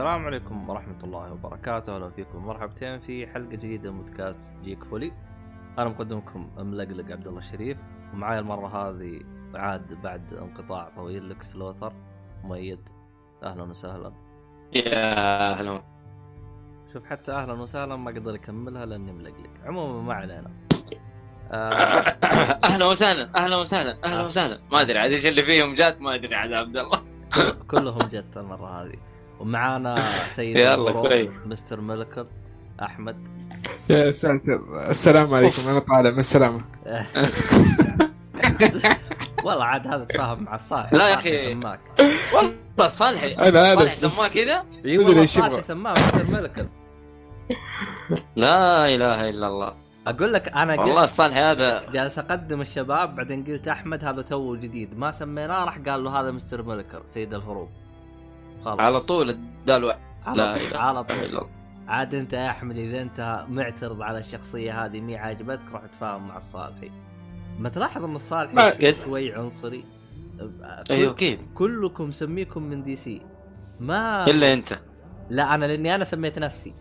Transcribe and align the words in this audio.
السلام 0.00 0.26
عليكم 0.26 0.70
ورحمة 0.70 1.04
الله 1.04 1.32
وبركاته، 1.32 1.96
أهلا 1.96 2.10
فيكم 2.10 2.46
مرحبتين 2.46 3.00
في 3.00 3.26
حلقة 3.26 3.48
جديدة 3.48 3.90
من 3.90 3.98
بودكاست 3.98 4.54
جيك 4.64 4.84
فولي. 4.84 5.12
أنا 5.78 5.88
مقدمكم 5.88 6.50
ملقلق 6.58 7.12
عبد 7.12 7.26
الله 7.26 7.38
الشريف 7.38 7.78
ومعاي 8.12 8.38
المرة 8.38 8.68
هذه 8.68 9.20
عاد 9.54 9.94
بعد 10.02 10.34
انقطاع 10.34 10.88
طويل 10.96 11.30
لك 11.30 11.42
سلوثر 11.42 11.92
مؤيد 12.44 12.88
أهلا 13.42 13.62
وسهلا. 13.62 14.12
يا 14.72 15.52
أهلا 15.52 15.82
شوف 16.92 17.04
حتى 17.04 17.32
أهلا 17.32 17.52
وسهلا 17.52 17.96
ما 17.96 18.10
أقدر 18.10 18.34
أكملها 18.34 18.86
لأني 18.86 19.12
ملقلق، 19.12 19.50
عموما 19.64 20.02
ما 20.02 20.14
علينا. 20.14 20.50
آه 21.52 21.56
أهلا 22.70 22.86
وسهلا 22.86 23.30
أهلا 23.36 23.56
وسهلا 23.56 23.96
أهلا 24.04 24.20
آه. 24.20 24.26
وسهلا 24.26 24.60
ما 24.72 24.80
أدري 24.80 24.98
عاد 24.98 25.12
إيش 25.12 25.26
اللي 25.26 25.42
فيهم 25.42 25.74
جات 25.74 26.00
ما 26.00 26.14
أدري 26.14 26.34
عاد 26.34 26.52
عبد 26.52 26.76
الله 26.76 27.02
كلهم 27.70 28.08
جت 28.08 28.36
المرة 28.36 28.82
هذه. 28.82 29.09
ومعانا 29.40 30.26
سيد 30.26 30.56
يلا، 30.56 30.92
كويس. 30.92 31.46
Mister 31.46 31.80
Miracle 31.80 32.26
أحمد. 32.82 33.16
يا 33.90 34.10
ساتر. 34.10 34.60
السلام 34.90 35.34
عليكم 35.34 35.68
أنا 35.68 35.78
طالع 35.78 36.10
من 36.10 36.18
السلامة 36.18 36.60
والله 39.44 39.64
عاد 39.64 39.86
هذا 39.86 40.04
تفاهم 40.04 40.42
مع 40.44 40.54
الصالح 40.54 40.92
لا 40.92 41.08
يا 41.08 41.16
صالح 41.16 41.26
أخي. 41.26 41.52
سماك 41.52 41.80
والله 42.34 42.88
صالحي 42.88 43.34
أنا 43.34 43.74
صالح 43.74 43.80
أنا 43.80 44.08
سماه 44.08 44.28
كذا؟ 44.28 44.64
إي 44.84 44.98
مدري 44.98 44.98
والله 44.98 45.20
إيش 45.20 45.30
صالح. 45.30 45.60
سماه 45.60 45.92
مستر 45.92 46.30
ملكل 46.32 46.68
لا 48.36 48.94
إله 48.94 49.28
إلا 49.30 49.46
الله. 49.46 49.74
أقول 50.06 50.32
لك 50.32 50.48
أنا 50.48 50.80
والله 50.80 51.00
قلت 51.00 51.10
الصالحي 51.10 51.40
هذا 51.40 51.90
جالس 51.90 52.18
أقدم 52.18 52.60
الشباب 52.60 53.16
بعدين 53.16 53.44
قلت 53.44 53.68
أحمد 53.68 54.04
هذا 54.04 54.22
تو 54.22 54.56
جديد. 54.56 54.98
ما 54.98 55.10
سميناه 55.10 55.64
راح 55.64 55.78
قال 55.78 56.04
له 56.04 56.20
هذا 56.20 56.30
Mister 56.30 56.62
Miracle 56.62 57.02
سيد 57.06 57.34
الهروب. 57.34 57.68
خلاص. 58.64 58.80
على 58.80 59.00
طول 59.00 59.30
الدلوع 59.30 59.96
على 60.26 60.58
طول 60.58 60.78
على 60.78 61.04
طول. 61.04 61.48
عاد 61.88 62.14
انت 62.14 62.32
يا 62.32 62.50
أحمد 62.50 62.76
إذا 62.76 63.02
انت 63.02 63.46
معترض 63.48 64.02
على 64.02 64.18
الشخصية 64.18 64.84
هذه 64.84 65.00
مي 65.00 65.16
عاجبتك 65.16 65.72
روح 65.72 65.86
تفاهم 65.86 66.28
مع 66.28 66.36
الصالحي. 66.36 66.90
ما 67.58 67.68
تلاحظ 67.68 68.04
إن 68.04 68.14
الصالحي 68.14 68.94
شوي 68.94 69.34
عنصري؟ 69.34 69.84
أيوه 70.90 71.12
أكيد. 71.12 71.38
كلكم 71.54 72.08
مسميكم 72.08 72.62
من 72.62 72.82
DC. 72.82 73.22
ما 73.80 74.26
إلا 74.26 74.52
أنت. 74.52 74.78
لا 75.30 75.54
أنا 75.54 75.64
لأني 75.64 75.94
أنا 75.94 76.04
سميت 76.04 76.38
نفسي. 76.38 76.74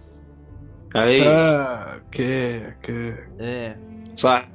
اي 0.96 1.30
آه، 1.30 1.94
okay 1.94 2.68
okay. 2.68 3.16
إيه. 3.40 3.80
صح. 4.16 4.50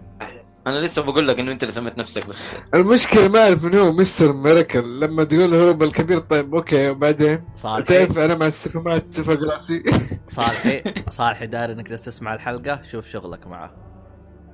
أنا 0.66 0.78
لسه 0.80 1.02
بقول 1.02 1.28
لك 1.28 1.38
إنه 1.38 1.52
أنت 1.52 1.62
اللي 1.62 1.74
سميت 1.74 1.98
نفسك 1.98 2.26
بس. 2.28 2.52
المشكلة 2.74 3.28
ما 3.28 3.42
أعرف 3.42 3.64
من 3.64 3.74
هو 3.74 3.92
Mister 3.92 4.32
Miracle 4.32 5.00
لما 5.00 5.24
تقول 5.24 5.54
هو 5.54 5.72
بالكبير 5.72 6.18
طيب 6.18 6.54
okay 6.54 6.90
وبعدين؟ 6.90 7.44
صالحي. 7.54 7.82
تعرف 7.82 8.18
أنا 8.18 8.34
مع 8.34 8.50
فوق 8.50 9.42
راسي 9.54 9.82
صالحي. 10.26 10.82
صالحي 11.10 11.46
داري 11.46 11.72
إنك 11.72 11.88
جالس 11.88 12.04
تسمع 12.04 12.34
الحلقة. 12.34 12.82
شوف 12.82 13.08
شغلك 13.08 13.46
معاه 13.46 13.70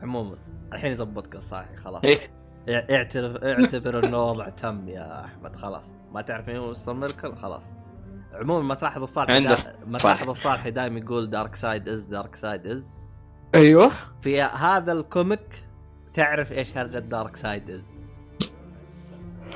عموما 0.02 0.36
الحين 0.72 0.92
يظبطك 0.92 1.34
الصالحي 1.36 1.76
خلاص. 1.76 2.04
إيه. 2.04 2.18
اع- 2.68 2.86
اعترف 2.96 3.36
اعتبر 3.44 4.06
إنه 4.06 4.18
وضع 4.30 4.48
تم 4.48 4.88
يا 4.88 5.24
أحمد 5.24 5.56
خلاص. 5.56 5.94
ما 6.12 6.22
تعرف 6.22 6.48
مين 6.48 6.56
هو 6.56 6.70
Mister 6.70 6.92
Miracle 6.94 7.36
خلاص. 7.36 7.64
عموما 8.34 8.62
ما 8.62 8.74
تلاحظ 8.74 9.02
الصالحي 9.02 9.40
دا... 9.44 9.56
ما. 9.86 9.98
تلاحظ 9.98 10.28
الصالحي 10.30 10.70
دائما 10.70 10.98
يقول 10.98 11.30
Darkseid 11.30 11.88
is 11.88 12.04
Darkseid 12.06 12.66
is 12.66 12.94
أيوه. 13.54 13.90
في 14.22 14.42
هذا 14.42 14.92
ال 14.92 15.04
comic 15.04 15.64
تعرف 16.14 16.52
إيش 16.52 16.76
هرجه 16.76 16.98
Darkseid 16.98 17.70
از 17.70 18.00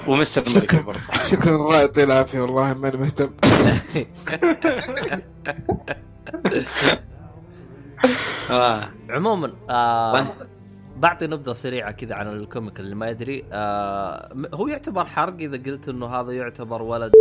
ومستر 0.06 0.42
برضه. 0.86 0.98
شكرا. 1.30 1.56
الله 1.56 1.80
يعطيه 1.80 2.04
العافية. 2.04 2.40
والله 2.40 2.74
ما 2.74 2.88
أنا 2.88 2.96
مهتم. 2.96 3.30
آه. 8.50 8.90
عموما 9.10 9.52
آه. 9.70 10.34
بعطي 10.96 11.26
نبذة 11.26 11.52
سريعة 11.52 11.92
كذا 11.92 12.14
عن 12.14 12.28
ال 12.28 12.37
comic 12.37 12.80
اللي 12.80 12.94
ما 12.94 13.08
يدري 13.10 13.44
آه 13.52 14.32
هو 14.54 14.68
يعتبر 14.68 15.04
حرق 15.04 15.34
إذا 15.34 15.56
قلت 15.56 15.88
إنه 15.88 16.06
هذا 16.06 16.32
يعتبر 16.32 16.82
ولد. 16.82 17.12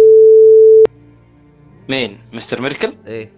مين؟ 1.90 2.22
مستر 2.34 2.62
ميركل؟ 2.62 2.96
إيه. 3.08 3.32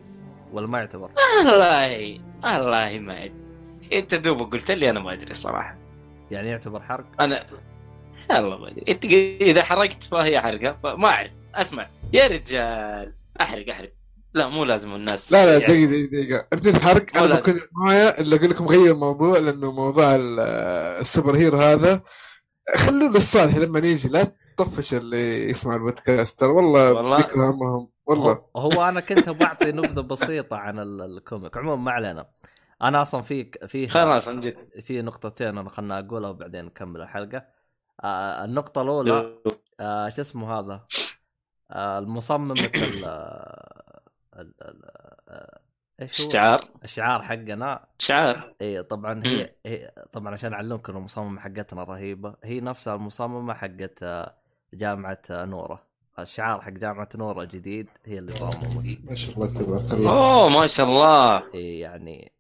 ولا 0.54 0.68
ما 0.68 0.80
يعتبر؟ 0.80 1.10
والله 1.46 2.20
والله 2.44 3.00
ما 3.00 3.24
أدري. 3.26 3.34
أنت 3.94 4.16
دوبك 4.16 4.54
قلت 4.54 4.72
لي 4.72 4.90
أنا 4.90 5.00
ما 5.00 5.14
أدري 5.14 5.32
الصراحه 5.32 5.85
يعني 6.32 6.50
يعتبر 6.50 6.82
حرق؟ 6.82 7.06
أنا 7.20 7.46
والله 8.32 8.58
ما 8.58 8.68
أدري. 8.72 8.84
انت 8.90 9.06
إذا 9.42 9.64
حرقت 9.64 10.04
فهي 10.04 10.42
حرقة 10.42 10.78
فما 10.84 11.08
أعرف. 11.08 11.32
أسمع. 11.56 11.88
يا 12.14 12.28
رجال. 12.28 13.14
أحرق 13.42 13.70
أحرق. 13.70 13.92
لا 14.34 14.48
مو 14.48 14.64
لازم 14.64 14.96
الناس 14.96 15.32
لا 15.32 15.46
لا 15.46 15.52
يعني- 15.52 15.66
دقيقة 15.86 16.08
دقيقة 16.08 16.22
دقيقة. 16.24 16.48
ابن 16.54 16.70
الحرق 16.70 17.18
أنا 17.18 17.34
ما 17.36 17.40
كنت 17.42 17.64
معايا 17.72 18.22
إلا 18.22 18.36
أقول 18.36 18.50
لكم 18.50 18.66
غير 18.68 18.92
الموضوع 18.92 19.38
لأنه 19.38 19.72
موضوع 19.72 20.16
ال- 20.16 20.40
السوبر 21.00 21.36
هيرو 21.36 21.58
هذا. 21.58 22.02
خلوه 22.76 23.10
للصالح 23.12 23.56
لما 23.58 23.80
يجي 23.80 24.10
لا 24.10 24.24
تطفش 24.58 24.94
اللي 24.94 25.50
يسمع 25.50 25.76
البودكاست. 25.76 26.40
ترى 26.40 26.50
والله. 26.50 26.94
والله. 26.94 27.88
والله. 28.08 28.32
هو, 28.56 28.62
هو 28.72 28.84
أنا 28.90 29.00
كنت 29.00 29.30
بعطي 29.30 29.72
نبذة 29.72 30.02
بسيطة 30.02 30.56
عن 30.58 30.80
ال- 30.80 31.02
الكوميك. 31.18 31.58
عموما 31.58 31.76
ما 31.84 31.92
علينا. 31.92 32.26
أنا 32.82 33.02
أصلا 33.02 33.22
في 33.22 33.52
في 33.68 33.88
خلاص 33.88 34.28
عن 34.28 34.42
جد. 34.42 34.80
في 34.80 35.02
نقطتين 35.02 35.48
أنا 35.58 35.70
خلنا 35.70 36.00
أقولها 36.00 36.30
وبعدين 36.30 36.66
نكمل 36.66 37.02
الحلقة. 37.02 37.46
آه 38.04 38.46
النقطة 38.46 38.82
الأولى 38.82 39.36
آه 39.80 40.10
شو 40.10 40.22
اسمه 40.22 40.60
هذا؟ 40.60 40.86
آه 41.72 42.00
المصممة 42.00 42.54
ال 42.54 43.06
ال- 44.36 44.54
ال- 44.62 44.86
آه، 45.30 45.60
إيش 46.02 46.22
هو؟ 46.22 46.30
شعار 46.30 46.68
الشعار 46.84 47.22
حقنا. 47.22 47.86
شعار. 48.00 48.54
إي 48.62 48.84
طبعا 48.84 49.22
هي, 49.26 49.52
هي 49.66 49.92
طبعا 50.14 50.34
عشان 50.34 50.54
أعلمكم 50.54 50.98
المصممة 50.98 51.40
حقتنا 51.42 51.84
رهيبة. 51.84 52.36
هي 52.44 52.60
نفسها 52.62 52.96
المصممة 52.96 53.54
حقت 53.54 54.04
آه، 54.04 54.34
جامعة 54.74 55.22
آه، 55.32 55.46
نورة 55.46 55.84
الشعار 56.20 56.62
حق 56.62 56.70
جامعة 56.72 57.10
نورة 57.16 57.44
جديد 57.44 57.90
هي 58.06 58.20
اللي 58.20 58.36
صممت. 58.36 59.00
ما 59.10 59.16
شاء 59.16 59.36
الله 59.36 59.48
تبارك 59.54 59.92
الله. 59.94 60.12
أوه 60.12 60.60
ما 60.60 60.68
شاء 60.68 60.86
الله. 60.86 61.54
إيه 61.54 61.82
يعني 61.82 62.32
آه، 62.32 62.35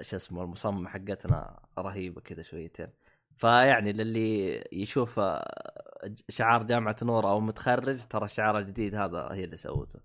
شو 0.00 0.16
اسمه 0.16 0.42
المصممة 0.42 0.88
حقتنا 0.88 1.60
رهيبة 1.78 2.20
كذا 2.20 2.42
شويتين. 2.42 2.88
فيعني 3.36 3.92
للي 3.92 4.64
يشوف 4.72 5.18
آه، 5.18 6.14
شعار 6.28 6.62
جامعة 6.62 6.96
نور 7.02 7.28
أو 7.28 7.40
متخرج 7.40 8.04
ترى 8.04 8.24
الشعار 8.24 8.58
الجديد 8.58 8.94
هذا 8.94 9.28
هي 9.32 9.44
اللي 9.44 9.56
سوته. 9.56 9.98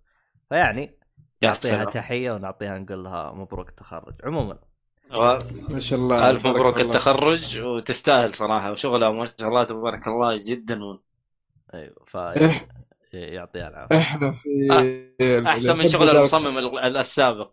فيعني 0.49 0.97
نعطيها 1.43 1.85
تحية 1.85 2.31
ونعطيها 2.31 2.77
نقول 2.79 3.03
لها 3.03 3.31
مبروك 3.31 3.69
التخرج. 3.69 4.13
عموما. 4.23 4.57
ما 5.69 5.79
شاء 5.79 5.99
الله 5.99 6.29
ألف 6.29 6.47
مبروك 6.47 6.79
الله. 6.79 6.91
التخرج 6.91 7.59
وتستاهل 7.59 8.33
صراحة. 8.33 8.71
وشغلها 8.71 9.09
ما 9.11 9.25
شاء 9.39 9.49
الله 9.49 9.63
تبارك 9.63 10.07
الله 10.07 10.39
جدا. 10.47 10.83
و... 10.83 11.01
أيوه 11.73 12.03
ف 12.07 12.17
إيه. 12.17 12.69
يعطيها 13.13 13.67
العافية. 13.67 13.97
إحنا 13.97 14.31
في 14.31 14.49
أحسن 15.47 15.77
من 15.77 15.89
شغل 15.89 16.09
المصمم 16.09 16.57
ال- 16.57 16.97
السابق. 16.97 17.51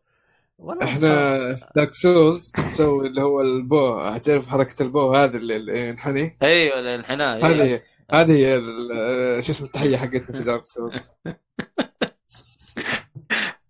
والله 0.62 0.84
إحنا 0.84 1.54
في 1.54 1.66
Dark 1.76 1.90
Souls 1.90 2.52
نسوي 2.58 3.06
اللي 3.06 3.22
هو 3.22 3.40
ال 3.40 3.59
bow 3.59 4.16
تعرف 4.18 4.46
حركة 4.48 4.82
ال 4.82 4.90
bow 4.90 5.12
هذه 5.14 5.36
اللي 5.36 5.56
اللي 5.56 5.88
ينحني 5.88 6.38
أيوه 6.42 6.80
الانحناء 6.80 7.36
أيوة. 7.36 7.48
هذه 7.62 7.82
هذه 8.12 8.32
هي 8.32 8.56
ال- 8.56 9.44
شو 9.44 9.52
اسمه 9.52 9.66
التحية 9.66 9.96
حقتنا 9.96 10.38
في 10.38 10.44
دارك 10.44 10.68
سولز 10.68 11.10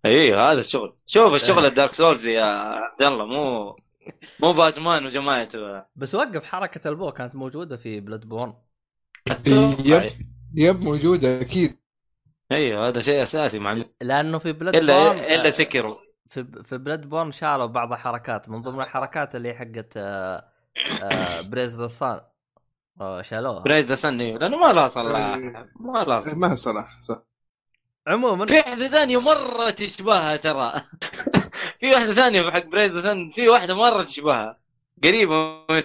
أيوه 0.05 0.51
هذا 0.51 0.59
الشغل. 0.59 0.95
شوف 1.05 1.33
الشغل 1.33 1.65
ال 1.71 1.75
Dark 1.75 1.93
Souls 1.95 2.27
يا 2.27 2.43
عبد 2.43 3.01
الله 3.01 3.25
مو 3.25 3.75
مو 4.39 4.53
باتمان 4.53 5.05
وجماعته 5.05 5.83
بس 5.95 6.15
وقف 6.15 6.43
حركة 6.43 6.89
ال 6.89 6.94
bow 6.94 7.11
كانت 7.11 7.35
موجودة 7.35 7.77
في 7.77 7.99
بلاد 7.99 8.25
بورن 8.25 8.53
yep 9.85 10.03
yep 10.55 10.83
موجودة 10.83 11.41
أكيد. 11.41 11.77
أيوه 12.51 12.87
هذا 12.87 13.01
شيء 13.01 13.21
أساسي 13.21 13.59
مع 13.59 13.83
لأنه 14.01 14.37
في 14.37 14.51
Bloodborne 14.51 15.17
إلا 15.19 15.35
الا 15.35 15.47
آه، 15.47 15.49
Sekiro 15.49 15.95
في 16.33 16.63
في 16.63 16.77
Bloodborne 16.77 17.31
شالوا 17.31 17.65
بعض 17.65 17.93
الحركات 17.93 18.49
من 18.49 18.61
ضمن 18.61 18.81
الحركات 18.81 19.35
اللي 19.35 19.53
حقت 19.53 19.97
praise 21.45 21.81
the 21.81 21.87
sun 21.87 22.21
شالوها. 23.21 23.59
بريز 23.63 23.85
ذا 23.85 23.95
سن 23.95 24.21
أيوه 24.21 24.39
لأنه 24.39 24.57
ما 24.57 24.73
لها 24.73 24.87
صلاح. 24.87 25.37
ما 25.79 26.03
لها 26.03 26.19
صلاح. 26.19 26.37
ما 26.37 26.55
صلاح 26.55 27.01
صح. 27.01 27.23
عموما 28.07 28.45
في 28.45 28.53
واحدة 28.53 28.87
ثانية 28.87 29.19
مرة 29.21 29.69
تشبهها 29.69 30.35
ترى. 30.37 30.73
في 31.79 31.91
واحدة 31.91 32.13
ثانية 32.13 32.51
حق 32.51 32.65
praise 32.65 32.91
the 32.91 33.01
sun 33.01 33.29
في 33.29 33.49
واحدة 33.49 33.75
مرة 33.75 34.03
تشبهها. 34.03 34.59
قريبة 35.03 35.65
من 35.69 35.83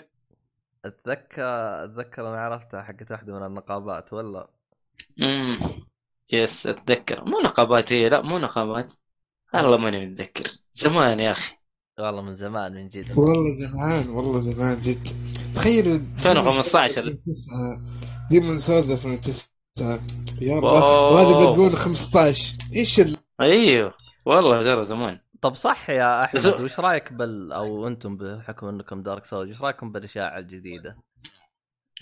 أتذكر 0.85 1.85
أتذكر 1.85 2.29
أنا 2.29 2.41
عرفتها 2.41 2.83
حقت 2.83 3.13
واحدة 3.13 3.39
من 3.39 3.47
النقابات 3.47 4.13
ولا 4.13 4.49
امم 5.23 5.59
yes 6.33 6.67
أتذكر. 6.67 7.25
مو 7.25 7.41
نقابات 7.41 7.93
هي 7.93 8.09
لا 8.09 8.23
مو 8.23 8.39
نقابات. 8.39 8.93
والله 9.55 9.77
ماني 9.77 10.07
متذكر. 10.07 10.51
زمان 10.75 11.21
يا 11.21 11.33
أخي. 11.33 11.55
والله 12.01 12.23
من 12.23 12.35
زمان 12.35 12.75
من 12.75 12.89
جد. 12.89 13.19
والله 13.19 13.53
زمان 13.53 14.09
والله 14.09 14.41
زمان 14.41 14.81
جد. 14.81 15.09
تخيلوا 15.55 15.99
2015 16.19 17.17
Demon's 18.31 18.59
Souls 18.59 18.91
2009 18.91 19.47
يا 20.41 20.59
الله 20.59 20.83
أوه. 20.83 21.13
وهذا 21.13 21.53
بدون 21.53 21.75
15 21.75 22.57
إيش 22.77 23.01
ال... 23.01 23.17
أيوه. 23.41 23.95
والله 24.27 24.63
ترى 24.63 24.85
زمان. 24.85 25.21
طب 25.41 25.55
صح 25.55 25.91
يا 25.91 26.25
أحمد 26.25 26.61
وش 26.61 26.81
رأيك 26.81 27.13
بال 27.13 27.53
أو 27.53 27.87
أنتم 27.87 28.17
بحكم 28.17 28.67
أنكم 28.67 29.03
Dark 29.03 29.25
Souls 29.25 29.51
وش 29.51 29.63
رأيكم 29.63 29.93
بالاشاعه 29.93 30.39
الجديدة؟ 30.39 30.97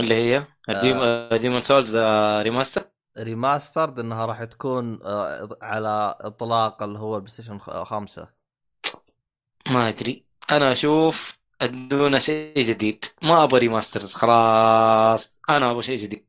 اللي 0.00 0.14
هي؟ 0.14 0.46
ديم 0.82 0.98
ديمون 1.40 1.60
سولز 1.60 1.96
ريماستر 2.42 2.82
ريماسترد 3.18 3.98
إنها 3.98 4.26
راح 4.26 4.44
تكون 4.44 4.98
آه، 5.02 5.48
على 5.62 6.16
إطلاق 6.20 6.82
اللي 6.82 6.98
هو 6.98 7.16
ال 7.16 7.32
PlayStation 7.32 7.58
خ- 7.58 7.82
خمسة. 7.82 8.28
ما 9.66 9.88
أدري. 9.88 10.24
أنا 10.50 10.72
أشوف 10.72 11.38
ادونا 11.60 12.18
شيء 12.18 12.62
جديد. 12.62 13.04
ما 13.22 13.44
أبغى 13.44 13.58
remasters 13.60 14.14
خلاص. 14.14 15.40
أنا 15.50 15.70
أبغى 15.70 15.82
شيء 15.82 15.96
جديد. 15.96 16.26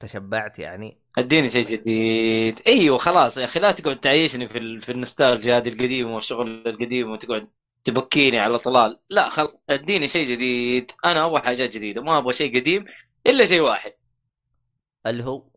تشبعت 0.00 0.58
يعني؟ 0.58 0.98
أديني 1.18 1.48
شيء 1.48 1.66
جديد. 1.66 2.60
أيوه 2.66 2.98
خلاص 2.98 3.36
يا 3.36 3.44
أخي. 3.44 3.60
لا 3.60 3.72
تقعد 3.72 4.00
تعيشني 4.00 4.48
في 4.48 4.58
ال... 4.58 4.80
في 4.80 4.92
النوستالجيا 4.92 5.56
هذه 5.58 5.68
القديمة 5.68 6.14
والشغل 6.14 6.68
القديم 6.68 7.10
وتقعد 7.10 7.48
تبكيني 7.84 8.38
على 8.38 8.58
طلال 8.58 9.00
لا 9.10 9.28
خلاص. 9.28 9.56
أديني 9.70 10.08
شيء 10.08 10.26
جديد. 10.26 10.92
أنا 11.04 11.26
أبغى 11.26 11.40
حاجات 11.42 11.70
جديدة. 11.70 12.02
ما 12.02 12.18
أبغى 12.18 12.32
شيء 12.32 12.60
قديم 12.60 12.84
إلا 13.26 13.44
شيء 13.44 13.60
واحد. 13.60 13.92
اللي 15.06 15.24
هو 15.24 15.49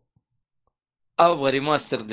أبغى 1.18 1.50
remaster 1.50 1.98
ل 2.00 2.10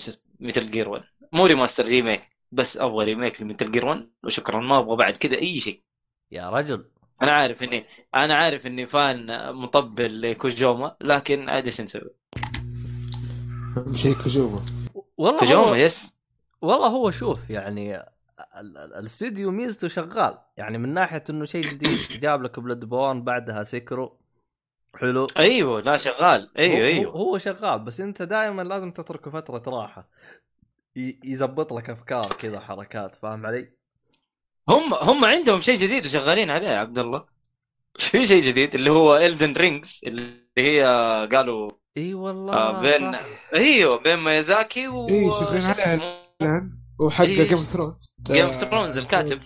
شو 0.00 0.08
اسمه 0.08 0.22
Metal 0.40 0.70
Gear 0.70 0.88
1 0.88 1.02
مو 1.32 1.46
remaster 1.46 1.84
remake 1.84 2.22
بس 2.52 2.76
أبغى 2.76 3.04
remake 3.04 3.42
ل 3.42 3.47
Metal 3.47 3.72
Gear 3.72 3.84
1 3.84 4.10
وشكرا 4.24 4.60
ما 4.60 4.78
أبغى 4.78 4.96
بعد 4.96 5.16
كذا 5.16 5.36
أي 5.36 5.60
شيء. 5.60 5.82
يا 6.32 6.50
رجل. 6.50 6.84
أنا 7.22 7.32
عارف 7.32 7.62
إني 7.62 7.84
أنا 8.14 8.34
عارف 8.34 8.66
إني 8.66 8.86
fan 8.86 9.52
مطبل 9.54 10.20
لكوجيما 10.22 10.96
لكن 11.00 11.48
عاد 11.48 11.64
إيش 11.64 11.80
نسوي؟ 11.80 12.10
اهم 13.76 13.94
شيء 13.94 14.14
كوجيما. 14.14 14.60
والله 15.16 15.40
كوجيما 15.40 15.62
هو 15.70 15.74
yes 15.74 16.18
والله 16.62 16.86
هو 16.88 17.10
شوف 17.10 17.50
يعني 17.50 17.96
ال- 17.96 18.04
ال- 18.78 18.94
الاستديو 18.94 19.50
ميزته 19.50 19.88
شغال. 19.88 20.38
يعني 20.56 20.78
من 20.78 20.94
ناحية 20.94 21.24
إنه 21.30 21.44
شيء 21.44 21.66
جديد. 21.70 21.98
جاب 22.20 22.42
لك 22.42 22.60
Bloodborne 22.60 23.24
بعدها 23.24 23.62
Sekiro 23.62 24.19
حلو 24.96 25.26
أيوه 25.36 25.80
لا 25.80 25.96
شغال 25.96 26.50
أيوه 26.58 26.78
هو- 26.78 26.84
أيوه 26.84 27.12
هو, 27.12 27.38
شغال 27.38 27.78
بس 27.78 28.00
أنت 28.00 28.22
دائما 28.22 28.62
لازم 28.62 28.90
تتركه 28.92 29.30
فترة 29.30 29.62
راحة 29.66 30.08
يزبط 31.24 31.72
لك 31.72 31.90
أفكار 31.90 32.22
كذا 32.38 32.60
حركات 32.60 33.14
فاهم 33.16 33.46
علي؟ 33.46 33.72
هم 34.68 34.94
هم 34.94 35.24
عندهم 35.24 35.60
شيء 35.60 35.76
جديد 35.76 36.06
وشغالين 36.06 36.50
عليه 36.50 36.68
يا 36.68 36.78
عبد 36.78 36.98
الله 36.98 37.24
في 38.10 38.26
شيء 38.26 38.42
جديد 38.42 38.74
اللي 38.74 38.90
هو 38.90 39.16
Elden 39.16 39.52
Rings 39.52 40.00
اللي 40.04 40.40
هي 40.58 40.82
قالوا 41.32 41.70
إي 41.96 42.14
والله 42.14 42.54
آه 42.54 42.80
بين 42.80 43.12
صح. 43.12 43.24
أيوه 43.54 43.98
بين 44.02 44.16
ميازاكي 44.16 44.88
و 44.88 45.08
إيه، 45.08 45.30
شغالين 45.30 45.60
شو 45.60 45.66
عليه. 45.66 45.94
اسمه؟ 45.94 46.20
الآن 46.42 46.78
وحق. 47.00 47.24
Game 47.24 47.52
of 47.52 47.60
Thrones 47.60 48.10
Game 48.28 48.60
of 48.60 48.64
Thrones 48.64 48.96
الكاتب. 48.96 49.40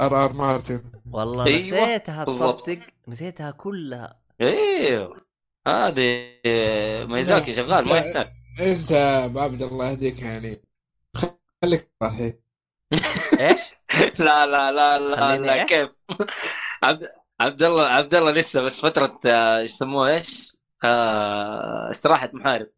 R. 0.00 0.24
R. 0.24 0.32
Martin 0.32 0.82
والله 1.10 1.46
أيوة، 1.46 1.58
نسيتها. 1.58 2.24
تصدق 2.24 2.78
نسيتها 3.08 3.50
كلها 3.50 4.20
أيوه 4.40 5.20
هذه 5.66 6.34
ميازاكي 7.06 7.52
لا، 7.52 7.56
شغال 7.56 7.88
ما. 7.88 7.96
يحتاج. 7.96 8.26
أنت 8.60 8.92
أبو 8.92 9.40
عبد 9.40 9.62
الله 9.62 9.90
يهديك 9.90 10.22
يعني. 10.22 10.62
خليك 11.62 11.90
صحيح. 12.00 12.34
إيش؟ 13.40 13.60
لا 14.18 14.46
لا 14.46 14.72
لا 14.72 14.98
لا 14.98 15.36
لا 15.38 15.54
إيه؟ 15.54 15.66
كيف؟ 15.66 15.90
عبد 16.82 17.08
عبد 17.40 17.62
الله 17.62 17.86
عبد 17.86 18.14
الله 18.14 18.30
لسه 18.30 18.62
بس 18.62 18.80
فترة 18.80 19.20
آه، 19.26 19.58
إيش 19.58 19.70
يسموها 19.70 20.10
إيش؟ 20.14 20.56
آه، 20.84 21.90
استراحة 21.90 22.30
محارب. 22.32 22.68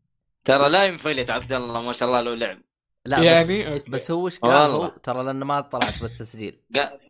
ترى 0.44 0.68
لا 0.68 0.84
ينفلت 0.84 1.30
عبد 1.30 1.52
الله 1.52 1.82
ما 1.82 1.92
شاء 1.92 2.08
الله 2.08 2.20
لو 2.20 2.34
لعب. 2.34 2.62
لا 3.06 3.16
بس 3.16 3.22
يعني؟ 3.22 3.72
okay. 3.72 3.90
بس 3.90 4.10
هو 4.10 4.24
وش 4.24 4.38
قال. 4.38 4.70
هو 4.70 4.88
ترى 4.88 5.22
لأنه 5.24 5.44
ما 5.46 5.60
طلعت 5.60 6.02
بالتسجيل. 6.02 6.60
قال 6.76 7.00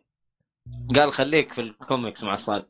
قال 0.95 1.13
خليك 1.13 1.53
في 1.53 1.61
الكوميكس 1.61 2.23
مع 2.23 2.33
الصاد 2.33 2.65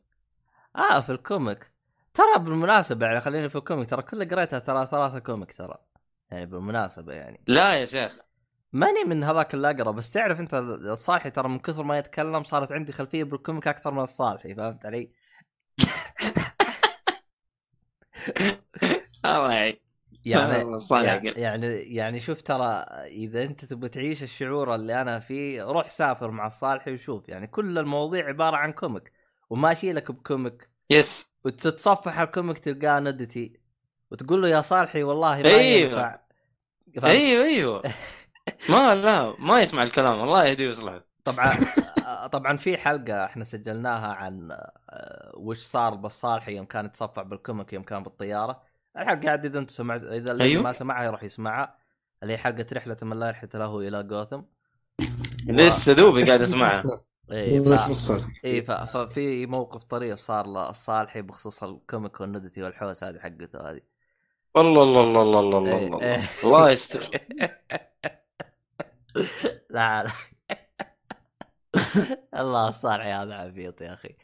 آه 0.76 1.00
في 1.00 1.12
ال 1.12 1.20
comic. 1.20 1.71
ترى 2.14 2.38
بالمناسبة 2.38 3.06
يعني 3.06 3.20
خليني 3.20 3.48
في 3.48 3.56
ال 3.56 3.62
comic 3.62 3.90
ترى 3.90 4.02
كل 4.02 4.28
قريتها 4.28 4.58
ترى 4.58 4.86
ثلاثة 4.86 5.18
comic 5.18 5.52
ترى. 5.52 5.78
يعني 6.30 6.46
بالمناسبة 6.46 7.12
يعني. 7.12 7.40
لا 7.46 7.74
يا 7.74 7.84
شيخ. 7.84 8.18
ماني 8.72 9.04
من 9.04 9.24
هذاك 9.24 9.54
اللي 9.54 9.70
أقرأ 9.70 9.90
بس 9.90 10.10
تعرف 10.10 10.40
أنت 10.40 10.54
الصالحي 10.54 11.30
ترى 11.30 11.48
من 11.48 11.58
كثر 11.58 11.82
ما 11.82 11.98
يتكلم 11.98 12.44
صارت 12.44 12.72
عندي 12.72 12.92
خلفية 12.92 13.24
بال 13.24 13.37
comic 13.37 13.68
أكثر 13.68 13.90
من 13.90 14.02
الصالحي 14.02 14.54
فهمت 14.54 14.86
علي؟ 14.86 15.10
الله 19.24 19.52
يعني 19.52 19.80
يعني. 20.90 21.28
يعني 21.28 21.66
يعني 21.94 22.20
شوف 22.20 22.42
ترى 22.42 22.84
إذا 23.06 23.42
أنت 23.42 23.64
تبغى 23.64 23.88
تعيش 23.88 24.22
الشعور 24.22 24.74
اللي 24.74 25.02
أنا 25.02 25.20
فيه 25.20 25.62
روح 25.62 25.88
سافر 25.88 26.30
مع 26.30 26.46
الصالحي 26.46 26.94
وشوف 26.94 27.28
يعني 27.28 27.46
كل 27.46 27.78
المواضيع 27.78 28.26
عبارة 28.26 28.56
عن 28.56 28.72
comic 28.72 29.12
وماشي 29.50 29.92
لك 29.92 30.12
ب 30.12 30.20
comic. 30.20 30.68
yes. 30.90 31.31
وتتصفح 31.44 32.18
ال 32.18 32.25
comic 32.25 32.58
تلقاه 32.58 33.00
ندتي 33.00 33.60
وتقول 34.10 34.42
له 34.42 34.48
يا 34.48 34.60
صالحي 34.60 35.02
والله 35.02 35.42
ما 35.42 35.48
أيوه. 35.48 35.90
ينفع؟ 35.90 36.20
أيوه 37.04 37.44
أيوه. 37.44 37.82
ما 38.68 38.94
لا 38.94 39.34
ما 39.38 39.60
يسمع 39.60 39.82
الكلام. 39.82 40.20
الله 40.22 40.44
يهديه 40.44 40.66
ويصلحه. 40.66 41.04
طبعا 41.24 41.54
طبعا 42.32 42.56
في 42.56 42.76
حلقة 42.76 43.24
إحنا 43.24 43.44
سجلناها 43.44 44.06
عن 44.14 44.48
آه، 44.90 45.32
وش 45.34 45.58
صار 45.58 45.94
بالصالحي 45.94 46.56
يوم 46.56 46.66
كان 46.66 46.84
يتصفح 46.84 47.22
بالكوميك 47.22 47.72
يوم 47.72 47.82
كان 47.82 48.02
بالطيارة. 48.02 48.62
الحلقة 48.96 49.30
عاد 49.30 49.44
إذا 49.44 49.58
أنتم 49.58 49.74
سمعت 49.74 50.02
إذا 50.02 50.32
اللي 50.32 50.44
أيوه. 50.44 50.62
ما 50.62 50.72
سمعها 50.72 51.04
يروح 51.04 51.22
يسمعها. 51.22 51.76
اللي 52.22 52.32
هي 52.32 52.38
حلقه 52.38 52.66
رحلة 52.72 52.96
من 53.02 53.18
لا 53.18 53.30
رحلة 53.30 53.50
له 53.54 53.78
إلى 53.78 54.02
جوثم. 54.02 54.42
لسه 55.46 55.92
دوبي 55.92 56.24
قاعد 56.24 56.42
أسمعها. 56.42 56.82
اي 57.32 57.60
والله 57.60 57.92
ف... 57.92 58.44
اي 58.44 58.62
ف... 58.62 58.70
ففي 58.70 59.46
موقف 59.46 59.84
طريف 59.84 60.18
صار 60.18 60.46
للصالحي 60.46 61.22
بخصوص 61.22 61.62
الكوميك 61.62 62.20
والنودتي 62.20 62.62
والحوسة 62.62 63.08
هذه 63.08 63.18
حقته 63.18 63.70
هذه. 63.70 63.80
والله 64.54 64.82
الله 64.82 65.00
الله 65.00 65.22
الله 65.22 65.40
الله 65.40 65.58
الله 65.58 65.78
إيه، 65.78 65.86
الله 65.86 66.02
إيه. 66.02 66.22
الله 66.44 66.70
يستر. 66.70 67.10
لا 69.70 70.02
لا. 70.02 70.12
الله 72.40 72.68
الصالحي 72.68 73.10
هذا 73.10 73.34
عبيط 73.34 73.82
يا 73.82 73.94
أخي. 73.94 74.16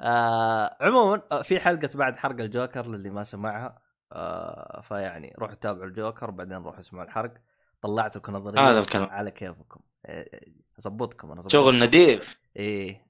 آه 0.00 0.76
عموما 0.80 1.22
آه، 1.32 1.42
في 1.42 1.60
حلقة 1.60 1.90
بعد 1.94 2.16
حرق 2.16 2.40
الجوكر 2.40 2.86
للي 2.86 3.10
ما 3.10 3.22
سمعها. 3.22 3.82
آه 4.12 4.80
فيعني 4.80 5.34
روحوا 5.38 5.54
تابعوا 5.54 5.86
الجوكر 5.86 6.30
بعدين 6.30 6.56
روحوا 6.56 6.80
اسمعوا 6.80 7.04
الحرق. 7.04 7.34
طلعت 7.80 8.16
لكم 8.16 8.36
نظرية 8.36 8.60
هذا 8.60 8.78
الكلام. 8.78 9.08
على 9.10 9.30
كيفكم. 9.30 9.80
إيه، 10.08 10.52
أظبطكم 10.78 11.32
أنا 11.32 11.48
شغل 11.48 11.84
نديف 11.84 12.38
إيه. 12.56 13.06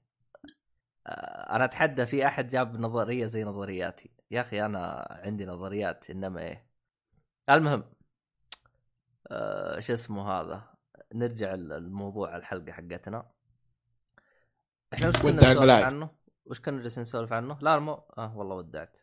آه، 1.07 1.55
أنا 1.55 1.65
أتحدى 1.65 2.05
في 2.05 2.27
أحد 2.27 2.47
جاب 2.47 2.79
نظرية 2.79 3.25
زي 3.25 3.43
نظرياتي. 3.43 4.09
يا 4.31 4.41
أخي 4.41 4.65
أنا 4.65 5.07
عندي 5.23 5.45
نظريات 5.45 6.09
إنما 6.09 6.41
إيه؟ 6.41 6.65
المهم 7.49 7.83
آه 9.27 9.79
شو 9.79 9.93
اسمه 9.93 10.31
هذا؟ 10.31 10.63
نرجع 11.13 11.53
الموضوع 11.53 12.35
الحلقة 12.35 12.71
حقتنا. 12.71 13.31
إحنا 14.93 15.07
وش 15.07 15.17
كنا 15.21 15.51
نسولف. 15.51 15.85
عنه؟ 15.85 16.09
وش 16.45 16.59
كنا 16.59 16.81
جالسين 16.81 17.01
نسولف 17.01 17.33
عنه؟ 17.33 17.57
لا 17.61 17.79
مو 17.79 17.93
آه 18.17 18.37
والله 18.37 18.55
ودعت. 18.55 18.99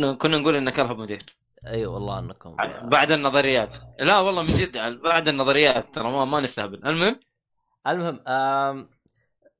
كنا 0.00 0.38
نقول 0.38 0.56
انك 0.56 0.78
ارهب 0.78 0.98
مدير. 0.98 1.36
أي 1.66 1.72
أيوة 1.72 1.94
والله 1.94 2.18
أنكم 2.18 2.56
بعد 2.82 3.10
النظريات. 3.12 3.78
لا 4.00 4.20
والله 4.20 4.42
من 4.42 4.48
جد 4.48 5.02
بعد 5.02 5.28
النظريات 5.28 5.94
ترى 5.94 6.12
ما, 6.12 6.24
ما 6.24 6.40
نستهبل 6.40 6.86
المهم؟ 6.86 7.20
المهم 7.86 8.20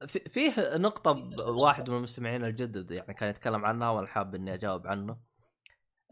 فيه 0.07 0.53
نقطة 0.59 1.25
واحد 1.49 1.91
من 1.91 1.97
المستمعين 1.97 2.45
الجدد 2.45 2.91
يعني 2.91 3.15
كان 3.15 3.29
يتكلم 3.29 3.65
عنها 3.65 3.91
وأنا 3.91 4.07
حاب 4.07 4.35
إني 4.35 4.55
أجاوب 4.55 4.87
عنه. 4.87 5.17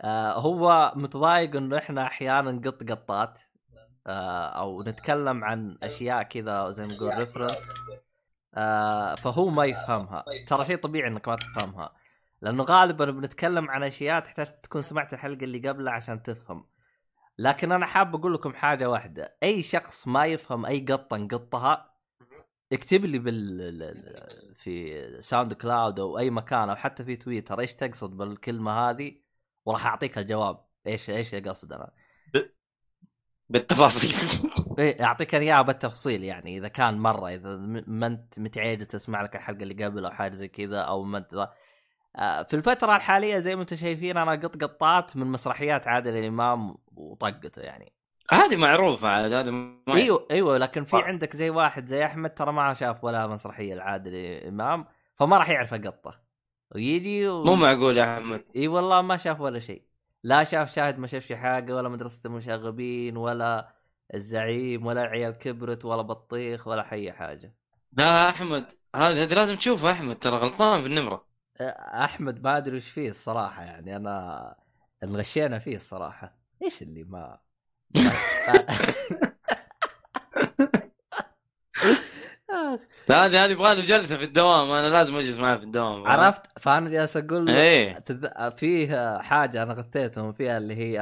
آه 0.00 0.32
هو 0.32 0.92
متضايق 0.96 1.56
إنه 1.56 1.78
إحنا 1.78 2.06
أحيانا 2.06 2.52
نقط 2.52 2.90
قطات 2.90 3.40
آه 4.06 4.46
أو 4.46 4.82
نتكلم 4.82 5.44
عن 5.44 5.78
أشياء 5.82 6.22
كذا 6.22 6.70
زي 6.70 6.86
ما 6.86 6.94
نقول 6.94 7.18
ريفرنس 7.18 7.72
آه 8.54 9.14
فهو 9.14 9.48
ما 9.48 9.64
يفهمها، 9.64 10.24
ترى 10.46 10.64
شيء 10.64 10.76
طبيعي 10.76 11.08
إنك 11.08 11.28
ما 11.28 11.36
تفهمها. 11.36 11.92
لأنه 12.44 12.64
غالبا 12.64 13.04
بنتكلم 13.04 13.70
عن 13.70 13.82
أشياء 13.82 14.20
تحتاج 14.20 14.46
تكون 14.60 14.82
سمعت 14.82 15.14
الحلقة 15.14 15.44
اللي 15.44 15.68
قبلها 15.68 15.92
عشان 15.92 16.22
تفهم. 16.22 16.66
لكن 17.38 17.72
أنا 17.72 17.86
حاب 17.86 18.14
أقول 18.14 18.34
لكم 18.34 18.54
حاجة 18.54 18.90
واحدة، 18.90 19.36
أي 19.42 19.62
شخص 19.62 20.08
ما 20.08 20.26
يفهم 20.26 20.66
أي 20.66 20.80
قطة 20.80 21.16
نقطها 21.16 21.94
اكتب 22.72 23.04
لي 23.04 23.18
بال 23.18 24.54
في 24.54 25.04
SoundCloud 25.20 26.00
أو 26.00 26.18
أي 26.18 26.30
مكان 26.30 26.70
أو 26.70 26.76
حتى 26.76 27.04
في 27.04 27.16
تويتر 27.16 27.60
إيش 27.60 27.74
تقصد 27.74 28.16
بالكلمة 28.16 28.72
هذه 28.72 29.16
وراح 29.64 29.86
أعطيك 29.86 30.18
الجواب. 30.18 30.64
إيش 30.86 31.10
إيش 31.10 31.34
قصد 31.34 31.72
أنا؟ 31.72 31.90
بالتفاصيل. 33.48 34.14
إيه 34.78 35.04
أعطيك 35.04 35.34
إياها 35.34 35.62
بالتفصيل 35.62 36.24
يعني. 36.24 36.58
إذا 36.58 36.68
كان 36.68 36.98
مرة 36.98 37.28
إذا 37.28 37.56
ما 37.86 38.06
أنت 38.06 38.40
متعجز 38.40 38.86
تسمع 38.86 39.22
لك 39.22 39.36
الحلقة 39.36 39.62
اللي 39.62 39.84
قبل 39.84 40.04
أو 40.04 40.10
حاجة 40.10 40.32
زي 40.32 40.48
كذا 40.48 40.78
أو 40.80 41.02
ما 41.02 41.18
انت 41.18 41.48
في 42.18 42.54
الفترة 42.54 42.96
الحالية 42.96 43.38
زي 43.38 43.56
ما 43.56 43.62
أنتم 43.62 43.76
شايفين 43.76 44.16
أنا 44.16 44.32
قط 44.32 44.62
قطات 44.62 45.16
من 45.16 45.26
مسرحيات 45.26 45.88
عادل 45.88 46.16
الامام 46.16 46.76
وطقته 46.96 47.62
يعني. 47.62 47.92
هذه 48.30 48.56
معروفة 48.56 49.08
عاد 49.08 49.32
هذه 49.32 49.50
ما 49.50 49.94
أيوه 49.94 50.26
أيوه 50.30 50.58
لكن 50.58 50.84
في 50.84 50.96
آه. 50.96 51.02
عندك 51.02 51.36
زي 51.36 51.50
واحد 51.50 51.86
زي 51.86 52.04
أحمد 52.04 52.34
ترى 52.34 52.52
ما 52.52 52.72
شاف 52.72 53.04
ولا 53.04 53.26
مسرحية 53.26 53.74
العادل 53.74 54.14
إمام 54.48 54.84
فما 55.16 55.38
راح 55.38 55.50
يعرف 55.50 55.74
اقطه 55.74 56.20
ويجي 56.74 57.28
و... 57.28 57.44
مو 57.44 57.54
معقول 57.54 57.98
يا 57.98 58.18
أحمد. 58.18 58.44
إي 58.56 58.68
والله 58.68 59.02
ما 59.02 59.16
شاف 59.16 59.40
ولا 59.40 59.58
شيء. 59.58 59.82
لا 60.22 60.44
شاف 60.44 60.72
شاهد 60.74 60.98
ما 60.98 61.06
شافش 61.06 61.32
حاجة 61.32 61.76
ولا 61.76 61.88
مدرسة 61.88 62.26
المشاغبين 62.26 63.16
ولا 63.16 63.74
الزعيم 64.14 64.86
ولا 64.86 65.02
عيال 65.02 65.38
كبرت 65.38 65.84
ولا 65.84 66.02
بطيخ 66.02 66.66
ولا 66.68 66.92
أي 66.92 67.12
حاجة. 67.12 67.54
لا 67.92 68.28
أحمد 68.28 68.64
هذا 68.94 69.22
هذا 69.22 69.34
لازم 69.34 69.54
تشوفه 69.54 69.90
أحمد 69.90 70.16
ترى 70.16 70.36
غلطان 70.36 70.82
بالنمره 70.82 71.33
أحمد 71.60 72.42
ما 72.42 72.56
أدري 72.56 72.76
وش 72.76 72.88
فيه 72.90 73.08
الصراحة 73.08 73.62
يعني 73.62 73.96
أنا 73.96 74.56
انغشينا 75.04 75.58
فيه 75.58 75.76
الصراحة. 75.76 76.36
إيش 76.62 76.82
اللي 76.82 77.04
ما 77.04 77.38
آه، 82.50 82.78
لا 83.08 83.26
هذه 83.26 83.44
هذه 83.44 83.50
يبغى 83.50 83.74
له 83.74 83.80
جلسة 83.82 84.16
في 84.16 84.24
الدوام 84.24 84.70
أنا 84.70 84.86
لازم 84.86 85.16
أجلس 85.16 85.36
معاه 85.36 85.56
في 85.56 85.62
الدوام. 85.64 86.06
عرفت؟ 86.06 86.58
فأنا 86.58 86.90
جالس 86.90 87.16
أقول 87.16 87.46
له 87.46 87.54
إيه. 87.54 87.98
تذ... 87.98 88.50
فيه 88.50 89.18
حاجة 89.18 89.62
أنا 89.62 89.74
غثيتهم 89.74 90.32
فيها 90.32 90.58
اللي 90.58 90.76
هي 90.76 91.00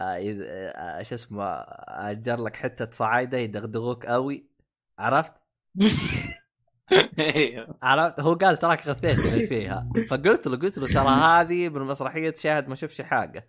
آه، 0.00 0.18
إذ- 0.18 0.44
آه، 0.76 1.02
شو 1.02 1.14
اسمه 1.14 1.44
أجر 1.88 2.36
لك 2.44 2.56
حتة 2.56 2.90
صعايدة 2.90 3.38
يدغدغوك 3.38 4.06
قوي 4.06 4.46
عرفت؟ 4.98 5.32
إيوه. 7.18 7.74
عرفت؟ 7.82 8.20
هو 8.20 8.34
قال 8.34 8.58
تراك 8.58 8.88
غثيتني 8.88 9.46
فيها. 9.46 9.88
فقلت 10.10 10.46
له 10.46 10.56
قلت 10.56 10.78
له 10.78 10.86
ترى 10.86 11.08
هذه 11.08 11.68
من 11.68 11.82
مسرحية 11.82 12.34
شاهد 12.38 12.68
ما 12.68 12.74
شافش 12.74 13.00
حاجة. 13.00 13.46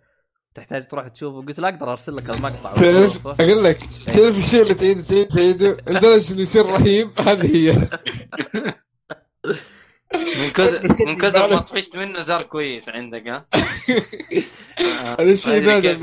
تحتاج 0.54 0.86
تروح 0.86 1.08
تشوفه. 1.08 1.46
قلت 1.46 1.60
له 1.60 1.68
أقدر 1.68 1.92
أرسل 1.92 2.16
لك 2.16 2.30
المقطع. 2.30 2.72
تعرف. 2.74 3.26
أقول 3.26 3.64
لك 3.64 3.78
تعرف 4.06 4.38
الشيء 4.38 4.62
اللي 4.62 4.74
تعيد 4.74 5.02
تعيد 5.02 5.26
تعيده 5.26 5.76
لدرجه 5.88 6.32
انه 6.32 6.40
يصير 6.40 6.66
رهيب 6.66 7.20
هذه 7.20 7.56
هي. 7.56 7.88
من 10.14 10.50
كثر 10.50 10.82
من 11.06 11.16
كثر 11.16 11.54
ما 11.54 11.60
طفشت 11.60 11.96
منه 11.96 12.20
صار 12.20 12.42
كويس 12.42 12.88
عندك 12.88 13.28
ها؟ 13.28 13.46
هذا 15.18 15.32
الشيء 15.32 15.62
نادر. 15.62 15.98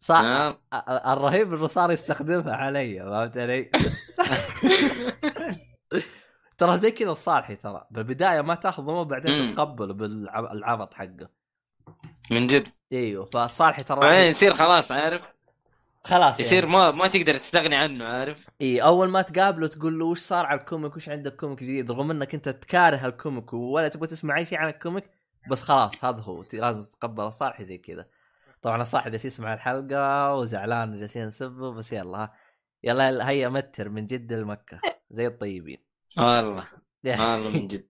صح 0.00 0.20
نعم. 0.20 0.56
الرهيب 0.88 1.54
انه 1.54 1.66
صار 1.66 1.92
يستخدمها 1.92 2.52
علي 2.52 2.98
فهمت 2.98 3.38
علي؟ 3.38 3.70
ترى 6.58 6.78
زي 6.78 6.90
كذا 6.90 7.10
الصالحي 7.10 7.56
ترى. 7.56 7.86
بالبداية 7.90 8.40
ما 8.40 8.54
تاخذه 8.54 8.90
وبعدين 8.90 9.40
مم. 9.42 9.54
تتقبله 9.54 9.94
بالعبط 9.94 10.94
حقه. 10.94 11.28
من 12.30 12.46
جد؟ 12.46 12.68
إيوه 12.92 13.24
فالصالحي 13.24 13.82
ترى 13.82 14.00
بعدين 14.00 14.30
يصير 14.30 14.54
خلاص 14.54 14.92
عارف؟ 14.92 15.36
خلاص 16.04 16.40
يصير 16.40 16.64
يعني. 16.64 16.76
ما 16.76 16.90
ما 16.90 17.08
تقدر 17.08 17.36
تستغني 17.36 17.76
عنه 17.76 18.04
عارف؟ 18.04 18.46
إي 18.60 18.82
أول 18.82 19.08
ما 19.08 19.22
تقابله 19.22 19.66
تقول 19.66 19.98
له 19.98 20.04
وش 20.04 20.18
صار 20.18 20.46
على 20.46 20.60
ال 20.60 20.65
comic؟ 20.65 20.96
وش 20.96 21.08
عندك 21.08 21.36
comic 21.36 21.62
جديد؟ 21.62 21.90
رغم 21.90 22.10
إنك 22.10 22.34
أنت 22.34 22.48
تكاره 22.48 23.06
ال 23.06 23.14
comic 23.14 23.52
ولا 23.52 23.88
تبغى 23.88 24.06
تسمع 24.06 24.38
اي 24.38 24.46
شيء 24.46 24.58
عن 24.58 24.68
ال 24.68 24.75
comic 24.75 25.10
بس 25.50 25.62
خلاص 25.62 26.04
هذا 26.04 26.20
هو. 26.20 26.44
لازم 26.52 26.82
تتقبل 26.82 27.24
الصالحي 27.24 27.64
زي 27.64 27.78
كذا. 27.78 28.06
طبعا 28.62 28.82
الصالحي 28.82 29.10
جالس 29.10 29.24
يسمع 29.24 29.54
الحلقة 29.54 30.34
وزعلان 30.34 30.98
جالسين 30.98 31.26
نسبه 31.26 31.72
بس 31.72 31.92
يلا 31.92 32.32
يلا 32.84 33.28
هيا 33.28 33.48
متر 33.48 33.88
من 33.88 34.06
جده 34.06 34.36
لمكة 34.36 34.80
زي 35.10 35.26
الطيبين. 35.26 35.78
والله 36.18 36.68
والله 37.04 37.50
من 37.50 37.68
جد. 37.68 37.88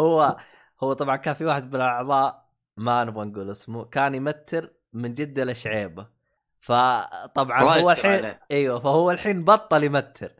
هو 0.00 0.36
هو 0.82 0.92
طبعا 0.92 1.16
كان 1.16 1.34
في 1.34 1.44
واحد 1.44 1.68
من 1.68 1.74
الأعضاء 1.76 2.48
ما 2.76 3.04
نبغى 3.04 3.24
نقول 3.24 3.50
اسمه 3.50 3.84
كان 3.84 4.14
يمتر 4.14 4.72
من 4.92 5.14
جده 5.14 5.44
لشعيبة. 5.44 6.08
فطبعا 6.60 7.62
هو 7.80 7.90
الحين 7.90 8.10
عليه. 8.10 8.40
أيوه 8.50 8.80
فهو 8.80 9.10
الحين 9.10 9.44
بطل 9.44 9.84
يمتر. 9.84 10.32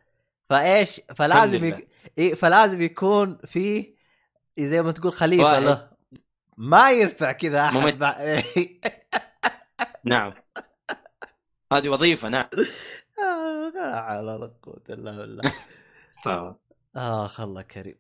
فإيش؟ 0.51 1.01
فلازم 1.15 1.65
يك... 1.65 1.89
إيه 2.19 2.35
فلازم 2.35 2.83
يكون 2.83 3.39
في 3.45 3.95
زي 4.59 4.83
ما 4.83 4.93
تقول 4.93 5.13
خليفة 5.13 5.45
واحد. 5.45 5.63
له. 5.63 5.91
ما 6.57 6.91
ينفع 6.91 7.33
كذا 7.33 7.61
أحد 7.65 7.77
ممت- 7.77 8.01
مع... 8.01 8.17
نعم. 10.05 10.33
هذه 11.73 11.89
وظيفة 11.89 12.29
نعم. 12.29 12.49
لا 13.75 14.03
حول 14.03 14.25
ولا 14.31 14.53
قوه 14.63 14.83
الا 14.91 15.17
بالله 15.17 15.53
طبعا. 16.25 16.57
آخ 16.97 17.41
الله 17.41 17.63
كريم. 17.63 17.99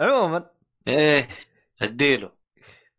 عموما. 0.00 0.50
إيه 0.88 1.28
اديله. 1.82 2.32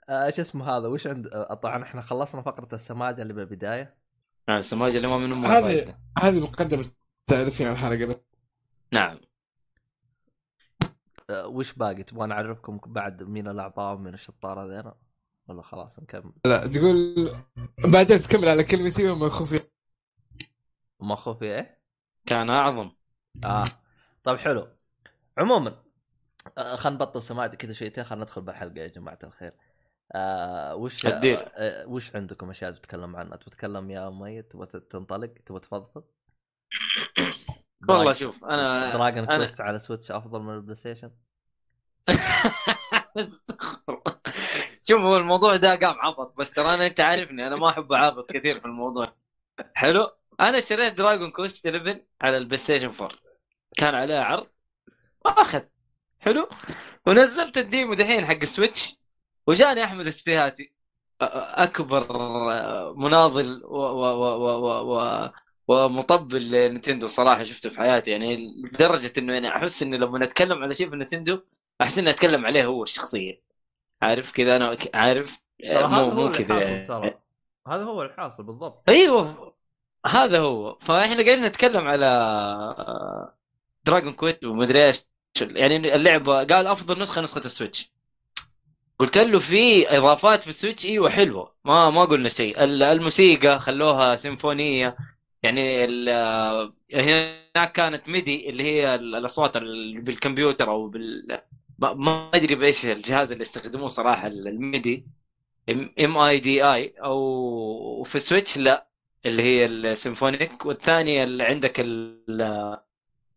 آه، 0.10 0.30
شو 0.30 0.42
اسمه 0.42 0.78
هذا؟ 0.78 0.88
وش 0.88 1.08
عند 1.08 1.28
آه، 1.28 1.54
طبعا 1.54 1.84
إحنا 1.84 2.02
خلصنا 2.02 2.42
فقرة 2.42 2.76
السماجة 2.76 3.22
اللي 3.22 3.34
بالبداية. 3.34 3.96
نعم 4.50 4.58
السماجة 4.58 4.98
اللي 4.98 5.08
ما 5.08 5.18
من 5.18 5.32
امه 5.32 5.48
هذه-. 5.48 5.98
هذه 6.20 6.44
مقدمة 6.44 6.86
تعرفين 7.28 7.68
عن 7.68 7.74
الحلقة 7.74 8.06
بس. 8.06 8.16
نعم. 8.94 9.20
آه، 11.30 11.48
وش 11.48 11.74
باقي؟ 11.74 12.04
تبغى 12.04 12.28
نعرفكم 12.28 12.80
بعد 12.86 13.24
مين 13.24 13.48
الأعضاء 13.48 13.94
ومين 13.96 14.14
الشطار 14.14 14.66
هذين 14.66 14.92
ولا 15.48 15.62
خلاص 15.62 16.00
نكمل؟ 16.00 16.32
لا 16.46 16.68
تقول 16.68 17.32
بعدين 17.94 18.22
تكمل 18.22 18.48
على 18.50 18.64
كلمتي 18.64 19.10
وما 19.10 19.30
خفي 19.30 19.60
ما 21.00 21.16
خوفي 21.16 21.46
إيه؟ 21.46 21.80
كان 22.26 22.50
أعظم. 22.50 22.92
آه. 23.46 23.64
طيب 24.24 24.38
حلو. 24.38 24.68
عموما 25.38 25.84
آه 26.58 26.76
خلينا 26.76 26.96
نبطل 26.96 27.22
سماعة 27.22 27.48
كذا 27.56 27.74
شويتين 27.74 28.04
خلينا 28.04 28.24
ندخل 28.24 28.42
بالحلقة 28.42 28.80
يا 28.82 28.88
جماعة 28.88 29.20
الخير. 29.24 29.54
آه 30.12 30.76
وش 30.76 31.06
الديل. 31.06 31.38
آه 31.40 31.88
وش 31.88 32.16
عندكم 32.16 32.50
أشياء 32.50 32.72
تتكلم 32.72 33.16
عنها؟ 33.16 33.38
تتكلم 33.38 33.92
يا 33.92 34.10
ميت 34.10 34.52
تبغى 34.52 34.66
تنطلق؟ 34.66 35.34
تبغى 35.46 35.60
تفضفض؟ 35.60 36.04
والله 37.90 38.14
شوف 38.14 38.46
أنا 38.46 38.94
Dragon 38.94 39.26
أنا- 39.28 39.36
Quest 39.36 39.62
على 39.62 39.80
سويتش 39.80 40.12
أفضل 40.12 40.42
من 40.42 40.54
البلاي 40.56 40.76
ستيشن؟ 40.76 41.12
شوف 44.88 45.02
هو 45.02 45.18
الموضوع 45.18 45.56
ده 45.56 45.76
قام 45.76 45.96
عبط 46.00 46.38
بس 46.38 46.54
ترى 46.54 46.74
أنا 46.74 46.88
أنت 46.88 47.00
عارفني 47.00 47.48
أنا 47.48 47.56
ما 47.56 47.70
أحب 47.70 47.92
أعبط 47.92 48.32
كثير 48.32 48.60
في 48.60 48.66
الموضوع. 48.66 49.14
حلو؟ 49.74 50.12
أنا 50.40 50.58
اشتريت 50.58 50.94
Dragon 50.94 51.32
Quest 51.32 51.68
11 51.68 52.02
على 52.22 52.38
البلاي 52.38 52.58
ستيشن 52.58 52.88
4 52.88 53.10
كان 53.78 53.96
عليه 53.96 54.20
عرض 54.20 54.48
وأخذ. 55.26 55.62
حلو؟ 56.20 56.50
ونزلت 57.08 57.58
ال 57.58 57.65
demo 57.65 57.94
دحين 57.94 58.26
حق 58.26 58.42
السويتش 58.42 58.98
وجاني 59.48 59.84
أحمد 59.84 60.06
السيهاتي 60.06 60.74
أكبر 61.22 62.14
مناضل 62.96 63.64
و 63.64 63.78
و 63.78 64.04
و 64.04 64.26
و 64.38 64.60
و 64.66 64.98
و 64.98 65.30
ومطبل 65.68 66.52
لنتندو 66.52 67.08
صراحة 67.08 67.44
شفته 67.44 67.70
في 67.70 67.78
حياتي. 67.78 68.12
يعني 68.12 68.38
لدرجة 68.64 69.14
إنه 69.18 69.34
يعني 69.34 69.56
أحس 69.56 69.84
إنه 69.84 69.98
لما 69.98 70.20
نتكلم 70.20 70.64
على 70.64 70.74
شيء 70.74 70.90
في 70.90 70.96
نتندو 70.96 71.40
أحس 71.82 71.98
اني 71.98 72.10
أتكلم 72.10 72.46
عليه 72.46 72.66
هو 72.66 72.86
شخصيا 72.86 73.42
عارف 74.02 74.32
كذا؟ 74.32 74.56
أنا 74.56 74.78
عارف؟ 74.94 75.40
مو 75.64 75.70
هذا 75.70 75.86
هو 75.88 76.10
مو 76.10 76.32
كذا 76.32 76.62
يعني. 76.62 76.86
ترى. 76.86 77.20
هذا 77.68 77.84
هو 77.84 78.02
الحاصل 78.02 78.44
بالضبط. 78.44 78.90
أيوه. 78.90 79.54
هذا 80.06 80.40
هو. 80.40 80.78
فإحنا 80.82 81.14
قاعدين 81.24 81.46
نتكلم 81.46 81.88
على 81.88 82.06
Dragon 83.86 84.14
Quest 84.14 84.44
ومدري 84.44 84.86
إيش. 84.88 85.06
يعني 85.42 85.96
اللعبة 85.96 86.34
قال 86.44 86.68
أفضل 86.68 87.02
نسخة 87.02 87.22
نسخة 87.22 87.46
السويتش. 87.46 87.92
قلت 89.00 89.18
له 89.18 89.40
في 89.40 89.98
إضافات 89.98 90.44
في 90.44 90.50
السويتش 90.50 90.86
إيوه 90.86 91.10
حلوة. 91.10 91.56
ما 91.66 91.90
ما 91.90 92.06
قلنا 92.06 92.30
شيء. 92.30 92.64
ال- 92.64 92.84
الموسيقى 92.84 93.60
خلوها 93.60 94.16
سيمفونية. 94.16 94.98
يعني 95.44 95.86
هناك 96.94 97.72
كانت 97.72 98.10
MIDI 98.10 98.50
اللي 98.50 98.64
هي 98.64 98.96
ال- 98.96 99.16
الأصوات 99.16 99.58
ال- 99.58 100.02
بالكمبيوتر 100.02 100.70
أو 100.70 100.88
بال 100.88 101.42
ما 101.80 102.30
أدري 102.34 102.56
بإيش 102.56 102.86
الجهاز 102.86 103.32
اللي 103.32 103.42
استخدموه 103.42 103.88
صراحة 103.88 104.28
ال- 104.28 104.48
ال 104.48 104.58
MIDI. 104.58 105.06
M 106.04 106.18
I 106.18 106.40
D 106.40 106.64
I. 106.64 106.94
أو 107.04 108.04
في 108.04 108.16
السويتش 108.16 108.58
لا. 108.58 108.89
اللي 109.26 109.44
هي 109.44 109.66
ال 109.66 109.76
symphonic 109.76 110.66
والثانيه 110.66 111.24
اللي 111.24 111.44
عندك 111.44 111.80
ال- 111.80 112.78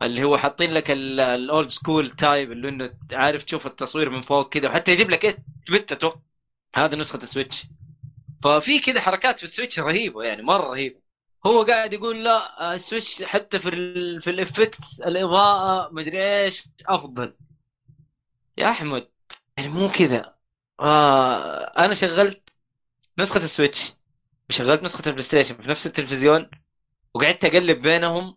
اللي 0.02 0.24
هو 0.24 0.38
حاطين 0.38 0.72
لك 0.72 0.90
ال 0.90 1.10
old 1.10 1.68
school 1.70 2.10
type 2.10 2.52
اللي 2.52 2.68
إنه 2.68 2.94
عارف 3.12 3.44
تشوف 3.44 3.66
التصوير 3.66 4.10
من 4.10 4.20
فوق 4.20 4.48
كذا 4.48 4.68
وحتى 4.68 4.92
يجيب 4.92 5.10
لك 5.10 5.24
إيه 5.24 5.38
بت 5.70 5.92
أتوقع. 5.92 6.20
هذه 6.76 6.94
نسخة 6.94 7.16
السويتش. 7.22 7.66
ففي 8.44 8.78
كذا 8.80 9.00
حركات 9.00 9.38
في 9.38 9.44
السويتش 9.44 9.80
رهيبة 9.80 10.22
يعني 10.22 10.42
مرة 10.42 10.70
رهيبة. 10.70 11.00
هو 11.46 11.62
قاعد 11.62 11.92
يقول 11.92 12.24
لا 12.24 12.74
السويتش 12.74 13.22
حتى 13.22 13.58
في 13.58 13.68
ال 13.68 14.20
في 14.22 14.30
ال 14.30 14.39
effects 14.39 15.00
الإضاءة 15.00 15.92
مدري 15.92 16.22
إيش 16.44 16.64
أفضل. 16.86 17.34
يا 18.58 18.70
أحمد 18.70 19.08
يعني 19.56 19.68
مو 19.70 19.88
كذا. 19.88 20.34
آه 20.80 21.84
أنا 21.84 21.94
شغلت 21.94 22.50
نسخة 23.18 23.38
السويتش. 23.44 23.92
وشغلت 24.52 24.82
نسخة 24.82 25.02
البلاي 25.06 25.22
ستيشن 25.22 25.54
في 25.54 25.70
نفس 25.70 25.86
التلفزيون 25.86 26.50
وقعدت 27.14 27.44
أقلب 27.44 27.82
بينهم 27.82 28.36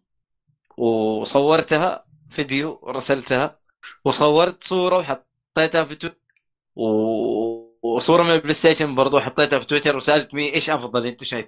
وصورتها 0.77 2.05
فيديو 2.29 2.79
ورسلتها 2.81 3.59
وصورت 4.05 4.63
صورة 4.63 4.97
وحطيتها 4.97 5.83
في 5.83 5.95
تويتر 5.95 6.17
و... 6.75 6.85
وصورة 7.81 8.23
من 8.23 8.31
البلاي 8.31 8.53
ستيشن 8.53 8.95
برضو 8.95 9.19
حطيتها 9.19 9.59
في 9.59 9.65
تويتر 9.65 9.95
وسألت 9.95 10.33
مين 10.33 10.53
إيش 10.53 10.69
أفضل 10.69 11.05
أنت 11.05 11.23
شايف؟ 11.23 11.47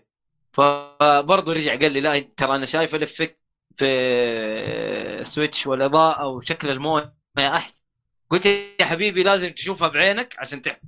فبرضه 0.53 1.53
رجع 1.53 1.71
قال 1.79 1.91
لي 1.91 2.01
لا 2.01 2.19
ترى 2.19 2.55
أنا 2.55 2.65
شايف 2.65 2.95
ال 2.95 3.01
effect 3.01 3.39
في 3.77 5.19
سويتش 5.21 5.67
والاضاءه 5.67 6.27
وشكل 6.27 6.69
الموية 6.69 7.13
أحسن. 7.37 7.83
قلت 8.29 8.45
يا 8.45 8.85
حبيبي 8.85 9.23
لازم 9.23 9.49
تشوفها 9.49 9.87
بعينك 9.87 10.35
عشان 10.39 10.61
تحكم 10.61 10.87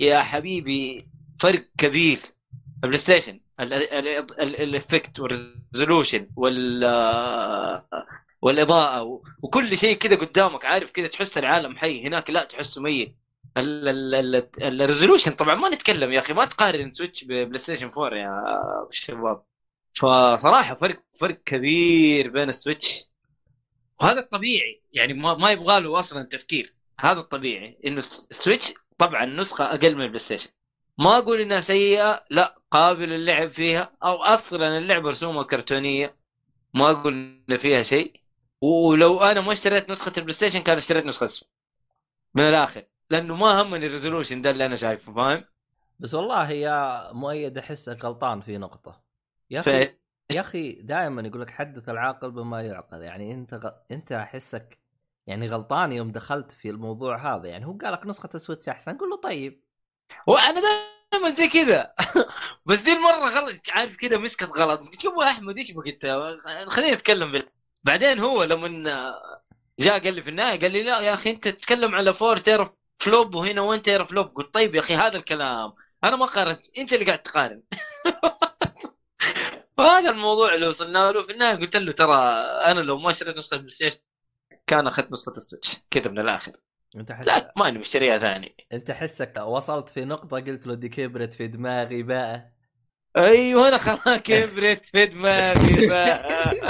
يا 0.00 0.22
حبيبي 0.22 1.08
فرق 1.40 1.64
كبير. 1.78 2.20
البلاي 2.84 2.96
ستيشن 2.96 3.40
ال 4.40 4.51
effect 4.51 5.20
وال 5.20 5.38
resolution 5.38 6.28
وال 6.36 6.84
والإضاءة 8.42 9.22
وكل 9.42 9.76
شيء 9.78 9.96
كذا 9.96 10.16
قدامك 10.16 10.64
عارف 10.64 10.90
كذا 10.90 11.06
تحس 11.08 11.38
العالم 11.38 11.76
حي 11.76 12.06
هناك 12.06 12.30
لا 12.30 12.44
تحسه 12.44 12.82
ميت. 12.82 13.16
ال 14.62 14.68
resolution 14.68 15.32
طبعا 15.32 15.54
ما 15.54 15.68
نتكلم 15.68 16.12
يا 16.12 16.20
أخي 16.20 16.32
ما 16.32 16.46
تقارن 16.46 16.90
سويتش 16.90 17.24
ببلاي 17.24 17.58
ستيشن 17.58 17.88
4 17.98 18.18
يا 18.18 18.44
شباب. 18.90 19.42
فصراحة 19.94 20.74
فرق 20.74 21.02
فرق 21.20 21.40
كبير 21.46 22.28
بين 22.30 22.48
السويتش. 22.48 23.04
وهذا 24.00 24.20
الطبيعي 24.20 24.82
يعني 24.92 25.12
ما, 25.12 25.34
ما 25.34 25.50
يبغى 25.50 25.80
له 25.80 25.98
أصلا 25.98 26.22
تفكير. 26.22 26.74
هذا 27.00 27.20
الطبيعي 27.20 27.78
إنه 27.86 27.98
السويتش 27.98 28.72
طبعا 28.98 29.24
نسخة 29.26 29.64
أقل 29.64 29.94
من 29.94 30.02
البلاي 30.02 30.18
ستيشن 30.18 30.50
ما 31.00 31.18
أقول 31.18 31.40
إنها 31.40 31.60
سيئة 31.60 32.24
لا 32.30 32.58
قابل 32.70 33.08
للعب 33.08 33.50
فيها 33.52 33.92
أو 34.02 34.22
أصلا 34.22 34.78
اللعبة 34.78 35.10
رسومها 35.10 35.42
كرتونية 35.42 36.16
ما 36.74 36.90
أقول 36.90 37.42
إن 37.50 37.56
فيها 37.56 37.82
شيء. 37.82 38.20
ولو 38.60 39.20
أنا 39.20 39.40
ما 39.40 39.52
اشتريت 39.52 39.90
نسخة 39.90 40.12
البلاي 40.16 40.32
ستيشن 40.32 40.60
كان 40.62 40.76
اشتريت 40.76 41.06
نسخة 41.06 41.26
السويتش 41.26 41.50
من 42.34 42.42
الآخر 42.42 42.84
لأنه 43.10 43.36
ما 43.36 43.62
همني 43.62 43.86
ال 43.86 43.91
resolution 43.91 44.42
ده 44.42 44.50
اللي 44.50 44.66
أنا 44.66 44.76
شايفه 44.76 45.12
فاهم؟ 45.14 45.44
بس 45.98 46.14
والله 46.14 46.50
يا 46.50 47.12
مؤيد 47.12 47.58
احسك 47.58 48.04
غلطان 48.04 48.40
في 48.40 48.58
نقطة. 48.58 49.02
يا 49.50 49.60
أخي 49.60 49.96
يا 50.32 50.40
أخي 50.40 50.72
دائما 50.72 51.22
يقول 51.22 51.40
لك 51.40 51.50
حدث 51.50 51.88
العاقل 51.88 52.30
بما 52.30 52.62
يعقل. 52.62 53.02
يعني 53.02 53.34
أنت 53.34 53.54
غ... 53.54 53.70
أنت 53.90 54.12
أحسك 54.12 54.78
يعني 55.26 55.46
غلطان 55.48 55.92
يوم 55.92 56.12
دخلت 56.12 56.52
في 56.52 56.70
الموضوع 56.70 57.36
هذا. 57.36 57.48
يعني 57.48 57.66
هو 57.66 57.72
قال 57.72 57.92
لك 57.92 58.06
نسخة 58.06 58.30
السويتش 58.34 58.68
أحسن 58.68 58.98
قول 58.98 59.10
له 59.10 59.16
طيب. 59.16 59.69
وأنا 60.26 60.60
دائما 60.60 61.30
زي 61.30 61.48
كذا. 61.48 61.94
بس 62.66 62.80
دي 62.80 62.92
المرة 62.92 63.28
غلط 63.28 63.56
عارف 63.70 63.96
كذا 63.96 64.18
مسكت 64.18 64.50
غلط. 64.58 64.80
يا 65.04 65.30
أحمد 65.30 65.56
إيش 65.58 65.72
بك 65.72 65.86
أنت؟ 65.86 66.06
خلينا 66.68 66.94
نتكلم 66.94 67.32
بال... 67.32 67.48
بعدين 67.84 68.18
هو 68.18 68.44
لما 68.44 68.68
جاء 69.80 69.98
قال 70.00 70.14
لي 70.14 70.22
في 70.22 70.30
النهاية 70.30 70.60
قال 70.60 70.72
لي 70.72 70.82
لا 70.82 71.00
يا 71.00 71.14
أخي 71.14 71.30
أنت 71.30 71.48
تتكلم 71.48 71.94
على 71.94 72.14
four 72.14 72.36
teraflop 72.36 73.34
وهنا 73.34 73.62
وين 73.62 73.82
teraflop 73.82 74.26
قلت 74.26 74.54
طيب 74.54 74.74
يا 74.74 74.80
أخي 74.80 74.94
هذا 74.94 75.16
الكلام. 75.16 75.72
أنا 76.04 76.16
ما 76.16 76.26
قارنت. 76.26 76.78
أنت 76.78 76.92
اللي 76.92 77.04
قاعد 77.04 77.22
تقارن. 77.22 77.62
وهذا 79.78 80.10
الموضوع 80.10 80.54
اللي 80.54 80.66
وصلنا 80.68 81.12
له. 81.12 81.22
في 81.22 81.32
النهاية 81.32 81.56
قلت 81.56 81.76
له 81.76 81.92
ترى 81.92 82.14
أنا 82.70 82.80
لو 82.80 82.98
ما 82.98 83.10
اشتريت 83.10 83.36
نسخة 83.36 83.54
البلاي 83.54 83.90
كان 84.66 84.86
أخذت 84.86 85.12
نسخة 85.12 85.32
السويتش. 85.36 85.76
كذا 85.90 86.10
من 86.10 86.18
الآخر. 86.18 86.52
أنت 86.96 87.12
حس 87.12 87.26
لا 87.26 87.52
ماني 87.56 87.78
مشتريها 87.78 88.18
ثاني. 88.18 88.56
أنت 88.72 88.90
حسك 88.90 89.36
وصلت 89.36 89.88
في 89.90 90.04
نقطة 90.04 90.40
قلت 90.40 90.66
له 90.66 90.74
دي 90.74 90.88
كبرت 90.88 91.32
في 91.32 91.46
دماغي 91.46 92.02
بقى. 92.02 92.52
أيوه 93.16 93.68
أنا 93.68 93.78
خلاص 93.78 94.20
كبرت 94.22 94.86
في 94.86 95.06
دماغي 95.06 95.82
بقى. 95.88 96.60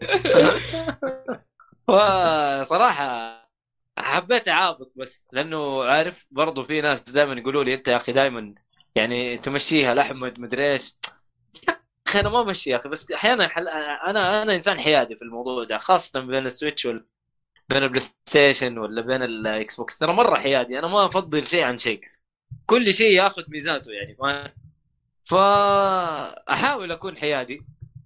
وصراحه 1.88 3.36
حبيت 3.98 4.48
أعابط 4.48 4.92
بس 4.96 5.24
لأنه 5.32 5.84
عارف 5.84 6.26
برضو 6.30 6.64
في 6.64 6.80
ناس 6.80 7.02
دائما 7.02 7.32
يقولوا 7.34 7.64
لي 7.64 7.74
أنت 7.74 7.88
يا 7.88 7.96
أخي 7.96 8.12
دائما 8.12 8.54
يعني 8.94 9.38
تمشيها 9.38 9.94
لاحمد 9.94 10.40
مدري 10.40 10.72
إيش. 10.72 10.98
أخي 12.06 12.20
أنا 12.20 12.28
ما 12.28 12.40
أمشي 12.42 12.70
يا 12.70 12.76
أخي 12.76 12.88
بس 12.88 13.12
أحيانا 13.12 13.48
حل... 13.48 13.68
أنا 13.68 14.42
أنا 14.42 14.54
إنسان 14.54 14.80
حيادي 14.80 15.16
في 15.16 15.22
الموضوع 15.22 15.64
ده 15.64 15.78
خاصة 15.78 16.20
بين 16.20 16.46
السويتش 16.46 16.86
وال... 16.86 17.06
بين 17.68 17.82
البلاي 17.82 18.00
ستيشن 18.00 18.78
ولا 18.78 19.02
بين 19.02 19.22
الاكس 19.22 19.76
بوكس 19.76 19.98
ترى 19.98 20.12
مرة 20.12 20.36
حيادي 20.36 20.78
أنا 20.78 20.86
ما 20.86 21.06
أفضل 21.06 21.46
شيء 21.46 21.62
عن 21.64 21.78
شيء. 21.78 22.00
كل 22.66 22.94
شيء 22.94 23.10
ياخذ 23.12 23.42
ميزاته 23.48 23.90
يعني 23.92 24.16
ما 24.20 24.52
فأحاول 25.24 26.92
أكون 26.92 27.16
حيادي 27.16 27.62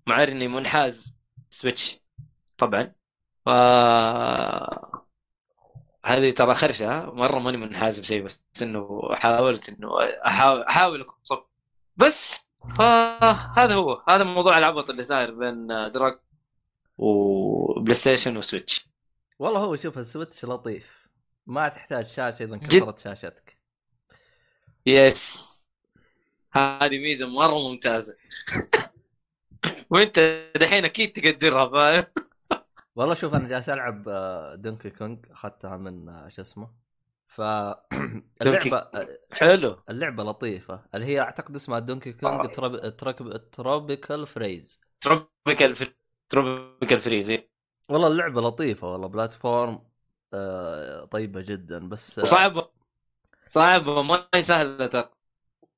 مع 0.06 0.22
إني 0.22 0.48
منحاز 0.48 1.14
سويتش 1.50 1.98
طبعا. 2.58 2.92
ف 3.46 3.48
هذه 6.04 6.30
ترى 6.30 6.54
خرشة 6.54 7.00
مرة 7.14 7.38
ماني 7.38 7.56
منحاز 7.56 8.00
لشيء 8.00 8.22
بس 8.22 8.42
إنه 8.62 9.00
حاولت 9.14 9.68
إنه 9.68 9.88
أحاول 10.26 10.62
أحاول 10.62 11.00
أكون 11.00 11.18
صف 11.22 11.44
بس 11.96 12.40
فهذا 12.78 13.74
هو 13.74 14.02
هذا 14.08 14.24
موضوع 14.24 14.58
العبط 14.58 14.90
اللي 14.90 15.02
صاير 15.02 15.30
بين 15.34 15.66
Drag 15.66 16.18
وبلاي 16.98 17.94
ستيشن 17.94 18.36
وسويتش 18.36 18.89
والله 19.40 19.60
هو 19.60 19.76
شوف 19.76 19.98
السويتش 19.98 20.44
لطيف. 20.44 21.08
ما 21.46 21.68
تحتاج 21.68 22.06
شاشة 22.06 22.42
إذا 22.42 22.54
انكسرت 22.54 22.98
شاشتك. 22.98 23.58
Yes. 24.86 25.50
هذه 26.52 26.98
ميزة 26.98 27.26
مرة 27.26 27.68
ممتازة. 27.68 28.16
وأنت 29.90 30.50
دحين 30.56 30.84
أكيد 30.84 31.12
تقدرها 31.12 31.68
فاهم؟ 31.68 32.04
والله 32.96 33.14
شوف 33.14 33.34
أنا 33.34 33.48
جالس 33.48 33.68
ألعب 33.68 34.04
Donkey 34.62 34.90
Kong 34.90 35.26
أخذتها 35.30 35.76
من 35.76 36.28
شو 36.30 36.42
اسمه. 36.42 36.70
ف 37.26 37.40
اللعبة 38.42 38.90
حلو. 39.32 39.82
اللعبة 39.90 40.24
لطيفة. 40.24 40.84
اللي 40.94 41.06
هي 41.06 41.20
أعتقد 41.20 41.54
اسمها 41.54 41.78
Donkey 41.78 42.12
Kong 42.12 42.50
Trop... 42.50 42.96
Trop... 42.96 43.50
Tropical 43.50 44.26
Freeze. 44.26 44.80
Tropical. 45.00 45.94
Tropical 46.30 47.00
Freeze 47.00 47.30
والله 47.90 48.08
اللعبة 48.08 48.40
لطيفة 48.40 48.92
والله 48.92 49.06
platform 49.08 49.82
آه 50.34 51.04
طيبة 51.04 51.40
جدا 51.40 51.88
بس 51.88 52.20
صعبة. 52.20 52.68
صعبة 53.46 54.02
ما 54.02 54.28
هي 54.34 54.42
سهلة 54.42 54.86
ترى. 54.86 55.10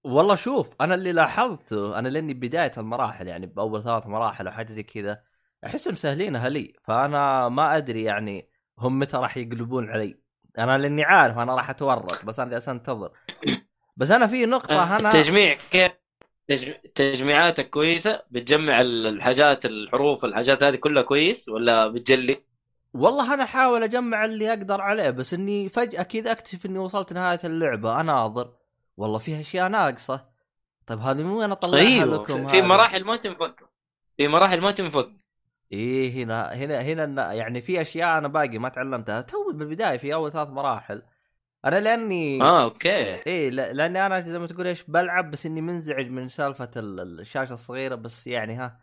والله 0.05 0.35
شوف 0.35 0.75
أنا 0.81 0.95
اللي 0.95 1.13
لاحظته 1.13 1.99
أنا 1.99 2.09
لأني 2.09 2.35
بداية 2.35 2.73
المراحل 2.79 3.29
يعني 3.29 3.47
بأول 3.47 3.85
ثلاث 3.85 4.07
مراحل 4.07 4.47
أو 4.47 4.53
حاجة 4.53 4.73
زي 4.73 4.83
كذا 4.83 5.23
أحس 5.67 5.89
مسهلينها 5.89 6.49
لي 6.49 6.73
فأنا 6.85 7.49
ما 7.49 7.77
أدري 7.77 8.05
يعني 8.05 8.49
هم 8.79 8.99
متى 8.99 9.17
راح 9.17 9.37
يقلبون 9.37 9.91
علي. 9.91 10.19
أنا 10.59 10.79
لأني 10.79 11.05
عارف 11.05 11.39
أنا 11.39 11.55
راح 11.55 11.71
أتورط 11.71 12.25
بس 12.25 12.41
أنا 12.41 12.51
جالس 12.51 12.69
أنتظر. 12.69 13.13
بس 13.97 14.11
أنا 14.11 14.27
في 14.27 14.47
نقطة 14.47 14.97
أنا 14.97 15.11
تجميع 15.11 15.55
كيف؟ 15.71 16.02
تجميعاتك 16.95 17.71
كويسة؟ 17.71 18.23
بتجمع 18.31 18.81
الحاجات 18.81 19.67
الحروف 19.67 20.25
الحاجات 20.25 20.63
هذه 20.63 20.77
كلها 20.77 21.03
كويس؟ 21.03 21.49
ولا 21.49 21.89
بتجلي؟ 21.89 22.37
والله 22.95 23.35
أنا 23.35 23.43
أحاول 23.45 23.83
أجمع 23.83 24.25
اللي 24.25 24.49
أقدر 24.49 24.81
عليه 24.81 25.11
بس 25.11 25.35
إني 25.35 25.69
فجأة 25.69 26.03
كذا 26.03 26.33
أكتشف 26.33 26.67
إني 26.67 26.79
وصلت 26.79 27.13
نهاية 27.13 27.41
اللعبة 27.45 28.01
اناظر 28.01 28.53
والله 28.97 29.19
فيها 29.19 29.41
أشياء 29.41 29.69
ناقصة. 29.69 30.33
طيب 30.87 30.99
هذه 30.99 31.23
مو 31.23 31.43
أنا 31.43 31.53
اطلعها 31.53 31.81
أيوه. 31.81 32.23
لكم 32.23 32.47
في 32.47 32.63
مراحل 32.63 33.05
ما 33.05 33.17
تنفك 33.17 33.69
في 34.17 34.29
مراحل 34.29 34.61
ما 34.61 34.71
تنفك 34.71 35.13
إيه 35.73 36.25
هنا 36.25 36.53
هنا 36.53 36.81
هنا 36.81 37.33
يعني 37.33 37.63
في 37.63 37.81
أشياء 37.81 38.19
أنا 38.19 38.29
باقي 38.29 38.59
ما 38.59 38.69
تعلمتها. 38.69 39.21
تو 39.21 39.53
بالبداية 39.53 39.97
في 39.97 40.15
أول 40.15 40.33
ثلاث 40.33 40.49
مراحل 40.49 41.03
أنا 41.65 41.81
لأني 41.81 42.43
آه 42.43 42.65
okay 42.65 42.89
إيه 43.27 43.51
لأني 43.51 44.07
أنا 44.07 44.21
زي 44.21 44.39
ما 44.39 44.47
تقول 44.47 44.67
إيش 44.67 44.83
بلعب 44.83 45.31
بس 45.31 45.47
إني 45.47 45.61
منزعج 45.61 46.07
من 46.07 46.29
سالفة 46.29 46.71
الشاشة 46.77 47.53
الصغيرة 47.53 47.95
بس 47.95 48.27
يعني 48.27 48.55
ها 48.55 48.81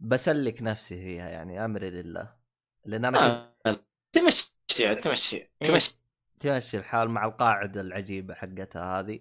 بسلك 0.00 0.62
نفسي 0.62 0.96
فيها 0.96 1.28
يعني 1.28 1.64
أمري 1.64 1.90
لله 1.90 2.32
لأن 2.84 3.04
أنا 3.04 3.52
آه. 3.66 3.76
تمشي 4.12 4.54
تمشي 5.02 5.36
إيه. 5.36 5.68
تمشي 5.68 5.96
تمشي 6.40 6.76
الحال 6.78 7.10
مع 7.10 7.24
القاعدة 7.24 7.80
العجيبة 7.80 8.34
حقتها 8.34 9.00
هذه 9.00 9.20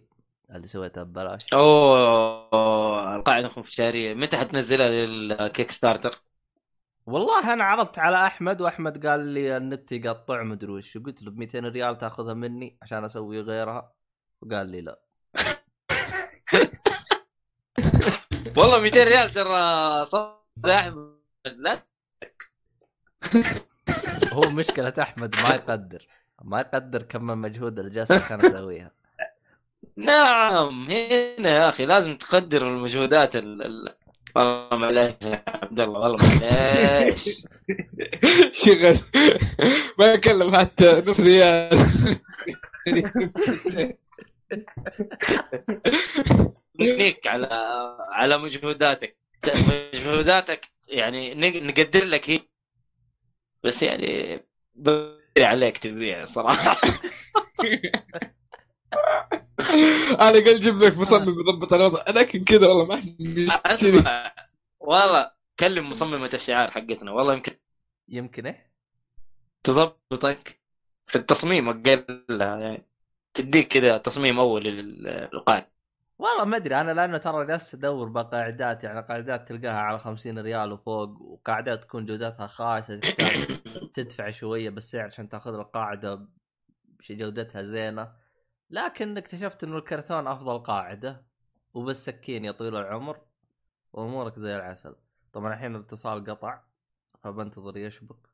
اللي 0.50 0.68
سويتها 0.68 1.04
ببلاش 1.04 1.54
أوه 1.54 3.16
القاعدة 3.16 3.48
الخنفشاريه 3.48 4.14
متى 4.14 4.38
حتنزلها 4.38 4.90
لل 4.90 5.72
Kickstarter؟ 5.72 6.22
والله 7.06 7.54
أنا 7.54 7.64
عرضت 7.64 8.00
على 8.00 8.26
أحمد 8.28 8.62
وأحمد 8.62 9.06
قال 9.08 9.20
لي 9.28 9.58
النت 9.58 9.92
يقطع 9.92 10.44
مدري 10.44 10.72
وش. 10.72 10.98
قلت 10.98 11.24
له 11.24 11.32
ب 11.32 11.38
200 11.38 11.60
ريال 11.60 11.98
تاخذها 11.98 12.34
مني 12.34 12.78
عشان 12.82 13.04
أسوي 13.06 13.42
غيرها؟ 13.42 13.94
وقال 14.42 14.68
لي 14.68 14.82
لا. 14.82 15.00
والله 18.58 18.80
200 18.80 19.04
ريال 19.04 19.34
ترى 19.34 20.06
صدق 20.06 20.70
أحمد 20.70 21.14
لا. 21.46 21.84
هو 24.34 24.42
مشكلة 24.50 24.94
أحمد 25.00 25.36
ما 25.36 25.50
يقدر 25.56 26.08
ما 26.42 26.60
يقدر 26.60 27.04
كم 27.04 27.32
المجهود 27.32 27.80
اللي 27.80 27.92
جالس 27.92 28.12
عشان 28.12 28.46
أسويها. 28.46 28.92
نعم 29.98 30.84
هنا 30.92 31.50
يا 31.50 31.70
أخي 31.70 31.86
لازم 31.86 32.18
تقدر 32.18 32.68
المجهودات 32.68 33.36
ال 33.36 33.90
والله 34.36 34.78
معلش 34.78 35.14
يا 35.24 35.44
عبد 35.48 35.80
الله 35.80 36.00
والله 36.00 36.18
نيك 46.80 47.28
على 47.28 47.48
على 48.12 48.38
مجهوداتك. 48.38 49.18
مجهوداتك 49.94 50.66
يعني 50.88 51.34
نق- 51.36 51.64
نقدر 51.64 52.06
لك 52.06 52.30
هي. 52.30 52.40
بس 53.64 53.84
يعني 53.84 54.40
بدري 54.76 55.46
عليك 55.46 55.78
تبيع 55.78 56.26
صراحة. 56.26 56.78
أنا 60.22 60.46
قال 60.46 60.60
جيب 60.60 60.84
لك 60.84 60.98
مصمم 60.98 61.40
يضبط 61.40 61.74
الوضع. 61.74 62.04
لكن 62.10 62.44
كذا 62.44 62.68
والله 62.68 62.86
ما 62.86 63.02
أسمع. 63.66 64.34
والله 64.80 65.32
كلم 65.60 65.90
مصممة 65.90 66.30
الشعار 66.34 66.72
حقتنا. 66.72 67.12
والله 67.12 67.34
يمكن 67.34 67.56
يمكن 68.10 68.46
إيه؟ 68.46 68.74
تظبطك 69.64 70.60
في 71.08 71.16
التصميم 71.16 71.70
أقلها 71.70 72.60
يعني 72.60 72.86
تديك 73.34 73.68
كذا 73.68 73.98
تصميم 73.98 74.40
أول 74.40 74.64
لل- 74.64 75.04
للقاعدة 75.34 75.72
والله 76.20 76.46
ما 76.46 76.58
أدري. 76.58 76.82
أنا 76.82 76.92
لأنه 76.92 77.18
ترى 77.18 77.46
جالس 77.46 77.74
أدور 77.74 78.10
بقاعدات 78.10 78.84
يعني 78.84 79.02
قاعدات 79.02 79.48
تلقاها 79.50 79.78
على 79.78 80.00
50 80.00 80.40
ريال 80.40 80.72
وفوق 80.72 81.22
وقاعدات 81.22 81.84
تكون 81.84 82.06
جودتها 82.06 82.48
خايسة 82.48 83.00
تدفع 83.94 84.30
شوية 84.30 84.70
بالسعر 84.70 85.06
عشان 85.06 85.30
تأخذ 85.30 85.54
القاعدة 85.54 86.28
جودتها 87.10 87.64
زينة. 87.64 88.23
لكن 88.74 89.18
اكتشفت 89.18 89.64
إنه 89.64 89.78
الكرتون 89.78 90.28
أفضل 90.28 90.60
قاعدة 90.60 91.26
وبالسكين 91.74 92.46
يا 92.46 92.52
طويل 92.52 92.76
العمر 92.76 93.22
وأمورك 93.94 94.40
زي 94.40 94.56
العسل. 94.56 94.96
طبعا 95.34 95.54
الحين 95.54 95.76
الاتصال 95.76 96.26
قطع 96.26 96.62
فبنتظر 97.24 97.78
يشبك. 97.78 98.30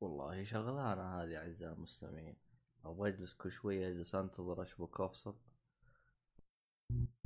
والله 0.00 0.44
شغلانة 0.44 1.22
هذه 1.22 1.36
أعزائي 1.36 1.72
المستمعين. 1.72 2.36
أبغى 2.84 3.08
أجلس 3.08 3.34
كل 3.34 3.50
شوية 3.50 3.88
أجلس 3.88 4.14
أنتظر 4.14 4.62
أشبك 4.62 5.00
وافصل 5.00 5.36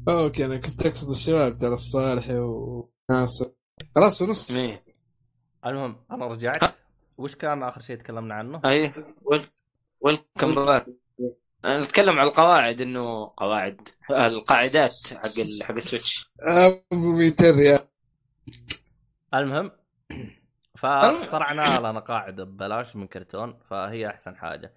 okay 0.08 0.44
أنا 0.44 0.56
كنت 0.56 0.86
أقصد 0.86 1.10
الشباب 1.10 1.56
ترى 1.56 1.74
الصالحي 1.74 2.38
وناصر 2.38 3.50
خلاص 3.94 4.22
ونص. 4.22 4.56
المهم 5.66 6.04
أنا 6.10 6.26
رجعت. 6.26 6.74
وش 7.18 7.34
كان 7.34 7.62
آخر 7.62 7.80
شيء 7.80 7.96
تكلمنا 7.96 8.34
عنه؟ 8.34 8.60
أي 8.64 8.92
well 9.22 9.50
welcome 10.00 10.52
back 10.52 10.86
نتكلم 11.64 12.18
على 12.18 12.28
القواعد 12.28 12.80
إنه 12.80 13.32
قواعد 13.36 13.88
القاعدات 14.10 14.96
حق 15.14 15.38
ال- 15.38 15.62
حق 15.62 15.74
السويتش. 15.74 16.30
أبو 16.40 17.12
200 17.16 17.50
ريال 17.50 17.80
المهم 19.34 19.70
فاخترعنا 20.76 21.78
لنا 21.80 22.00
قاعدة 22.00 22.44
ببلاش 22.44 22.96
من 22.96 23.06
كرتون 23.06 23.58
فهي 23.70 24.06
أحسن 24.08 24.36
حاجة. 24.36 24.74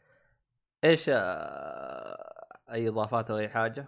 إيش 0.84 1.10
آه، 1.14 2.48
أي 2.72 2.90
إضافات 2.90 3.32
أو 3.32 3.38
أي 3.38 3.50
حاجة؟ 3.50 3.88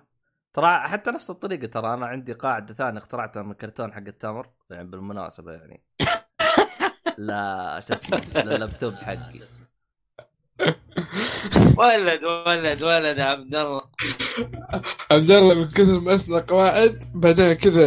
ترى 0.53 0.79
حتى 0.87 1.11
نفس 1.11 1.29
الطريقة 1.29 1.67
ترى 1.67 1.93
أنا 1.93 2.05
عندي 2.05 2.33
قاعدة 2.33 2.73
ثانية 2.73 2.99
اخترعتها 2.99 3.43
من 3.43 3.51
الكرتون 3.51 3.93
حق 3.93 3.99
التمر 4.07 4.49
يعني 4.69 4.87
بالمناسبة 4.89 5.51
يعني. 5.51 5.83
لا 7.17 7.79
شو 7.87 7.93
اسمه 7.93 8.21
لللابتوب 8.35 8.93
حقي. 8.93 9.39
ولد 11.77 12.23
ولد 12.23 12.83
ولد 12.83 13.17
يا 13.17 13.23
عبد 13.23 13.55
الله. 13.55 13.81
عبد 15.11 15.31
الله 15.31 15.53
من 15.55 15.69
كثر 15.69 15.99
ما 15.99 16.15
اسمع 16.15 16.43
قواعد 16.47 17.03
بعدين 17.15 17.53
كذا 17.53 17.83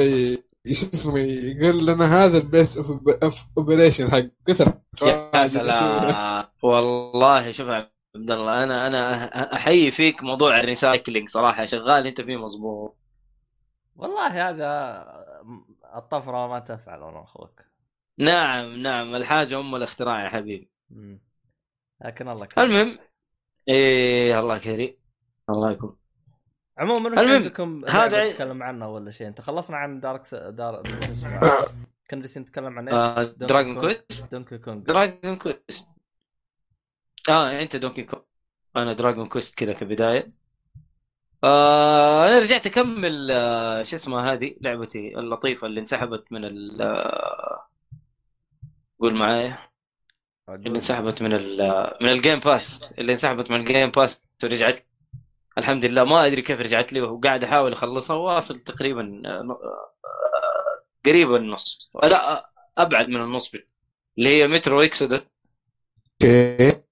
اسمه 0.66 1.18
يقول 1.18 1.86
لنا 1.86 2.24
هذا 2.24 2.38
ال 2.38 2.46
base 2.46 2.76
of 3.22 3.46
operation 3.58 4.10
حق 4.10 4.26
كثر. 4.46 4.72
يا. 5.02 5.48
سلام. 5.48 6.46
والله 6.62 7.52
شوف 7.52 7.68
عبد 7.68 8.30
الله 8.30 8.62
أنا 8.62 8.86
أنا 8.86 9.26
أحيي 9.56 9.90
فيك 9.90 10.22
موضوع 10.22 10.60
ال 10.60 10.67
recycling 10.67 11.28
صراحة 11.28 11.64
شغال 11.64 12.06
أنت 12.06 12.20
فيه 12.20 12.36
مظبوط. 12.36 12.96
والله 13.96 14.48
هذا 14.48 15.04
الطفرة 15.96 16.46
ما 16.46 16.58
تفعل 16.58 17.02
أنا 17.02 17.22
أخوك 17.22 17.62
نعم 18.18 18.76
نعم 18.76 19.14
الحاجة 19.14 19.60
أم 19.60 19.74
الاختراع 19.74 20.24
يا 20.24 20.28
حبيبي. 20.28 20.70
لكن 22.04 22.28
الله 22.28 22.46
كريم. 22.46 22.64
المهم. 22.66 22.98
إيه 23.68 24.40
الله 24.40 24.58
كريم. 24.58 24.96
الله 25.50 25.70
يكون. 25.70 25.96
عموما 26.78 27.08
المهم، 27.08 27.28
عندكم 27.42 27.84
هذا 27.88 28.24
نتكلم 28.24 28.62
عنه 28.62 28.88
ولا 28.88 29.10
شيء؟ 29.10 29.26
أنت 29.26 29.40
خلصنا 29.40 29.76
عن 29.76 30.00
دارك 30.00 30.26
س... 30.26 30.34
دار؟ 30.34 30.82
كنا 32.10 32.20
جالسين 32.20 32.42
نتكلم 32.42 32.78
عن 32.78 32.88
إيش؟ 32.88 32.96
آه 32.96 33.22
دراجون 33.22 33.80
كويست 33.80 34.32
دونكي 34.32 34.58
كونغ 34.58 34.82
دراجون 34.82 35.36
كويست 35.36 35.88
آه 37.28 37.62
أنت 37.62 37.76
دونكي 37.76 38.02
كونغ 38.02 38.22
أنا 38.76 38.92
دراجون 38.92 39.26
كويست 39.28 39.54
كذا 39.54 39.72
كبدايه 39.72 40.32
آه 41.44 42.28
أنا 42.28 42.38
رجعت 42.38 42.66
أكمل 42.66 43.30
آه 43.30 43.82
شو 43.82 43.96
اسمها 43.96 44.32
هذه؟ 44.32 44.56
لعبتي 44.60 45.18
اللطيفة 45.18 45.66
اللي 45.66 45.80
انسحبت 45.80 46.32
من 46.32 46.44
ال 46.44 46.82
آه، 46.82 47.68
قول 49.00 49.14
معايا. 49.14 49.65
اللي 50.48 50.68
انسحبت 50.68 51.22
من 51.22 51.32
ال 51.32 51.60
آه، 51.60 51.98
من 52.00 52.08
ال 52.08 52.14
Game 52.14 52.38
Pass 52.38 52.92
اللي 52.92 53.12
انسحبت 53.12 53.50
من 53.50 53.60
ال 53.60 53.66
Game 53.66 53.90
Pass 53.90 54.22
ورجعت 54.44 54.86
الحمد 55.58 55.84
لله 55.84 56.04
ما 56.04 56.26
أدري 56.26 56.42
كيف 56.42 56.60
رجعت 56.60 56.92
لي 56.92 57.00
وقاعد 57.00 57.44
أحاول 57.44 57.72
أخلصها 57.72 58.16
واصل 58.16 58.58
تقريبا 58.60 59.00
آه، 59.26 59.42
ن- 59.42 59.50
آه، 59.50 59.92
قريب 61.06 61.34
النص. 61.34 61.90
لا 62.02 62.32
آه، 62.32 62.44
أبعد 62.78 63.08
من 63.08 63.16
النص 63.16 63.52
اللي 64.18 64.28
هي 64.42 64.48
Metro 64.48 64.80
Exodus 64.82 65.20
okay. 66.22 66.82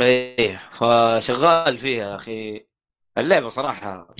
إيه 0.00 0.60
فشغال 0.72 1.78
فيها 1.78 2.10
يا 2.10 2.16
أخي. 2.16 2.66
اللعبة 3.18 3.48
صراحة 3.48 4.14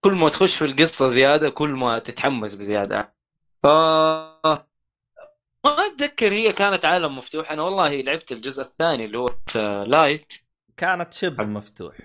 كل 0.00 0.12
ما 0.12 0.28
تخش 0.28 0.56
في 0.56 0.64
القصة 0.64 1.06
زيادة 1.08 1.50
كل 1.50 1.68
ما 1.70 1.98
تتحمس 1.98 2.54
بزيادة. 2.54 3.14
ف 3.62 3.66
ما 5.64 5.86
أتذكر 5.86 6.32
هي 6.32 6.52
كانت 6.52 6.84
عالم 6.84 7.18
مفتوح. 7.18 7.50
أنا 7.50 7.62
والله 7.62 8.00
لعبت 8.00 8.32
الجزء 8.32 8.62
الثاني 8.62 9.04
اللي 9.04 9.18
هو 9.18 9.28
Light 9.84 10.32
كانت 10.76 11.12
شبه 11.12 11.44
مفتوح. 11.44 11.96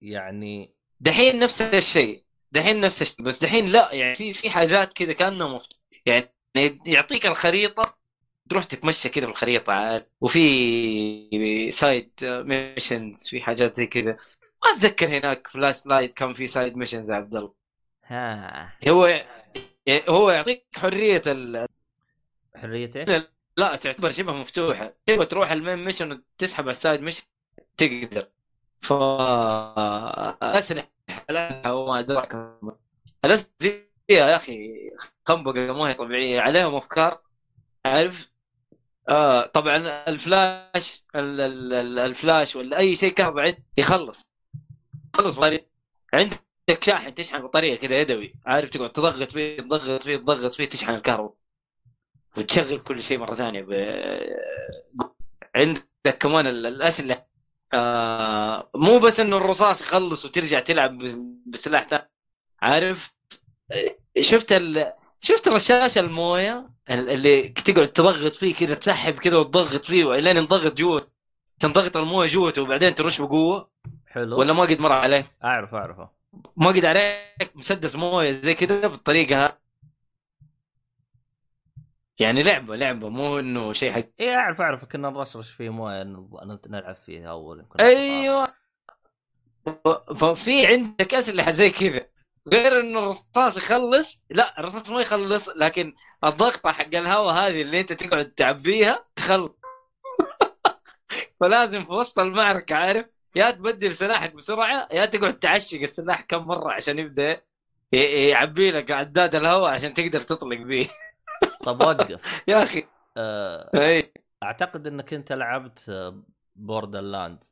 يعني 0.00 0.74
دحين 1.00 1.38
نفس 1.38 1.62
الشيء. 1.62 2.24
دحين 2.52 2.80
نفس 2.80 3.02
الشيء. 3.02 3.22
بس 3.22 3.44
دحين 3.44 3.66
لا 3.66 3.94
يعني 3.94 4.14
في 4.14 4.32
في 4.32 4.50
حاجات 4.50 4.92
كذا 4.92 5.12
كأنه 5.12 5.56
مفتوح. 5.56 5.78
يعني 6.06 6.32
يعطيك 6.86 7.26
الخريطة 7.26 7.98
تروح 8.48 8.64
تتمشى 8.64 9.08
كذا 9.08 9.24
في 9.24 9.30
الخريطة 9.30 9.72
عاد. 9.72 10.06
وفي 10.20 11.70
side 11.70 12.10
missions 12.22 13.28
في 13.28 13.40
حاجات 13.40 13.76
زي 13.76 13.86
كذا. 13.86 14.16
ما 14.64 14.72
أتذكر 14.72 15.06
هناك 15.06 15.46
في 15.46 15.58
Last 15.58 15.86
Light 15.86 16.12
كان 16.12 16.34
في 16.34 16.46
side 16.46 16.76
missions 16.76 17.10
يا 17.10 17.16
عبد 17.16 17.34
الله. 17.34 17.54
ها. 18.06 18.72
هو 18.88 19.24
هو 20.08 20.30
يعطيك 20.30 20.66
حرية 20.76 21.22
حريته 22.62 23.26
لا 23.56 23.76
تعتبر 23.76 24.10
شبه 24.10 24.32
مفتوحة. 24.32 24.94
تبغى 25.06 25.26
تروح 25.26 25.50
ال 25.50 25.57
main 25.57 25.84
mission 25.84 26.12
وتسحب 26.12 26.62
على 26.64 26.70
ال 26.70 26.76
side 26.76 27.00
mission 27.00 27.22
تقدر. 27.76 28.28
ف 28.80 28.92
أسلحة 30.42 30.90
لا 31.30 31.70
وما 31.70 31.98
أدراك 32.00 32.34
الأسلحة 33.24 33.50
فيها 33.60 34.28
يا 34.28 34.36
أخي 34.36 34.70
خنبقة 35.26 35.72
ما 35.72 35.88
هي 35.88 35.94
طبيعية. 35.94 36.40
عليهم 36.40 36.74
أفكار 36.74 37.20
عارف 37.84 38.32
آه 39.08 39.46
طبعا 39.46 39.76
الفلاش 40.08 41.04
ال- 41.14 41.40
ال- 41.40 41.72
ال- 41.72 41.98
الفلاش 41.98 42.56
ولا 42.56 42.78
أي 42.78 42.96
شيء 42.96 43.12
كهرباء 43.12 43.58
يخلص. 43.78 44.22
يخلص 45.14 45.36
بطارية 45.38 45.66
عندك 46.14 46.42
شاحن 46.82 47.14
تشحن 47.14 47.42
بطاريه 47.42 47.76
كذا 47.76 48.00
يدوي. 48.00 48.34
عارف 48.46 48.70
تقعد 48.70 48.92
تضغط 48.92 49.30
فيه 49.30 49.60
تضغط 49.60 50.02
فيه 50.02 50.16
تضغط 50.16 50.54
فيه 50.54 50.64
تشحن 50.64 50.94
الكهرباء. 50.94 51.34
وتشغل 52.36 52.78
كل 52.78 53.02
شيء 53.02 53.18
مرة 53.18 53.34
ثانية 53.34 53.62
ب... 53.62 53.72
عندك 55.54 56.18
كمان 56.20 56.46
ال- 56.46 56.66
الأسلحة. 56.66 57.26
آه 57.74 58.70
مو 58.74 58.98
بس 58.98 59.20
إنه 59.20 59.36
الرصاص 59.36 59.80
يخلص 59.80 60.24
وترجع 60.24 60.60
تلعب 60.60 60.98
بس- 60.98 61.16
بسلاح 61.46 61.88
ثاني. 61.88 62.10
عارف؟ 62.62 63.14
شفت 64.20 64.52
ال... 64.52 64.92
شفت 65.20 65.48
رشاش 65.48 65.98
الموية؟ 65.98 66.70
ال- 66.90 67.10
اللي 67.10 67.48
تقعد 67.48 67.88
تضغط 67.88 68.34
فيه 68.36 68.54
كذا 68.54 68.74
تسحب 68.74 69.14
كذا 69.14 69.36
وتضغط 69.36 69.84
فيه 69.84 70.04
ولين 70.04 70.36
ينضغط 70.36 70.72
جوا 70.78 71.00
تنضغط 71.60 71.96
الموية 71.96 72.28
جوته 72.28 72.62
وبعدين 72.62 72.94
ترش 72.94 73.20
بقوة. 73.20 73.70
حلو. 74.06 74.38
ولا 74.38 74.52
ما 74.52 74.62
قد 74.62 74.80
مر 74.80 74.92
عليك؟ 74.92 75.26
أعرف 75.44 75.74
اعرفه 75.74 76.08
ما 76.56 76.68
قد 76.68 76.84
عليك 76.84 77.50
مسدس 77.54 77.96
موية 77.96 78.30
زي 78.30 78.54
كذا 78.54 78.86
بالطريقة 78.86 79.58
يعني 82.18 82.42
لعبة 82.42 82.76
لعبة 82.76 83.08
مو 83.08 83.38
إنه 83.38 83.72
شيء 83.72 83.92
حق 83.92 84.04
اي 84.20 84.34
أعرف 84.34 84.60
أعرف 84.60 84.84
كنا 84.84 85.10
نرشرش 85.10 85.50
فيه 85.50 85.70
مويه 85.70 86.02
نلعب 86.66 86.94
فيه 86.94 87.30
أول 87.30 87.66
أيوه. 87.80 88.46
ففي 90.20 90.66
عندك 90.66 91.14
أسلحة 91.14 91.50
زي 91.50 91.70
كذا. 91.70 92.06
غير 92.48 92.80
إنه 92.80 92.98
الرصاص 92.98 93.56
يخلص 93.56 94.24
لا 94.30 94.60
الرصاص 94.60 94.90
ما 94.90 95.00
يخلص 95.00 95.48
لكن 95.48 95.94
الضغطة 96.24 96.72
حق 96.72 96.94
الهواء 96.94 97.34
هذه 97.34 97.62
اللي 97.62 97.80
أنت 97.80 97.92
تقعد 97.92 98.30
تعبيها 98.30 99.04
تخلص 99.16 99.52
فلازم 101.40 101.84
في 101.84 101.92
وسط 101.92 102.18
المعركة 102.18 102.76
عارف؟ 102.76 103.06
يا 103.36 103.50
تبدل 103.50 103.94
سلاحك 103.94 104.34
بسرعة 104.34 104.88
يا 104.92 105.06
تقعد 105.06 105.38
تعشق 105.38 105.80
السلاح 105.80 106.20
كم 106.20 106.38
مرة 106.46 106.72
عشان 106.72 106.98
يبدأ 106.98 107.40
يعبي 107.92 108.70
لك 108.70 108.90
عداد 108.90 109.34
الهواء 109.34 109.74
عشان 109.74 109.94
تقدر 109.94 110.20
تطلق 110.20 110.58
به 110.62 110.88
طب 111.64 111.80
وقف. 111.80 112.20
يا 112.48 112.62
أخي. 112.62 112.84
آه، 113.16 113.70
اي 113.74 114.12
أعتقد 114.42 114.86
إنك 114.86 115.14
أنت 115.14 115.32
لعبت 115.32 116.12
Borderlands 116.56 117.44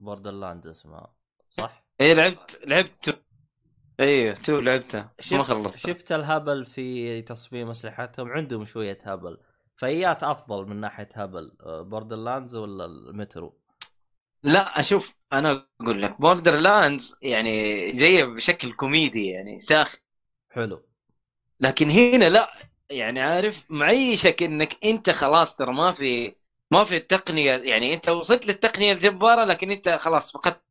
Borderlands 0.00 0.66
اسمها 0.66 1.14
صح؟ 1.50 1.84
اي 2.00 2.14
لعبت 2.14 2.60
لعبت. 2.66 3.20
أيوه 4.00 4.34
تو 4.34 4.60
لعبتها 4.60 5.12
بس 5.18 5.32
ما 5.32 5.42
خلصت 5.42 5.78
شفت 5.78 6.12
الهبل 6.12 6.64
في 6.64 7.22
تصميم 7.22 7.70
اسلحتهم 7.70 8.28
عندهم 8.28 8.64
شوية 8.64 8.98
هبل. 9.04 9.38
فايات 9.76 10.22
أفضل 10.22 10.66
من 10.66 10.80
ناحية 10.80 11.08
هبل. 11.14 11.52
Borderlands 11.60 12.56
ولا 12.56 12.84
المترو؟ 12.84 13.60
لا 14.42 14.80
أشوف 14.80 15.16
أنا 15.32 15.66
أقول 15.80 16.02
لك 16.02 16.20
Borderlands 16.20 17.16
يعني 17.22 17.90
جاية 17.92 18.24
بشكل 18.24 18.72
كوميدي 18.72 19.26
يعني 19.26 19.60
ساخر 19.60 19.98
حلو. 20.50 20.82
لكن 21.60 21.90
هنا 21.90 22.28
لا. 22.28 22.52
يعني 22.94 23.20
عارف 23.20 23.64
معيشك 23.70 24.42
إنك 24.42 24.76
أنت 24.84 25.10
خلاص 25.10 25.56
ترى 25.56 25.72
ما 25.74 25.92
في 25.92 26.34
ما 26.70 26.84
في 26.84 26.96
التقنية 26.96 27.52
يعني 27.56 27.94
أنت 27.94 28.08
وصلت 28.08 28.46
للتقنية 28.46 28.92
الجبارة 28.92 29.44
لكن 29.44 29.70
أنت 29.70 29.88
خلاص 29.88 30.32
فقدت. 30.32 30.62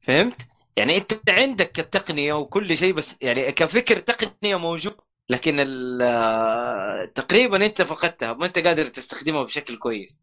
فهمت؟ 0.00 0.36
يعني 0.76 0.96
أنت 0.96 1.12
عندك 1.28 1.80
التقنية 1.80 2.32
وكل 2.32 2.76
شيء 2.76 2.92
بس 2.94 3.16
يعني 3.20 3.52
كفكر 3.52 3.98
تقنية 3.98 4.56
موجود 4.56 4.96
لكن 5.28 5.56
آه، 6.02 7.04
تقريبا 7.14 7.66
أنت 7.66 7.82
فقدتها 7.82 8.32
ما 8.32 8.46
أنت 8.46 8.58
قادر 8.58 8.86
تستخدمها 8.86 9.42
بشكل 9.42 9.78
كويس. 9.78 10.18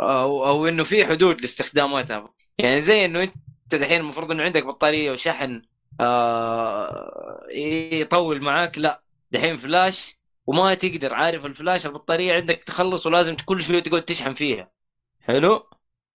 أو 0.00 0.46
أو 0.46 0.68
إنه 0.68 0.84
في 0.84 1.06
حدود 1.06 1.40
لاستخداماتها. 1.40 2.34
يعني 2.58 2.82
زي 2.82 3.04
إنه 3.04 3.22
أنت 3.22 3.74
دحين 3.74 4.00
المفروض 4.00 4.30
إنه 4.30 4.42
عندك 4.44 4.64
بطارية 4.66 5.10
وشحن 5.12 5.62
آه 6.00 7.46
يطول 7.92 8.42
معاك. 8.42 8.78
لا 8.78 9.02
دحين 9.30 9.56
فلاش 9.56 10.16
وما 10.46 10.74
تقدر. 10.74 11.14
عارف 11.14 11.46
الفلاش 11.46 11.86
البطارية 11.86 12.34
عندك 12.34 12.64
تخلص 12.66 13.06
ولازم 13.06 13.36
كل 13.36 13.62
شوية 13.64 13.82
تقعد 13.82 14.02
تشحن 14.02 14.34
فيها. 14.34 14.70
حلو؟ 15.20 15.70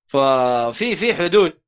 ففي 0.07 0.95
في 0.95 1.13
حدود. 1.15 1.61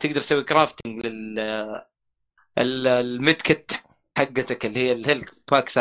تقدر 0.00 0.20
تسوي 0.20 0.44
crafting 0.44 1.06
لل 1.06 1.38
ال- 2.58 2.86
ال 2.88 3.00
med 3.00 3.36
kit 3.36 3.72
حقتك 4.18 4.66
اللي 4.66 4.80
هي 4.88 4.92
ال 4.92 4.99
health 4.99 5.42
packs 5.50 5.78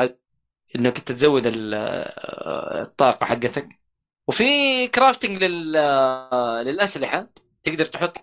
إنك 0.76 0.98
تزود 1.00 1.48
ال- 1.48 1.74
الطاقة 2.82 3.26
حقتك. 3.26 3.81
وفي 4.28 4.88
crafting 4.88 5.44
لل 5.44 5.72
للأسلحة. 6.66 7.28
تقدر 7.64 7.86
تحط 7.86 8.18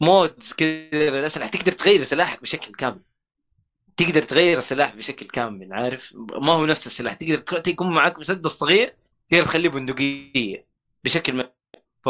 mods 0.00 0.52
كذا 0.52 1.10
للأسلحة. 1.10 1.50
تقدر 1.50 1.72
تغير 1.72 2.02
سلاحك 2.02 2.42
بشكل 2.42 2.74
كامل. 2.74 3.00
تقدر 3.96 4.22
تغير 4.22 4.58
السلاح 4.58 4.96
بشكل 4.96 5.26
كامل 5.26 5.72
عارف؟ 5.72 6.14
ما 6.16 6.52
هو 6.52 6.66
نفس 6.66 6.86
السلاح. 6.86 7.14
تقدر 7.14 7.68
يكون 7.68 7.94
معك 7.94 8.18
مسدس 8.18 8.50
صغير 8.50 8.94
تقدر 9.30 9.42
تخليه 9.44 9.68
بندقية 9.68 10.66
بشكل 11.04 11.32
ما. 11.32 11.50
ف 12.04 12.08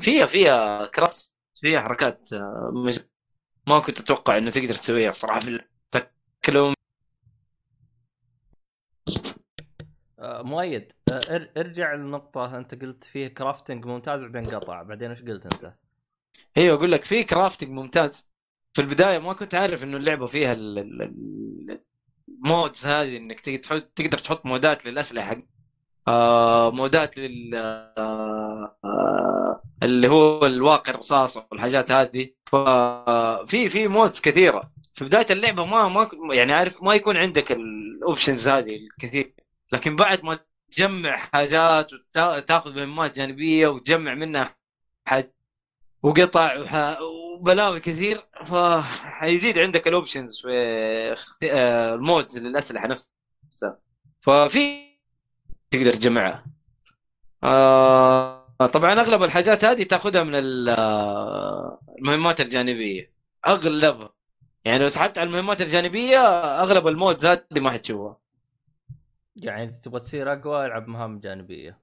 فيها 0.00 0.26
فيها 0.26 0.86
كراس 0.86 1.34
فيها 1.60 1.80
حركات 1.80 2.32
آه،. 2.32 2.92
ما 3.66 3.78
كنت 3.78 4.00
أتوقع 4.00 4.38
إنه 4.38 4.50
تقدر 4.50 4.74
تسويها 4.74 5.12
صراحة 5.12 5.40
لو 6.48 6.73
مؤيد. 10.44 10.92
آه، 11.12 11.20
إر- 11.20 11.58
ارجع 11.58 11.94
للنقطة 11.94 12.56
أنت 12.56 12.82
قلت 12.82 13.04
فيه 13.04 13.28
crafting 13.28 13.86
ممتاز 13.86 14.24
بعدين 14.24 14.50
قطع. 14.50 14.82
بعدين 14.82 15.10
إيش 15.10 15.22
قلت 15.22 15.46
أنت؟ 15.46 15.74
أيوه 16.56 16.76
أقول 16.76 16.92
لك 16.92 17.04
في 17.04 17.24
crafting 17.24 17.70
ممتاز. 17.70 18.26
في 18.74 18.80
البداية 18.82 19.18
ما 19.18 19.32
كنت 19.32 19.54
عارف 19.54 19.82
إنه 19.84 19.96
اللعبة 19.96 20.26
فيها 20.26 20.52
ال- 20.52 20.78
ال- 20.78 21.02
ال- 21.02 21.80
ال 22.28 22.40
mods 22.40 22.86
هذه 22.86 23.16
إنك 23.16 23.40
تقدر 23.96 24.18
تحط 24.18 24.46
مودات 24.46 24.86
للأسلحة. 24.86 25.42
آه 26.08 26.70
مودات 26.70 27.18
لل 27.18 27.54
آه 27.54 28.76
آه 28.84 29.62
اللي 29.82 30.08
هو 30.08 30.46
الواقع 30.46 30.92
الرصاص 30.92 31.36
والحاجات 31.36 31.90
هذه. 31.90 32.30
ففي 32.46 33.68
في 33.68 33.88
mods 33.88 34.20
كثيرة. 34.20 34.70
في 34.94 35.04
بداية 35.04 35.26
اللعبة 35.30 35.64
ما 35.64 35.88
ما 35.88 36.08
يعني 36.34 36.52
عارف 36.52 36.82
ما 36.82 36.94
يكون 36.94 37.16
عندك 37.16 37.52
ال 37.52 37.64
options 37.64 38.48
هذه 38.48 38.76
الكثير. 38.76 39.33
لكن 39.74 39.96
بعد 39.96 40.24
ما 40.24 40.38
تجمع 40.70 41.16
حاجات 41.16 41.92
وتاخذ 41.92 42.74
مهمات 42.76 43.16
جانبية 43.16 43.68
وتجمع 43.68 44.14
منها 44.14 44.56
حاجات 45.06 45.34
وقطع 46.02 46.58
وح... 46.58 46.98
وبلاوي 47.00 47.80
كثير 47.80 48.26
فحيزيد 48.46 49.58
عندك 49.58 49.88
ال 49.88 49.94
options 49.94 50.40
في 50.40 50.48
اخت... 51.12 51.44
آه، 51.44 51.94
ال 51.94 52.03
mods 52.03 52.38
للأسلحة 52.38 52.88
نفسها. 52.88 53.78
ففي 54.20 54.84
تقدر 55.70 55.92
تجمعها. 55.92 56.44
آه... 57.44 58.46
طبعا 58.72 58.92
أغلب 59.00 59.22
الحاجات 59.22 59.64
هذه 59.64 59.82
تاخذها 59.82 60.22
من 60.22 60.34
ال- 60.34 60.68
المهمات 61.98 62.40
الجانبية. 62.40 63.12
اغلبها 63.46 64.10
يعني 64.64 64.78
لو 64.78 64.88
سحبت 64.88 65.18
على 65.18 65.28
المهمات 65.28 65.60
الجانبية 65.60 66.18
أغلب 66.62 66.86
المودز 66.88 67.26
هذه 67.26 67.40
ما 67.56 67.70
حتشوفها. 67.70 68.23
يعني 69.36 69.66
تبغى 69.72 70.00
تصير 70.00 70.32
اقوى 70.32 70.66
العب 70.66 70.88
مهام 70.88 71.20
جانبية. 71.20 71.78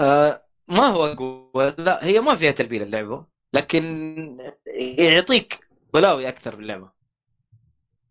آه، 0.00 0.44
ما 0.68 0.86
هو 0.86 1.06
اقوى. 1.06 1.74
لا 1.78 2.04
هي 2.04 2.20
ما 2.20 2.34
فيها 2.34 2.50
تلبيل 2.50 2.82
اللعبة 2.82 3.26
لكن 3.52 4.52
يعطيك 4.98 5.68
بلاوي 5.94 6.28
أكثر 6.28 6.56
باللعبه 6.56 6.90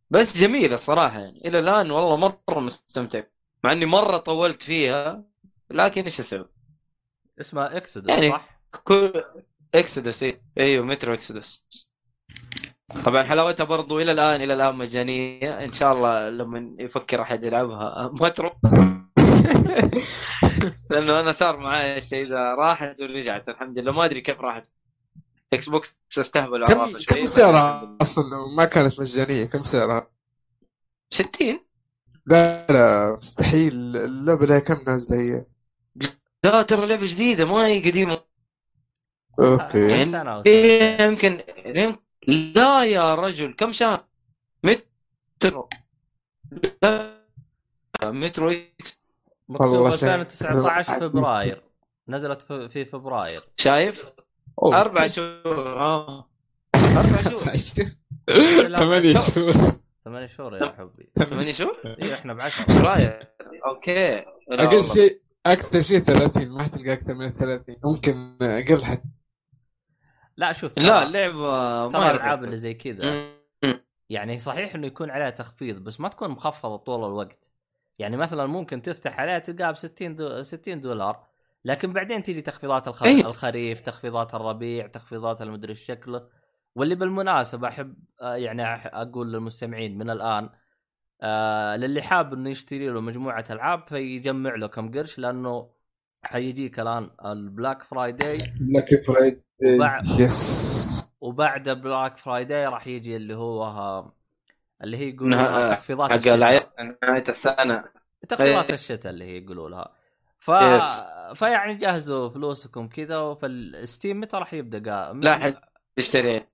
بس 0.09 0.37
جميلة 0.37 0.73
الصراحه 0.73 1.19
يعني. 1.19 1.47
إلى 1.47 1.59
الآن 1.59 1.91
والله 1.91 2.15
مرة 2.17 2.59
مستمتع 2.59 3.23
مع 3.63 3.71
إني 3.71 3.85
مرة 3.85 4.17
طولت 4.17 4.63
فيها 4.63 5.23
لكن 5.69 6.03
إيش 6.03 6.19
أسوي؟ 6.19 6.49
اسمها 7.39 7.77
Exodus 7.77 8.09
يعني- 8.09 8.29
صح؟ 8.31 8.59
كل 8.83 9.23
Exodus 9.75 10.23
أيوه 10.57 10.85
Metro 10.85 11.13
Exodus 11.13 11.88
طبعا 13.05 13.23
حلاوتها 13.23 13.63
برضو 13.63 13.99
إلى 13.99 14.11
الآن 14.11 14.41
إلى 14.41 14.53
الآن 14.53 14.75
مجانية. 14.75 15.63
إن 15.63 15.73
شاء 15.73 15.93
الله 15.93 16.29
لما 16.29 16.75
يفكر 16.79 17.21
أحد 17.21 17.43
يلعبها 17.43 18.11
مترو 18.13 18.49
لأنه 20.89 21.19
أنا 21.19 21.31
صار 21.31 21.57
معي 21.57 21.97
الشيء 21.97 22.29
ذا 22.29 22.55
راحت 22.55 23.01
ورجعت 23.01 23.49
الحمد 23.49 23.77
لله. 23.79 23.91
ما 23.91 24.05
أدري 24.05 24.21
كيف 24.21 24.41
راحت. 24.41 24.69
Xbox 25.53 25.95
استهبل 26.17 26.63
على 26.63 26.73
راسه 26.73 26.99
شوي. 26.99 27.17
كم 27.19 27.25
سعرها. 27.25 27.97
أصلا؟ 28.01 28.23
ما 28.57 28.65
كانت 28.65 28.99
مجانية 28.99 29.45
كم 29.45 29.63
سعرها؟ 29.63 30.07
60 31.11 31.59
لا 32.25 32.65
لا 32.69 33.17
مستحيل. 33.21 33.73
اللعبة 33.97 34.45
لها 34.45 34.59
كم 34.59 34.77
نازلة 34.87 35.19
هي؟ 35.21 35.45
لا 36.43 36.61
ترى 36.61 36.87
لعبة 36.87 37.05
جديدة 37.05 37.45
ما 37.45 37.67
هي 37.67 37.89
قديمة. 37.89 38.21
أوكي. 39.39 39.89
يعني 39.91 40.43
إيه،. 40.45 41.01
يمكن 41.01 41.41
يمكن- 41.65 42.08
لا 42.55 42.83
يا 42.83 43.15
رجل 43.15 43.53
كم 43.53 43.71
شهر؟ 43.71 44.03
مترو. 44.63 45.69
لا. 46.83 47.19
Metro 48.03 48.49
Ex. 48.51 48.99
مكتوب 49.49 49.71
والله 49.71 49.95
شيء- 49.95 50.15
2019 50.15 50.99
فبراير. 50.99 51.61
نزلت 52.09 52.41
في 52.41 52.69
في 52.69 52.85
فبراير. 52.85 53.41
شايف؟ 53.57 54.05
أوه. 54.63 54.81
أربع 54.81 55.07
شهور 55.07 55.79
آه. 55.79 56.29
أربع 56.75 57.21
شهور. 57.21 57.57
ثمانية 58.79 59.13
شهور. 59.13 59.53
ثمانية 60.05 60.27
شهور 60.27 60.55
يا 60.57 60.75
حبي. 60.77 61.09
ثمانية 61.19 61.51
شهور؟ 61.51 61.77
أيوه 62.01 62.13
إحنا 62.15 62.33
بعشرة 62.33 62.63
فبراير. 62.63 63.27
أوكي. 63.65 64.17
أقل. 64.49 64.83
شيء 64.83 65.21
أكثر 65.45 65.81
شيء 65.81 65.99
30 65.99 66.49
ما 66.49 66.63
حتلقى 66.63 66.93
أكثر 66.93 67.13
من 67.13 67.31
30 67.31 67.75
ممكن 67.83 68.37
أقل 68.41 68.85
حتى. 68.85 69.03
لا 70.39 70.51
شوف 70.51 70.79
لا 70.79 71.03
اللعبة 71.03 71.37
ما 71.37 71.89
ترى 71.91 72.05
هي 72.05 72.11
الالعاب. 72.11 72.43
اللي 72.43 72.57
زي 72.57 72.73
كذا. 72.73 73.29
يعني 74.09 74.39
صحيح 74.39 74.75
إنه 74.75 74.87
يكون 74.87 75.09
عليها 75.09 75.29
تخفيض 75.29 75.79
بس 75.83 75.99
ما 75.99 76.09
تكون 76.09 76.29
مخفضة 76.29 76.77
طول 76.77 77.05
الوقت 77.05 77.49
يعني 77.99 78.17
مثلا 78.17 78.45
ممكن 78.45 78.81
تفتح 78.81 79.19
عليها 79.19 79.39
تلقاها 79.39 79.71
ب 79.71 79.75
60 79.75 80.15
دو 80.15 80.43
60 80.43 80.79
دولار 80.79 81.27
لكن 81.65 81.93
بعدين 81.93 82.23
تيجي 82.23 82.41
تخفيضات 82.41 82.87
الخ... 82.87 83.03
أي. 83.03 83.19
الخريف 83.21 83.79
تخفيضات 83.79 84.35
الربيع 84.35 84.87
تخفيضات 84.87 85.41
المدري 85.41 85.75
شكله 85.75 86.27
واللي 86.75 86.95
بالمناسبة 86.95 87.67
أحب 87.67 87.95
آه، 88.21 88.35
يعني 88.35 88.63
أقول 88.85 89.33
للمستمعين 89.33 89.97
من 89.97 90.09
الآن 90.09 90.49
آه 91.21 91.75
للي 91.75 92.01
حاب 92.01 92.33
إنه 92.33 92.49
يشتري 92.49 92.89
له 92.89 93.01
مجموعة 93.01 93.45
ألعاب 93.49 93.87
فيجمع 93.87 94.55
له 94.55 94.67
كم 94.67 94.91
قرش 94.91 95.19
لأنه 95.19 95.69
حيجيك 96.23 96.79
الان 96.79 97.09
البلاك 97.25 97.83
فرايداي 97.83 98.37
بلاك 98.59 99.03
فرايداي 99.03 99.41
وبعد- 99.75 100.05
يس 100.19 101.11
وبعد 101.21 101.69
بلاك 101.69 102.17
فرايداي 102.17 102.65
راح 102.67 102.87
يجي 102.87 103.15
اللي 103.15 103.35
هو 103.35 103.63
ها- 103.63 104.13
اللي 104.83 104.97
هي 104.97 105.11
نها- 105.11 105.73
تخفيضات 105.75 106.11
الشتاء. 106.11 106.35
نهاية 107.03 107.23
السنة. 107.29 107.83
تخفيضات 108.29 108.65
إيه. 108.65 108.73
الشتاء 108.73 109.11
اللي 109.11 109.25
هي 109.25 109.37
يقولوا 109.43 109.69
لها 109.69 109.93
ف... 110.39 110.49
yes. 110.49 111.03
فيعني 111.39 111.75
جهزوا 111.75 112.29
فلوسكم 112.29 112.87
كذا 112.87 113.33
فال 113.33 113.58
Steam 113.58 114.19
متى 114.19 114.37
راح 114.37 114.53
يبدأ؟ 114.53 114.91
قا... 114.91 115.13
من- 115.13 115.23
لا 115.23 115.37
حد 115.37 115.55
تشتري 115.97 116.45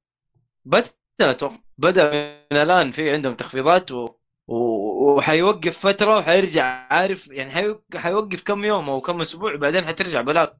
بدا 0.65 0.83
أتوقع- 1.21 1.59
بدأ 1.77 2.09
من 2.51 2.57
الآن 2.57 2.91
في 2.91 3.11
عندهم 3.11 3.35
تخفيضات 3.35 3.91
و... 3.91 4.14
وحيوقف 4.95 5.79
فترة 5.79 6.17
وحيرجع 6.17 6.63
عارف؟ 6.63 7.27
يعني 7.27 7.51
حيوق... 7.51 7.81
حيوقف 7.95 8.43
كم 8.43 8.63
يوم 8.63 8.89
أو 8.89 9.01
كم 9.01 9.21
أسبوع 9.21 9.55
بعدين 9.55 9.85
حترجع 9.85 10.21
بلاوي. 10.21 10.53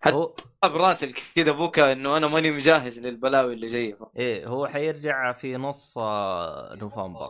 حتى 0.00 0.14
هو 0.14 0.34
براسل 0.62 1.14
كذا 1.34 1.52
بوكا 1.52 1.92
إنه 1.92 2.16
أنا 2.16 2.26
ماني 2.26 2.50
مجهز 2.50 2.98
للبلاوي 2.98 3.54
اللي 3.54 3.66
جاية 3.66 3.98
إيه 4.16 4.46
هو 4.46 4.66
حيرجع 4.66 5.32
في 5.32 5.56
نص 5.56 5.98
آه، 5.98 6.74
نوفمبر. 6.74 7.28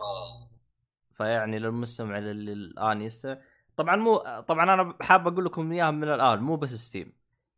فيعني 1.17 1.59
للمستمع 1.59 2.17
اللي 2.17 2.53
الآن 2.53 3.01
يستمع. 3.01 3.37
طبعا 3.77 3.95
مو 3.95 4.17
طبعا 4.47 4.73
أنا 4.73 4.95
حاب 5.01 5.27
أقول 5.27 5.45
لكم 5.45 5.71
اياها 5.71 5.91
من 5.91 6.09
الآن 6.09 6.39
مو 6.39 6.55
بس 6.55 6.75
Steam. 6.75 7.13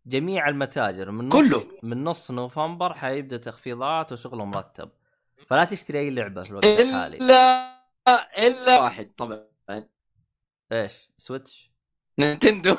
جميع 0.05 0.49
المتاجر 0.49 1.11
من 1.11 1.29
نص 1.29 1.35
كله. 1.35 1.63
من 1.83 2.03
نص 2.03 2.31
نوفمبر 2.31 2.93
حيبدأ 2.93 3.37
تخفيضات 3.37 4.11
وشغل 4.11 4.37
مرتب 4.37 4.89
فلا 5.47 5.65
تشتري 5.65 5.99
أي 5.99 6.09
لعبة 6.09 6.43
في 6.43 6.51
الوقت 6.51 6.65
الحالي. 6.65 7.17
الا 7.17 7.82
إلا 8.37 8.81
واحد 8.81 9.11
طبعا. 9.17 9.45
إيش؟ 10.71 11.09
Switch؟ 11.17 11.71
Nintendo. 12.19 12.75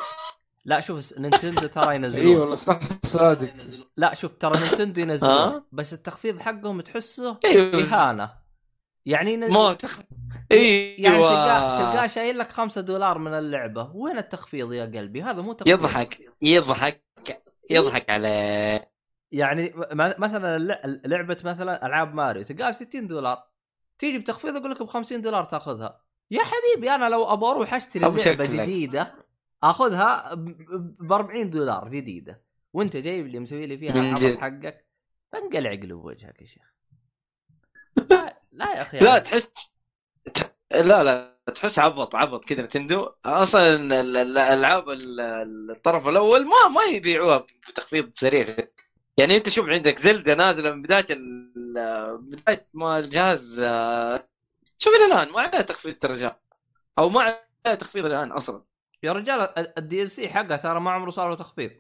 لا 0.65 0.81
شوف 0.81 1.19
Nintendo 1.19 1.67
ترى 1.67 1.91
إي 1.91 1.97
ينزلون 1.97 2.37
والله 2.37 2.55
صح 2.55 2.81
صادق. 3.05 3.53
لا 3.97 4.15
شوف 4.15 4.33
ترى 4.33 4.61
Nintendo 4.61 5.01
ينزلون 5.01 5.33
ها؟ 5.33 5.65
بس 5.73 5.93
التخفيض 5.93 6.41
حقهم 6.41 6.81
تحسه 6.81 7.39
إهانة. 7.45 8.31
يعني 9.07 9.33
ينزل 9.33 9.53
ما 9.53 9.75
تخ... 9.75 10.01
أيوه 10.53 10.97
يعني 10.99 11.17
تلقاه 11.17 11.79
تلقاه 11.79 12.07
شايل 12.07 12.39
لك 12.39 12.53
5 12.53 12.81
دولار 12.81 13.19
من 13.19 13.35
اللعبة. 13.35 13.91
وين 13.95 14.19
التخفيض 14.19 14.73
يا 14.73 14.85
قلبي؟ 14.85 15.23
هذا 15.23 15.43
مو 15.43 15.53
تخفيض. 15.53 15.79
يضحك 15.79 16.21
يضحك 16.43 17.05
يضحك 17.71 18.11
عليه. 18.11 18.91
يعني 19.33 19.73
م- 19.77 20.23
مثلا 20.23 20.59
لعبة 21.05 21.37
مثلا 21.45 21.87
ألعاب 21.87 22.15
ماريو 22.15 22.43
تلقاها 22.43 22.71
ب 22.71 22.75
60 22.75 23.07
دولار. 23.07 23.54
تيجي 24.05 24.19
بتخفيض 24.19 24.57
يقول 24.57 24.71
لك 24.71 24.83
ب 24.83 24.87
50 24.87 25.21
دولار 25.21 25.45
تاخذها 25.45 26.01
يا 26.31 26.41
حبيبي 26.45 26.91
أنا 26.91 27.09
لو 27.09 27.25
أبغى 27.33 27.51
أروح 27.51 27.75
أشتري 27.75 28.03
لعبة. 28.03 28.45
جديدة 28.47 29.15
أخذها 29.63 30.35
ب 30.35 31.13
40 31.13 31.51
دولار 31.51 31.89
جديدة 31.89 32.43
وأنت 32.73 32.97
جايب 32.97 33.27
لي 33.27 33.39
مسوي 33.39 33.67
لي 33.67 33.79
فيها 33.79 34.19
جد. 34.19 34.39
حقك 34.39 34.87
بنقلع 35.33 35.71
قلب 35.71 36.05
وجهك 36.05 36.43
يا 36.43 36.47
شيخ 36.47 36.75
لا, 38.11 38.41
لا 38.53 38.77
يا 38.77 38.83
أخي 38.83 38.99
لا 38.99 39.07
يعني. 39.09 39.21
تحس 39.21 39.51
لا 40.71 41.03
لا 41.05 41.39
تحس 41.55 41.79
عبط 41.79 42.15
عبط 42.15 42.45
كذا 42.45 42.63
Nintendo 42.63 43.11
أصلا 43.25 43.75
ال- 43.75 43.93
ال- 43.93 44.17
الألعاب 44.17 44.89
ال- 44.91 45.21
الطرف 45.71 46.09
الأول 46.09 46.45
ما 46.47 46.69
ما 46.69 46.83
يبيعوها 46.83 47.47
بتخفيض 47.69 48.11
سريع 48.15 48.45
يعني 49.17 49.37
أنت 49.37 49.49
شوف 49.49 49.67
عندك 49.69 49.99
Zelda 50.01 50.35
نازلة 50.35 50.71
من 50.71 50.83
بداية 50.83 51.07
بداية 52.17 52.67
ما 52.75 52.99
الجهاز 52.99 53.61
آه، 53.61 54.29
شوف 54.79 54.93
إلى 54.95 55.05
الآن 55.15 55.33
ما 55.33 55.41
عليها 55.41 55.63
تخفيض 55.63 55.95
ترى 55.95 56.37
أو 56.99 57.09
ما 57.09 57.21
عليها 57.21 57.79
تخفيض 57.79 58.05
الآن 58.05 58.33
أصلا. 58.33 58.63
يا 59.03 59.13
رجال 59.13 59.59
ال 59.79 60.11
DLC 60.11 60.29
حقها 60.29 60.57
ترى 60.57 60.81
ما 60.81 60.91
عمره 60.91 61.11
صار 61.11 61.31
له 61.31 61.37
تخفيض. 61.37 61.71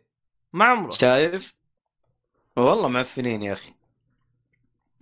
ما 0.52 0.64
عمره. 0.64 0.90
شايف؟ 0.90 1.54
والله 2.56 2.88
معفنين 2.88 3.42
يا 3.42 3.52
أخي. 3.52 3.74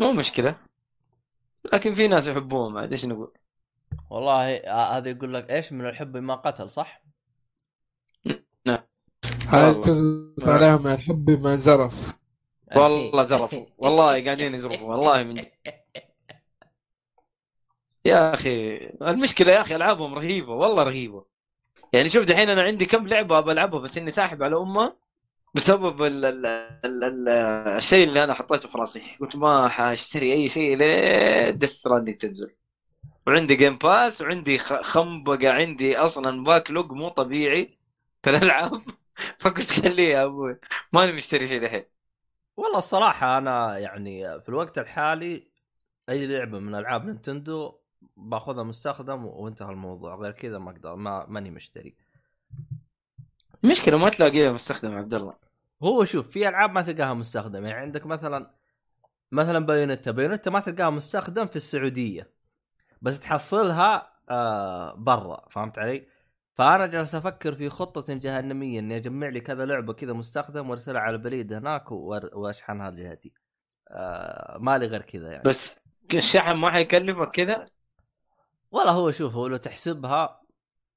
مو 0.01 0.13
مشكلة. 0.13 0.57
لكن 1.73 1.95
في 1.95 2.09
ناس 2.09 2.27
يحبوهم 2.27 2.79
عاد 2.79 2.91
إيش 2.91 3.05
نقول. 3.05 3.33
والله 4.11 4.57
آه، 4.57 4.97
هذا 4.97 5.11
يقول 5.11 5.35
لك 5.35 5.51
إيش؟ 5.51 5.73
من 5.73 5.87
الحب 5.87 6.17
ما 6.17 6.35
قتل 6.35 6.69
صح؟ 6.69 7.03
هاي 8.67 9.69
والله. 9.69 9.83
تزبط 9.83 10.49
عليهم 10.49 10.83
من 10.83 10.93
الحب 10.93 11.31
ما 11.31 11.57
زرف 11.57 12.22
والله 12.77 13.23
زرفوا 13.25 13.67
والله 13.79 14.25
قاعدين 14.25 14.55
يزرفوا 14.55 14.89
والله 14.91 15.23
من. 15.23 15.45
يا 18.05 18.35
أخي 18.35 18.77
المشكلة 19.03 19.53
يا 19.53 19.61
أخي 19.61 19.77
ألعابهم 19.77 20.15
رهيبة 20.15 20.53
والله 20.55 20.83
رهيبة. 20.83 21.25
يعني 21.93 22.11
شوف 22.11 22.25
دحين 22.25 22.51
أنا 22.51 22.63
عندي 22.63 22.87
كم 22.87 23.09
لعبة 23.09 23.39
أبى 23.39 23.53
ألعبها 23.53 23.81
بس 23.81 23.99
إني 23.99 24.11
ساحب 24.11 24.43
على 24.43 24.57
امها 24.57 24.97
بسبب 25.55 26.03
ال 26.03 26.25
ال 26.25 26.47
ال 26.87 27.05
ال 27.05 27.29
الشيء 27.77 28.09
اللي 28.09 28.25
أنا 28.25 28.35
حطيته 28.35 28.69
في 28.69 28.79
راسي. 28.79 29.03
قلت 29.21 29.37
ما 29.37 29.69
حاشتري 29.69 30.33
أي 30.33 30.49
شيء 30.49 30.77
لين 30.77 31.59
Death 31.59 31.71
Stranding 31.73 32.17
تنزل. 32.19 32.55
وعندي 33.27 33.57
Game 33.57 33.79
Pass 33.79 34.23
وعندي 34.23 34.59
خنبقة 34.59 35.53
عندي 35.53 35.97
أصلا 35.99 36.45
backlog 36.45 36.93
مو 36.93 37.09
طبيعي 37.09 37.79
في 38.25 38.31
الألعاب. 38.31 38.83
فقلت 39.41 39.71
خليه 39.73 40.09
يا 40.15 40.25
أبوي. 40.25 40.61
ماني 40.93 41.13
مشتري 41.13 41.49
شيء 41.49 41.63
دحين. 41.63 41.85
والله 42.57 42.79
الصراحة 42.79 43.39
أنا 43.39 43.79
يعني 43.79 44.41
في 44.41 44.49
الوقت 44.49 44.79
الحالي 44.79 45.49
أي 46.09 46.27
لعبة 46.27 46.59
من 46.59 46.75
ألعاب 46.75 47.05
Nintendo 47.05 47.79
باخذها 48.17 48.63
مستخدم 48.63 49.25
وانتهى 49.25 49.71
الموضوع 49.71 50.15
غير 50.15 50.33
كذا 50.33 50.59
ما 50.59 50.71
أقدر 50.71 50.95
ما 50.95 51.27
ماني 51.27 51.51
مشتري. 51.51 51.95
المشكلة 53.65 53.99
ما 53.99 54.09
تلاقيها 54.09 54.53
مستخدم 54.53 54.95
عبد 54.95 55.15
الله. 55.15 55.35
هو 55.83 56.05
شوف 56.05 56.29
في 56.29 56.49
ألعاب 56.49 56.73
ما 56.73 56.83
تلقاها 56.83 57.15
مستخدم 57.15 57.67
يعني 57.67 57.81
عندك 57.81 58.07
مثلا 58.07 58.51
مثلا 59.33 59.67
Bayonetta. 59.67 60.11
Bayonetta 60.11 60.51
ما 60.51 60.61
تلقاها 60.61 60.91
مستخدم 60.91 61.47
في 61.47 61.57
السعودية 61.57 62.31
بس 63.03 63.21
تحصلها 63.21 64.13
آه 64.31 64.95
برا 64.95 65.49
فهمت 65.51 65.79
علي؟ 65.79 66.07
فأنا 66.55 66.87
جالس 66.87 67.15
أفكر 67.15 67.55
في 67.55 67.69
خطة 67.69 68.15
جهنمية 68.15 68.79
إني 68.79 68.97
أجمع 68.97 69.29
لي 69.29 69.41
كذا 69.41 69.65
لعبة 69.65 69.93
كذا 69.93 70.13
مستخدم 70.13 70.71
وأرسلها 70.71 71.01
على 71.01 71.17
البريد 71.17 71.53
هناك 71.53 71.93
وأشحنها 71.93 72.91
لجهتي 72.91 73.33
آه 73.91 74.59
مالي 74.61 74.87
غير 74.87 75.03
كذا 75.03 75.31
يعني. 75.31 75.43
بس 75.43 75.79
الشحن 76.15 76.53
ما 76.53 76.71
حيكلفك 76.71 77.31
كذا؟ 77.31 77.67
ولا 78.71 78.91
هو 78.91 79.11
شوف 79.11 79.35
هو 79.35 79.47
لو 79.47 79.57
تحسبها 79.57 80.43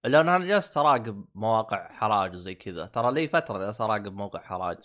لأن 0.04 0.30
أنا 0.30 0.46
جالس 0.46 0.78
أراقب 0.78 1.26
مواقع 1.36 1.92
حراج 1.92 2.36
وزي 2.36 2.56
كذا. 2.56 2.86
ترى 2.86 3.14
لي 3.14 3.28
فترة 3.28 3.58
جالس 3.58 3.82
أراقب 3.82 4.14
موقع 4.14 4.40
حراج. 4.40 4.78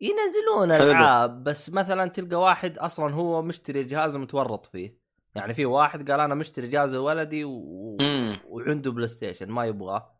ينزلون 0.00 0.78
حلو. 0.78 0.90
ألعاب 0.90 1.44
بس 1.44 1.70
مثلا 1.70 2.06
تلقى 2.06 2.36
واحد 2.36 2.78
أصلا 2.78 3.14
هو 3.14 3.42
مشتري 3.42 3.84
جهاز 3.84 4.16
ومتورط 4.16 4.66
فيه. 4.66 5.01
يعني 5.34 5.54
في 5.54 5.66
واحد 5.66 6.10
قال 6.10 6.20
أنا 6.20 6.34
مشتري 6.34 6.68
جهاز 6.68 6.94
ولدي 6.94 7.44
و... 7.44 7.96
وعنده 8.44 8.92
PlayStation 8.92 9.48
ما 9.48 9.64
يبغاه. 9.64 10.12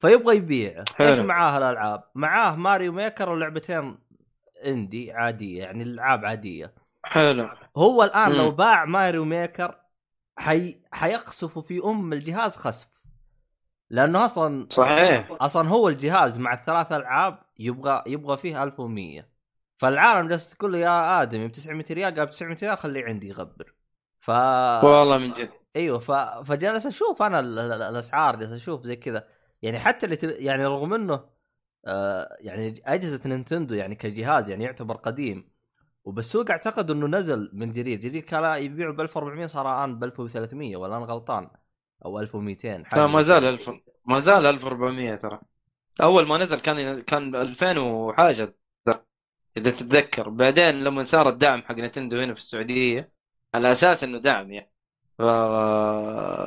فيبغى 0.00 0.36
يبيعه. 0.36 0.84
إيش 1.00 1.18
معاه 1.18 1.58
الالعاب 1.58 2.04
معاه 2.14 2.56
Mario 2.56 2.92
Maker 2.92 3.28
ولعبتين 3.28 3.98
إندي 4.66 5.12
عادية 5.12 5.62
يعني 5.62 5.82
الالعاب 5.82 6.24
عادية. 6.24 6.74
حلو. 7.04 7.48
هو 7.76 8.02
الآن 8.02 8.32
مم. 8.32 8.36
لو 8.36 8.50
باع 8.50 8.84
ماريو 8.84 9.24
ميكر 9.24 9.74
حي... 10.36 10.80
حيقصف 10.92 11.58
في 11.58 11.80
أم 11.84 12.12
الجهاز 12.12 12.56
خسف. 12.56 12.88
لأنه 13.90 14.24
أصلا 14.24 14.66
صحيح. 14.70 15.36
أصلا 15.40 15.68
هو 15.68 15.88
الجهاز 15.88 16.38
مع 16.38 16.54
الثلاث 16.54 16.92
ألعاب 16.92 17.38
يبغى 17.58 18.02
يبغى 18.06 18.36
فيه 18.36 18.62
1100 18.62 19.28
فالعالم 19.78 20.28
جالس 20.28 20.50
تقول 20.50 20.72
له 20.72 20.78
يا 20.78 21.22
آدمي 21.22 21.48
ب 21.48 21.52
900 21.52 21.84
ريال؟ 21.90 22.14
قال 22.14 22.26
ب 22.26 22.30
900 22.30 22.56
ريال 22.62 22.78
خليه 22.78 23.04
عندي 23.04 23.28
يغبر. 23.28 23.74
ف 24.26 24.30
والله 24.84 25.18
من 25.18 25.32
جد. 25.32 25.50
أيوه 25.76 25.98
ف... 25.98 26.12
فجالس 26.50 26.86
أشوف 26.86 27.22
أنا 27.22 27.40
ال... 27.40 27.58
ال... 27.58 27.82
الاسعار 27.82 28.36
جالس 28.36 28.52
أشوف 28.52 28.84
زي 28.84 28.96
كذا. 28.96 29.28
يعني 29.62 29.78
حتى 29.78 30.06
اللي 30.06 30.16
تل... 30.16 30.30
يعني 30.30 30.66
رغم 30.66 30.94
انه 30.94 31.24
آه 31.86 32.36
يعني 32.40 32.74
اجهزة 32.84 33.20
نينتندو 33.28 33.74
يعني 33.74 33.94
كجهاز 33.94 34.50
يعني 34.50 34.64
يعتبر 34.64 34.96
قديم. 34.96 35.50
وبالسوق 36.04 36.50
اعتقد 36.50 36.90
انه 36.90 37.06
نزل 37.06 37.50
من 37.52 37.72
جديد. 37.72 38.00
جديد 38.00 38.24
كان 38.24 38.62
يبيعوا 38.62 38.94
ب 38.94 39.00
1400 39.00 39.46
صار 39.46 39.78
الآن 39.78 39.98
ب 39.98 40.04
1300 40.04 40.76
ولا 40.76 40.96
أنا 40.96 41.04
غلطان؟ 41.04 41.50
أو 42.04 42.20
1200 42.20 42.84
حاجة 42.84 43.00
لا 43.00 43.06
ما 43.06 43.22
زال 43.22 43.40
كذا. 43.40 43.48
1000 43.48 43.70
ما 44.04 44.18
زال 44.18 44.46
1400 44.46 45.14
ترى. 45.14 45.40
أول 46.00 46.26
ما 46.26 46.38
نزل 46.38 46.60
كان 46.60 47.00
كان 47.00 47.36
2000 47.36 47.78
وحاجة 47.78 48.56
إذا 49.56 49.70
تتذكر. 49.70 50.28
بعدين 50.28 50.84
لما 50.84 51.04
صار 51.04 51.28
الدعم 51.28 51.62
حق 51.62 51.74
نتندو 51.74 52.20
هنا 52.20 52.34
في 52.34 52.38
السعودية 52.40 53.15
على 53.54 53.70
أساس 53.70 54.04
إنه 54.04 54.18
دعم 54.18 54.52
يعني. 54.52 54.70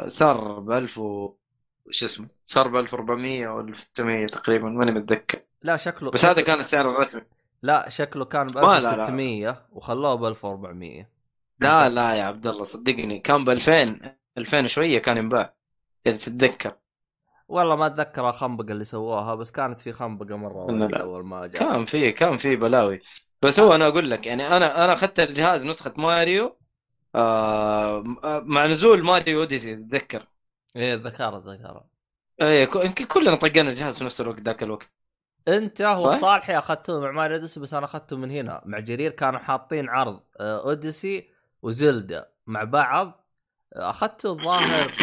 صار 0.07 0.59
ب 0.59 0.71
1000 0.71 0.97
و 0.97 1.33
شو 1.89 2.05
اسمه 2.05 2.27
صار 2.45 2.67
ب 2.67 2.75
1400 2.75 3.47
أو 3.47 3.59
1600 3.59 4.27
تقريبا 4.27 4.69
ماني 4.69 4.91
متذكر. 4.91 5.39
لا 5.61 5.77
شكله 5.77 6.11
بس 6.11 6.25
هذا 6.25 6.41
كان 6.41 6.59
السعر 6.59 6.91
الرسمي. 6.91 7.21
لا 7.61 7.89
شكله 7.89 8.25
كان 8.25 8.47
ب 8.47 8.57
ما 8.57 8.61
لا 8.61 8.79
لا. 8.79 8.93
1600 8.93 9.65
وخلوه 9.71 10.15
ب 10.15 10.25
1400 10.25 11.09
لا 11.59 11.89
لا 11.89 12.15
يا 12.15 12.23
عبد 12.23 12.47
الله 12.47 12.63
صدقني 12.63 13.19
كان 13.19 13.45
ب 13.45 13.49
2000 13.49 13.99
2000 14.37 14.63
وشوية 14.63 14.99
كان 14.99 15.17
ينباع 15.17 15.53
إذا 16.07 16.17
تتذكر. 16.17 16.75
والله 17.47 17.75
ما 17.75 17.85
أتذكر 17.85 18.29
الخنبقة 18.29 18.71
اللي 18.71 18.83
سووها 18.83 19.35
بس 19.35 19.51
كانت 19.51 19.79
في 19.79 19.91
خنبقة 19.91 20.35
مرة. 20.35 20.91
أول 21.01 21.25
ما 21.25 21.47
جاء. 21.47 21.59
كان 21.59 21.85
في 21.85 22.11
كان 22.11 22.37
في 22.37 22.55
بلاوي. 22.55 23.01
بس 23.41 23.59
هو 23.59 23.75
أنا 23.75 23.87
أقول 23.87 24.11
لك 24.11 24.27
يعني 24.27 24.47
أنا 24.47 24.85
أنا 24.85 24.93
أخذت 24.93 25.19
الجهاز 25.19 25.65
نسخة 25.65 25.93
ماريو 25.97 26.55
آه 27.15 28.03
مع 28.45 28.65
نزول 28.65 29.03
Mario 29.03 29.39
Odyssey 29.39 29.73
اتذكر 29.73 30.27
إيه 30.75 30.93
ذكرت 30.93 31.43
ذكرت 31.47 31.83
إيه 32.41 32.69
يمكن 32.75 33.05
كلنا 33.05 33.35
طقينا 33.35 33.69
الجهاز 33.69 33.97
في 33.97 34.03
نفس 34.03 34.21
الوقت 34.21 34.39
ذاك 34.39 34.63
الوقت. 34.63 34.91
انت 35.47 35.81
هو 35.81 36.09
صح؟ 36.09 36.15
الصالحي 36.15 36.57
اخذته 36.57 36.99
مع 36.99 37.11
Mario 37.11 37.35
Odyssey 37.35 37.59
بس 37.59 37.73
أنا 37.73 37.85
أخذته 37.85 38.17
من 38.17 38.31
هنا. 38.31 38.61
مع 38.65 38.79
جرير 38.79 39.11
كانوا 39.11 39.39
حاطين 39.39 39.89
عرض 39.89 40.19
آه، 40.39 40.63
Odyssey 40.63 41.29
و 41.61 41.73
Zelda 41.73 42.29
مع 42.47 42.63
بعض. 42.63 43.27
اخذته 43.73 44.31
الظاهر 44.31 44.93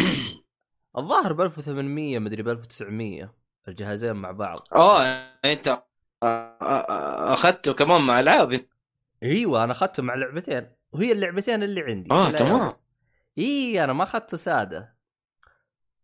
الظاهر 0.97 1.33
ب 1.33 1.41
1800 1.41 2.19
مدري 2.19 2.43
ب 2.43 2.49
1900 2.49 3.33
الجهازين 3.67 4.15
مع 4.15 4.31
بعض. 4.31 4.67
آه 4.75 5.27
أنت 5.45 5.83
آه، 6.23 7.33
أخذته 7.33 7.73
كمان 7.73 8.01
مع 8.01 8.19
العاب 8.19 8.65
إيوه 9.23 9.63
أنا 9.63 9.71
أخذته 9.71 10.03
مع 10.03 10.15
لعبتين. 10.15 10.76
وهي 10.97 11.11
اللعبتين 11.11 11.63
اللي 11.63 11.81
عندي 11.81 12.11
آه 12.11 12.31
تمام. 12.31 12.73
اي 13.37 13.83
أنا 13.83 13.93
ما 13.93 14.03
اخذته 14.03 14.37
سادة. 14.37 14.97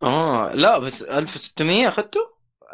آه 0.04 0.52
لا 0.54 0.80
بس 0.80 1.04
1600 1.04 1.88
أخذته؟ 1.88 2.20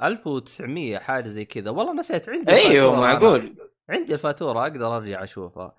1900 0.03 0.97
حاجة 0.97 1.27
زي 1.27 1.45
كذا. 1.45 1.71
والله 1.71 1.93
نسيت 1.93 2.29
عندي 2.29 2.51
أيوه. 2.51 2.95
معقول. 2.95 3.55
عندي 3.89 4.13
الفاتورة 4.13 4.61
أقدر 4.61 4.97
أرجع 4.97 5.23
أشوفها. 5.23 5.75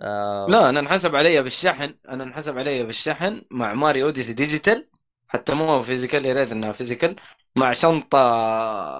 آه. 0.00 0.46
لا 0.50 0.68
أنا 0.68 0.80
انحسب 0.80 1.16
علي 1.16 1.42
بالشحن 1.42 1.94
أنا 2.08 2.24
انحسب 2.24 2.58
علي 2.58 2.82
بالشحن 2.82 3.42
مع 3.50 3.74
Mario 3.74 4.02
Odyssey 4.02 4.32
digital 4.32 4.88
حتى 5.28 5.54
مو 5.54 5.82
physical 5.82 6.26
يا 6.26 6.34
ريت 6.34 6.52
إنها 6.52 6.72
physical 6.72 7.16
مع 7.56 7.72
شنطة 7.72 8.18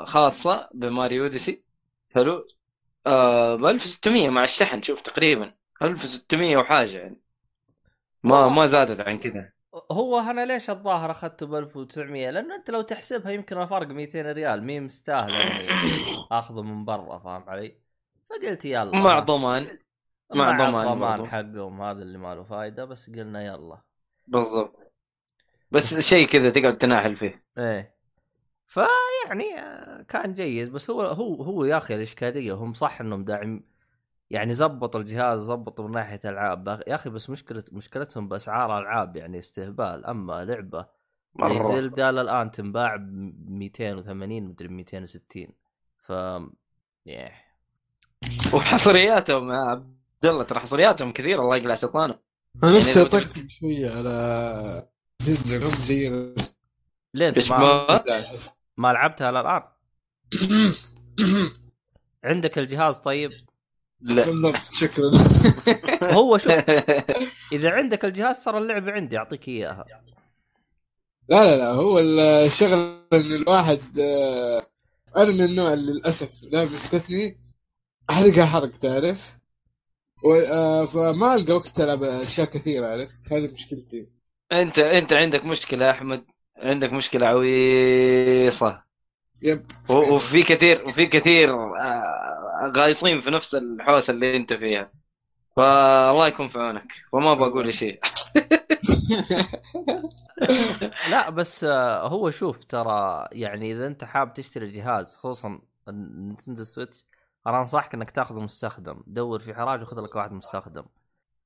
خاصة 0.04 0.68
بماري 0.74 1.20
أوديسي. 1.20 1.64
حلو. 2.14 2.46
آه 3.06 3.56
ب 3.56 3.64
1600 3.64 4.30
مع 4.30 4.42
الشحن 4.42 4.82
شوف 4.82 5.00
تقريبا. 5.00 5.54
1600 5.82 6.56
وحاجة 6.56 6.98
يعني. 6.98 7.20
ما 8.22 8.48
ما 8.48 8.66
زادت 8.66 9.00
عن 9.00 9.18
كذا. 9.18 9.52
هو 9.92 10.18
أنا 10.18 10.44
ليش 10.46 10.70
الظاهر 10.70 11.10
أخذته 11.10 11.46
ب 11.46 11.54
1900 11.54 12.30
لأنه 12.30 12.54
أنت 12.54 12.70
لو 12.70 12.82
تحسبها 12.82 13.32
يمكن 13.32 13.58
الفرق 13.58 13.86
200 13.88 14.32
ريال. 14.32 14.64
مي 14.64 14.80
مستاهل 14.80 15.32
إني 15.32 15.68
آخذه 16.32 16.62
من 16.62 16.84
برا 16.84 17.18
فاهم 17.18 17.42
علي؟ 17.48 17.76
فقلت 18.30 18.64
يلا. 18.64 18.98
مع 18.98 19.18
ضمان. 19.18 19.78
مع 20.34 20.52
مع 20.52 20.70
ضمان 20.70 20.98
برضو. 20.98 21.26
حقهم 21.26 21.82
هذا 21.82 22.02
اللي 22.02 22.18
ما 22.18 22.34
له 22.34 22.42
فايدة 22.42 22.84
بس 22.84 23.10
قلنا 23.10 23.44
يلا. 23.44 23.82
بالضبط. 24.26 24.92
بس 25.70 26.00
شيء 26.00 26.26
كذا 26.26 26.50
تقعد 26.50 26.78
تناحل 26.78 27.16
فيه. 27.16 27.44
إيه. 27.58 27.94
فيعني 28.66 29.58
آه، 29.58 30.02
كان 30.02 30.34
جيد. 30.34 30.72
بس 30.72 30.90
هو 30.90 31.02
هو 31.02 31.42
هو 31.42 31.64
يا 31.64 31.76
أخي 31.76 31.94
الإشكالية 31.94 32.54
هم 32.54 32.72
صح 32.72 33.00
إنهم 33.00 33.24
داعم 33.24 33.71
يعني 34.32 34.54
زبط 34.54 34.96
الجهاز 34.96 35.40
زبطوا 35.40 35.88
من 35.88 35.94
ناحية 35.94 36.20
ألعاب. 36.24 36.82
يا 36.86 36.94
أخي 36.94 37.10
بس 37.10 37.30
مشكلة 37.30 37.64
مشكلتهم 37.72 38.28
بأسعار 38.28 38.78
ألعاب 38.78 39.16
يعني 39.16 39.38
استهبال. 39.38 40.06
أما 40.06 40.44
لعبة 40.44 40.86
زي. 41.40 41.62
زلدا 41.62 42.10
الان 42.10 42.50
تنباع 42.50 42.96
ب 42.96 43.50
280 43.50 44.42
مدري 44.42 44.68
260 44.68 45.46
ف 45.96 46.12
yeah. 47.08 47.32
وحصرياتهم 48.54 49.50
يا 49.50 49.56
عبد 49.56 49.96
الله 50.24 50.44
ترى 50.44 50.60
حصرياتهم 50.60 51.12
كثير 51.12 51.42
الله 51.42 51.56
يقلع 51.56 51.74
شيطانه 51.74 52.18
أنا 52.64 52.78
نفسي 52.78 52.98
يعني 52.98 53.08
أطقطق 53.08 53.46
شوية 53.48 53.90
على 53.90 54.88
هم 55.48 55.82
زي 55.82 56.34
ليه 57.14 57.34
ما, 57.50 58.02
ما؟ 58.76 58.92
لعبتها 58.92 59.30
الان 59.30 59.62
عندك 62.24 62.58
الجهاز 62.58 62.96
طيب؟ 62.98 63.30
لا. 64.02 64.22
بالضبط 64.22 64.72
شكرا. 64.72 65.10
هو 66.18 66.38
شوف 66.38 66.52
إذا 67.52 67.70
عندك 67.70 68.04
الجهاز 68.04 68.44
ترى 68.44 68.58
اللعبة 68.58 68.92
عندي 68.92 69.18
أعطيك 69.18 69.48
إياها. 69.48 69.84
لا 71.28 71.44
لا 71.44 71.58
لا 71.58 71.70
هو 71.70 71.98
الشغل 71.98 72.72
إن 73.12 73.32
الواحد 73.42 73.80
آه، 74.00 74.66
أنا 75.16 75.32
من 75.32 75.40
النوع 75.40 75.72
اللي 75.72 75.92
للأسف 75.92 76.52
لا 76.52 76.64
مسكتني 76.64 77.38
أحرقها 78.10 78.46
حرق 78.46 78.68
تعرف؟ 78.70 79.38
آه، 80.50 80.84
فما 80.84 81.34
ألقى 81.34 81.52
وقت 81.52 81.80
ألعب 81.80 82.02
أشياء 82.02 82.46
كثيرة 82.46 82.86
عرفت؟ 82.86 83.32
هذه 83.32 83.52
مشكلتي. 83.52 84.08
أنت 84.52 84.78
أنت 84.78 85.12
عندك 85.12 85.44
مشكلة 85.44 85.86
يا 85.86 85.90
أحمد؟ 85.90 86.24
عندك 86.56 86.92
مشكلة 86.92 87.26
عويصة. 87.26 88.82
يب. 89.42 89.66
وفي 89.88 90.42
كثير 90.42 90.88
وفي 90.88 91.06
كثير 91.06 91.50
آه، 91.54 92.31
غايصين 92.62 93.20
في 93.20 93.30
نفس 93.30 93.54
الحوسة 93.54 94.12
اللي 94.12 94.36
انت 94.36 94.52
فيها. 94.52 94.92
فالله 95.56 96.26
يكون 96.26 96.48
في 96.48 96.58
عونك. 96.58 96.92
وما 97.12 97.34
بقول 97.34 97.74
شيء. 97.74 98.00
لا 101.10 101.30
بس 101.30 101.64
آه، 101.64 102.08
هو 102.08 102.30
شوف 102.30 102.64
ترى 102.64 103.28
يعني 103.32 103.72
إذا 103.72 103.86
أنت 103.86 104.04
حاب 104.04 104.34
تشتري 104.34 104.66
الجهاز 104.66 105.16
خصوصا 105.16 105.60
ال 105.88 105.97
Nintendo 105.97 106.64
Switch 106.64 107.04
أنا 107.46 107.58
أنصحك 107.58 107.94
إنك 107.94 108.10
تاخذه 108.10 108.40
مستخدم. 108.40 109.02
دور 109.06 109.40
في 109.40 109.54
حراج 109.54 109.82
وخذ 109.82 110.00
لك 110.00 110.16
واحد 110.16 110.32
مستخدم. 110.32 110.84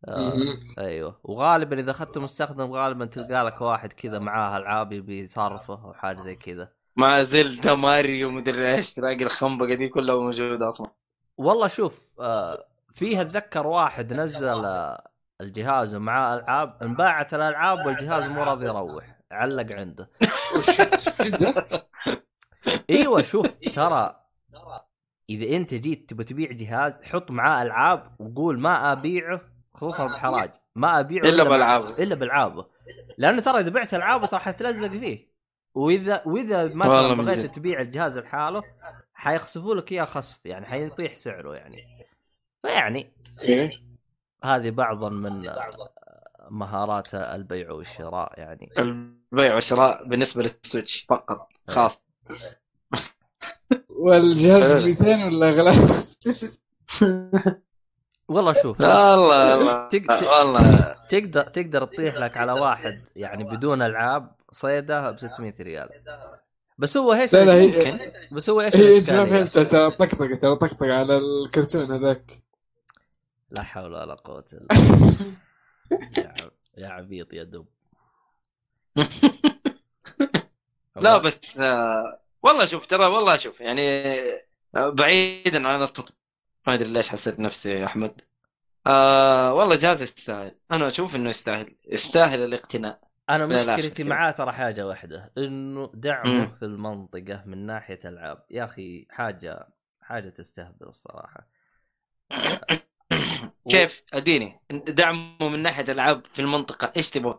آه 0.08 0.32
أيوه. 0.78 1.20
وغالبا 1.24 1.80
إذا 1.80 1.90
اخذته 1.90 2.20
مستخدم 2.20 2.72
غالبا 2.72 3.06
تلقى 3.06 3.44
لك 3.44 3.60
واحد 3.60 3.92
كذا 3.92 4.18
معاه 4.18 4.56
ألعاب 4.58 4.92
يبي 4.92 5.20
يصرفه 5.20 5.74
أو 5.84 5.92
حاجة 5.94 6.18
زي 6.18 6.36
كذا. 6.36 6.72
مع 6.96 7.22
Zelda 7.22 7.74
Mario 7.74 8.30
مدري 8.30 8.74
إيش 8.74 8.94
تلاقي 8.94 9.24
الخنبقة 9.24 9.74
دي 9.74 9.88
كلها 9.88 10.14
موجودة 10.14 10.68
أصلا. 10.68 10.90
والله 11.38 11.66
شوف 11.66 12.00
آه 12.20 12.66
فيه 12.90 13.20
اتذكر 13.20 13.66
واحد 13.66 14.12
نزل 14.12 14.64
الجهاز 15.40 15.94
ومعاه 15.94 16.38
ألعاب 16.38 16.82
انباعت 16.82 17.34
الألعاب 17.34 17.86
والجهاز 17.86 18.26
مو 18.28 18.42
راضي 18.42 18.66
يروح 18.66 19.16
علق 19.32 19.76
عنده؟ 19.76 20.10
إيوه 22.90 23.22
شوف 23.22 23.46
ترى 23.72 24.20
إذا 25.30 25.56
أنت 25.56 25.74
جيت 25.74 26.10
تبغى 26.10 26.24
تبيع 26.24 26.52
جهاز 26.52 27.02
حط 27.02 27.30
معاه 27.30 27.62
ألعاب 27.62 28.16
وقول 28.20 28.60
ما 28.60 28.92
أبيعه 28.92 29.40
خصوصا 29.74 30.06
بحراج 30.06 30.50
ما 30.74 31.00
أبيعه 31.00 31.24
إلا 31.24 31.44
بألعابه. 31.44 32.02
إلا 32.02 32.14
بألعابه. 32.14 32.66
لأنه 33.18 33.42
ترى 33.42 33.60
إذا 33.60 33.70
بعت 33.70 33.94
العابه 33.94 34.26
ترى 34.26 34.40
حتلزق 34.40 34.88
فيه. 34.88 35.36
وإذا 35.74 36.22
وإذا 36.26 36.74
مثلا 36.74 37.14
بغيت. 37.14 37.54
تبيع 37.54 37.80
الجهاز 37.80 38.18
لحاله 38.18 38.62
حيخسفوا 39.16 39.74
لك 39.74 39.92
إياه 39.92 40.04
خصف 40.04 40.46
يعني 40.46 40.66
حيطيح 40.66 41.14
سعره 41.14 41.54
يعني. 41.54 41.86
فيعني 42.62 43.12
أوكي 43.30 43.82
هذه 44.44 44.70
بعض 44.70 45.04
من 45.04 45.50
مهارات 46.50 47.14
البيع 47.14 47.70
والشراء 47.70 48.32
يعني. 48.38 48.70
البيع 48.78 49.54
والشراء 49.54 50.04
بالنسبة 50.04 50.42
للسويتش 50.42 51.06
فقط 51.08 51.48
خاص. 51.68 52.02
والجهاز 53.88 54.72
حلو. 54.72 54.82
200 54.84 55.26
ولا 55.26 55.50
غلا؟ 55.50 55.72
والله 58.28 58.52
شوف 58.52 58.80
والله 58.80 59.58
والله 59.58 59.88
تقدر 61.08 61.44
تقدر 61.44 61.84
تطيح 61.84 62.14
لك 62.14 62.36
على 62.36 62.52
واحد 62.52 63.04
يعني 63.16 63.44
بدون 63.44 63.82
ألعاب 63.82 64.36
صيدة 64.50 65.10
ب 65.10 65.18
600 65.18 65.54
ريال 65.60 65.88
بس 66.78 66.96
هو 66.96 67.12
إيش 67.12 67.32
لا 67.32 67.44
لا 67.44 67.54
هي 67.54 67.66
ممكن. 67.66 68.12
بس 68.32 68.50
هو 68.50 68.60
إيش 68.60 68.76
هي؟ 68.76 69.00
فهمت 69.00 69.58
ترى 69.58 69.90
طقطقة 69.90 70.34
ترى 70.34 70.56
طقطقة 70.56 70.98
على 70.98 71.16
الكرتون 71.18 71.92
هذاك. 71.92 72.30
لا 73.50 73.62
حول 73.62 73.92
ولا 73.94 74.14
قوة 74.14 74.44
إلا 74.52 74.66
بالله. 75.90 76.50
يا 76.76 76.88
عبيط 76.88 77.32
يا 77.32 77.42
دب. 77.44 77.66
لا 80.96 81.18
بس 81.18 81.58
آه، 81.60 82.20
والله 82.42 82.64
شوف 82.64 82.86
ترى 82.86 83.06
والله 83.06 83.36
شوف 83.36 83.60
يعني 83.60 83.82
آه، 84.76 84.88
بعيدا 84.90 85.68
عن 85.68 85.82
التطبيق 85.82 86.16
ما 86.66 86.74
أدري 86.74 86.88
ليش 86.88 87.08
حسيت 87.08 87.40
نفسي 87.40 87.68
يا 87.68 87.84
أحمد. 87.84 88.20
آه 88.86 89.54
والله 89.54 89.76
جهاز 89.76 90.02
يستاهل. 90.02 90.54
أنا 90.72 90.86
أشوف 90.86 91.16
إنه 91.16 91.28
يستاهل 91.30 91.76
يستاهل 91.88 92.42
الاقتناء. 92.42 93.05
أنا 93.30 93.46
مشكلتي. 93.46 94.04
معاه 94.04 94.30
ترى 94.30 94.52
حاجة 94.52 94.86
واحدة 94.86 95.32
إنه 95.38 95.90
دعمه 95.94 96.32
مم. 96.32 96.56
في 96.58 96.64
المنطقة 96.64 97.42
من 97.46 97.66
ناحية 97.66 98.00
ألعاب. 98.04 98.44
يا 98.50 98.64
أخي 98.64 99.06
حاجة 99.10 99.68
حاجة 100.00 100.28
تستهبل 100.28 100.86
الصراحة. 100.86 101.48
كيف؟ 103.70 104.02
أديني. 104.12 104.60
دعمه 104.70 105.48
من 105.48 105.62
ناحية 105.62 105.92
ألعاب 105.92 106.26
في 106.26 106.42
المنطقة 106.42 106.92
إيش 106.96 107.10
تبغى؟ 107.10 107.38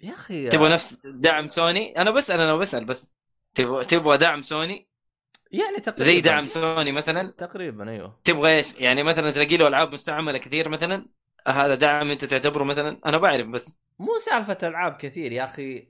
يا 0.00 0.12
أخي 0.12 0.48
تبغى 0.48 0.72
نفس 0.72 0.98
دعم 1.04 1.48
سوني؟ 1.48 2.00
أنا 2.00 2.10
بسأل 2.10 2.40
أنا 2.40 2.56
بسأل 2.56 2.84
بس. 2.84 3.10
تبغى 3.54 3.84
تبغى 3.84 4.18
دعم 4.18 4.42
سوني؟ 4.42 4.88
يعني 5.50 5.80
تقريبا. 5.80 6.04
زي 6.04 6.20
دعم 6.20 6.48
سوني 6.48 6.92
مثلا؟ 6.92 7.30
تقريبا 7.38 7.90
أيوه. 7.90 8.20
تبغى 8.24 8.56
إيش؟ 8.56 8.74
يعني 8.74 9.02
مثلا 9.02 9.30
تلاقي 9.30 9.56
له 9.56 9.68
ألعاب 9.68 9.92
مستعملة 9.92 10.38
كثير 10.38 10.68
مثلا؟ 10.68 11.06
هذا 11.48 11.74
دعم 11.74 12.10
أنت 12.10 12.24
تعتبره 12.24 12.64
مثلا؟ 12.64 13.00
أنا 13.06 13.18
بعرف 13.18 13.46
بس. 13.46 13.78
مو 13.98 14.16
سالفة 14.18 14.68
ألعاب 14.68 14.92
كثير 14.96 15.32
يا 15.32 15.44
أخي. 15.44 15.88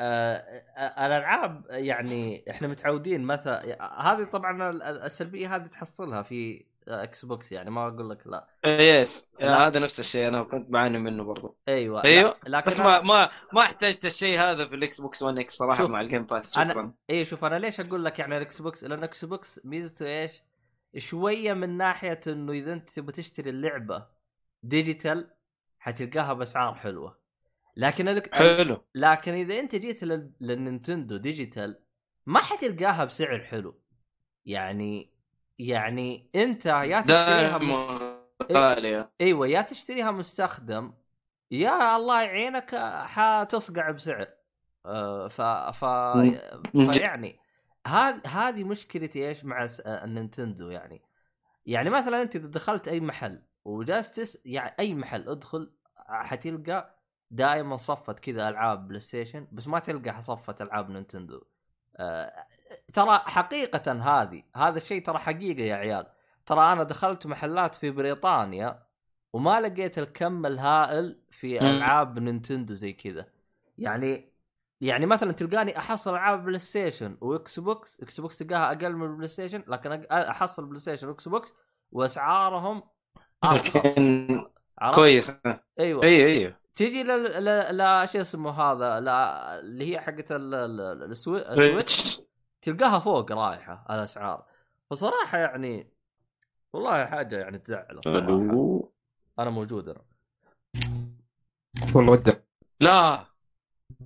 آه 0.00 0.36
آه، 0.76 1.06
الألعاب 1.06 1.66
يعني 1.70 2.44
إحنا 2.50 2.68
متعودين 2.68 3.22
مثلا 3.22 3.82
هذه 4.12 4.24
طبعا 4.24 4.70
ال- 4.70 4.82
السلبية 4.82 5.56
هذه 5.56 5.66
تحصلها 5.66 6.22
في 6.22 6.64
إكس 6.88 7.24
بوكس 7.24 7.52
يعني 7.52 7.70
ما 7.70 7.88
أقول 7.88 8.10
لك 8.10 8.26
لا. 8.26 8.46
yes 8.64 9.26
لا. 9.40 9.66
هذا 9.66 9.80
نفس 9.80 10.00
الشيء 10.00 10.28
أنا 10.28 10.42
كنت 10.42 10.70
بعاني 10.70 10.98
منه 10.98 11.24
برضو. 11.24 11.56
أيوه 11.68 12.04
أيوه. 12.04 12.36
لا- 12.46 12.56
لكن 12.58 12.66
بس 12.66 12.80
ما 12.80 13.00
ما 13.00 13.30
ما 13.52 13.62
احتجت 13.62 14.04
الشيء 14.04 14.40
هذا 14.40 14.66
في 14.68 14.74
الاكس 14.74 15.00
بوكس 15.00 15.22
1 15.22 15.38
إكس 15.38 15.54
صراحة 15.56 15.78
شوف، 15.78 15.90
مع 15.90 16.00
الجيم 16.00 16.22
باس 16.24 16.58
أنا- 16.58 16.68
شكرا. 16.70 16.92
اي 17.10 17.24
شوف 17.24 17.44
أنا 17.44 17.58
ليش 17.58 17.80
أقول 17.80 18.04
لك 18.04 18.18
يعني 18.18 18.36
الاكس 18.36 18.62
بوكس 18.62 18.84
لأن 18.84 18.98
الاكس 18.98 19.24
بوكس 19.24 19.60
ميزته 19.64 20.06
إيش؟ 20.06 20.42
شوية 20.96 21.54
من 21.54 21.76
ناحية 21.76 22.20
إنه 22.26 22.52
إذا 22.52 22.72
أنت 22.72 22.90
تبغى 22.90 23.12
تشتري 23.12 23.50
اللعبة 23.50 24.06
digital 24.62 25.30
حتلقاها 25.78 26.32
بأسعار 26.32 26.74
حلوة. 26.74 27.17
لكن 27.78 28.08
الك... 28.08 28.34
حلو. 28.34 28.84
لكن 28.94 29.32
إذا 29.32 29.60
أنت 29.60 29.74
جيت 29.74 30.04
لل... 30.04 30.32
للنينتندو 30.40 31.16
digital 31.16 31.80
ما 32.26 32.38
حتلقاها 32.40 33.04
بسعر 33.04 33.40
حلو. 33.40 33.80
يعني 34.44 35.14
يعني 35.58 36.30
أنت 36.34 36.66
يا 36.66 37.00
تشتريها 37.00 37.58
مس... 37.58 37.76
دائما 37.76 38.18
غالية. 38.52 39.10
أيوه 39.20 39.46
يا 39.46 39.62
تشتريها 39.62 40.10
مستخدم 40.10 40.92
يا 41.50 41.96
الله 41.96 42.22
يعينك 42.22 42.74
حتصقع 43.04 43.90
بسعر. 43.90 44.28
آه، 44.86 45.28
ف 45.28 45.42
ف. 45.76 45.84
فيعني 46.72 47.38
هذه 47.86 48.20
هذه 48.26 48.64
مشكلتي 48.64 49.28
إيش 49.28 49.44
مع 49.44 49.66
س- 49.66 49.80
النينتندو 49.80 50.70
يعني. 50.70 51.02
يعني 51.66 51.90
مثلا 51.90 52.22
أنت 52.22 52.36
إذا 52.36 52.48
دخلت 52.48 52.88
أي 52.88 53.00
محل 53.00 53.42
وجالس 53.64 54.12
تس 54.12 54.38
يعني 54.44 54.74
أي 54.78 54.94
محل 54.94 55.28
ادخل 55.28 55.72
حتلقى 55.96 56.97
دائما 57.30 57.76
صفة 57.76 58.12
كذا 58.12 58.48
ألعاب 58.48 58.88
بلاي 58.88 59.00
ستيشن 59.00 59.46
بس 59.52 59.68
ما 59.68 59.78
تلقى 59.78 60.22
صفة 60.22 60.56
ألعاب 60.60 60.90
نينتندو. 60.90 61.42
آه، 61.96 62.46
ترى 62.92 63.18
حقيقة 63.18 63.92
هذه 63.92 64.42
هذا 64.56 64.76
الشيء 64.76 65.02
ترى 65.04 65.18
حقيقة 65.18 65.62
يا 65.62 65.74
عيال. 65.74 66.06
ترى 66.46 66.72
أنا 66.72 66.82
دخلت 66.82 67.26
محلات 67.26 67.74
في 67.74 67.90
بريطانيا 67.90 68.82
وما 69.32 69.60
لقيت 69.60 69.98
الكم 69.98 70.46
الهائل 70.46 71.20
في. 71.30 71.60
ألعاب 71.60 72.18
نينتندو 72.18 72.74
زي 72.74 72.92
كذا. 72.92 73.26
يعني 73.78 74.32
يعني 74.80 75.06
مثلا 75.06 75.32
تلقاني 75.32 75.78
أحصل 75.78 76.10
ألعاب 76.10 76.44
بلاي 76.44 76.58
ستيشن 76.58 77.16
واكس 77.20 77.60
بوكس 77.60 78.00
إكس 78.00 78.20
بوكس 78.20 78.38
تلقاها 78.38 78.72
أقل 78.72 78.96
من 78.96 79.06
البلاي 79.06 79.28
ستيشن 79.28 79.64
لكن 79.66 79.92
أحصل 80.12 80.66
بلاي 80.66 80.78
ستيشن 80.78 81.08
واكس 81.08 81.28
بوكس 81.28 81.54
واسعارهم 81.92 82.82
ارخص؟ 83.44 83.94
كويس. 84.94 85.30
أيوه. 85.80 86.02
أيوه 86.02 86.28
أيوه. 86.28 86.57
تيجي 86.78 87.02
ل 87.02 87.06
ل- 87.44 87.76
ل 87.78 88.08
شو 88.08 88.20
اسمه 88.20 88.50
هذا 88.50 89.00
لا 89.00 89.58
اللي 89.60 89.92
هي 89.94 90.00
حقت 90.00 90.32
ال- 90.32 90.54
ال- 90.54 90.80
ال- 90.80 91.02
السوي- 91.10 91.48
السويتش؟ 91.52 92.20
تلقاها 92.62 92.98
فوق 92.98 93.32
رايحة 93.32 93.86
الأسعار. 93.90 94.44
فصراحة 94.90 95.38
يعني 95.38 95.90
والله 96.72 97.06
حاجة 97.06 97.36
يعني 97.38 97.58
تزعل 97.58 97.98
الصراحة. 97.98 98.28
أنا 99.38 99.50
موجود 99.50 99.88
أنا. 99.88 100.00
والله 101.94 102.12
ودع 102.12 102.32
لا. 102.80 103.24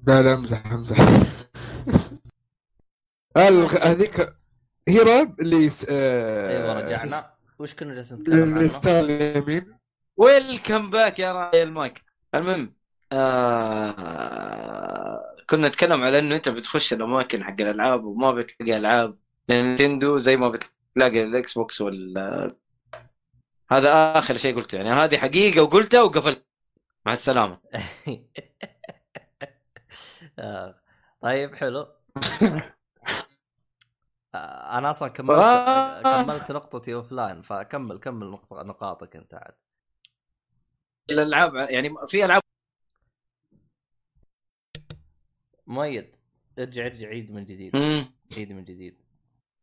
لا 0.07 0.23
لا 0.23 0.35
أمزح 0.35 0.73
أمزح. 0.73 0.97
هذيك 3.83 4.35
هيراب 4.89 5.41
اللي 5.41 5.70
س- 5.70 5.87
آه، 5.91 6.49
أيوه 6.49 6.81
رجعنا. 6.81 7.33
وش 7.59 7.75
كنا 7.75 7.95
جالسين 7.95 8.18
نتكلم 8.18 8.59
عنه؟ 8.59 9.01
اليمين. 9.01 9.79
welcome 10.16 10.91
back 10.91 11.18
يا 11.18 11.33
راعي 11.33 11.62
المايك 11.62 12.12
المهم 12.35 12.74
آه... 13.12 14.43
كنا 15.51 15.68
نتكلم 15.68 16.03
على 16.05 16.18
إنه 16.18 16.35
أنت 16.37 16.49
بتخش 16.49 16.93
الأماكن 16.93 17.45
حق 17.45 17.61
الألعاب 17.61 18.05
وما 18.05 18.33
بتلاقي 18.33 18.76
ألعاب 18.76 19.18
نينتندو 19.51 20.18
زي 20.18 20.37
ما 20.37 20.49
بتلاقي 20.49 21.22
الإكس 21.24 21.55
بوكس 21.59 21.80
وال 21.80 22.18
هذا 23.72 24.18
آخر 24.18 24.37
شيء 24.37 24.57
قلته. 24.57 24.76
يعني 24.76 24.91
هذه 24.91 25.18
حقيقة 25.18 25.62
وقلتها 25.62 26.03
وقفلت. 26.03 26.47
مع 27.07 27.12
السلامة. 27.12 27.59
آه، 30.39 30.80
طيب 31.20 31.55
حلو. 31.55 31.89
آه، 34.35 34.78
أنا 34.78 34.91
أصلا 34.91 35.09
كملت 35.09 35.39
آه. 35.39 36.22
كملت 36.22 36.53
نقطتي 36.53 36.95
offline 36.95 37.43
فكمل 37.43 37.99
كمل 37.99 38.26
نقطة 38.30 38.62
نقاطك 38.62 39.16
أنت 39.16 39.35
عاد. 39.35 39.55
الألعاب 41.11 41.55
يعني 41.55 41.94
في 42.09 42.24
ألعاب 42.24 42.42
مؤيد 45.66 46.16
ارجع 46.59 46.86
ارجع 46.86 47.09
عيد 47.09 47.30
من 47.30 47.44
جديد. 47.44 47.76
مم. 47.76 48.05
عيد 48.36 48.53
من 48.53 48.64
جديد. 48.64 48.96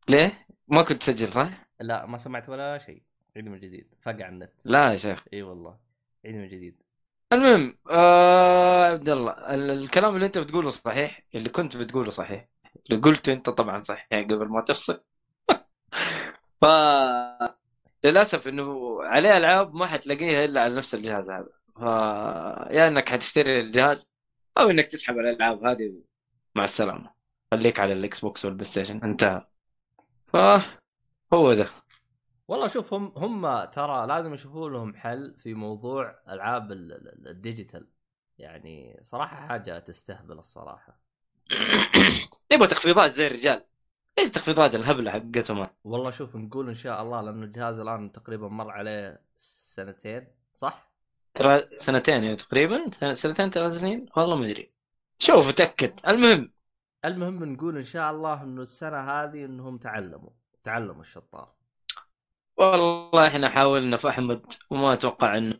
ليه؟ 0.09 0.45
ما 0.67 0.81
كنت 0.83 1.01
تسجل 1.01 1.33
صح؟ 1.33 1.67
لا 1.79 2.05
ما 2.05 2.17
سمعت 2.17 2.49
ولا 2.49 2.77
شيء. 2.77 3.01
عيد 3.35 3.45
من 3.47 3.59
جديد. 3.59 3.87
فقع 4.01 4.27
النت. 4.27 4.51
لا 4.65 4.91
يا 4.91 4.95
شيخ. 4.95 5.23
إي 5.33 5.41
والله. 5.41 5.77
عيد 6.25 6.35
من 6.35 6.47
جديد. 6.49 6.81
المهم 7.33 7.77
آه 7.89 8.85
عبد 8.85 9.09
الله 9.09 9.31
ال- 9.31 9.71
الكلام 9.71 10.15
اللي 10.15 10.25
أنت 10.25 10.37
بتقوله 10.37 10.69
صحيح 10.69 11.23
اللي 11.35 11.49
كنت 11.49 11.77
بتقوله 11.77 12.09
صحيح. 12.09 12.47
اللي 12.89 13.01
قلته 13.01 13.33
أنت 13.33 13.49
طبعا 13.49 13.81
صحيح 13.81 14.07
يعني 14.11 14.23
قبل 14.25 14.47
ما 14.47 14.61
تفصل. 14.61 15.03
ف 16.61 16.65
للأسف 18.03 18.47
إنه 18.47 18.97
عليه 19.03 19.37
ألعاب 19.37 19.75
ما 19.75 19.85
حتلاقيها 19.87 20.45
إلا 20.45 20.61
على 20.61 20.75
نفس 20.75 20.95
الجهاز 20.95 21.29
هذا. 21.29 21.49
ف 21.75 21.81
يا 22.73 22.87
إنك 22.87 23.09
حتشتري 23.09 23.59
الجهاز 23.59 24.05
أو 24.57 24.69
إنك 24.69 24.85
تسحب 24.87 25.17
الألعاب 25.17 25.65
هذه 25.65 25.93
مع 26.55 26.63
السلامة. 26.63 27.11
خليك 27.51 27.79
على 27.79 27.93
الإكس 27.93 28.19
بوكس 28.19 28.45
والبلاي 28.45 28.65
ستيشن 28.65 28.97
انتهى. 29.03 29.45
ف 30.27 30.37
هو 31.33 31.53
ده 31.53 31.69
والله 32.47 32.67
شوف 32.67 32.93
هم 32.93 33.13
هم 33.15 33.65
ترى 33.65 34.07
لازم 34.07 34.33
يشوفوا 34.33 34.69
لهم 34.69 34.95
حل 34.95 35.35
في 35.39 35.53
موضوع 35.53 36.19
ألعاب 36.29 36.71
ال- 36.71 36.93
ال- 36.93 37.27
الديجيتال. 37.27 37.87
يعني 38.37 38.99
صراحة 39.01 39.47
حاجة 39.47 39.79
تستهبل 39.79 40.39
الصراحة. 40.39 40.99
يبغى 42.51 42.67
تخفيضات 42.67 43.11
زي 43.11 43.27
الرجال. 43.27 43.65
إيش 44.19 44.29
تخفيضات 44.29 44.75
الهبله 44.75 45.11
حقتهم؟ 45.11 45.67
والله 45.83 46.11
شوف 46.11 46.35
نقول 46.35 46.67
إن 46.67 46.73
شاء 46.73 47.01
الله 47.01 47.21
لأنه 47.21 47.45
الجهاز 47.45 47.79
الآن 47.79 48.11
تقريبا 48.11 48.47
مر 48.47 48.71
عليه 48.71 49.21
سنتين 49.37 50.27
صح؟ 50.53 50.89
ترى 51.35 51.67
سنتين 51.77 52.23
يعني 52.23 52.35
تقريبا؟ 52.35 52.89
سنتين 53.13 53.49
ثلاث 53.49 53.73
سنين؟ 53.73 54.05
والله 54.17 54.35
ما 54.35 54.45
أدري. 54.45 54.71
شوف 55.19 55.51
تأكد. 55.51 55.99
المهم. 56.07 56.51
المهم 57.05 57.43
نقول 57.43 57.77
إن 57.77 57.83
شاء 57.83 58.11
الله 58.11 58.43
إنه 58.43 58.61
السنة 58.61 58.97
هذه 58.99 59.45
إنهم 59.45 59.77
تعلموا 59.77 60.29
تعلموا 60.63 61.01
الشطار. 61.01 61.53
والله 62.57 63.27
إحنا 63.27 63.49
حاولنا 63.49 63.97
في 63.97 64.09
احمد 64.09 64.41
وما 64.69 64.93
أتوقع 64.93 65.37
إنه 65.37 65.59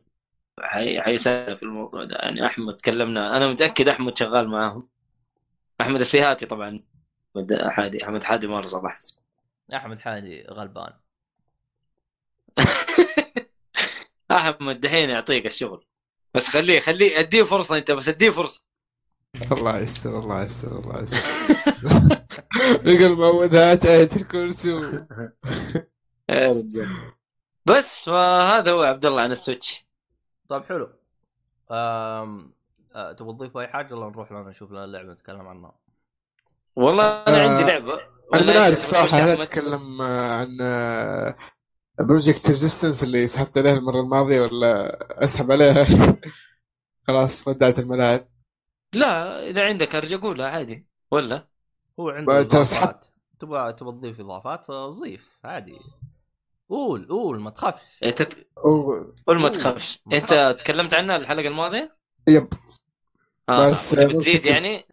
حي- 0.62 1.02
حيسال 1.02 1.58
في 1.58 1.64
الموضوع 1.64 2.04
ده. 2.04 2.16
يعني 2.16 2.46
أحمد 2.46 2.76
تكلمنا 2.76 3.38
أنا 3.38 3.48
متأكد 3.52 3.88
أحمد 3.88 4.18
شغال 4.18 4.48
معاهم. 4.50 4.90
أحمد 5.82 6.00
السيهاتي 6.00 6.46
طبعا. 6.46 6.84
احمد 7.36 7.54
حادي 7.54 8.04
أحمد 8.04 8.24
حادي 8.24 8.48
مره 8.48 8.68
صباح 8.68 8.98
اسمه 8.98 9.22
أحمد 9.74 10.00
حاجي 10.00 10.46
غلبان. 10.50 10.94
أحمد 14.32 14.82
دحين 14.82 15.10
يعطيك 15.10 15.46
الشغل. 15.46 15.86
بس 16.34 16.48
خليه 16.48 16.80
خليه 16.80 17.20
أديه 17.20 17.44
فرصة 17.44 17.78
أنت 17.78 17.92
بس 17.92 18.08
أديه 18.08 18.30
فرصة. 18.30 18.66
الله 19.52 19.78
يستر 19.78 20.20
الله 20.20 20.44
يستر 20.44 20.80
الله 20.80 21.04
يستر. 21.04 21.18
يقول 22.86 23.18
معوذات 23.18 23.86
آية 23.86 24.10
الكرسي. 24.16 24.70
يا 26.30 26.48
رجال. 26.48 27.12
بس 27.66 28.06
فهذا 28.06 28.72
هو 28.72 28.82
عبد 28.82 29.06
الله 29.06 29.22
عن 29.22 29.32
السويتش. 29.32 29.86
طيب 30.50 30.64
حلو. 30.64 30.90
أم... 31.72 32.54
أه 32.96 33.12
تبغى 33.12 33.34
تضيف 33.34 33.58
أي 33.58 33.68
حاجة؟ 33.68 33.96
ولا 33.96 34.10
نروح 34.10 34.32
لنا 34.32 34.50
نشوف 34.50 34.72
لنا 34.72 34.86
اللعبة 34.86 35.14
نتكلم 35.14 35.48
عنها. 35.48 35.74
والله 36.80 37.04
أنا 37.28 37.46
آه، 37.46 37.50
عندي 37.50 37.72
لعبة. 37.72 38.00
أنا 38.34 38.46
ما 38.54 38.58
أعرف 38.60 38.86
صراحة 38.92 39.18
هل؟ 39.18 39.42
أتكلم 39.42 40.02
آه، 40.02 40.34
عن 40.34 40.58
بروجكت 42.08 42.48
ريزيستنس 42.48 43.04
اللي 43.04 43.28
سحبت 43.28 43.58
عليها 43.58 43.74
المرة 43.74 44.00
الماضية 44.02 44.42
ولا 44.42 45.00
أسحب 45.24 45.52
عليها؟ 45.52 45.86
خلاص 47.08 47.48
ودعت 47.48 47.80
الملاعب. 47.80 48.28
لا 48.94 49.44
إذا 49.50 49.66
عندك 49.66 49.96
أرجع 49.96 50.18
قولها 50.18 50.48
عادي. 50.48 50.88
ولا؟ 51.12 51.48
هو 52.00 52.10
عنده 52.10 52.44
ترى 52.44 52.62
إضافات. 52.62 53.06
تبغى 53.40 53.74
تبغى 53.74 53.92
تضيف 53.92 54.20
إضافات؟ 54.20 54.70
آه، 54.70 54.90
ضيف 54.90 55.40
عادي. 55.44 55.80
قول 56.70 57.08
قول 57.10 57.40
ما 57.40 57.50
تخافش. 57.50 58.04
انت 58.04 58.22
ت- 58.22 58.48
أو... 58.58 59.04
قول 59.28 59.40
ما 59.40 59.50
تخافش. 59.50 60.00
أنت. 60.14 60.58
تكلمت 60.60 60.94
عنها 60.94 61.16
الحلقة 61.16 61.48
الماضية؟ 61.48 61.96
يب. 62.28 62.48
آه 63.50 63.72
بس- 63.72 63.94
وتبي 63.94 64.06
بس 64.18 64.26
تزيد 64.26 64.42
كده. 64.42 64.52
يعني. 64.52 64.86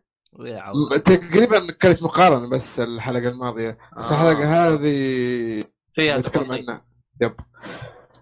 تقريبا 1.05 1.73
كانت 1.73 2.03
مقارنة 2.03 2.51
بس 2.51 2.81
الحلقة 2.81 3.29
الماضية. 3.29 3.79
بس 3.99 4.05
آه. 4.05 4.11
الحلقة 4.11 4.69
هذه 4.69 5.65
فيها 5.95 6.19
نتكلم 6.19 6.43
تفاصيل. 6.43 6.71
عنها. 6.71 6.87
يب. 7.21 7.35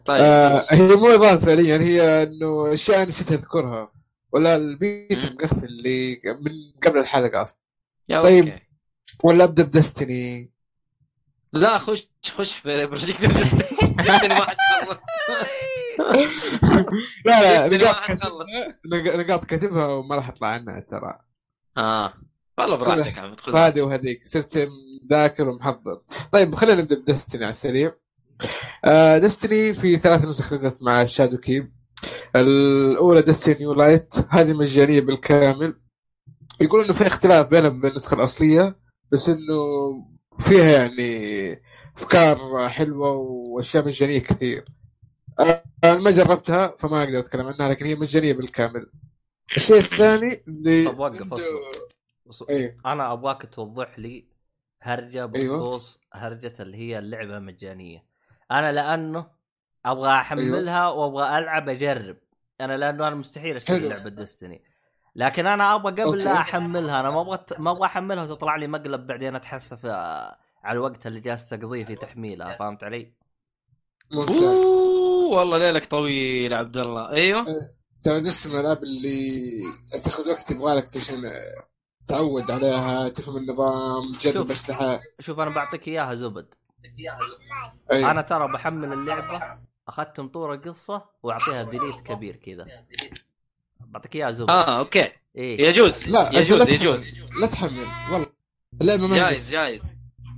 طيب. 0.05 0.21
آه 0.21 0.63
هي 0.71 0.97
مو 0.97 1.09
إضافة 1.09 1.47
فعليا 1.47 1.79
هي 1.79 2.23
إنه 2.23 2.75
أشياء 2.75 3.09
نسيت 3.09 3.33
أذكرها. 3.33 3.93
ولا 4.33 4.57
البيت. 4.57 5.33
مقفل 5.33 5.65
اللي 5.65 6.21
من 6.25 6.53
قبل 6.87 6.99
الحلقة 6.99 7.43
أصلا. 7.43 7.59
طيب. 8.23 8.49
okay. 8.49 8.63
ولا 9.25 9.45
أبدأ 9.45 9.63
بدستني؟ 9.63 10.51
لا 11.53 11.79
خش 11.79 12.09
خش 12.33 12.53
في 12.53 12.87
بروجكت 12.87 13.21
ديستني 13.21 14.29
ما 14.29 14.45
حتخلص 14.47 14.99
لا 17.27 17.69
لا 17.69 17.77
نقاط 17.77 18.11
نقاط 19.17 19.45
كاتبها 19.45 19.87
وما 19.87 20.17
راح 20.17 20.29
أطلع 20.29 20.49
عنها 20.49 20.81
ترى. 20.81 21.19
آه. 21.79 22.15
والله 22.59 22.77
براحتك 22.77 23.19
عم 23.19 23.35
تدخل 23.35 23.57
هذه 23.57 23.83
وهذيك 23.83 24.27
صرت 24.27 24.69
مذاكر 25.05 25.49
ومحضر. 25.49 26.01
طيب 26.33 26.55
خلينا 26.55 26.81
نبدأ 26.83 27.01
بدستني 27.01 27.45
على 27.45 27.51
السريع. 27.51 27.95
آه 28.85 29.19
دستني 29.19 29.75
في 29.75 29.97
ثلاث 29.97 30.25
نسخ 30.25 30.53
نزلت 30.53 30.83
مع 30.83 31.05
شادو 31.05 31.39
كيب. 31.39 31.73
الأولى 32.37 33.23
دستني 33.23 33.55
نيو 33.55 33.73
لايت. 33.73 34.15
هذه 34.29 34.53
مجانية 34.53 35.01
بالكامل. 35.01 35.75
يقول 36.61 36.85
إنه 36.85 36.93
في 36.93 37.07
اختلاف 37.07 37.49
بينها 37.49 37.69
وبين 37.69 37.91
النسخة 37.91 38.15
الأصلية 38.15 38.79
بس 39.13 39.29
إنه 39.29 39.63
فيها 40.39 40.71
يعني 40.71 41.63
أفكار 41.97 42.69
حلوة 42.69 43.11
وأشياء 43.11 43.87
مجانية 43.87 44.19
كثير. 44.19 44.65
آه، 45.41 45.65
أنا 45.85 45.99
ما 45.99 46.11
جربتها 46.11 46.75
فما 46.79 47.03
أقدر 47.03 47.19
أتكلم 47.19 47.47
عنها 47.47 47.69
لكن 47.69 47.87
هي 47.87 47.95
مجانية 47.95 48.33
بالكامل. 48.33 48.87
الشيء 49.57 49.79
الثاني 49.79 50.45
اللي 50.49 50.85
طب 50.85 50.99
وقف 50.99 51.33
اصبر. 51.33 52.51
إيه 52.51 52.77
أنا 52.87 53.13
أبغاك 53.13 53.55
توضح 53.55 53.99
لي 53.99 54.25
هرجة 54.81 55.31
أيوة. 55.37 55.57
بخصوص 55.57 56.01
هرجة 56.13 56.53
اللي 56.61 56.77
هي 56.77 56.99
اللعبة 56.99 57.39
مجانية. 57.39 58.05
أنا 58.51 58.73
لأنه 58.73 59.27
أبغى 59.85 60.11
أحملها 60.11 60.89
وأبغى 60.89 61.39
ألعب 61.39 61.69
أجرب. 61.69 62.17
أنا 62.61 62.77
لأنه 62.77 63.09
أنا 63.09 63.15
مستحيل 63.17 63.57
أشتري 63.57 63.79
حلو. 63.81 63.89
لعبة 63.89 64.11
ديستني 64.11 64.63
لكن 65.17 65.47
أنا 65.47 65.75
أبغى 65.75 66.03
قبل 66.03 66.19
لا. 66.25 66.33
أحملها 66.33 67.01
أنا 67.01 67.11
ما 67.11 67.21
أبغى 67.21 67.39
ما 67.59 67.71
أبغى 67.71 67.85
أحملها 67.85 68.25
وتطلع 68.25 68.57
لي 68.57 68.67
مقلب 68.67 69.07
بعدين 69.07 69.37
أتحسف 69.37 69.87
آه، 69.87 70.39
على 70.65 70.77
الوقت 70.77 71.07
اللي 71.07 71.21
جالس 71.21 71.49
تقضيه 71.49 71.85
في 71.85 71.95
تحميلها 71.95 72.57
فهمت 72.57 72.85
علي؟ 72.85 73.13
ممتاز. 74.13 74.65
والله 75.33 75.59
ليلك 75.59 75.85
طويل 75.85 76.53
يا 76.53 76.57
عبد 76.57 76.77
الله. 76.77 77.11
أيوه. 77.11 77.45
ترى 78.05 78.21
من 78.21 78.31
الالعاب 78.47 78.83
اللي 78.83 79.41
تاخذ 80.05 80.31
وقت 80.31 80.51
يبغالك 80.51 80.97
عشان 80.97 81.31
تعود 82.07 82.51
عليها 82.51 83.09
تفهم 83.09 83.37
النظام 83.37 84.13
تجرب. 84.21 84.51
أسلحة. 84.51 85.01
شوف 85.21 85.41
أنا 85.41 85.55
بعطيك 85.55 85.89
إياها 85.89 86.15
زبد. 86.15 86.55
أيوة. 87.93 88.11
أنا 88.11 88.23
ترى 88.23 88.53
بحمل 88.53 88.93
اللعبة 88.93 89.59
اخذت 89.89 90.21
مطور 90.21 90.57
قصه 90.57 91.05
وأعطيها 91.23 91.63
delete 91.63 91.97
كبير 92.07 92.37
كذا. 92.37 92.67
بعطيك 93.81 94.17
إياها 94.17 94.31
زبد. 94.31 94.51
آه 94.51 94.79
okay. 94.79 95.13
إيه. 95.37 95.69
يجوز. 95.69 96.09
لا 96.09 96.31
يجوز 96.33 96.59
لا 96.59 96.65
تحمل. 96.65 96.75
يجوز. 96.75 97.01
لا 97.41 97.47
تحمل. 97.47 97.87
والله. 98.13 98.27
اللعبة 98.81 99.07
ما 99.07 99.17
هي 99.17 99.21
جايز 99.21 99.39
قصة. 99.39 99.51
جايز. 99.53 99.81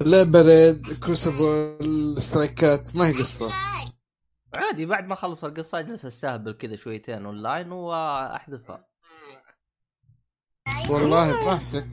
اللعبه 0.03 0.43
ريد 0.43 0.99
كروسبل 1.03 2.17
سترايكات 2.19 2.97
ما 2.97 3.09
هي 3.09 3.13
قصة. 3.13 3.53
عادي 4.57 4.87
بعد 4.87 5.07
ما 5.07 5.13
أخلص 5.13 5.45
القصة 5.45 5.79
أجلس 5.79 6.05
أستهبل 6.05 6.53
كذا 6.53 6.77
شويتين 6.77 7.27
أونلاين 7.27 7.73
وأحذفها. 7.73 8.87
والله 10.91 11.45
براحتك 11.45 11.87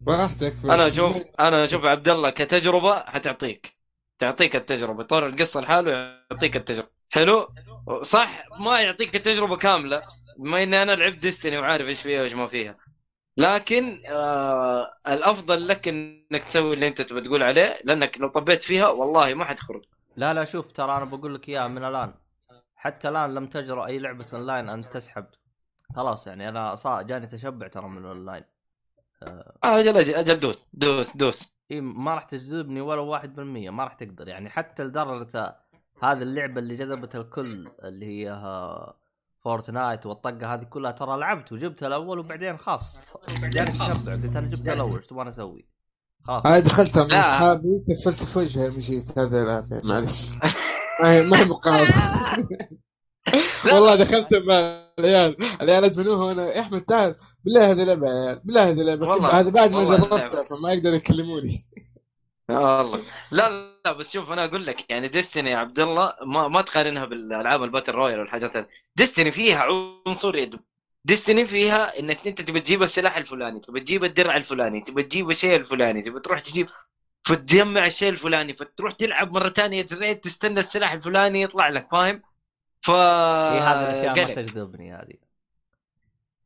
براحتك 0.00 0.54
أنا 0.64 0.86
أشوف 0.86 1.16
أنا 1.40 1.64
أشوف 1.64 1.84
عبد 1.84 2.08
الله 2.08 2.30
كتجربة 2.30 3.00
حتعطيك. 3.00 3.76
تعطيك 4.18 4.56
التجربة. 4.56 5.02
طور 5.02 5.26
القصة 5.26 5.60
لحاله 5.60 5.90
يعطيك 6.30 6.56
التجربة. 6.56 6.88
حلو؟ 7.10 7.48
صح 8.02 8.44
ما 8.60 8.80
يعطيك 8.80 9.16
التجربة 9.16 9.56
كاملة. 9.56 10.02
بما 10.38 10.62
إني 10.62 10.82
أنا 10.82 10.92
لعبت 10.92 11.18
ديستني 11.18 11.58
وعارف 11.58 11.86
إيش 11.86 12.02
فيها 12.02 12.20
وإيش 12.20 12.32
ما 12.32 12.46
فيها. 12.46 12.76
لكن 13.36 14.02
آه 14.06 14.92
الأفضل 15.08 15.68
لك 15.68 15.88
إنك 15.88 16.44
تسوي 16.44 16.74
اللي 16.74 16.88
أنت 16.88 17.02
تبغى 17.02 17.20
تقول 17.20 17.42
عليه 17.42 17.80
لأنك 17.84 18.20
لو 18.20 18.28
طبيت 18.28 18.62
فيها 18.62 18.88
والله 18.88 19.34
ما 19.34 19.44
حتخرج. 19.44 19.84
لا 20.16 20.34
لا 20.34 20.44
شوف 20.44 20.72
ترى 20.72 20.96
أنا 20.96 21.04
بقول 21.04 21.34
لك 21.34 21.48
إياها 21.48 21.68
من 21.68 21.84
الآن. 21.84 22.14
حتى 22.76 23.08
الآن 23.08 23.34
لم 23.34 23.46
تجرؤ 23.46 23.86
أي 23.86 23.98
لعبة 23.98 24.26
أونلاين 24.34 24.68
أن 24.68 24.88
تسحب. 24.88 25.26
خلاص 25.96 26.26
يعني 26.26 26.48
أنا 26.48 26.74
صار 26.74 27.02
جاني 27.02 27.26
تشبع 27.26 27.66
ترى 27.66 27.88
من 27.88 27.98
الأونلاين. 27.98 28.44
آه، 29.22 29.54
أجل 29.64 29.96
أجل 29.96 30.14
أجل 30.14 30.40
دوس 30.40 30.62
دوس 30.72 31.16
دوس. 31.16 31.54
إي 31.70 31.80
ما 31.80 32.14
راح 32.14 32.22
تجذبني 32.24 32.80
ولا 32.80 33.00
واحد 33.00 33.34
بالمية 33.34 33.70
ما 33.70 33.84
راح 33.84 33.94
تقدر. 33.94 34.28
يعني 34.28 34.50
حتى 34.50 34.84
لدرجة 34.84 35.56
هذه 36.02 36.22
اللعبة 36.22 36.58
اللي 36.60 36.76
جذبت 36.76 37.16
الكل 37.16 37.70
اللي 37.84 38.06
هي 38.06 38.30
ها- 38.30 38.94
فورتنايت 39.40 40.06
والطقة 40.06 40.54
هذه 40.54 40.64
كلها 40.64 40.90
ترى 40.90 41.18
لعبت 41.18 41.52
وجبتها 41.52 41.86
الأول 41.86 42.18
وبعدين 42.18 42.56
خلاص. 42.56 43.16
جاني 43.42 43.70
تشبع 43.70 43.86
قلت 43.86 44.36
أنا 44.36 44.48
جبتها 44.48 44.72
الأول 44.74 44.96
إيش 44.96 45.06
تبغى 45.06 45.28
أسوي؟ 45.28 45.66
خلاص. 46.24 46.46
أنا 46.46 46.58
دخلتها 46.58 47.04
مع 47.04 47.14
لا. 47.14 47.20
أصحابي 47.20 47.84
كفلت 47.88 48.22
في 48.24 48.38
وجهها 48.38 48.70
مشيت 48.70 49.18
هذا 49.18 49.42
العاب 49.42 49.80
معلش 49.84 50.30
ما 51.02 51.12
هي 51.12 51.22
ما 51.22 51.40
هي 51.40 51.44
مقارنه 51.44 51.94
والله 53.72 53.94
دخلت 53.94 54.34
مع 54.34 54.84
العيال. 54.98 55.36
العيال 55.62 55.84
أدمنوها 55.84 56.24
وأنا 56.24 56.46
يا 56.46 56.60
أحمد 56.60 56.82
تعال. 56.82 57.14
بالله 57.44 57.70
هذه 57.70 57.84
لعبة 57.84 58.06
يا 58.06 58.12
عيال. 58.26 58.40
بالله 58.44 58.70
هذه 58.70 58.82
لعبة. 58.82 59.26
هذا 59.40 59.50
بعد 59.50 59.70
ما 59.72 59.84
جربتها. 59.84 60.42
فما 60.42 60.72
يقدروا 60.72 60.96
يكلموني. 60.96 61.64
آه 62.50 62.78
والله. 62.78 63.04
لا 63.30 63.48
لا 63.84 63.92
بس 63.92 64.10
شوف 64.12 64.30
أنا 64.32 64.44
أقول 64.44 64.66
لك 64.66 64.90
يعني 64.90 65.08
ديستني 65.08 65.50
يا 65.50 65.56
عبد 65.56 65.78
الله 65.78 66.12
ما 66.26 66.48
ما 66.48 66.62
تقارنها 66.62 67.04
بالألعاب 67.04 67.62
ال 67.62 67.66
battle 67.66 67.92
royale 67.92 68.20
والحاجات 68.20 68.56
هذه. 68.56 68.66
ديستني 68.96 69.30
فيها 69.30 69.66
عنصر 70.06 70.34
ديستني 71.04 71.44
فيها 71.44 71.98
إنك 71.98 72.26
أنت 72.26 72.40
تبي 72.40 72.60
تجيب 72.60 72.82
السلاح 72.82 73.16
الفلاني 73.16 73.60
تبي 73.60 73.80
تجيب 73.80 74.04
الدرع 74.04 74.36
الفلاني 74.36 74.80
تبي 74.80 75.02
تجيب 75.02 75.30
الشيء 75.30 75.56
الفلاني 75.56 76.02
تبي 76.02 76.20
تروح 76.20 76.40
تجيب 76.40 76.68
فتجمع 77.24 77.86
الشيء 77.86 78.08
الفلاني 78.08 78.54
فتروح 78.54 78.92
تلعب 78.92 79.32
مرة 79.32 79.48
ثانية 79.48 79.82
تستنى 80.22 80.60
السلاح 80.60 80.92
الفلاني 80.92 81.42
يطلع 81.42 81.68
لك 81.68 81.88
فاهم؟ 81.92 82.22
ف 82.82 82.90
إيه، 82.90 83.72
هذه 83.72 83.90
الأشياء 83.90 84.14
ما. 84.28 84.34
تجذبني 84.34 84.94
هذه 84.94 85.14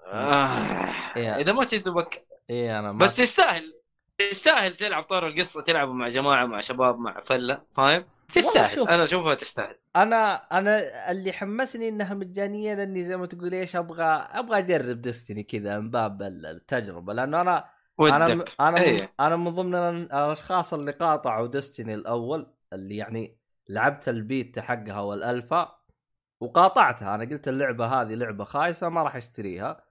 آه. 0.06 0.92
إيه. 1.16 1.36
إذا 1.36 1.52
ما 1.52 1.64
تجذبك 1.64 2.26
إي 2.50 2.78
أنا 2.78 2.92
ما 2.92 2.98
بس 2.98 3.14
تستاهل 3.14 3.74
تستاهل 4.18 4.76
تلعب 4.76 5.02
طور 5.02 5.26
القصة 5.26 5.62
تلعب 5.62 5.88
مع 5.88 6.08
جماعة 6.08 6.46
مع 6.46 6.60
شباب 6.60 6.98
مع 6.98 7.20
فلة 7.20 7.62
فاهم؟ 7.72 8.04
تستاهل. 8.34 8.88
أنا 8.88 9.02
أشوفها 9.02 9.34
تستاهل. 9.34 9.76
أنا 9.96 10.34
أنا 10.34 11.10
اللي 11.10 11.32
حمسني 11.32 11.88
إنها 11.88 12.14
مجانية 12.14 12.74
لأني 12.74 13.02
زي 13.02 13.16
ما 13.16 13.26
تقول 13.26 13.54
إيش 13.54 13.76
أبغى 13.76 14.04
أبغى 14.04 14.58
أجرب 14.58 15.00
ديستني 15.00 15.42
كذا 15.42 15.78
من 15.78 15.90
باب 15.90 16.22
التجربة. 16.22 17.12
لأنه 17.12 17.40
أنا 17.40 17.64
أنا 18.00 18.26
ودك. 18.26 18.52
أنا 18.60 18.70
من 18.70 18.78
إيه 18.78 19.12
أنا 19.20 19.36
من 19.36 19.50
ضمن 19.50 19.74
الأشخاص 19.74 20.74
اللي 20.74 20.92
قاطعوا 20.92 21.46
ديستني 21.46 21.94
الأول 21.94 22.46
اللي 22.72 22.96
يعني 22.96 23.38
لعبت 23.68 24.08
البيتا 24.08 24.62
حقها 24.62 25.00
والألفا 25.00 25.78
وقاطعتها. 26.40 27.14
أنا 27.14 27.24
قلت 27.24 27.48
اللعبة 27.48 27.86
هذه 27.86 28.14
لعبة 28.14 28.44
خايسة 28.44 28.88
ما 28.88 29.02
راح 29.02 29.16
أشتريها. 29.16 29.84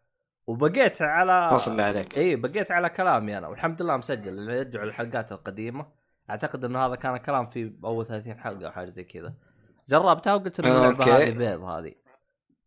وبقيت 0.47 1.01
على 1.01 1.51
ما 1.51 1.57
صلى 1.57 1.83
عليك. 1.83 2.17
اي 2.17 2.35
بقيت 2.35 2.71
على 2.71 2.89
كلامي 2.89 3.37
أنا 3.37 3.47
والحمد 3.47 3.81
لله 3.81 3.97
مسجل. 3.97 4.31
اللي 4.31 4.57
يرجعوا 4.57 4.85
الحلقات 4.85 5.31
القديمة. 5.31 6.02
أعتقد 6.30 6.65
انه 6.65 6.86
هذا 6.86 6.95
كان 6.95 7.17
كلام 7.17 7.49
في 7.49 7.74
أول 7.84 8.05
30 8.05 8.39
حلقة 8.39 8.65
أو 8.65 8.71
حاجة 8.71 8.89
زي 8.89 9.03
كذا. 9.03 9.34
جربتها 9.89 10.34
وقلت 10.36 10.59
ان 10.59 10.65
اللعبه. 10.71 11.17
هذه 11.17 11.30
بيض 11.32 11.61
هذه. 11.63 11.95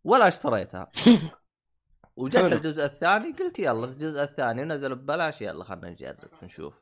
ولا 0.04 0.28
اشتريتها. 0.28 0.90
وجت. 2.16 2.36
الجزء 2.36 2.84
الثاني 2.84 3.32
قلت 3.32 3.58
يلا 3.58 3.84
الجزء 3.84 4.22
الثاني 4.22 4.64
نزل 4.64 4.94
ببلاش 4.94 5.42
يلا 5.42 5.64
خلينا 5.64 5.90
نجرب 5.90 6.16
نشوف. 6.42 6.74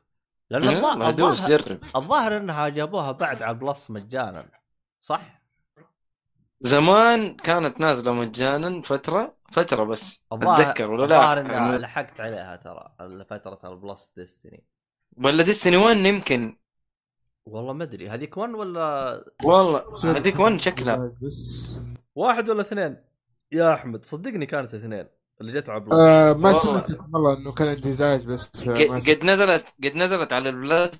لأن 0.49 0.67
الظاهر 0.67 1.77
الظاهر 1.95 2.37
إنها 2.37 2.69
جابوها 2.69 3.11
بعد 3.11 3.41
على 3.43 3.53
بلس 3.57 3.91
مجانا 3.91 4.45
صح؟ 5.01 5.41
زمان 6.61 7.35
كانت 7.35 7.79
نازلة 7.79 8.13
مجانا 8.13 8.81
فترة 8.81 9.35
فترة 9.51 9.83
بس. 9.83 10.23
أتذكر 10.31 10.91
ولا 10.91 11.05
لا؟ 11.05 11.15
الظاهر 11.15 11.51
يعني- 11.51 11.77
لحقت 11.77 12.21
عليها 12.21 12.55
ترى 12.55 12.95
فتره 13.29 13.59
البلس 13.73 14.13
ديستني. 14.17 14.63
ولا 15.17 15.43
ديستني 15.43 15.77
1 15.77 15.95
يمكن 15.97 16.57
والله 17.45 17.73
ما 17.73 17.83
أدري. 17.83 18.09
هذيك 18.09 18.37
1 18.37 18.53
ولا 18.53 19.25
والله 19.45 19.83
هذيك 20.03 20.39
1 20.39 20.59
شكلها. 20.59 21.11
بس. 21.21 21.79
واحد 22.15 22.49
ولا 22.49 22.61
اثنين؟ 22.61 22.97
يا 23.51 23.73
أحمد 23.73 24.05
صدقني 24.05 24.45
كانت 24.45 24.73
اثنين. 24.73 25.05
اللي 25.41 25.51
جت 25.51 25.69
على 25.69 25.85
آه 25.91 26.33
ما 26.33 26.49
والله. 26.49 26.53
سمعت 26.53 26.89
والله 27.13 27.37
إنه 27.37 27.51
كان 27.53 27.67
عندي 27.67 27.89
ازعاج 27.89 28.27
بس 28.27 28.49
سمعت. 28.53 29.09
قد 29.09 29.23
نزلت 29.23 29.65
قد 29.83 29.95
نزلت 29.95 30.33
على 30.33 30.49
البلاس 30.49 30.91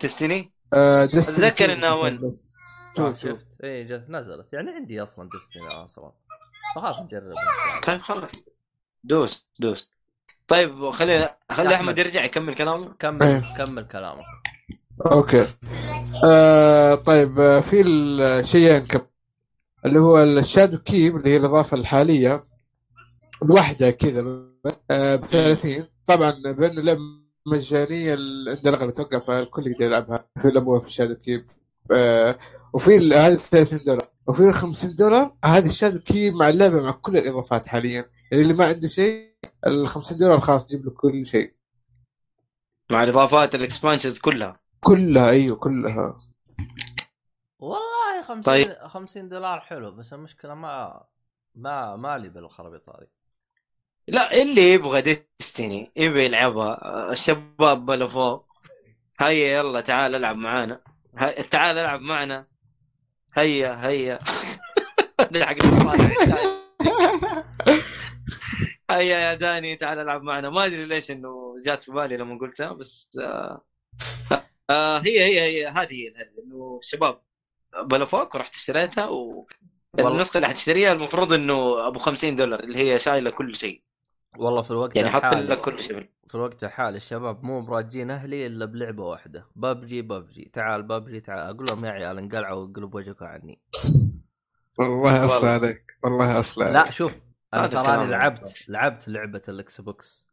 Destiny 0.00 0.52
آه 0.72 1.06
Destiny 1.06 1.16
أتذكر 1.16 1.64
2 1.64 1.70
إنها 1.70 1.90
أول. 1.90 2.18
بس. 2.18 2.54
آه 2.98 3.14
شوف 3.14 3.20
شوف. 3.20 3.40
شفت 3.40 3.46
اي 3.64 3.84
جت 3.84 4.04
نزلت. 4.08 4.52
يعني 4.52 4.70
عندي 4.70 5.02
أصلا 5.02 5.28
Destiny 5.28 5.84
أصلا. 5.84 6.12
فخلاص 6.76 7.00
نجربها 7.00 7.34
طيب 7.86 8.00
خلاص. 8.00 8.48
دوس 9.04 9.48
دوس. 9.60 9.90
طيب 10.48 10.90
خلي 10.90 11.18
خلي 11.50 11.66
أحمد. 11.68 11.72
أحمد. 11.72 11.98
يرجع 11.98 12.24
يكمل 12.24 12.54
كلامه. 12.54 12.94
كمل 12.98 13.22
إيه. 13.22 13.42
كمل 13.58 13.82
كلامك 13.88 14.24
okay. 15.00 15.46
آه 16.24 16.94
طيب 16.94 17.40
آه 17.40 17.60
في 17.60 17.80
الشيئين 17.82 18.86
كم 18.86 19.00
اللي 19.86 19.98
هو 19.98 20.22
ال 20.22 20.78
Shadowkeep 20.78 21.16
اللي 21.16 21.30
هي 21.30 21.36
الإضافة 21.36 21.76
الحالية 21.76 22.44
الواحده 23.42 23.90
كذا 23.90 24.24
آه 24.90 25.16
ب 25.16 25.24
30 25.24 25.84
طبعا 26.06 26.30
بانه 26.52 26.82
لعبه 26.82 27.00
مجانية 27.46 28.10
عند 28.48 28.66
الأغلب 28.66 28.94
توقف 28.94 29.30
الكل 29.30 29.66
يقدر 29.66 29.84
يلعبها 29.84 30.26
في 30.42 30.48
الابواب 30.48 30.80
في 30.80 30.86
ال 30.86 31.14
Shadowkeep. 31.14 31.44
آه 31.92 32.38
وفي 32.72 32.96
هذه 33.14 33.34
30 33.34 33.78
دولار. 33.86 34.08
وفي 34.26 34.48
ال 34.48 34.54
50 34.54 34.96
دولار 34.96 35.34
هذه 35.44 35.66
ال 35.66 35.98
Shadowkeep 36.00 36.34
مع 36.34 36.48
اللعبة 36.48 36.82
مع 36.82 36.90
كل 36.90 37.16
الإضافات 37.16 37.66
حاليا. 37.66 38.10
يعني 38.32 38.42
اللي 38.42 38.54
ما 38.54 38.66
عنده 38.66 38.88
شيء 38.88 39.34
ال 39.66 39.88
50 39.88 40.18
دولار 40.18 40.40
خلاص 40.40 40.66
تجيب 40.66 40.84
له 40.84 40.90
كل 40.90 41.26
شيء. 41.26 41.54
مع 42.90 43.04
الإضافات 43.04 43.54
ال 43.54 43.60
expansions 43.60 44.18
كلها. 44.18 44.63
كلها 44.84 45.30
أيوه 45.30 45.56
كلها. 45.56 46.18
والله 47.58 48.22
50 48.22 48.42
طيب. 48.42 48.86
50 48.86 49.28
دولار 49.28 49.60
حلو 49.60 49.90
بس 49.90 50.12
المشكلة 50.12 50.54
ما 50.54 51.04
ما 51.54 51.96
مالي 51.96 52.28
بالخرابيط 52.28 52.88
هذه 52.88 53.06
لا 54.08 54.42
اللي 54.42 54.72
يبغى 54.72 55.02
ديستني 55.02 55.92
يبغى 55.96 56.24
يلعبها 56.24 57.12
الشباب 57.12 57.86
بلا 57.86 58.06
فوق. 58.06 58.46
هيا 59.20 59.58
يلا 59.58 59.80
تعال 59.80 60.14
العب 60.14 60.36
معانا. 60.36 60.80
هي... 61.18 61.42
تعال 61.42 61.78
العب 61.78 62.00
معنا. 62.00 62.46
هيا 63.34 63.86
هيا. 63.86 64.18
هذا 65.20 65.46
حق 65.46 65.56
المصارع. 65.64 66.14
هيا 68.90 69.18
يا 69.18 69.34
داني 69.34 69.76
تعال 69.76 69.98
العب 69.98 70.22
معنا. 70.22 70.50
ما 70.50 70.64
أدري 70.64 70.84
ليش 70.84 71.10
إنه 71.10 71.56
جات 71.64 71.82
في 71.82 71.92
بالي 71.92 72.16
لما 72.16 72.38
قلتها 72.38 72.72
بس 72.72 73.18
آه 73.22 73.64
آه 74.70 74.98
هي 74.98 75.24
هي 75.24 75.40
هي 75.40 75.66
هذه 75.66 75.92
هي 75.92 76.08
الهرجه 76.08 76.42
إنه 76.46 76.78
الشباب 76.82 77.20
بلا 77.84 78.04
فوق 78.04 78.36
ورحت 78.36 78.54
اشتريتها 78.54 79.06
و. 79.06 79.46
النسخة 79.98 80.36
اللي 80.36 80.48
حتشتريها 80.48 80.92
المفروض 80.92 81.32
إنه 81.32 81.86
أبو 81.86 81.98
50 81.98 82.36
دولار 82.36 82.60
اللي 82.60 82.78
هي 82.78 82.98
شايلة 82.98 83.30
كل 83.30 83.54
شيء. 83.54 83.82
والله 84.38 84.62
في 84.62 84.70
الوقت 84.70 84.96
يعني 84.96 85.10
حط 85.10 85.34
لك 85.34 85.60
كل 85.60 85.80
شيء. 85.80 86.08
في 86.28 86.34
الوقت 86.34 86.64
الحالي 86.64 86.96
الشباب 86.96 87.44
مو 87.44 87.60
براجين 87.60 88.10
أهلي 88.10 88.46
إلا 88.46 88.64
بلعبة 88.64 89.02
واحدة. 89.02 89.46
ببجي 89.56 90.02
ببجي 90.02 90.50
تعال 90.52 90.82
ببجي 90.82 91.20
تعال. 91.20 91.38
أقول 91.38 91.66
لهم 91.70 91.84
يا 91.84 91.90
عيال 91.90 92.18
انقلعوا 92.18 92.66
قلب 92.66 92.94
وجهكم 92.94 93.24
عني. 93.24 93.60
والله 94.78 95.24
أصلا. 95.24 95.50
عليك. 95.50 95.98
والله 96.04 96.40
أصلا 96.40 96.72
لا 96.72 96.90
شوف 96.90 97.14
أنا 97.54 97.66
تراني. 97.66 98.10
لعبت 98.10 98.64
لعبت 98.68 99.08
لعبة 99.08 99.42
الإكس 99.48 99.80
بوكس. 99.80 100.28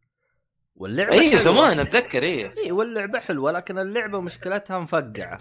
واللعبة 0.82 1.14
اي. 1.20 1.36
زمان 1.36 1.80
أتذكر 1.80 2.24
اي 2.24 2.54
اي 2.66 2.72
واللعبة 2.72 3.20
حلوة 3.20 3.52
لكن 3.52 3.78
اللعبة 3.80 4.22
مشكلتها 4.22 4.80
مفقعة. 4.80 5.38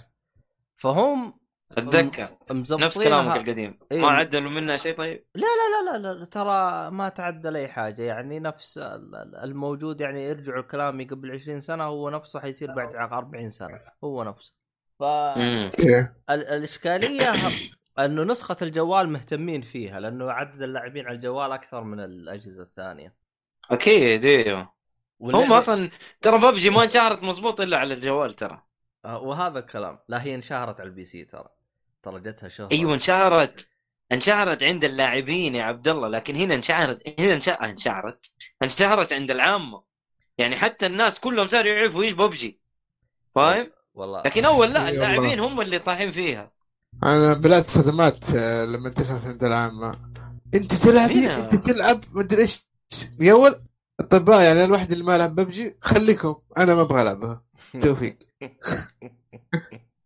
فهم 0.76 1.34
أتذكر. 1.72 2.28
نفس 2.50 2.98
كلامك 2.98 3.36
القديم. 3.36 3.78
إيه. 3.92 4.00
ما 4.00 4.08
عدلوا 4.08 4.50
منها 4.50 4.76
شيء 4.76 4.96
طيب؟ 4.96 5.24
لا 5.34 5.40
لا 5.42 5.92
لا 5.92 5.98
لا, 5.98 6.14
لا 6.18 6.24
ترى 6.24 6.90
ما 6.90 7.08
تعدل 7.08 7.56
أي 7.56 7.68
حاجة. 7.68 8.02
يعني 8.02 8.40
نفس 8.40 8.78
ال- 8.78 9.14
ال- 9.14 9.36
الموجود 9.36 10.00
يعني 10.00 10.24
يرجعوا 10.24 10.62
لكلامي 10.62 11.04
قبل 11.04 11.30
20 11.30 11.60
سنة 11.60 11.84
هو 11.84 12.10
نفسه 12.10 12.40
حيصير 12.40 12.72
بعد 12.74 12.94
40 12.94 13.50
سنة. 13.50 13.80
هو 14.04 14.24
نفسه. 14.24 14.54
ف 14.98 15.02
إيه. 15.02 16.16
ال- 16.30 16.46
الإشكالية 16.46 17.32
أنه 17.98 18.24
نسخة 18.24 18.56
الجوال 18.62 19.08
مهتمين 19.08 19.60
فيها 19.62 20.00
لأنه 20.00 20.30
عدد 20.32 20.62
اللاعبين 20.62 21.06
على 21.06 21.14
الجوال 21.16 21.52
أكثر 21.52 21.84
من 21.84 22.00
الأجهزة 22.00 22.62
الثانية. 22.62 23.14
أكيد 23.70 24.24
أيوه 24.24 24.79
هم 25.20 25.52
أصلا 25.52 25.90
ترى 26.20 26.38
ببجي 26.38 26.70
ما 26.70 26.84
انشهرت 26.84 27.22
مضبوط 27.22 27.60
إلا 27.60 27.76
على 27.78 27.94
الجوال 27.94 28.36
ترى. 28.36 28.62
آه، 29.04 29.18
وهذا 29.22 29.58
الكلام. 29.58 29.98
لا 30.08 30.22
هي 30.22 30.34
انشهرت 30.34 30.80
على 30.80 30.88
ال 30.88 31.04
PC 31.04 31.24
ترى. 31.24 31.48
ترى 32.02 32.20
جتها 32.20 32.48
شهرة. 32.48 32.68
أيوه 32.72 32.94
انشهرت. 32.94 33.68
انشهرت 34.12 34.62
عند 34.62 34.84
اللاعبين 34.84 35.54
يا 35.54 35.62
عبد 35.62 35.88
الله 35.88 36.08
لكن 36.08 36.36
هنا 36.36 36.54
انشهرت 36.54 37.02
هنا 37.20 37.34
انش- 37.34 37.48
انشهرت. 37.48 38.26
انشهرت 38.62 39.12
عند 39.12 39.30
العامة. 39.30 39.82
يعني 40.38 40.56
حتى 40.56 40.86
الناس 40.86 41.20
كلهم 41.20 41.48
صاروا 41.48 41.72
يعرفوا 41.72 42.02
إيش 42.02 42.12
ببجي. 42.12 42.60
فاهم؟ 43.34 43.70
والله. 43.94 44.22
لكن 44.22 44.44
أول 44.44 44.72
لا 44.72 44.86
إي 44.86 44.94
اللاعبين. 44.94 45.40
هم 45.40 45.60
اللي 45.60 45.78
طايحين 45.78 46.10
فيها. 46.10 46.52
أنا 47.02 47.34
بلعت 47.34 47.64
صدمات 47.64 48.30
آه، 48.34 48.64
لما 48.64 48.88
انتشرت 48.88 49.26
عند 49.26 49.44
العامة. 49.44 50.10
أنت 50.54 50.74
تلعبي 50.74 51.14
هنا. 51.26 51.38
أنت 51.38 51.54
تلعب 51.54 52.00
ما 52.12 52.20
أدري 52.20 52.42
إيش. 52.42 52.66
يا 53.20 53.34
ول 53.34 53.62
طيب 54.10 54.30
آه، 54.30 54.42
يعني 54.42 54.64
الواحد 54.64 54.92
اللي 54.92 55.04
ما 55.04 55.14
يلعب 55.14 55.34
ببجي 55.34 55.76
خليكم. 55.80 56.34
أنا 56.58 56.74
ما 56.74 56.82
أبغى 56.82 57.02
ألعبها. 57.02 57.42
توفيق. 57.82 58.18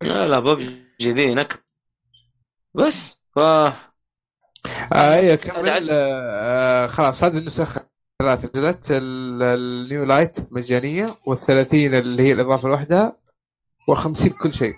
لا 0.02 0.28
لا 0.28 0.38
ببجي 0.40 0.82
ذي 1.02 1.34
نك 1.34 1.64
بس 2.74 3.14
ف 3.34 3.38
آه 3.38 3.74
أيوه 4.94 5.34
كمل. 5.36 5.56
العز- 5.68 5.88
آه 5.92 6.86
خلاص 6.86 7.24
هذه 7.24 7.38
النسخ 7.38 7.78
ثلاث 8.22 8.44
نزلت 8.56 8.90
ال- 8.90 9.42
ال 9.42 9.58
New 9.58 10.04
Light 10.04 10.36
مجانية 10.52 11.14
والثلاثين 11.26 11.94
اللي 11.94 12.22
هي 12.22 12.32
الإضافة 12.32 12.68
لوحدها 12.68 13.16
وخمسين 13.88 14.30
كل 14.42 14.52
شيء. 14.54 14.74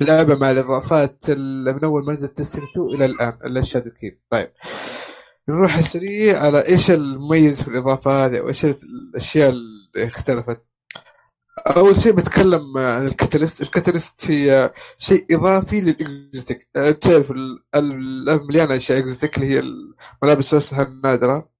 لعبة 0.00 0.34
مع 0.38 0.50
الإضافات 0.50 1.24
ال- 1.28 1.74
من 1.74 1.84
أول 1.84 2.04
ما 2.04 2.12
نزلت 2.12 2.38
Destiny 2.38 2.64
2 2.72 2.86
إلى 2.86 3.04
الآن 3.04 3.38
إلا 3.44 3.60
ال 3.60 3.90
Shadowkeep 3.90 4.20
طيب. 4.30 4.50
نروح 5.48 5.76
السريع 5.76 6.38
على 6.42 6.68
إيش 6.68 6.90
المميز 6.90 7.62
في 7.62 7.68
الإضافة 7.68 8.24
هذه 8.26 8.40
وإيش 8.40 8.64
الأشياء 8.64 9.50
اللي 9.50 10.06
اختلفت. 10.06 10.60
أول 11.66 11.96
شيء 11.96 12.12
بتكلم 12.12 12.78
عن 12.78 13.06
ال 13.06 13.11
catalyst. 13.11 13.60
ال 13.60 13.68
catalyst 13.68 14.30
هي 14.30 14.72
شيء 14.98 15.26
إضافي 15.36 15.80
لل 15.80 16.00
exotic. 16.00 16.68
أه، 16.76 16.90
تعرف 16.90 17.30
ال- 17.30 17.62
ال- 17.74 18.46
مليانة 18.46 18.76
أشياء 18.76 18.98
exotic 18.98 19.36
اللي 19.36 19.46
هي 19.48 19.58
الملابس 20.22 20.52
الأسلحة 20.52 20.82
النادرة 20.82 21.50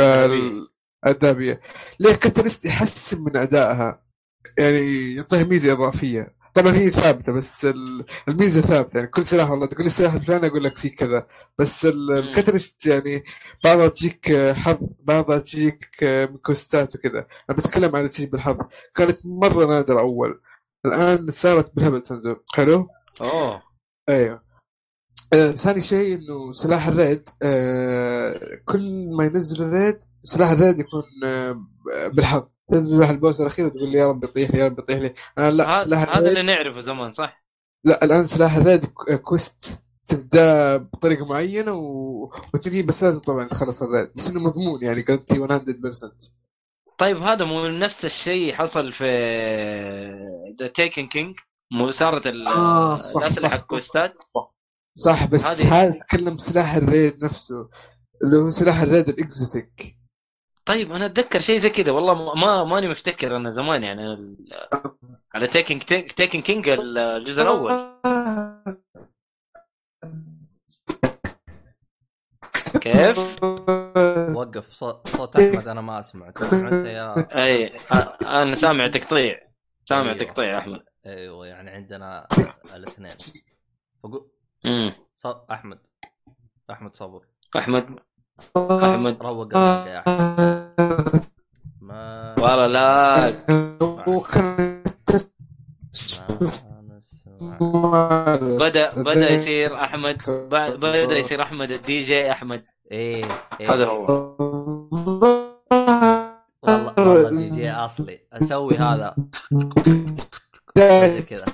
آه، 0.00 0.24
ال- 0.24 0.68
الذهبية 1.06 1.60
ليه 2.00 2.12
catalyst 2.14 2.64
يحسن 2.64 3.20
من 3.20 3.36
أدائها؟ 3.36 4.02
يعني 4.58 5.14
يعطيها 5.14 5.42
ميزة 5.44 5.72
إضافية. 5.72 6.34
طبعا 6.54 6.72
هي 6.72 6.90
ثابتة 6.90 7.32
بس 7.32 7.64
ال- 7.64 8.04
الميزة 8.28 8.60
ثابتة 8.60 8.96
يعني 8.96 9.08
كل 9.08 9.24
سلاح 9.24 9.50
والله 9.50 9.66
تقول 9.66 9.80
لي 9.82 9.86
السلاح 9.86 10.14
الفلاني 10.14 10.46
أقول 10.46 10.64
لك 10.64 10.76
فيه 10.78 10.96
كذا 10.96 11.26
بس 11.58 11.84
ال- 11.86 12.06
مم. 12.12 12.18
ال 12.18 12.26
catalyst 12.26 12.86
يعني 12.86 13.24
بعضها 13.64 13.88
تجيك 13.88 14.32
حظ 14.52 14.78
بعضها 15.00 15.38
تجيك 15.38 15.88
quest 16.42 16.85
ات 16.85 16.94
وكذا. 16.94 17.26
أنا 17.50 17.58
بتكلم 17.58 17.96
عن 17.96 18.10
تجيك 18.10 18.32
بالحظ. 18.32 18.56
كانت 18.94 19.18
مرة 19.26 19.66
نادرة 19.66 20.00
أول. 20.00 20.40
الآن 20.86 21.30
صارت 21.30 21.74
بالهبل 21.76 22.00
تنزل. 22.02 22.36
حلو؟ 22.54 22.88
أوه. 23.20 23.62
أيوه. 24.08 24.42
آه، 25.34 25.50
ثاني 25.50 25.80
شيء 25.80 26.14
إنه 26.18 26.52
سلاح 26.52 26.86
ال 26.86 26.94
raid 26.94 27.28
آه 27.42 28.40
كل 28.64 29.08
ما 29.16 29.24
ينزل 29.24 29.64
ال 29.64 29.71
raid 29.71 29.98
سلاح 30.22 30.50
ال 30.50 30.56
raid 30.56 30.78
يكون 30.78 31.02
آه 31.24 31.62
بالحظ. 32.08 32.46
تنزل 32.70 32.98
ال 33.10 33.16
boss 33.16 33.40
الأخير 33.40 33.66
وتقول 33.66 33.88
لي 33.92 33.98
يا 33.98 34.06
رب 34.06 34.24
يطيح 34.24 34.50
لي 34.50 34.58
يا 34.58 34.64
رب 34.64 34.78
يطيح 34.78 34.98
لي. 34.98 35.14
أنا 35.38 35.50
لا 35.50 35.70
هذا 35.76 35.84
سلاح 35.84 36.16
هذا 36.16 36.28
اللي 36.28 36.42
نعرفه 36.42 36.80
زمان 36.80 37.12
صح؟ 37.12 37.44
لا 37.84 38.04
الآن 38.04 38.26
سلاح 38.26 38.58
ك- 38.58 39.14
quest 39.20 39.78
تبدأ 40.08 40.76
بطريقة 40.76 41.24
معينة 41.26 41.72
و... 41.72 42.22
وتنهي 42.54 42.82
بس 42.82 43.04
لازم 43.04 43.20
طبعا 43.20 43.44
تخلص 43.48 43.82
ال 43.82 43.87
raid. 43.87 44.10
بس 44.16 44.28
إنه 44.30 44.40
مضمون 44.40 44.82
يعني 44.82 45.02
قلتي 45.02 45.34
100% 45.34 46.12
طيب 46.98 47.16
هذا 47.22 47.44
مو 47.44 47.66
نفس 47.68 48.04
الشيء 48.04 48.54
حصل 48.54 48.92
في 48.92 49.04
The 50.60 50.66
Taken 50.66 51.06
King 51.08 51.36
مو 51.72 51.90
صارت 51.90 52.26
آه، 52.26 52.94
الأسلحة. 53.16 53.54
ال 53.56 53.64
quest 53.64 54.06
ات 54.06 54.14
صح 54.94 55.26
بس 55.26 55.44
هذه- 55.44 55.74
هذا 55.82 55.98
تكلم 55.98 56.38
سلاح 56.38 56.74
ال 56.74 56.84
raid 56.84 57.24
نفسه 57.24 57.68
اللي 58.24 58.38
هو 58.38 58.50
سلاح 58.50 58.80
ال 58.80 58.86
raid 58.86 59.08
ال 59.08 59.19
exotic. 59.19 59.96
طيب 60.66 60.92
أنا 60.92 61.06
أتذكر 61.06 61.40
شيء 61.40 61.58
زي 61.58 61.70
كذا. 61.70 61.92
والله 61.92 62.14
ما- 62.14 62.34
ما 62.34 62.64
ماني 62.64 62.88
مفتكر 62.88 63.36
أنا 63.36 63.50
زمان 63.50 63.82
يعني 63.82 64.02
ال- 64.12 64.36
على 65.34 65.46
تيكن 65.46 65.78
تيكن 66.16 66.40
كينج 66.40 66.68
الجزء 66.68 67.42
الأول. 67.42 67.72
كيف؟ 72.80 73.42
وقف. 74.36 74.72
صوت, 74.72 75.08
صوت 75.08 75.36
أحمد 75.36 75.68
أنا 75.68 75.80
ما 75.80 76.00
أسمع 76.00 76.30
تسمع 76.30 76.68
أنت 76.68 76.86
يا 76.86 77.14
أي 77.44 77.76
أنا 78.26 78.54
سامع 78.54 78.86
تقطيع. 78.86 79.40
سامع 79.84 80.12
أيوه. 80.12 80.24
تقطيع 80.24 80.58
أحمد. 80.58 80.80
أيوه 81.06 81.46
يعني 81.46 81.70
عندنا 81.70 82.26
الاثنين. 82.76 83.10
فقو... 84.02 84.26
امم 84.66 84.92
ص... 85.16 85.26
أحمد. 85.26 85.78
أحمد 86.70 86.94
صبر. 86.96 87.26
أحمد. 87.56 87.98
أحمد 88.56 89.16
روق 89.22 89.38
قلبك 89.52 89.86
يا 89.86 89.98
أحمد. 89.98 91.24
ما 91.80 92.34
والله 92.38 92.66
لا. 92.66 93.32
بدا 98.58 99.02
بدأ 99.02 99.30
يصير 99.30 99.74
أحمد. 99.84 100.16
بعد- 100.50 100.72
بدأ 100.72 101.18
يصير 101.18 101.42
أحمد 101.42 101.70
الدي 101.70 102.00
جي 102.00 102.30
أحمد. 102.30 102.64
إيه, 102.92 103.24
إيه. 103.60 103.74
هذا 103.74 103.86
هو. 103.86 104.06
والله 106.62 106.94
والله 106.98 107.28
دي 107.30 107.50
جي 107.50 107.70
أصلي. 107.70 108.18
أسوي 108.32 108.74
هذا. 108.76 109.16
زي 110.78 111.22
كذا. 111.22 111.44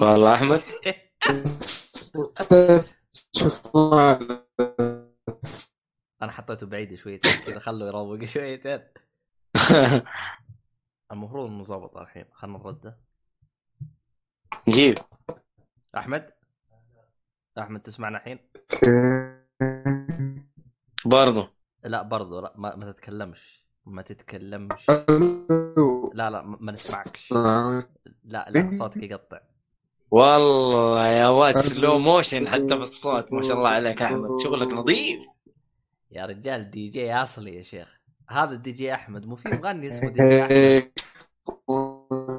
والله 0.00 0.34
أحمد. 0.34 0.62
أنا 2.14 2.84
أنا 6.22 6.32
حطيته 6.32 6.66
بعيد 6.66 6.94
شويتين 6.94 7.32
كذا 7.46 7.58
خلوه 7.58 7.88
يروق 7.88 8.24
شويتين 8.34 8.80
المفروض 11.12 11.50
إنه 11.50 11.62
ظبط 11.62 11.96
الحين 11.96 12.24
خلنا 12.32 12.58
نرده. 12.58 12.98
جيب. 14.68 14.98
أحمد؟ 15.96 16.32
أحمد 17.58 17.80
تسمعنا 17.80 18.18
الحين؟ 18.18 18.38
برضو. 21.04 21.46
لا 21.84 22.02
برضو 22.02 22.40
لا 22.40 22.54
ما, 22.56 22.76
ما 22.76 22.92
تتكلمش 22.92 23.66
ما 23.86 24.02
تتكلمش. 24.02 24.90
لا 26.14 26.30
لا 26.30 26.42
ما 26.42 26.72
نسمعكش. 26.72 27.32
لا 27.32 28.50
لا 28.50 28.70
صوتك 28.78 29.02
يقطع. 29.02 29.51
والله 30.12 31.08
يا 31.08 31.28
واد 31.28 31.60
slow 31.60 31.98
motion 31.98 32.48
حتى 32.48 32.76
بالصوت 32.76 33.32
ما 33.32 33.42
شاء 33.42 33.56
الله 33.56 33.68
عليك 33.68 34.02
أحمد. 34.02 34.28
شغلك 34.44 34.72
نظيف. 34.72 35.26
يا 36.10 36.26
رجال 36.26 36.70
دي 36.70 36.88
جي 36.88 37.14
أصلي 37.14 37.56
يا 37.56 37.62
شيخ. 37.62 38.00
هذا 38.28 38.50
الدي 38.50 38.72
جي 38.72 38.94
أحمد 38.94 39.26
مو 39.26 39.36
في 39.36 39.48
مغني 39.48 39.88
اسمه 39.88 40.10
دي 40.10 40.28
جي 40.28 40.42
أحمد؟ 40.42 40.92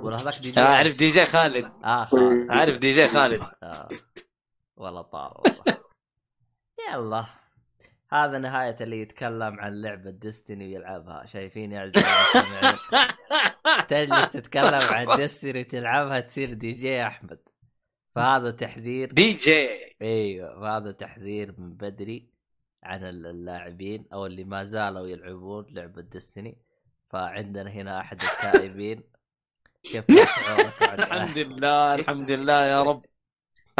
ولا 0.03 0.15
هذاك 0.15 0.39
دي 0.41 0.51
جي 0.51 0.61
أعرف 0.61 0.97
DJ 0.97 1.25
Khaled. 1.25 1.71
آه 1.83 2.07
أعرف 2.49 2.77
DJ 2.77 3.07
Khaled. 3.07 3.41
آه. 3.63 3.87
والله 4.77 5.01
طار 5.01 5.41
والله. 5.45 5.77
يلا. 6.93 7.25
هذا 8.11 8.37
نهاية 8.37 8.77
اللي 8.81 9.01
يتكلم 9.01 9.59
عن 9.59 9.81
لعبة 9.81 10.09
Destiny 10.09 10.67
ويلعبها. 10.67 11.25
شايفين 11.25 11.71
يا 11.71 11.83
المستمعين 11.83 12.77
تجلس 13.89 14.29
تتكلم 14.29 14.81
عن 14.91 15.17
Destiny 15.17 15.59
وتلعبها 15.59 16.19
تصير 16.19 16.53
دي 16.53 16.71
جي 16.71 17.07
أحمد. 17.07 17.52
فهذا 18.15 18.51
تحذير 18.51 19.11
دي 19.11 19.31
جي. 19.31 19.69
إيوه 20.01 20.59
فهذا 20.61 20.91
تحذير 20.91 21.55
من 21.57 21.73
بدري 21.73 22.29
عن 22.83 23.03
اللاعبين 23.03 24.05
أو 24.13 24.25
اللي 24.25 24.43
ما 24.43 24.63
زالوا 24.63 25.07
يلعبون 25.07 25.65
لعبة 25.69 26.01
Destiny 26.01 26.57
فعندنا 27.09 27.71
هنا 27.71 27.99
أحد 27.99 28.21
التائبين. 28.23 29.03
كيف 29.83 30.05
الحمد 30.81 31.37
لله 31.37 31.95
الحمد 31.95 32.31
لله 32.31 32.65
يا 32.65 32.83
رب. 32.83 33.05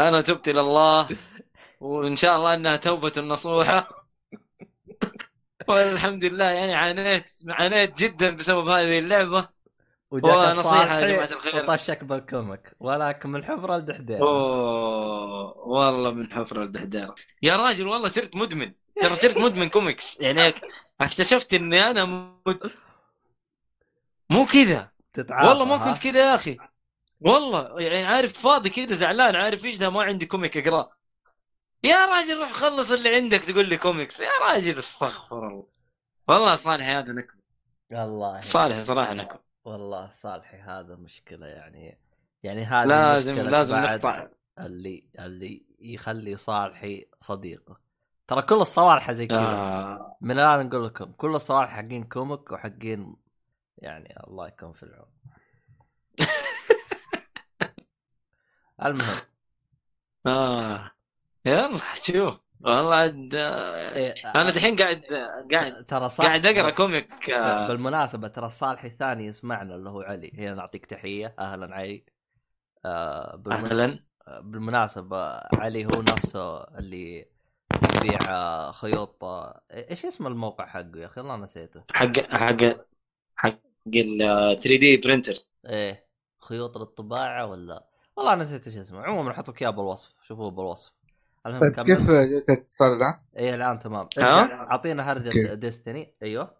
أنا 0.00 0.20
تبت 0.20 0.48
إلى 0.48 0.60
الله 0.60 1.08
وإن 1.80 2.16
شاء 2.16 2.36
الله 2.36 2.54
إنها 2.54 2.76
توبة 2.76 3.12
نصوحة. 3.20 4.08
والحمد 5.68 6.24
لله 6.24 6.44
يعني 6.44 6.74
عانيت 6.74 7.32
عانيت 7.48 7.98
جدا 7.98 8.36
بسبب 8.36 8.68
هذه 8.68 8.98
اللعبة. 8.98 9.53
وجاك 10.14 10.56
ونصيحة 10.56 11.00
يا 11.00 11.06
جماعة 11.06 11.32
الخير. 11.32 11.70
وطشك 11.70 12.04
بال 12.04 12.22
comic. 12.22 12.76
ولكن 12.80 13.30
من 13.30 13.44
حفرة 13.44 13.76
لدحديرة. 13.76 14.18
أوه 14.20 15.58
والله 15.58 16.10
من 16.10 16.32
حفرة 16.32 16.62
لدحديرة 16.62 17.14
يا 17.42 17.56
راجل 17.56 17.86
والله 17.86 18.08
صرت 18.08 18.36
مدمن. 18.36 18.72
ترى 19.00 19.14
صرت 19.14 19.38
مدمن 19.38 19.68
كوميكس. 19.68 20.20
يعني 20.20 20.54
اكتشفت 21.00 21.54
إني 21.54 21.90
أنا 21.90 22.04
مد... 22.46 22.72
مو 24.30 24.46
كذا. 24.46 24.90
والله 25.30 25.64
ما؟ 25.64 25.92
كنت 25.92 26.02
كذا 26.02 26.20
يا 26.20 26.34
أخي. 26.34 26.56
والله 27.20 27.80
يعني 27.80 28.06
عارف 28.06 28.32
فاضي 28.32 28.70
كذا 28.70 28.94
زعلان 28.94 29.36
عارف 29.36 29.64
إيش 29.64 29.76
ده؟ 29.76 29.90
ما 29.90 30.02
عندي 30.02 30.26
comic 30.26 30.56
اقراه 30.56 30.90
يا 31.84 32.06
راجل 32.06 32.38
روح 32.38 32.52
خلص 32.52 32.90
اللي 32.90 33.16
عندك 33.16 33.40
تقول 33.40 33.68
لي 33.68 33.76
كوميكس. 33.76 34.20
يا 34.20 34.30
راجل 34.48 34.78
استغفر 34.78 35.48
الله. 35.48 35.66
والله 36.28 36.54
صالح 36.54 36.86
هذا 36.86 37.12
نكبه 37.12 37.40
والله 37.92 38.40
صالح 38.40 38.82
صراحة 38.82 39.14
نكبه 39.14 39.53
والله 39.64 40.10
صالحي 40.10 40.56
هذا 40.56 40.96
مشكلة 40.96 41.46
يعني 41.46 41.98
يعني 42.42 42.64
هذه 42.64 42.86
لازم 42.86 43.34
لازم 43.34 43.76
نقطع. 43.76 44.28
اللي 44.58 45.04
اللي 45.18 45.66
يخلي 45.78 46.36
صالحي 46.36 47.06
صديقه. 47.20 47.80
ترى 48.26 48.42
كل 48.42 48.54
الصوالح 48.54 49.12
زي 49.12 49.26
كذا. 49.26 49.38
آه. 49.38 50.16
من 50.20 50.30
الآن 50.30 50.66
نقول 50.66 50.84
لكم 50.84 51.12
كل 51.12 51.34
الصوالح 51.34 51.70
حقين 51.70 52.04
comic 52.04 52.52
وحقين 52.52 53.16
يعني 53.78 54.14
الله 54.26 54.48
يكون 54.48 54.72
في 54.72 54.82
العون. 54.82 55.08
المهم. 58.84 59.20
آه. 60.26 60.90
يلا 61.44 61.80
شوف. 61.94 62.43
والله 62.64 62.94
عاد 62.94 63.34
آه، 63.34 63.94
إيه، 63.94 64.14
أنا 64.34 64.50
دحين 64.50 64.76
قاعد 64.76 65.04
قاعد 65.52 65.84
ترى 65.84 66.08
صح 66.08 66.24
قاعد 66.24 66.46
أقرأ 66.46 66.70
كوميك 66.70 67.30
آه، 67.30 67.68
بالمناسبة 67.68 68.28
ترى 68.28 68.46
الصالح 68.46 68.84
الثاني 68.84 69.26
يسمعنا 69.26 69.74
اللي 69.74 69.90
هو 69.90 70.00
علي. 70.02 70.32
هنا 70.34 70.54
نعطيك 70.54 70.86
تحية. 70.86 71.34
أهلا 71.38 71.74
علي. 71.74 72.04
آه 72.84 73.36
بالمن... 73.36 73.64
أهلا. 73.64 73.98
بالمناسبة 74.40 75.36
علي 75.36 75.84
هو 75.84 76.02
نفسه 76.02 76.64
اللي 76.64 77.26
يبيع 77.96 78.18
آه، 78.28 78.70
خيوط 78.70 79.24
آه، 79.24 79.62
إيش 79.70 80.04
اسم 80.04 80.26
الموقع 80.26 80.66
حقه 80.66 80.90
يا 80.96 81.06
أخي؟ 81.06 81.20
والله 81.20 81.36
نسيته. 81.36 81.82
حق 81.90 82.20
حق 82.20 82.56
حق 83.36 83.58
ال 83.96 84.18
3D 84.58 84.96
printer 84.96 85.34
إيه 85.66 86.06
خيوط 86.40 86.78
للطباعة 86.78 87.46
ولا؟ 87.46 87.84
والله 88.16 88.34
نسيت 88.34 88.66
إيش 88.66 88.76
اسمه. 88.76 89.02
عموما 89.02 89.30
نحط 89.30 89.50
لك 89.50 89.62
إياه 89.62 89.70
بالوصف. 89.70 90.12
شوفوه 90.22 90.50
بالوصف. 90.50 90.92
المهم 91.46 91.60
طيب 91.60 91.72
كمل. 91.72 91.86
كيف 91.86 92.10
جاك 92.10 92.50
اتصال 92.50 92.92
الآن؟ 92.92 93.14
إيه 93.36 93.54
الآن 93.54 93.78
تمام 93.78 94.08
ها؟ 94.18 94.40
ارجع، 94.40 94.70
أعطينا 94.70 95.12
هرجة 95.12 95.26
okay. 95.26 95.56
Destiny 95.56 96.14
أيوه 96.22 96.54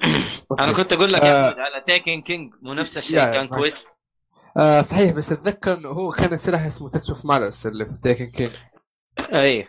أنا 0.60 0.72
كنت 0.72 0.92
أقول 0.92 1.12
لك 1.12 1.20
آه. 1.20 1.60
على 1.60 1.82
Taken 1.86 2.22
King 2.22 2.54
مو 2.62 2.74
نفس 2.74 2.98
الشيء 2.98 3.18
كان 3.18 3.48
quest 3.48 3.88
آه 4.56 4.82
صحيح 4.82 5.12
بس 5.12 5.32
أتذكر 5.32 5.78
إنه 5.78 5.88
هو 5.88 6.10
كان 6.10 6.36
سلاح 6.36 6.64
اسمه 6.64 6.88
Touch 6.88 7.10
of 7.10 7.26
Malice 7.26 7.66
اللي 7.66 7.86
في 7.86 8.00
Taken 8.00 8.26
King 8.26 8.52
أي 9.32 9.68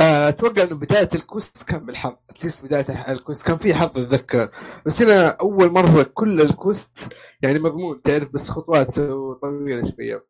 آه، 0.00 0.28
أتوقع 0.28 0.62
إنه 0.62 0.78
بداية 0.78 1.08
ال 1.14 1.22
quest 1.22 1.62
كان 1.62 1.86
بالحظ 1.86 2.12
at 2.30 2.40
least 2.40 2.64
بداية 2.64 3.12
ال 3.12 3.18
quest 3.18 3.46
كان 3.46 3.56
في 3.56 3.74
حظ 3.74 3.98
أتذكر 3.98 4.50
بس 4.86 5.02
هنا 5.02 5.28
أول 5.28 5.72
مرة 5.72 6.02
كل 6.02 6.40
ال 6.40 6.53
quest 6.53 7.16
يعني 7.42 7.58
مضمون 7.58 8.02
تعرف 8.02 8.32
بس 8.32 8.48
خطوات 8.48 8.94
طويلة 9.42 9.90
شوية 9.96 10.26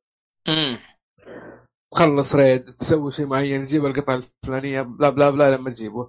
امم 0.48 0.78
تخلص 1.92 2.34
raid 2.34 2.64
تسوي 2.64 3.12
شيء 3.12 3.26
معين 3.26 3.66
تجيب 3.66 3.86
القطعة 3.86 4.22
الفلانية 4.44 4.82
blah 4.82 5.10
blah 5.10 5.30
blah 5.30 5.56
لما 5.56 5.70
تجيبه. 5.70 6.08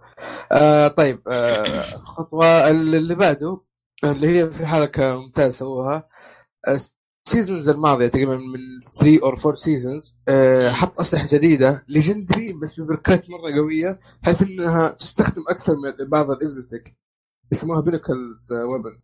آه 0.52 0.88
طيب 0.88 1.22
آه 1.28 1.96
الخطوة 1.96 2.70
اللي 2.70 3.16
بعده 3.16 3.62
اللي 4.04 4.28
هي 4.28 4.52
في 4.52 4.66
حركة 4.66 5.18
ممتازة 5.18 5.58
سووها. 5.58 6.10
ال 7.30 7.35
seasons 7.35 7.70
الماضية 7.70 8.08
تقريبا 8.08 8.36
من 8.36 8.60
3 9.00 9.24
or 9.24 9.34
4 9.46 9.56
seasons 9.56 10.16
حط 10.70 11.00
أسلحة 11.00 11.28
جديدة 11.32 11.86
legendary 11.88 12.54
بس 12.54 12.80
ببركات 12.80 13.30
مرة 13.30 13.52
قوية 13.60 14.00
بحيث 14.24 14.42
إنها 14.42 14.90
تستخدم 14.90 15.44
أكثر 15.50 15.74
من 15.74 16.10
بعض 16.10 16.32
ال 16.32 16.41
exotic 16.41 16.98
يسموها 17.52 17.82
بينكلز 17.82 18.54
ويبن 18.54 18.98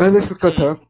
إيش 0.00 0.24
فكرتها؟ 0.24 0.80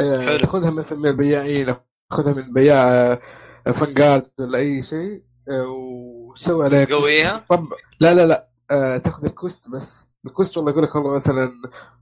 آه،. 0.00 0.36
تاخذها 0.36 0.70
مثلا 0.70 0.98
من 0.98 1.06
البياعين 1.06 1.74
تاخذها 2.10 2.34
من 2.34 2.52
بياع 2.52 3.18
فنجارد 3.66 4.30
ولا 4.40 4.58
أي 4.58 4.82
شيء 4.82 5.22
آه، 5.50 5.66
وتسوي 5.68 6.64
عليها 6.64 6.84
كوست. 6.84 7.02
قويها؟ 7.04 7.44
طب 7.50 7.66
لا 8.00 8.14
لا 8.14 8.26
لا 8.26 8.48
آه، 8.70 8.98
تاخذ 8.98 9.24
الكوست 9.24 9.68
بس 9.68 10.04
الكوست 10.26 10.56
والله 10.56 10.72
يقول 10.72 10.84
لك 10.84 10.94
والله 10.94 11.16
مثلا 11.16 11.50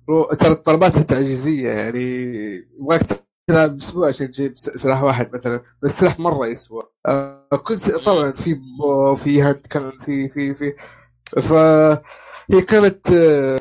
رو... 0.08 0.24
ترى 0.24 0.54
طلباتها 0.54 1.02
تعجيزية 1.02 1.68
يعني 1.70 2.00
يبغاك 2.80 3.02
تلعب 3.48 3.76
أسبوع 3.76 4.08
عشان 4.08 4.30
تجيب 4.30 4.52
سلاح 4.58 5.02
واحد 5.02 5.30
مثلا 5.36 5.62
بس 5.82 5.90
سلاح 5.90 6.20
مرة 6.20 6.46
يسوى 6.46 6.82
آه 7.06 7.46
كنت 7.64 7.90
طبعا 7.90 8.30
في 8.30 8.54
بو 8.78 9.14
في 9.16 9.42
هاند 9.42 9.66
كان 9.70 9.90
في 9.90 10.28
في 10.28 10.54
في 10.54 10.74
فهي 11.40 12.62
كانت 12.68 13.10
آه، 13.10 13.60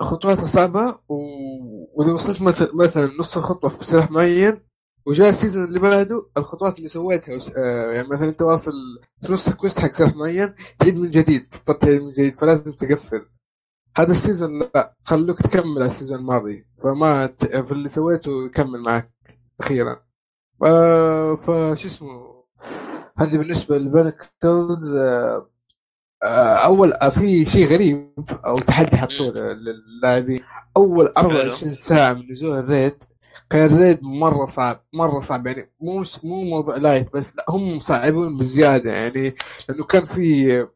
خطواتها 0.00 0.44
صعبة. 0.46 0.98
وإذا 1.08 2.12
وصلت 2.12 2.42
مثلا 2.74 3.10
نص 3.20 3.36
الخطوة 3.36 3.70
في 3.70 3.84
سلاح 3.84 4.10
معين 4.10 4.60
وجاء 5.06 5.28
ال 5.28 5.33
season 5.33 5.64
اللي 5.64 5.78
بعده 5.78 6.26
الخطوات 6.36 6.78
اللي 6.78 6.88
سويتها 6.88 7.36
وس... 7.36 7.52
آه 7.56 7.92
يعني 7.92 8.08
مثلا 8.08 8.28
أنت 8.28 8.42
واصل 8.42 8.72
في 9.20 9.32
نص 9.32 9.48
ال 9.48 9.53
quest 9.53 9.78
حق 9.78 9.92
سلاح 9.92 10.16
معين 10.16 10.54
تعيد 10.78 10.96
من 10.96 11.10
جديد 11.10 11.46
تعيد 11.80 12.02
من 12.02 12.12
جديد 12.12 12.34
فلازم 12.34 12.72
تقفل. 12.72 13.26
هذا 13.96 14.12
ال 14.12 14.19
season 14.19 14.58
لا 14.58 14.96
خلوك 15.04 15.42
تكمل 15.42 15.76
على 15.76 15.86
ال 15.86 15.91
season 15.91 16.18
الماضي. 16.18 16.66
فما 16.82 17.26
ت... 17.26 17.44
في 17.44 17.72
اللي 17.72 17.88
سويته 17.88 18.46
يكمل 18.46 18.80
معك 18.82 19.12
أخيرا. 19.60 20.00
ف... 20.60 20.64
فشو 21.44 21.86
اسمه؟ 21.86 22.34
هذه 23.18 23.38
بالنسبة 23.38 23.78
لل 23.78 24.00
pinnacles 24.00 24.96
آه... 24.96 25.50
آه، 26.22 26.54
أول 26.54 26.92
آه، 26.92 27.08
في 27.08 27.46
شيء 27.46 27.66
غريب 27.66 28.14
أو 28.46 28.58
تحدي 28.58 28.96
حطوه 28.96 29.32
للاعبين. 29.32 30.40
أول 30.76 31.12
24 31.16 31.74
ساعة 31.74 32.12
من 32.12 32.32
نزول 32.32 32.58
ال 32.58 32.67
raid 32.67 33.02
كان 33.54 33.64
ال 33.74 33.80
raid 33.80 34.02
مرة 34.02 34.46
صعب 34.46 34.84
مرة 34.94 35.20
صعب 35.20 35.46
يعني 35.46 35.72
مو 35.80 36.04
مو 36.24 36.44
موضوع 36.44 36.76
light 36.76 37.12
بس 37.14 37.36
لا 37.36 37.44
هم 37.48 37.76
مصعبون 37.76 38.36
بزيادة 38.36 38.92
يعني 38.92 39.34
لأنه 39.68 39.84
كان 39.84 40.04
في 40.04 40.66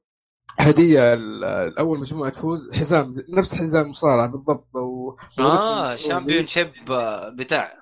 هدية 0.58 1.14
ال- 1.14 1.44
الأول 1.44 2.00
مجموعة 2.00 2.30
تفوز 2.30 2.70
حزام 2.72 3.12
نفس 3.28 3.54
حزام 3.54 3.84
المصارعه 3.84 4.26
بالضبط 4.26 4.76
و... 4.76 5.16
آه 5.38 5.96
champion 5.96 6.46
ship 6.46 6.72
بتاع. 7.36 7.72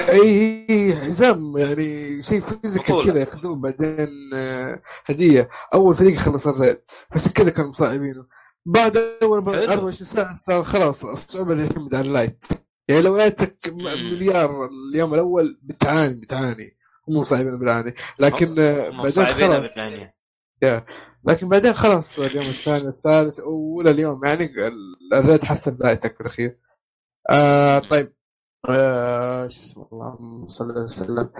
إي 0.00 0.96
حزام 0.96 1.58
يعني 1.58 2.22
شيء 2.22 2.40
physical. 2.40 3.04
كذا 3.04 3.20
ياخذوه 3.20 3.56
بعدين 3.56 4.08
آه، 4.34 4.82
هدية. 5.06 5.48
أول 5.74 5.94
فريق 5.94 6.16
خلص 6.18 6.46
ال 6.46 6.53
raid 6.53 6.80
عشان 7.12 7.32
كذا 7.32 7.50
كانوا 7.50 7.68
مصعبينه. 7.70 8.26
بعد 8.66 8.96
أول 9.22 9.42
حلو. 9.42 9.52
24 9.72 9.92
ساعة 9.92 10.34
صار 10.34 10.62
خلاص 10.64 11.04
الصعوبه 11.04 11.60
يعتمد 11.60 11.94
على 11.94 12.08
ال 12.08 12.14
light 12.14 12.44
يعني 12.88 13.02
لو 13.02 13.16
لقيتك 13.16 13.68
مم. 13.68 13.84
مليار 13.84 14.68
اليوم 14.92 15.14
الأول 15.14 15.58
بتعاني 15.62 16.14
بتعاني. 16.20 16.76
مو 17.08 17.22
صعبين 17.22 17.58
بتعاني. 17.58 17.94
لكن 18.18 18.58
آه، 18.58 18.90
بعدين 18.90 19.26
خلاص. 19.26 19.60
بالثانية 19.60 20.14
لكن 21.24 21.48
بعدين 21.48 21.72
خلاص 21.72 22.18
اليوم 22.18 22.46
الثاني 22.46 22.88
الثالث 22.88 23.40
ولا 23.78 23.90
اليوم. 23.90 24.24
يعني 24.24 24.44
ال- 24.44 25.14
ال 25.14 25.20
raid 25.20 25.44
حسب 25.44 25.82
light 25.82 26.09
ك 26.09 26.14
في 26.14 26.20
الاخير 26.20 26.58
آه 27.30 27.78
طيب. 27.78 28.12
آه 28.68 29.48
شو 29.48 29.60
اسمه؟ 29.62 29.88
اللهم 29.92 30.48
صل 30.48 30.78
وسلم. 30.84 31.30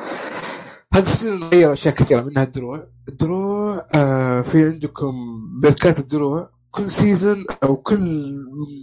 هذا 0.94 1.12
ال 1.12 1.17
season 1.17 1.44
غير 1.48 1.72
أشياء 1.72 1.94
كثيرة 1.94 2.22
منها 2.22 2.42
الدروع. 2.42 2.86
الدروع 3.08 3.86
آه 3.94 4.40
في 4.40 4.64
عندكم 4.64 5.14
بركات 5.62 5.98
الدروع. 5.98 6.50
كل 6.76 6.90
season 6.90 7.44
أو 7.64 7.76
كل 7.76 7.98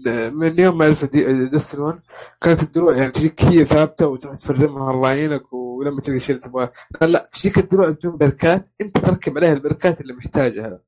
من, 0.06 0.34
من 0.34 0.60
يوم 0.60 0.78
ما 0.78 0.88
ألف 0.88 1.06
Destiny 1.52 1.82
1 1.82 2.00
كانت 2.42 2.64
الدروع 2.64 2.98
يعني 2.98 3.12
تجيك 3.12 3.42
هي 3.42 3.66
ثابتة 3.66 4.08
وتروح 4.08 4.36
تفرمها 4.36 4.92
الله 4.92 5.12
يعينك 5.14 5.54
ولما 5.54 6.02
تلقى 6.02 6.20
شيء 6.20 6.36
اللي 6.36 6.48
تبغاه 6.48 6.72
لا, 7.02 7.08
لا 7.08 7.26
تجيك 7.34 7.58
الدروع 7.58 7.90
بدون 7.90 8.18
بركات 8.18 8.70
أنت 8.82 8.98
تركب 8.98 9.38
عليها 9.38 9.54
البركات 9.54 10.02
اللي 10.02 10.14
محتاجها 10.14 10.80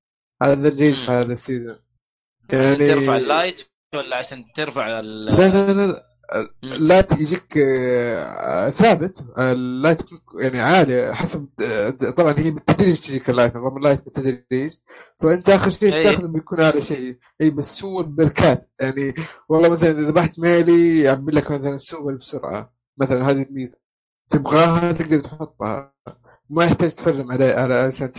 هذا 0.44 0.68
الجيد 0.68 0.94
في. 0.94 1.12
هذا 1.12 1.34
ال 1.34 1.40
season 1.40 1.76
عشان 2.54 2.78
ترفع 2.78 3.18
ال 3.18 3.25
light 3.25 3.62
ولا 3.94 4.16
عشان 4.16 4.46
ترفع 4.56 5.00
ال 5.00 5.26
لا 5.26 5.48
لا 5.48 5.74
لا, 5.74 5.88
لا. 5.88 6.15
مم. 6.34 6.50
لا 6.74 7.06
يجيك 7.20 7.58
آه، 7.58 8.70
ثابت. 8.70 9.16
ال 9.38 9.49
light 9.49 10.02
يكون 10.02 10.44
يعني 10.44 10.60
عالي 10.62 11.16
حسب 11.16 11.48
آه، 11.64 11.90
طبعا 11.90 12.36
هي 12.38 12.52
بالتدريج 12.52 13.00
تجيك 13.00 13.30
ال 13.30 13.34
light 13.34 13.56
نظام 13.56 13.78
ال 13.78 13.83
light 13.83 14.06
بالتدريج 14.06 14.72
فأنت 15.18 15.50
آخر 15.50 15.70
شيء 15.72 15.94
أي. 15.94 16.04
تاخذه 16.04 16.28
بيكون 16.28 16.60
اعلى 16.60 16.82
شيء. 16.82 17.18
اي 17.42 17.50
بس 17.50 17.76
شو 17.78 18.00
البركات؟ 18.02 18.70
يعني 18.80 19.14
والله 19.50 19.70
مثلا 19.70 19.90
إذا 19.92 20.02
ذبحت 20.02 20.40
melee 20.40 21.00
يعبي 21.00 21.32
لك 21.32 21.52
مثلا 21.52 21.78
سوبر 21.78 22.14
بسرعة. 22.16 22.74
مثلا 22.98 23.30
هذه 23.32 23.42
الميزة. 23.42 23.78
تبغاها 24.30 24.92
تقدر 24.92 25.20
تحطها. 25.20 25.94
ما 26.50 26.66
يحتاج 26.66 26.92
تفرم 26.92 27.32
عليه 27.32 27.54
على 27.54 27.74
عشان 27.74 28.12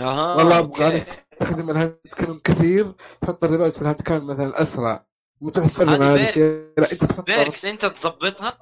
أها 0.00 0.34
والله 0.34 0.58
أبغى. 0.58 0.96
أستخدم 0.96 1.70
ال 1.70 1.75
hand 1.75 1.96
cannon 2.16 2.38
كثير. 2.44 2.92
تحط 3.20 3.44
ال 3.44 3.48
reload 3.48 3.70
في 3.72 3.82
ال 3.82 3.86
hand 3.86 4.00
cannon 4.00 4.26
مثلا 4.26 4.62
أسرع. 4.62 5.07
على 5.88 6.04
هذا 6.04 6.14
perk- 6.16 6.28
الشيء 6.28 6.72
لا 6.78 6.92
انت 6.92 7.04
تحط 7.04 7.26
perks 7.26 7.64
انت 7.64 7.86
تظبطها؟ 7.86 8.58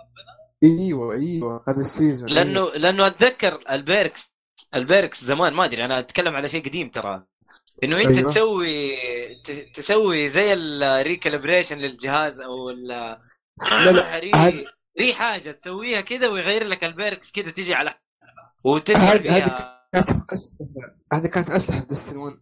أيوه 0.64 1.14
أيوه. 1.14 1.64
هذا 1.68 1.80
ال 1.80 1.87
season 1.87 2.28
لأنه 2.28 2.70
لأنه 2.70 3.06
أتذكر 3.06 3.60
ال 3.70 3.80
perks 3.80 4.32
ال 4.74 4.82
perks 4.82 5.24
زمان 5.24 5.52
ما 5.54 5.64
أدري 5.64 5.84
أنا 5.84 5.98
أتكلم 5.98 6.34
على 6.34 6.48
شيء 6.48 6.64
قديم 6.68 6.88
ترى. 6.88 7.24
إنه 7.84 7.96
أنت 8.00 8.06
أيوة. 8.18 8.30
تسوي 8.32 8.96
تسوي 9.74 10.28
زي 10.28 10.52
ال 10.52 10.61
recalibration 10.61 11.78
للجهاز 11.78 12.40
أو 12.40 12.70
ال 12.70 12.86
لا 12.86 13.90
لا. 13.90 14.18
re 14.18 14.64
re 15.00 15.14
حاجة 15.14 15.50
تسويها 15.50 16.00
كذا 16.00 16.28
ويغير 16.28 16.64
لك 16.66 16.84
ال 16.84 16.92
perks 16.92 17.32
كذا 17.32 17.50
تجي 17.50 17.74
على 17.74 17.94
فيها 19.22 19.75
كانت 20.04 20.32
اسلحه 20.32 20.66
هذه 21.12 21.26
كانت 21.26 21.50
أسلحة 21.50 21.80
Destiny 21.80 22.16
1 22.16 22.34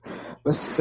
بس 0.47 0.81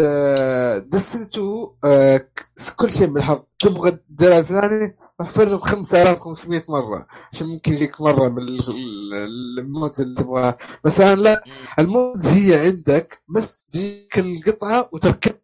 Destiny 0.89 1.21
2 1.21 1.67
آه، 1.85 2.27
كل 2.75 2.89
شيء 2.91 3.07
بالحظ. 3.07 3.39
تبغى 3.59 3.89
الدرع 3.89 4.37
الفلاني 4.37 4.97
راح 5.21 5.29
فرم 5.29 5.57
5500 5.57 6.63
مرة 6.69 7.07
عشان 7.33 7.47
ممكن 7.47 7.73
يجيك 7.73 8.01
مرة 8.01 8.27
بال 8.27 8.96
mod 8.96 9.99
اللي 9.99 10.15
تبغاه. 10.15 10.57
بس 10.83 11.01
الان 11.01 11.19
لا 11.19 11.43
ال 11.79 11.91
mod 11.91 12.25
هي 12.25 12.59
عندك 12.65 13.21
بس 13.29 13.63
تجيك 13.65 14.19
القطعة 14.19 14.89
وتركب. 14.93 15.35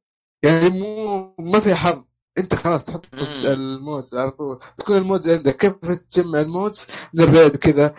يعني 0.43 0.69
مو 0.69 1.36
ما 1.39 1.59
في 1.59 1.75
حظ. 1.75 2.03
أنت 2.38 2.55
خلاص 2.55 2.84
تحط 2.86 3.01
مم. 3.13 3.19
ال 3.45 3.63
mod 3.63 4.16
على 4.15 4.32
طول. 4.32 4.59
تكون 4.77 4.97
ال 4.97 5.05
mod 5.05 5.30
عندك. 5.30 5.55
كيف 5.57 5.73
تجمع 6.11 6.39
ال 6.41 6.50
mod 6.50 6.76
من 7.13 7.23
ال 7.24 7.30
raid 7.30 7.55
وكذا. 7.55 7.95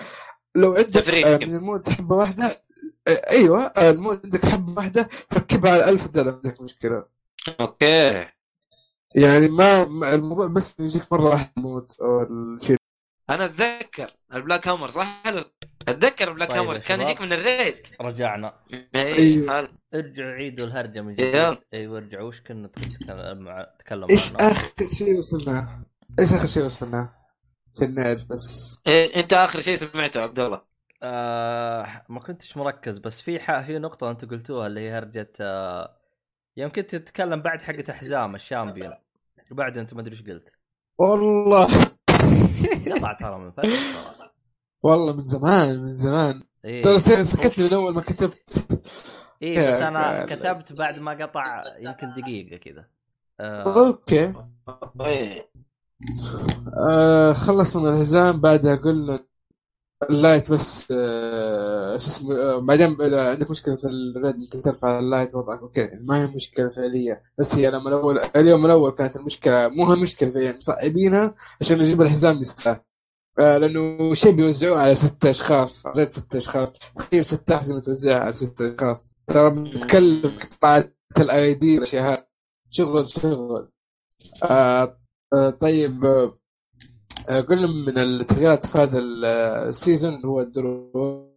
لو 0.57 0.75
عندك. 0.75 1.09
آه، 1.09 1.37
من 1.37 1.57
ال 1.57 1.65
mod 1.65 1.89
حبه 1.89 2.17
واحدة 2.17 2.45
آه، 2.47 2.63
أيوه 3.09 3.61
آه، 3.67 3.91
ال 3.91 3.98
mod 3.98 4.21
عندك 4.25 4.47
حبة 4.47 4.73
واحدة 4.77 5.09
تركبها 5.31 5.73
على 5.73 5.89
1000 5.89 6.09
درع 6.09 6.35
عندك 6.35 6.61
مشكلة 6.61 7.05
okay 7.61 8.27
يعني 9.15 9.49
ما 9.49 9.83
الموضوع 10.15 10.47
بس 10.47 10.81
يجيك 10.81 11.13
مرة 11.13 11.29
واحدة 11.29 11.53
ال 11.59 11.67
mod 11.67 11.93
أو 12.01 12.23
الشيء 12.23 12.77
أنا 13.31 13.45
أتذكر 13.45 14.11
ال 14.35 14.41
Black 14.41 14.69
Hammer 14.69 14.89
صح 14.89 15.23
أتذكر 15.89 16.29
ال 16.29 16.32
Black 16.32 16.49
طيب 16.51 16.59
Hammer 16.59 16.79
كان. 16.79 17.01
يجيك 17.01 17.21
من 17.21 17.33
ال 17.33 17.44
raid 17.44 17.87
رجعنا 18.01 18.55
اي 18.95 19.15
أيوه. 19.15 19.59
هذا. 19.61 19.69
ارجعوا 19.95 20.31
عيدوا 20.33 20.67
الهرجة 20.67 21.01
من. 21.01 21.15
جديد 21.15 21.59
أيوه 21.75 21.99
ارجعوا 21.99 22.29
وش 22.29 22.41
كنا 22.41 22.71
نتكلم 22.77 24.07
إيش 24.11 24.33
آخر 24.37 24.73
شيء 24.99 25.19
وصلنا؟ 25.19 25.85
إيش 26.21 26.33
آخر 26.33 26.47
شيء 26.47 26.65
وصلنا؟ 26.65 27.09
عشان 27.77 27.95
نعرف 27.95 28.25
بس 28.25 28.79
إيه، 28.87 29.17
أنت 29.17 29.33
آخر 29.33 29.61
شيء 29.61 29.77
سمعته 29.77 30.21
عبد 30.21 30.39
الله 30.41 30.63
آه 31.03 32.05
ما 32.09 32.21
كنتش 32.21 32.57
مركز 32.57 32.99
بس 32.99 33.21
في 33.23 33.41
ح... 33.41 33.61
في 33.61 33.79
نقطة 33.79 34.11
أنتم 34.11 34.29
قلتوها 34.29 34.67
اللي 34.67 34.81
هي 34.81 34.91
هرجة 34.91 35.33
آه 35.41 35.97
يمكن 36.57 36.87
تتكلم 36.87 37.43
بعد 37.43 37.63
حقة 37.63 37.93
حزام 37.93 38.35
الشامبيون 38.35 38.95
وبعد 39.51 39.79
أنت 39.79 39.95
ما 39.95 40.01
أدري 40.01 40.13
إيش 40.13 40.23
قلت. 40.23 40.49
والله. 40.99 41.67
قطع 42.91 43.13
ترى 43.13 43.39
من 43.39 43.51
فترة 43.51 43.85
ترى. 43.93 44.31
والله 44.83 45.15
من 45.15 45.21
زمان 45.21 45.79
من 45.83 45.97
زمان. 45.97 46.43
إيه. 46.65 46.83
ترى 46.83 46.99
سكتني 47.25 47.65
من 47.65 47.75
أول 47.75 47.95
ما 47.95 48.01
كتبت. 48.01 48.81
إيه 49.43 49.59
يا 49.59 49.71
بس 49.71 49.83
أنا 49.83 50.21
قال. 50.21 50.27
كتبت 50.27 50.73
بعد 50.73 50.99
ما 50.99 51.13
قطع 51.25 51.65
يمكن 51.79 52.15
دقيقة 52.15 52.57
كذا. 52.57 52.87
آه 53.41 53.87
okay. 53.87 54.35
إيه. 55.01 55.51
آه 56.89 57.33
خلصنا 57.33 57.83
من 57.83 57.89
الحزام 57.89 58.41
بعدها 58.41 58.77
قلنا 58.77 59.30
ال 60.11 60.18
light 60.18 60.51
بس 60.51 60.85
آه 60.93 61.97
شو 61.97 62.07
اسمه 62.07 62.37
آه 62.37 62.59
بعدين 62.59 63.01
اذا 63.01 63.31
عندك 63.31 63.51
مشكلة 63.51 63.77
في 63.77 63.85
ال 63.87 63.97
raid 63.97 64.37
ممكن 64.37 64.61
ترفع 64.61 64.99
ال 64.99 65.05
light 65.05 65.35
وضعك. 65.35 65.61
okay 65.61 65.91
ما 66.01 66.23
هي 66.23 66.27
مشكلة 66.27 66.69
فعليه 66.69 67.23
بس 67.39 67.55
هي 67.55 67.71
لما 67.71 67.89
الأول 67.89 68.19
اليوم 68.37 68.67
الأول 68.67 68.91
كانت 68.93 69.17
المشكلة 69.17 69.69
مو 69.69 69.93
هي 69.93 70.03
مشكلة 70.03 70.31
فعليا 70.31 70.53
مصعبينها 70.57 71.35
عشان 71.61 71.79
نجيب 71.79 72.03
الحزام 72.03 72.39
يستاهل. 72.41 72.81
آه 73.41 73.59
لأنه 73.59 74.15
شيء 74.15 74.33
بيوزعوه 74.33 74.79
على 74.79 74.95
ستة 74.95 75.31
أشخاص 75.31 75.87
غير 75.87 76.09
ستة 76.09 76.37
أشخاص. 76.37 76.73
تخيل 76.97 77.25
ستة 77.25 77.55
أحزمة 77.55 77.81
توزعها 77.81 78.21
على 78.21 78.35
ستة 78.35 78.75
أشخاص. 78.75 79.13
ترى 79.27 79.51
بتكلف 79.51 80.33
قطعه 80.55 80.93
ال 81.19 81.55
ID 81.55 81.79
الاشياء 81.79 82.13
هذه. 82.13 82.25
شغل 82.71 83.09
شغل. 83.09 83.69
آه 84.45 84.97
آه 85.35 85.51
طيب 85.51 86.05
آه 86.05 86.09
آه، 86.25 86.40
قلنا 87.29 87.67
من 87.67 87.99
التغييرات 87.99 88.67
في 88.67 88.79
هذا 88.79 88.99
ال- 88.99 89.25
ال 89.69 89.77
season 89.77 90.25
هو 90.25 90.41
الدروع 90.41 91.31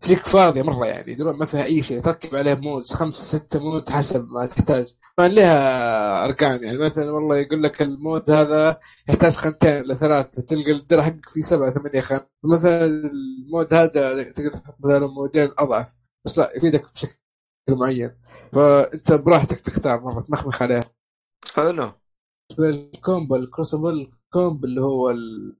تجيك 0.00 0.26
فاضية 0.26 0.62
مرة 0.62 0.86
يعني 0.86 1.14
دروع 1.14 1.32
ما 1.32 1.46
فيها 1.46 1.64
أي 1.64 1.82
شيء. 1.82 2.00
تركب 2.00 2.34
عليه 2.34 2.54
mods 2.54 2.92
خمسة 2.92 3.22
ستة 3.38 3.60
mod 3.60 3.90
حسب 3.90 4.28
ما 4.28 4.46
تحتاج. 4.46 4.86
ما 5.18 5.28
لها 5.28 6.24
أرقام 6.24 6.62
يعني. 6.62 6.78
مثلا 6.78 7.10
والله 7.10 7.36
يقول 7.36 7.62
لك 7.62 7.82
ال 7.82 7.94
mod 7.94 8.30
هذا 8.30 8.80
يحتاج 9.08 9.32
خانتين 9.32 9.70
إلى 9.78 9.94
ثلاثة. 9.96 10.42
تلقى 10.42 10.70
الدرع 10.72 11.02
حقك 11.02 11.28
فيه 11.28 11.42
سبعة 11.42 11.70
ثمانية 11.70 12.00
خان. 12.00 12.20
مثلا 12.44 12.84
ال 12.84 13.07
mod 13.07 13.74
هذا 13.74 14.22
تقدر 14.32 14.50
تحط 14.50 14.74
مثلا 14.84 15.06
modين 15.06 15.50
أضعف. 15.58 15.94
بس 16.24 16.38
لا 16.38 16.56
يفيدك 16.56 16.92
بشكل 16.94 17.18
معين. 17.68 18.10
فأنت 18.52 19.12
براحتك 19.12 19.60
تختار 19.60 20.00
مرة 20.00 20.22
تمخمخ 20.22 20.62
عليه 20.62 20.92
حلو. 21.54 21.92
ال 22.58 22.74
comp 22.74 23.36
و 23.36 23.43
ال 23.43 23.50
Crucible. 23.50 24.12
comp 24.32 24.64
اللي 24.64 24.80
هو 24.80 25.10
ال... 25.10 25.56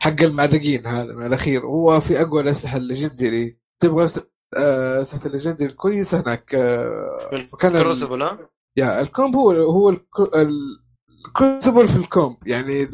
حق 0.00 0.22
المعرقين 0.22 0.86
هذا 0.86 1.14
من 1.14 1.26
الأخير. 1.26 1.66
هو 1.66 2.00
في 2.00 2.20
أقوى 2.22 2.40
الأسلحة 2.42 2.76
ال 2.76 2.84
legendary. 2.84 3.58
تبغى 3.82 4.08
آه، 4.56 5.00
أسلحة 5.02 5.26
ال 5.26 5.30
legendary 5.30 5.66
الكويسه 5.66 6.20
هناك 6.20 6.54
آه، 6.54 7.44
فكان 7.52 7.76
ال... 7.76 7.82
كروسبل 7.82 8.22
ها؟ 8.22 8.38
يا 8.76 9.00
الكومب 9.00 9.36
هو 9.36 9.50
هو 9.50 9.92
الكرو- 9.92 10.36
ال- 10.36 10.80
الكروسبل 11.26 11.88
في 11.88 11.96
الكومب. 11.96 12.36
يعني 12.46 12.88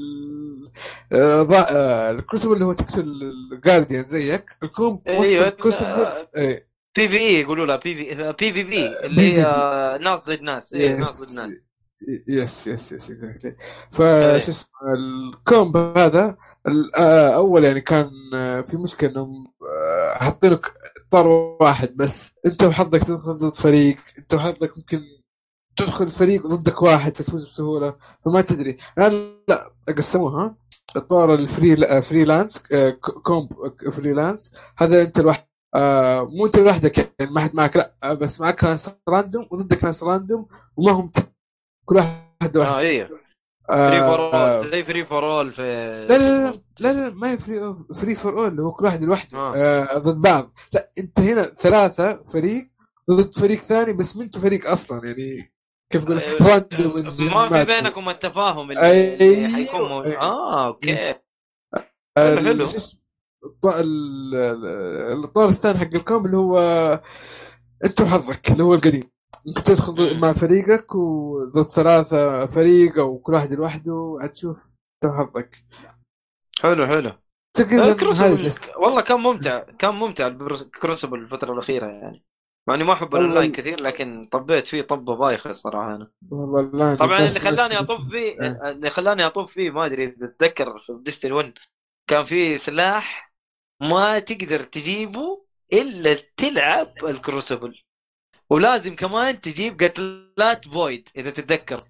آه، 1.13 1.43
آه، 1.53 2.11
ال 2.11 2.16
Crucible 2.16 2.53
اللي 2.53 2.65
هو 2.65 2.73
تقتل 2.73 3.33
ال 3.53 3.59
guardian 3.59 4.05
زيك. 4.05 4.45
ال 4.63 4.70
comp 4.70 4.99
وسط 4.99 5.09
أيوه 5.09 5.49
ال 5.49 5.58
Crucible 5.58 6.27
بي 6.97 7.09
في 7.09 7.17
اي 7.19 7.41
يقولوا 7.41 7.67
لها 7.67 7.77
بي 7.77 7.95
في 7.95 8.33
بي 8.33 8.53
في 8.53 8.63
بي 8.63 9.07
اللي 9.07 9.23
هي 9.35 9.43
ناس 10.03 10.21
ضد 10.27 10.43
ناس 10.43 10.75
إيه 10.75 10.97
ناس 10.97 11.21
ضد 11.23 11.35
ناس. 11.37 11.51
yes 12.29 12.67
yes 12.67 12.93
yes 12.93 13.11
exactly 13.11 13.57
فش 13.91 14.49
اسمه 14.49 14.69
ال 14.99 15.14
comp 15.14 15.77
هذا 15.77 16.37
ال- 16.67 16.97
آه، 16.97 17.59
يعني 17.59 17.81
كان 17.81 18.11
آه، 18.35 18.61
في 18.61 18.77
مشكلة 18.77 19.11
إنهم 19.11 19.53
آه، 19.63 20.15
حاطين 20.15 20.53
لك 20.53 20.73
طور 21.09 21.27
واحد 21.61 21.97
بس. 21.97 22.31
أنت 22.47 22.63
وحظك 22.63 23.01
تدخل 23.05 23.39
ضد 23.39 23.55
فريق 23.55 23.97
أنت 24.19 24.35
وحظك 24.35 24.79
ممكن 24.79 25.01
تدخل 25.77 26.09
فريق 26.11 26.47
ضدك 26.47 26.83
واحد 26.83 27.13
تفوز 27.13 27.45
بسهولة. 27.45 27.97
فما 28.25 28.41
تدري. 28.41 28.77
الان 28.99 29.35
لا 29.49 29.73
قسموها. 29.97 30.57
طور 30.97 31.35
ال 31.35 31.43
free 31.43 31.75
لا، 31.75 32.01
freelance 32.01 32.63
comp 33.23 33.49
freelance. 33.93 34.53
هذا 34.79 35.03
أنت 35.03 35.19
لوحدك. 35.21 35.51
آه 35.75 36.23
مو 36.25 36.47
أنت 36.47 36.57
لوحدك 36.57 36.99
يعني 36.99 37.33
ما 37.33 37.41
حد 37.41 37.55
معك. 37.55 37.77
لا 37.77 38.15
بس 38.15 38.41
معك 38.41 38.65
ناس 38.65 38.91
random 39.09 39.47
وضدك 39.53 39.85
ناس 39.85 40.03
random 40.03 40.47
وما 40.77 40.93
هم 40.93 41.13
كل 41.91 41.97
واحد 41.97 42.57
واحد 42.57 42.71
آه 42.73 42.79
أيوه 42.79 43.21
آه، 43.71 43.89
free 43.91 44.01
for 44.01 44.19
آه، 44.35 44.59
all 44.59 44.71
زي 44.71 44.85
free 44.85 45.05
for 45.05 45.25
all 45.25 45.53
في 45.53 45.63
لا 46.11 46.19
لا 46.19 46.51
لا 46.51 46.53
لا 46.81 46.93
لا 46.93 47.15
ما 47.15 47.31
هي 47.33 47.39
free 47.39 47.75
free 48.01 48.15
for 48.15 48.39
all 48.41 48.61
هو 48.61 48.73
كل 48.73 48.85
واحد 48.85 49.05
لوحده 49.05 49.39
آه. 49.39 49.55
آه. 49.57 49.99
ضد 49.99 50.21
بعض 50.21 50.53
لا 50.73 50.91
انت 50.99 51.21
هنا 51.21 51.43
ثلاثة 51.43 52.23
فريق 52.23 52.71
ضد 53.11 53.35
فريق 53.35 53.59
ثاني 53.61 53.93
بس 53.93 54.17
ما 54.17 54.23
أنتوا 54.23 54.41
فريق 54.41 54.71
أصلا 54.71 55.07
يعني 55.07 55.53
كيف 55.93 56.05
أقول 56.05 56.19
آه، 56.19 57.49
ما 57.51 57.65
في. 57.65 57.65
بينكم 57.65 58.09
التفاهم 58.09 58.71
اللي, 58.71 59.15
اللي 59.15 59.47
أيوه. 59.47 59.55
حيكون 59.57 59.89
موجود 59.89 60.13
آه 60.13 60.67
okay 60.67 61.09
آه، 61.11 61.21
حلو، 62.19 62.41
حلو. 62.41 62.65
اسمه؟ 62.65 63.01
الط- 63.45 63.67
ال- 63.81 64.35
ال- 64.35 65.25
الطور 65.25 65.49
الثاني 65.49 65.79
حق 65.79 65.95
ال 65.95 66.01
comp 66.01 66.27
اللي 66.27 66.37
هو 66.37 66.59
انت 67.85 68.01
وحظك 68.01 68.51
اللي 68.51 68.63
هو 68.63 68.75
القديم 68.75 69.11
ممكن 69.47 69.63
تدخل 69.63 70.21
مع 70.21 70.33
فريقك 70.33 70.95
وضد 70.95 71.63
ثلاثة 71.63 72.47
فريق 72.47 72.99
أو 72.99 73.19
كل 73.19 73.33
واحد 73.33 73.53
لوحده 73.53 74.19
عاد 74.21 74.31
تشوف 74.31 74.73
انت 75.05 75.13
وحظك 75.13 75.57
حلو 76.61 76.87
حلو. 76.87 77.13
تقريبا 77.57 77.97
والله 78.77 79.01
كان 79.01 79.21
ممتع 79.21 79.59
كان 79.59 79.95
ممتع 79.95 80.29
Crucible 80.83 81.19
الفترة 81.19 81.53
الأخيرة 81.53 81.87
يعني. 81.87 82.25
مع 82.69 82.75
إني 82.75 82.85
ما 82.85 82.93
أحب 82.93 83.15
الاونلاين 83.15 83.53
كثير 83.53 83.83
لكن 83.83 84.29
طبيت 84.33 84.69
فيه 84.69 84.83
طبة 84.83 85.17
بايخة 85.17 85.51
الصراحه 85.51 85.95
أنا. 85.97 86.11
والله 86.31 86.95
طبعا 86.95 87.19
اللي 87.19 87.41
خلاني 87.41 87.79
أطب 87.79 88.11
فيه 88.11 88.41
آه. 88.41 88.71
اللي 88.71 88.91
خلاني 88.91 89.27
أطب 89.27 89.45
فيه 89.47 89.71
ما 89.71 89.87
أدري 89.87 90.05
إذا 90.05 90.27
تتذكر 90.27 90.79
في 90.79 90.99
Destiny 91.03 91.33
1 91.33 91.53
كان 92.07 92.25
في 92.25 92.57
سلاح 92.57 93.33
ما 93.83 94.19
تقدر 94.19 94.61
تجيبه 94.63 95.45
إلا 95.73 96.17
تلعب 96.37 96.93
ال 97.05 97.13
Crucible. 97.13 97.83
ولازم 98.51 98.97
كمان 98.97 99.41
تجيب 99.41 99.83
قتلات 99.83 100.69
void 100.69 101.09
إذا 101.17 101.31
تتذكر. 101.31 101.85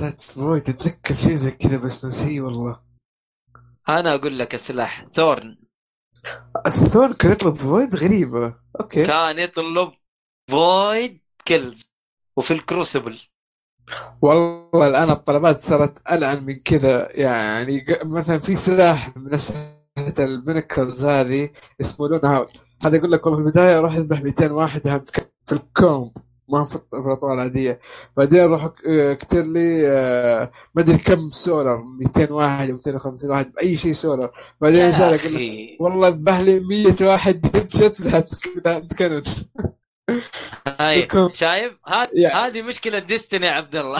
لا 0.00 0.10
void 0.10 0.68
أتذكر 0.68 1.14
شيء 1.14 1.34
زي 1.34 1.50
كذا 1.50 1.76
بس 1.76 2.04
نسيه 2.04 2.40
والله. 2.40 2.80
أنا 3.88 4.14
أقول 4.14 4.38
لك 4.38 4.54
السلاح 4.54 5.06
Thorn. 5.14 5.58
ال 6.66 6.74
Thorn 6.74 7.12
كان 7.12 7.32
يطلب 7.32 7.56
void؟ 7.56 7.96
غريبة. 7.96 8.54
okay. 8.80 9.06
كان 9.06 9.38
يطلب 9.38 9.92
void 10.50 11.20
kills 11.44 11.84
وفي 12.36 12.50
ال 12.50 12.57
Crucible. 12.57 13.20
والله 14.22 14.88
الآن 14.88 15.10
الطلبات 15.10 15.60
صارت 15.60 16.10
ألعن 16.10 16.44
من 16.44 16.54
كذا 16.54 17.20
يعني 17.20 17.84
مثلا 18.04 18.38
في 18.38 18.56
سلاح 18.56 19.16
من 19.16 19.34
اسلحه 19.34 19.76
ال 20.18 20.27
pinnacles 20.27 21.04
هذه 21.04 21.50
اسمه 21.80 22.08
Luna 22.08 22.24
Howl 22.24 22.46
هذا 22.82 22.96
يقول 22.96 23.12
لك 23.12 23.26
والله 23.26 23.40
في 23.40 23.46
البداية 23.46 23.78
أروح 23.78 23.94
اذبح 23.94 24.22
200 24.22 24.52
واحد 24.52 24.86
في 25.46 25.52
ال 25.52 25.64
comp 25.64 26.10
ما 26.48 26.64
في 26.64 26.78
الاطوال 27.06 27.34
العادية. 27.34 27.80
بعدين 28.16 28.40
ك- 28.68 28.86
آه، 28.88 29.12
كتير 29.14 29.46
لي 29.46 29.88
آه، 29.88 30.50
ما 30.74 30.82
أدري 30.82 30.98
كم 30.98 31.30
سولر 31.30 31.82
200 32.00 32.32
واحد 32.32 32.70
أو 32.70 32.76
250 32.76 33.30
واحد 33.30 33.52
بأي 33.52 33.76
شيء 33.76 33.92
سولر 33.92 34.30
بعدين 34.60 34.80
لك 35.12 35.24
أخي. 35.24 35.76
والله 35.80 36.08
اذبح 36.08 36.40
لي 36.40 36.60
100 36.60 36.96
واحد 37.08 37.50
headshot 37.56 38.02
كانت 38.94 39.26
هاي 40.66 41.02
ال 41.02 41.07
comp. 41.07 41.34
شايف؟ 41.34 41.72
هذه 41.86 42.46
هذه 42.46 42.62
مشكلة 42.62 42.98
Destiny 42.98 43.46
يا 43.46 43.52
عبد 43.52 43.76
الله. 43.76 43.98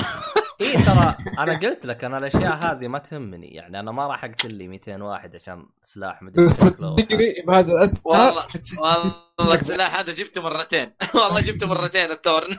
اي 0.61 0.67
إيه، 0.71 0.77
ترى 0.77 1.17
أنا 1.39 1.59
قلت 1.59 1.87
لك 1.87 2.05
أنا 2.05 2.19
الأشياء 2.19 2.55
هذه 2.55 2.89
ما 2.89 2.99
تهمني 2.99 3.47
يعني 3.47 3.81
أنا 3.81 3.93
ما 3.93 4.07
راح 4.07 4.25
أقتل 4.25 4.55
لي 4.55 4.69
200 4.69 5.03
واحد 5.03 5.35
عشان 5.35 5.67
سلاح 5.83 6.23
مدري. 6.23 6.49
صدقني 6.49 7.35
بهذا 7.47 7.73
الاسم 7.73 8.01
والله 8.05 8.47
والله 9.39 9.55
السلاح 9.55 9.99
هذا 9.99 10.13
جبته 10.13 10.43
مرتين. 10.43 10.93
والله 11.15 11.41
جبته 11.41 11.67
مرتين 11.67 12.11
ال 12.11 12.17
Thorn. 12.17 12.59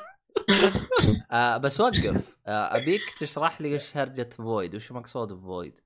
آه 1.31 1.57
بس 1.57 1.81
وقف. 1.81 2.35
آه 2.47 2.77
أبيك 2.77 3.01
تشرح 3.19 3.61
لي 3.61 3.73
إيش 3.73 3.97
هرجة 3.97 4.29
void 4.37 4.75
وش 4.75 4.91
مقصود 4.91 5.33
ب 5.33 5.42
void 5.42 5.79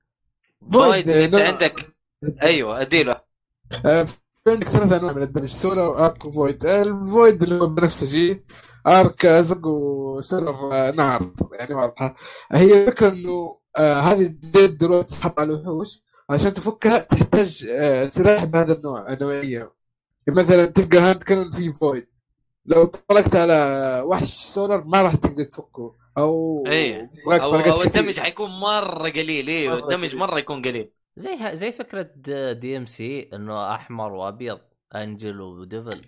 void 0.72 1.08
انت 1.08 1.34
عندك. 1.34 1.94
أيوه 2.42 2.80
أديله. 2.80 3.20
آه، 3.86 4.06
عندك 4.48 4.68
ثلاث 4.68 4.92
أنواع 4.92 5.12
من 5.12 5.22
ال 5.22 5.25
damage 5.25 5.44
solar 5.48 6.04
arc 6.06 6.24
و 6.24 6.32
void 6.32 6.64
ال 6.66 6.81
void 6.81 7.42
اللي 7.42 7.60
هو 7.60 7.66
بنفسجي 7.66 8.44
arc 8.86 9.26
أزرق 9.26 9.66
وسولار 9.66 10.72
آه، 10.72 10.90
نار 10.90 11.32
يعني 11.52 11.74
واضحة. 11.74 12.16
هي 12.52 12.84
الفكرة 12.84 13.08
إنه 13.08 13.58
آه 13.78 13.94
هذه 13.94 14.22
الديد 14.26 14.78
دلوقتي 14.78 15.10
تحط 15.14 15.40
على 15.40 15.54
الوحوش 15.54 16.02
عشان 16.30 16.54
تفكها 16.54 16.98
تحتاج 16.98 17.66
آه 17.70 18.08
سلاح 18.08 18.44
بهذا 18.44 18.72
النوع 18.72 19.12
النوعية. 19.12 19.72
مثلا 20.28 20.66
تلقى 20.66 20.98
hand 20.98 21.22
cannon 21.22 21.50
في 21.50 21.72
void. 21.72 22.06
لو 22.66 22.84
طلقت 22.84 23.36
على 23.36 24.02
وحش 24.06 24.32
سولار 24.32 24.84
ما 24.84 25.02
راح 25.02 25.14
تقدر 25.14 25.44
تفكه. 25.44 25.94
أو. 26.18 26.64
معك 27.26 27.40
أو, 27.40 27.54
أو. 27.54 27.82
ال 27.82 27.87
damage 27.87 28.20
حيكون 28.20 28.50
مرة 28.50 29.10
قليل. 29.10 29.48
أيوه 29.48 29.78
ال 29.78 29.83
damage. 29.83 30.16
مرة 30.16 30.38
يكون 30.38 30.62
قليل. 30.62 30.90
زي 31.16 31.56
زي 31.56 31.72
فكرة 31.72 32.10
DMC 32.52 33.30
إنه 33.32 33.74
أحمر 33.74 34.12
وأبيض 34.12 34.60
angel 34.94 35.40
و 35.40 35.50
devil 35.50 36.00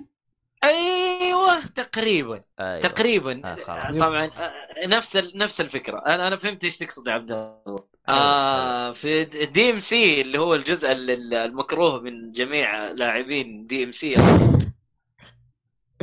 أيوه 0.65 1.67
تقريبا 1.67 2.43
أيوة. 2.61 2.81
تقريبا. 2.81 3.41
آه 3.45 3.55
خلاص. 3.55 3.99
طبعا 3.99 4.25
آه، 4.27 4.87
نفس 4.87 5.17
نفس 5.17 5.61
الفكرة. 5.61 5.99
أنا 6.07 6.29
أنا 6.29 6.37
فهمت 6.37 6.65
إيش 6.65 6.79
تقصد 6.79 7.07
يا 7.07 7.13
عبد 7.13 7.33
الله. 7.33 7.85
آه 8.09 8.93
في 8.93 9.25
DMC 9.25 10.20
اللي 10.21 10.39
هو 10.39 10.55
الجزء 10.55 10.93
ال- 10.93 11.11
ال- 11.11 11.35
المكروه 11.35 12.01
من 12.01 12.33
جميع 12.33 12.91
لاعبين 12.91 13.67
DMC. 13.66 14.14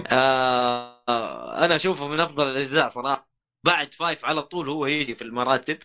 آه 0.08 1.66
أنا 1.66 1.76
أشوفه 1.76 2.08
من 2.08 2.20
أفضل 2.20 2.48
الأجزاء 2.48 2.88
صراحة. 2.88 3.30
بعد 3.64 3.94
five 3.94 4.26
على 4.26 4.42
طول 4.44 4.70
هو 4.70 4.86
يجي 4.86 5.16
في 5.16 5.22
المراتب. 5.22 5.78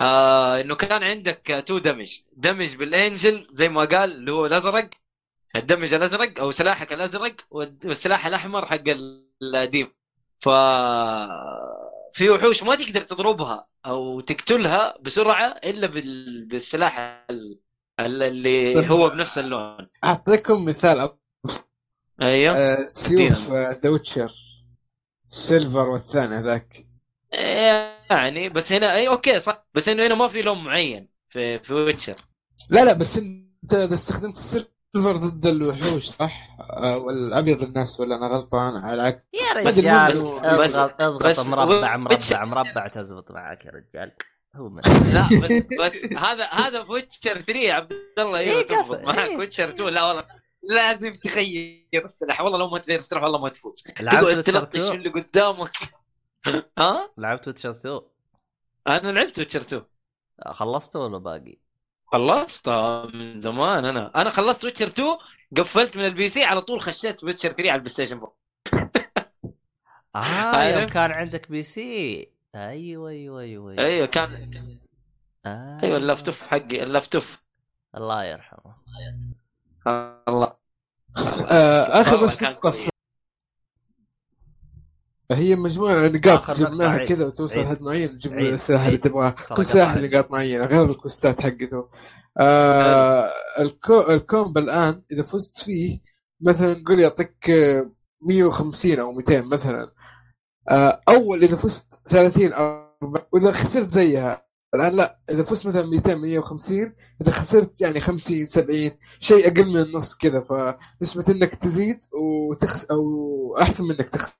آه 0.00 0.60
إنه 0.60 0.74
كان 0.74 1.02
عندك 1.02 1.64
two 1.66 1.78
damage 1.78 2.12
damage 2.32 2.76
ب 2.76 2.86
ال 2.86 2.96
angel 2.96 3.46
زي 3.52 3.68
ما 3.68 3.84
قال 3.84 4.12
اللي 4.12 4.32
هو 4.32 4.46
الأزرق. 4.46 4.90
ال 5.56 5.61
damage 5.61 5.94
الأزرق 5.94 6.40
أو 6.40 6.50
سلاحك 6.50 6.92
الأزرق 6.92 7.34
والسلاح 7.50 8.26
الأحمر 8.26 8.66
حق 8.66 8.84
ال 9.42 9.49
demon. 9.49 9.92
ف 10.40 10.48
في 12.12 12.30
وحوش 12.30 12.62
ما 12.62 12.74
تقدر 12.74 13.00
تضربها 13.00 13.66
أو 13.86 14.20
تقتلها 14.20 14.98
بسرعة 15.00 15.46
إلا 15.46 15.86
بال... 15.86 16.44
بالسلاح 16.44 16.98
ال- 17.30 17.58
ال- 18.00 18.22
اللي 18.22 18.90
هو 18.90 19.08
بنفس 19.08 19.38
اللون. 19.38 19.88
أعطيكم 20.04 20.64
مثال 20.64 21.10
أيوه. 22.22 22.56
آه، 22.56 22.86
سيوف 22.86 23.50
The 23.50 23.90
Witcher 23.90 24.32
silver 25.28 25.88
والثاني 25.88 26.34
هذاك. 26.34 26.86
يعني 28.10 28.48
بس 28.48 28.72
هنا 28.72 28.94
إي 28.94 29.08
okay 29.08 29.38
صح. 29.38 29.64
بس 29.74 29.88
إنه 29.88 30.06
هنا 30.06 30.14
ما 30.14 30.28
في 30.28 30.42
لون 30.42 30.64
معين 30.64 31.08
في 31.28 31.58
في 31.58 31.74
Witcher. 31.74 32.14
لا 32.70 32.84
لا 32.84 32.92
بس 32.92 33.16
أنت 33.16 33.72
إذا 33.74 33.94
استخدمت 33.94 34.36
ال 34.36 34.47
silver 34.47 35.16
ضد 35.16 35.46
الوحوش 35.46 36.06
صح؟ 36.06 36.48
آه، 36.60 36.96
والأبيض 36.98 37.62
الناس 37.62 38.00
ولا 38.00 38.16
أنا 38.16 38.26
غلطان؟ 38.26 38.76
على 38.76 38.94
العكس. 38.94 39.22
يا 39.34 39.64
بس- 39.64 39.78
رجال 39.78 40.10
بس- 40.10 40.16
اضغط 40.74 41.00
اضغط 41.00 41.26
بس- 41.26 41.38
مربع 41.38 41.96
مربع 41.96 42.44
مربع 42.44 42.86
تزبط 42.88 43.30
معك 43.30 43.64
يا 43.64 43.70
رجال. 43.70 44.12
هو 44.56 44.68
من 44.68 44.80
لا 45.14 45.28
بس 45.42 45.52
بس 45.80 46.04
هذا 46.04 46.44
هذا 46.44 46.84
في 46.84 46.92
Witcher 46.92 47.40
3 47.40 47.56
يا 47.56 47.74
عبد 47.74 47.92
الله 48.18 48.38
أيوه 48.38 48.56
إيه 48.60 48.66
تضبط 48.66 48.78
قصد- 48.78 49.02
معك 49.04 49.18
إيه. 49.18 49.36
Witcher 49.36 49.68
2 49.68 49.88
لا 49.90 50.04
والله 50.08 50.24
لازم 50.62 51.12
تغير 51.12 51.86
السلاح 52.04 52.40
والله 52.40 52.58
لو 52.58 52.68
ما 52.70 52.78
تغير 52.78 52.98
السلاح 52.98 53.22
والله 53.22 53.40
ما 53.42 53.48
تفوز. 53.48 53.74
تقعد 53.82 54.42
تلطش 54.42 54.76
2 54.80 54.90
في 54.90 54.96
اللي 54.96 55.10
قدامك. 55.10 55.72
ها؟ 56.78 57.10
لعبت 57.18 57.46
Witcher 57.46 57.70
2 57.70 58.00
أنا 58.88 59.12
لعبت 59.12 59.38
Witcher 59.38 59.60
2 59.60 59.82
خلصته 60.46 61.00
ولا 61.00 61.18
باقي؟ 61.18 61.58
خلصت 62.06 62.68
من 63.14 63.40
زمان 63.40 63.84
أنا. 63.84 64.12
أنا 64.22 64.30
خلصت 64.30 64.64
Witcher 64.64 64.86
2 64.86 65.08
قفلت 65.56 65.96
من 65.96 66.04
ال 66.04 66.28
PC 66.28 66.44
على 66.44 66.60
طول 66.62 66.80
خشيت 66.80 67.24
Witcher 67.24 67.48
3 67.52 67.62
على 67.70 67.74
ال 67.74 67.88
PlayStation 67.88 68.16
4 68.18 68.34
آه 70.54 70.64
يوم؟ 70.80 70.88
كان 70.88 71.10
عندك 71.12 71.50
PC 71.50 72.28
أيوه 72.54 73.10
أيوه 73.10 73.40
أيوه 73.40 73.78
أيوه. 73.78 74.06
كان 74.06 74.50
آه. 75.46 75.80
أيوه 75.82 75.96
اللفتوف 75.96 76.42
حقي 76.42 76.82
اللفتوف 76.82 77.38
الله 77.96 78.24
يرحمه. 78.24 78.74
الله. 80.28 80.56
آه، 81.50 82.00
آخر 82.00 82.16
بس 82.16 82.42
نقطه. 82.42 82.70
في- 82.70 82.89
هي 85.30 85.56
مجموعة 85.56 86.08
نقاط 86.08 86.50
جبناها. 86.50 87.04
كذا 87.04 87.26
وتوصل. 87.26 87.60
لحد 87.60 87.82
معين 87.82 88.16
تجيب. 88.16 88.38
السلاح 88.38 88.80
اللي 88.80 88.92
عيد. 88.92 89.00
تبغاه 89.04 89.30
ترى 89.30 89.56
كل 89.56 89.64
سلاح. 89.66 89.96
نقاط 89.96 90.30
معينة 90.30 90.64
غير 90.64 90.84
الكوستات 90.84 91.40
حقته 91.40 91.88
آه 92.38 93.28
الكو 93.60 94.00
الكومب 94.00 94.58
الآن 94.58 95.02
إذا 95.12 95.22
فزت 95.22 95.58
فيه 95.58 95.98
مثلا 96.40 96.78
نقول 96.78 97.00
يعطيك 97.00 97.50
آه، 97.50 97.90
150 98.22 98.98
أو 98.98 99.12
200 99.12 99.40
مثلا 99.40 99.92
آه 100.70 101.00
أول 101.08 101.42
إذا 101.42 101.56
فزت 101.56 102.00
30 102.06 102.52
أو 102.52 102.90
وإذا 103.32 103.52
خسرت 103.52 103.90
زيها 103.90 104.46
الآن 104.74 104.96
لا 104.96 105.18
إذا 105.30 105.42
فزت 105.42 105.66
مثلا 105.66 105.86
200 105.86 106.14
150 106.14 106.94
إذا 107.22 107.30
خسرت 107.30 107.80
يعني 107.80 108.00
50 108.00 108.46
70 108.48 108.90
شيء 109.18 109.46
أقل 109.48 109.66
من 109.66 109.76
النص 109.80 110.14
كذا 110.16 110.40
فنسبة 110.40 111.24
إنك 111.34 111.54
تزيد 111.54 111.98
وتخس 112.12 112.84
أو 112.84 113.02
أحسن 113.60 113.84
من 113.84 113.90
إنك 113.90 114.08
تخسر 114.08 114.39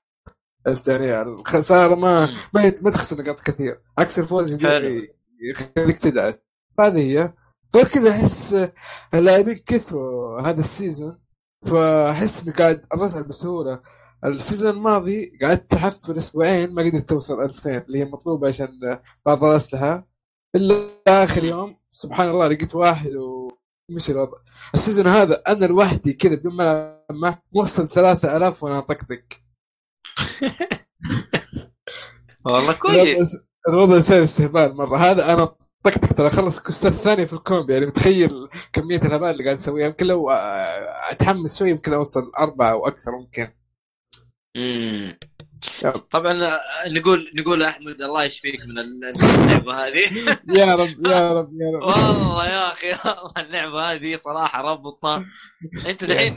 عرفت 0.67 0.87
يعني 0.87 1.21
الخساره 1.21 1.95
ما. 1.95 2.25
ما 2.53 2.73
ما 2.81 2.91
تخسر 2.91 3.21
نقاط 3.21 3.39
كثير. 3.39 3.81
عكس 3.97 4.19
الفوز. 4.19 4.51
يخليك 5.41 5.97
تدعس. 5.97 6.35
فهذه 6.77 6.99
هي. 6.99 7.33
غير 7.75 7.87
كذا 7.87 8.11
أحس 8.11 8.69
اللاعبين 9.13 9.55
كثروا 9.65 10.41
هذا 10.41 10.59
السيزون. 10.59 11.17
فأحس 11.65 12.43
إني 12.43 12.51
قاعد 12.51 12.85
ارفع 12.93 13.21
بسهوله 13.21 13.81
ال 14.25 14.31
season 14.31 14.69
الماضي 14.69 15.37
قعدت 15.41 15.71
تحفر 15.71 16.17
أسبوعين 16.17 16.73
ما 16.73 16.81
قدرت 16.81 17.09
توصل 17.09 17.41
2000 17.41 17.77
اللي 17.77 17.99
هي 17.99 18.05
مطلوبة 18.05 18.47
عشان 18.47 18.99
بعض 19.25 19.43
الاسلحه 19.43 20.07
إلا 20.55 20.89
آخر 21.07 21.43
يوم 21.43 21.75
سبحان 21.91 22.29
الله 22.29 22.47
لقيت 22.47 22.75
واحد 22.75 23.11
ومشي 23.89 24.11
الوضع. 24.11 24.37
ال 24.75 24.80
season 24.80 25.07
هذا 25.07 25.41
أنا 25.47 25.65
لوحدي 25.65 26.13
كذا 26.13 26.35
بدون 26.35 26.53
ما 26.55 26.99
معه 27.11 27.41
وصل 27.53 27.87
3000 27.87 28.63
وأنا 28.63 28.79
طقطق 28.79 29.23
والله 32.45 32.73
كويس. 32.73 33.17
الوضع- 33.69 33.99
صار 33.99 34.23
استهبال 34.23 34.75
مرة. 34.77 34.97
هذا 34.97 35.33
أنا 35.33 35.45
طقطق 35.83 36.13
ترى 36.13 36.29
خلص 36.29 36.59
quest 36.59 36.87
ات 36.87 36.93
ثانية 36.93 37.25
في 37.25 37.33
ال 37.33 37.40
comp 37.40 37.69
يعني 37.69 37.85
متخيل 37.85 38.47
كمية 38.73 38.97
الهبال 39.01 39.29
اللي 39.29 39.43
قاعد 39.43 39.57
اسويها 39.57 39.87
يمكن 39.87 40.05
لو 40.05 40.29
أتحمس 41.09 41.59
شوي 41.59 41.69
يمكن 41.69 41.93
أوصل 41.93 42.31
أربعة 42.39 42.71
أو 42.71 42.87
أكثر 42.87 43.11
ممكن. 43.11 43.47
مم. 44.57 45.17
يلا. 45.83 45.97
طبعا 46.11 46.33
نقول 46.87 47.31
نقول 47.35 47.63
أحمد 47.63 48.01
الله 48.01 48.23
يشفيك 48.23 48.59
من 48.65 48.79
اللعبه 48.79 49.73
هذه. 49.73 50.37
يا 50.59 50.75
رب 50.75 51.05
يا 51.05 51.33
رب 51.33 51.49
يا 51.61 51.77
رب. 51.77 51.81
والله 51.83 52.45
يا 52.47 52.71
أخي 52.71 52.89
والله 52.91 53.33
اللعبه 53.37 53.93
هذه 53.93 54.15
صراحة 54.15 54.61
ربطنا 54.61 55.25
أنت 55.87 56.03
دحين. 56.03 56.33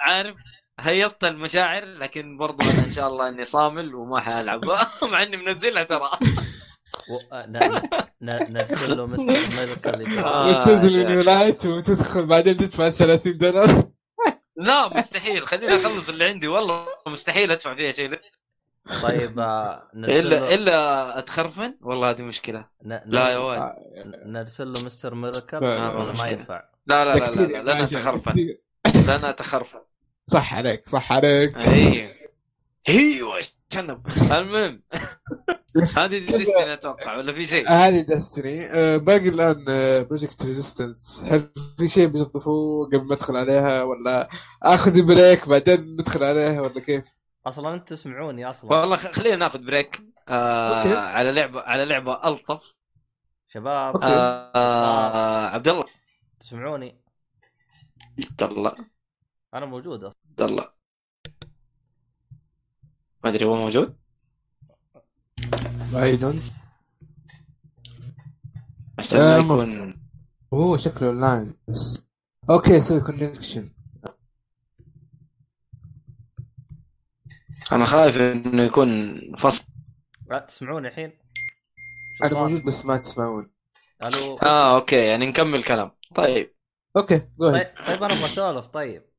عارف 0.00 0.36
هيضت 0.80 1.24
المشاعر 1.24 1.84
لكن 1.84 2.36
برضو 2.36 2.62
أنا 2.62 2.86
إن 2.86 2.92
شاء 2.92 3.08
الله 3.08 3.28
إني 3.28 3.46
صامل 3.46 3.94
وما 3.94 4.20
حالعبها 4.20 4.90
مع 5.12 5.22
إني 5.22 5.36
منزلها 5.36 5.84
ترى. 5.84 6.10
و... 7.10 7.34
آه، 7.34 7.46
ن... 7.46 7.80
ن... 8.20 8.52
نرسل 8.52 8.96
له 8.96 9.06
مستر 9.06 9.32
ملك 9.32 9.88
اللي 9.88 10.20
آه. 10.20 11.22
لايت 11.22 11.66
وتدخل 11.66 12.26
بعدين 12.26 12.56
تدفع 12.56 12.90
30 12.90 13.38
دولار. 13.38 13.82
لا 14.56 14.98
مستحيل. 14.98 15.46
خليني 15.46 15.76
أخلص 15.76 16.08
اللي 16.08 16.24
عندي. 16.24 16.48
والله 16.48 16.86
مستحيل 17.06 17.50
أدفع 17.50 17.74
فيها 17.74 17.90
شيء. 17.90 18.20
طيب 19.02 19.38
آه، 19.38 19.90
الا 19.94 20.54
إلا 20.54 21.18
أتخرفن؟ 21.18 21.74
والله 21.80 22.10
هذه 22.10 22.22
مشكلة. 22.22 22.66
ن... 22.84 23.00
لا 23.06 23.28
يا. 23.30 23.38
ولد 23.38 23.72
نرسل 24.26 24.66
له 24.66 24.84
مستر 24.86 25.14
ميركل 25.14 25.60
لا، 25.60 26.12
ما. 26.12 26.28
ينفع 26.28 26.62
لا 26.86 27.04
لا 27.04 27.14
لا 27.14 27.24
لا, 27.24 27.42
لا, 27.42 27.62
لا, 27.62 27.84
أتخرفن. 27.84 28.30
كثير. 28.32 28.60
لن 28.86 29.24
أتخرفن. 29.24 29.80
صح 30.30 30.54
عليك 30.54 30.88
صح 30.88 31.12
عليك. 31.12 31.56
أيوه 31.56 32.12
أيوه 32.88 33.40
شنب 33.72 34.06
المهم. 34.32 34.82
هذه 35.96 36.18
Destiny 36.18 36.72
أتوقع 36.72 37.16
ولا 37.16 37.32
في 37.32 37.46
شيء؟ 37.46 37.68
هذه 37.68 38.00
Destiny 38.00 38.66
آه، 38.66 38.96
باقي 38.96 39.28
الآن 39.28 39.64
Project 40.04 40.44
Resistance 40.44 41.24
هل 41.24 41.50
في 41.78 41.88
شيء 41.88 42.06
بنضيفوه 42.06 42.86
قبل 42.86 43.06
ما 43.06 43.14
ادخل 43.14 43.36
عليها 43.36 43.82
ولا 43.82 44.28
آخذ 44.62 45.02
break 45.06 45.48
بعدين 45.48 45.96
ندخل 46.00 46.24
عليها 46.24 46.60
ولا 46.60 46.80
كيف؟ 46.80 47.04
أصلا 47.46 47.74
أنتم 47.74 47.84
تسمعوني 47.84 48.50
أصلا. 48.50 48.72
والله 48.72 48.96
خلينا 48.96 49.36
ناخذ 49.36 49.58
break 49.58 50.02
آه 50.28 50.82
okay. 50.82 50.96
على 50.96 51.32
لعبة 51.32 51.60
على 51.60 51.84
لعبة 51.84 52.28
ألطف. 52.28 52.74
شباب. 53.48 53.96
آه 54.02 54.52
آه. 54.54 55.46
عبد 55.46 55.68
الله. 55.68 55.84
تسمعوني؟ 56.40 56.96
عبد 58.30 58.42
الله. 58.42 58.74
أنا 59.56 59.66
موجود 59.66 60.04
أصلا. 60.04 60.18
عبد 60.30 60.42
الله. 60.42 60.70
ما 63.24 63.30
أدري 63.30 63.44
هو 63.44 63.56
موجود؟ 63.56 63.96
بعيد 65.92 66.24
عشان 68.98 69.18
ما 69.18 69.36
آه، 69.36 69.38
يكون 69.38 70.00
اوه 70.52 70.78
شكله 70.78 71.08
اونلاين 71.08 71.54
بس. 71.68 72.06
okay 72.50 72.80
سوي 72.80 73.00
connection 73.00 73.70
أنا 77.72 77.84
خايف 77.84 78.16
إنه 78.16 78.62
يكون 78.62 79.20
فصل. 79.36 79.64
لا 80.30 80.38
تسمعوني 80.38 80.88
الحين؟ 80.88 81.12
أنا. 82.24 82.34
موجود 82.34 82.64
بس 82.64 82.86
ما 82.86 82.96
تسمعون. 82.96 83.50
ألو؟ 84.02 84.36
آه 84.36 84.74
okay 84.76 85.06
يعني 85.06 85.26
نكمل 85.26 85.62
كلام 85.62 85.90
طيب. 86.14 86.54
أوكي 86.96 87.18
طيب, 87.18 87.52
طيب 87.86 88.02
أنا 88.02 88.14
أبغى 88.14 88.24
اسولف 88.24 88.66
طيب. 88.66 89.15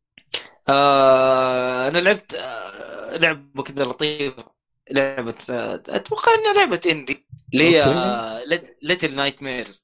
آه 0.70 1.88
أنا 1.88 1.98
لعبت 2.00 2.34
آه 2.34 3.18
لعبة 3.18 3.64
كذا 3.64 3.84
لطيفة. 3.84 4.44
لعبة 4.92 5.36
آه 5.50 5.84
أتوقع 5.90 6.32
إنها 6.34 6.54
لعبة 6.54 6.82
indie 6.92 7.28
اللي 7.54 7.64
هي. 7.78 8.44
Little 8.82 9.16
Nightmares 9.16 9.84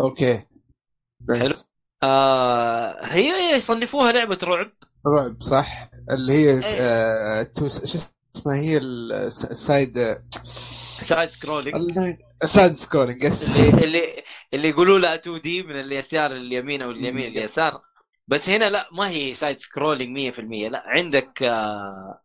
okay. 0.00 0.42
حلو. 1.38 1.54
آه 2.02 3.04
هي 3.04 3.56
يصنفوها 3.56 4.12
لعبة 4.12 4.38
رعب. 4.42 4.72
رعب 5.06 5.42
صح؟ 5.42 5.90
اللي 6.10 6.32
هي 6.32 6.50
إيه. 6.66 6.76
آه 6.80 7.42
تو- 7.42 7.68
شو 7.68 7.98
اسمها 8.36 8.56
هي؟ 8.56 8.76
ال- 8.78 9.12
الس- 9.12 9.44
ال 9.44 9.59
side 9.59 10.18
سايد 11.04 11.28
سكرولينج 11.28 12.16
السايد 12.42 12.72
سكرولينج 12.72 13.24
اللي 13.24 13.84
اللي 13.84 14.22
اللي 14.54 14.68
يقولوا 14.68 14.98
لها 14.98 15.14
2D 15.14 15.62
من 15.62 15.80
اليسار 15.80 16.32
لليمين 16.32 16.82
أو 16.82 16.90
اليمين 16.90 17.32
لليسار 17.32 17.82
بس 18.30 18.48
هنا 18.48 18.70
لا 18.70 18.88
ما 18.92 19.08
هي 19.10 19.34
side 19.34 19.60
scrolling 19.60 20.10
100% 20.16 20.68
لا 20.68 20.82
عندك 20.86 21.42
آه 21.42 22.22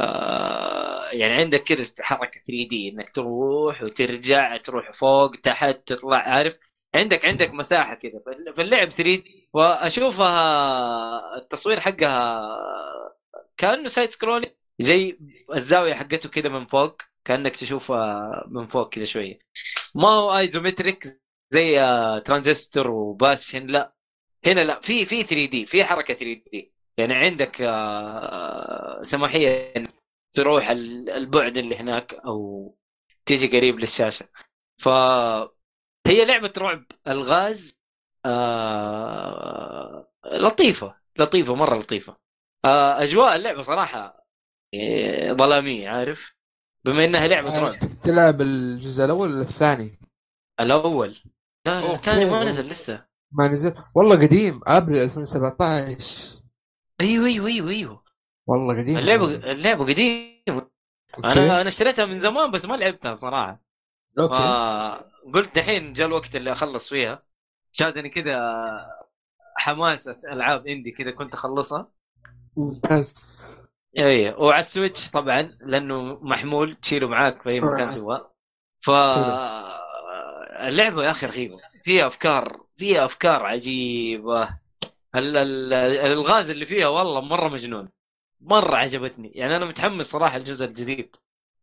آه 0.00 1.10
يعني 1.12 1.34
عندك 1.34 1.62
كذا 1.62 1.86
حركه 2.00 2.40
3D 2.40 2.88
إنك 2.90 3.10
تروح 3.10 3.82
وترجع 3.82 4.56
تروح 4.56 4.92
فوق 4.92 5.36
تحت 5.36 5.76
تطلع 5.86 6.18
عارف؟ 6.18 6.58
عندك 6.94 7.26
عندك 7.26 7.50
مساحة 7.54 7.94
كذا. 7.94 8.20
فاللعب 8.56 8.88
3D 8.90 9.48
وأشوفها 9.54 11.36
التصوير 11.38 11.80
حقها 11.80 12.58
كأنه 13.56 13.88
side 13.88 14.10
scrolling 14.10 14.52
زي 14.80 15.18
الزاوية 15.54 15.94
حقته 15.94 16.28
كذا 16.28 16.48
من 16.48 16.66
فوق 16.66 17.02
كأنك 17.24 17.56
تشوفها 17.56 18.44
من 18.48 18.66
فوق 18.66 18.88
كذا 18.94 19.04
شوية. 19.04 19.38
ما 19.94 20.08
هو 20.08 20.38
isometric 20.38 21.04
زي 21.50 21.80
آه، 21.80 22.18
Transistor 22.18 22.90
و 22.90 22.99
Bastion 22.99 23.66
لا 23.66 23.95
هنا 24.46 24.60
لا 24.60 24.80
في 24.80 25.04
في 25.04 25.22
3D 25.22 25.66
في 25.66 25.84
حركة 25.84 26.14
3D 26.14 26.72
يعني 26.98 27.14
عندك 27.14 27.62
آه، 27.62 29.02
سماحية 29.02 29.72
إنك 29.76 29.94
تروح 30.34 30.68
ال- 30.68 31.10
البعد 31.10 31.56
اللي 31.58 31.76
هناك 31.76 32.14
أو 32.14 32.74
تيجي 33.26 33.58
قريب 33.58 33.78
للشاشة. 33.78 34.28
ف 34.78 34.88
هي 36.06 36.24
لعبة 36.24 36.52
رعب 36.58 36.84
الغاز 37.08 37.74
آه، 38.26 40.08
لطيفة 40.26 40.94
لطيفة 41.18 41.54
مرة 41.54 41.76
لطيفة. 41.78 42.16
آه، 42.64 43.02
أجواء 43.02 43.36
اللعبة 43.36 43.62
صراحة 43.62 44.26
آه، 44.74 45.32
ظلامية 45.32 45.88
عارف؟ 45.88 46.34
بما 46.84 47.04
إنها 47.04 47.26
لعبة 47.26 47.62
رعب. 47.62 47.72
آه، 47.74 47.78
تلعب 48.02 48.40
الجزء 48.40 49.04
الأول 49.04 49.28
ولا 49.32 49.40
الثاني؟ 49.42 49.98
الأول. 50.60 51.16
لا. 51.66 51.94
الثاني 51.94 52.24
ما 52.24 52.44
نزل 52.44 52.68
لسه. 52.68 53.05
ما 53.32 53.48
نزل. 53.48 53.74
والله 53.94 54.16
قديم 54.16 54.60
آبريل 54.66 55.02
2017 55.02 56.42
أيوه 57.00 57.26
أيوه 57.26 57.46
أيوه 57.46 57.70
أيوه. 57.70 58.02
والله 58.46 58.82
قديم. 58.82 58.98
اللعبة 58.98 59.24
اللعبة 59.26 59.84
قديم 59.84 60.42
okay. 60.48 60.66
أنا 61.24 61.60
أنا 61.60 61.68
اشتريتها 61.68 62.04
من 62.04 62.20
زمان 62.20 62.50
بس 62.50 62.64
ما 62.66 62.74
لعبتها 62.74 63.14
صراحة. 63.14 63.62
okay. 64.20 64.34
آه 64.34 65.10
قلت 65.34 65.56
دحين 65.56 65.92
جاء 65.92 66.06
الوقت 66.06 66.36
اللي 66.36 66.52
أخلص 66.52 66.88
فيها. 66.88 67.22
شادني 67.72 68.08
كذا 68.08 68.38
حماسه 69.56 70.18
ألعاب 70.32 70.66
indie 70.66 70.90
كذا 70.90 71.10
كنت 71.10 71.34
أخلصها. 71.34 71.90
ممتاز. 72.56 73.38
اي 73.98 74.34
وعلى 74.34 74.60
ال 74.60 74.67
Switch 74.67 75.10
طبعا 75.10 75.42
لأنه 75.60 76.18
محمول 76.22 76.76
تشيله 76.82 77.08
معاك 77.08 77.42
في 77.42 77.50
أي 77.50 77.60
مكان 77.60 77.94
تبغاه. 77.94 78.32
ف 78.80 78.90
اللعبة 80.60 81.04
يا 81.04 81.10
أخي 81.10 81.26
رهيبة. 81.26 81.56
فيها 81.84 82.06
أفكار 82.06 82.65
فيها 82.78 83.04
أفكار 83.04 83.46
عجيبة. 83.46 84.42
ال- 85.14 85.36
ال- 85.36 85.72
الألغاز 85.72 86.50
اللي 86.50 86.66
فيها 86.66 86.86
والله 86.88 87.20
مرة 87.20 87.48
مجنون. 87.48 87.88
مرة 88.40 88.76
عجبتني. 88.76 89.28
يعني 89.34 89.56
أنا 89.56 89.64
متحمس 89.64 90.06
صراحة 90.06 90.36
الجزء 90.36 90.64
الجديد. 90.64 91.16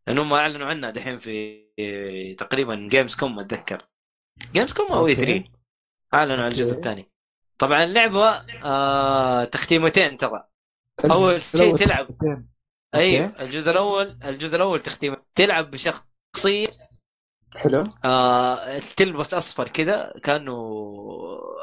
لأنهم 0.07 0.33
أعلنوا 0.33 0.67
عنها 0.67 0.91
دحين 0.91 1.19
في 1.19 2.35
تقريبا 2.39 2.87
Gamescom 2.91 3.39
أتذكر. 3.39 3.87
Gamescom 4.53 4.91
أو 4.91 5.07
اي 5.07 5.11
okay. 5.11 5.25
3 5.25 5.43
أعلنوا 6.13 6.45
عن 6.45 6.51
الجزء. 6.51 6.75
الثاني. 6.75 7.09
طبعا 7.57 7.83
اللعبة 7.83 8.29
آه 8.65 9.43
تختيمتين 9.43 10.17
ترى. 10.17 10.47
أول 11.11 11.41
شيء 11.55 11.75
تلعب. 11.75 12.07
اي 12.95 13.23
okay. 13.25 13.43
الجزء 13.43 13.71
الأول 13.71 14.17
الجزء 14.25 14.55
الأول 14.55 14.81
تختيم 14.81 15.15
تلعب 15.35 15.71
بشخصية 15.71 16.67
حلو. 17.57 17.83
آه 18.05 18.79
تلبس 18.79 19.33
أصفر 19.33 19.67
كذا 19.67 20.13
كأنه 20.23 20.83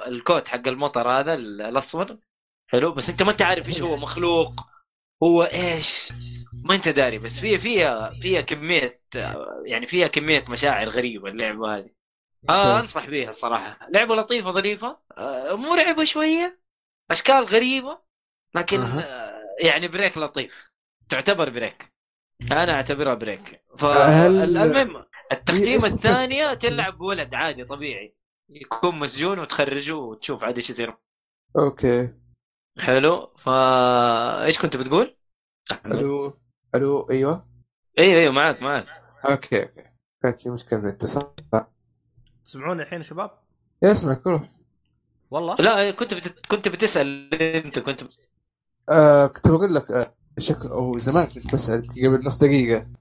ال 0.07 0.15
coat 0.15 0.49
حق 0.49 0.69
المطر 0.69 1.09
هذا 1.09 1.35
ال- 1.35 1.63
الأصفر. 1.63 2.19
حلو. 2.69 2.93
بس 2.93 3.09
أنت 3.11 3.23
ما 3.23 3.31
أنت 3.31 3.43
عارف 3.43 3.69
إيش 3.69 3.83
هو 3.83 3.97
مخلوق 3.97 4.53
هو 5.23 5.43
إيش؟ 5.43 6.13
ما 6.65 6.75
أنت 6.75 6.89
داري 6.89 7.19
بس 7.19 7.41
فيها 7.41 7.59
فيها 7.59 8.11
فيها 8.11 8.41
كمية 8.41 9.01
يعني 9.65 9.87
فيها 9.87 10.07
كمية 10.07 10.45
مشاعر 10.49 10.89
غريبة 10.89 11.29
اللعبة 11.29 11.77
هذه. 11.77 11.91
آه 12.49 12.65
طيب. 12.65 12.81
أنصح 12.81 13.07
بيها 13.07 13.29
الصراحه 13.29 13.89
لعبة 13.91 14.15
لطيفة 14.17 14.53
ظريفة. 14.53 14.99
آه 15.19 15.55
مرعبه 15.55 16.05
شوية. 16.05 16.61
أشكال 17.11 17.45
غريبة 17.45 17.99
لكن 18.55 18.81
أها. 18.81 19.05
آه 19.05 19.41
يعني 19.61 19.89
break 19.89 20.19
لطيف. 20.19 20.71
تعتبر 21.09 21.51
break. 21.51 21.93
أنا 22.53 22.73
أعتبرها 22.73 23.15
break. 23.15 23.65
فالمهم 23.79 25.05
التختيمه 25.33 25.83
إيش- 25.89 25.93
الثانية 25.93 26.55
تلعب 26.55 26.99
بولد 26.99 27.35
عادي 27.35 27.65
طبيعي. 27.65 28.15
يكون 28.51 28.99
مسجون 28.99 29.39
وتخرجه 29.39 29.97
وتشوف 29.97 30.45
عاد 30.45 30.57
إيش 30.57 30.71
يصير. 30.71 30.97
okay. 31.59 32.15
حلو. 32.79 33.27
فا 33.45 34.45
إيش 34.45 34.59
كنت 34.59 34.77
بتقول؟ 34.77 35.17
ألو 35.87 36.39
ألو 36.75 37.09
أيوه. 37.11 37.47
أيوه 37.99 38.21
أيوه 38.21 38.33
معك 38.33 38.63
معك. 38.63 38.87
okay 39.31 39.63
okay. 39.63 39.85
كانت 40.23 40.41
في 40.41 40.51
مشكلة 40.51 40.79
بالاتصال 40.79 41.23
تسمعوني 42.45 42.83
الحين 42.83 42.99
يا 42.99 43.05
شباب؟ 43.05 43.31
اسمعك 43.85 44.27
روح. 44.27 44.43
والله؟ 45.31 45.57
لا 45.57 45.91
كنت 45.91 46.15
بت... 46.15 46.47
كنت 46.47 46.69
بتسأل 46.69 47.35
أنت 47.35 47.79
كنت. 47.79 48.03
آه 48.91 49.27
كنت 49.27 49.49
بقول 49.49 49.75
لك 49.75 49.91
آه 49.91 50.15
شكل 50.39 50.69
أو 50.69 50.99
زمان 50.99 51.27
كنت 51.27 51.55
بسأل 51.55 51.89
قبل 51.89 52.27
نص 52.27 52.39
دقيقة. 52.39 52.77
إيه. 52.77 52.83
okay 52.83 53.00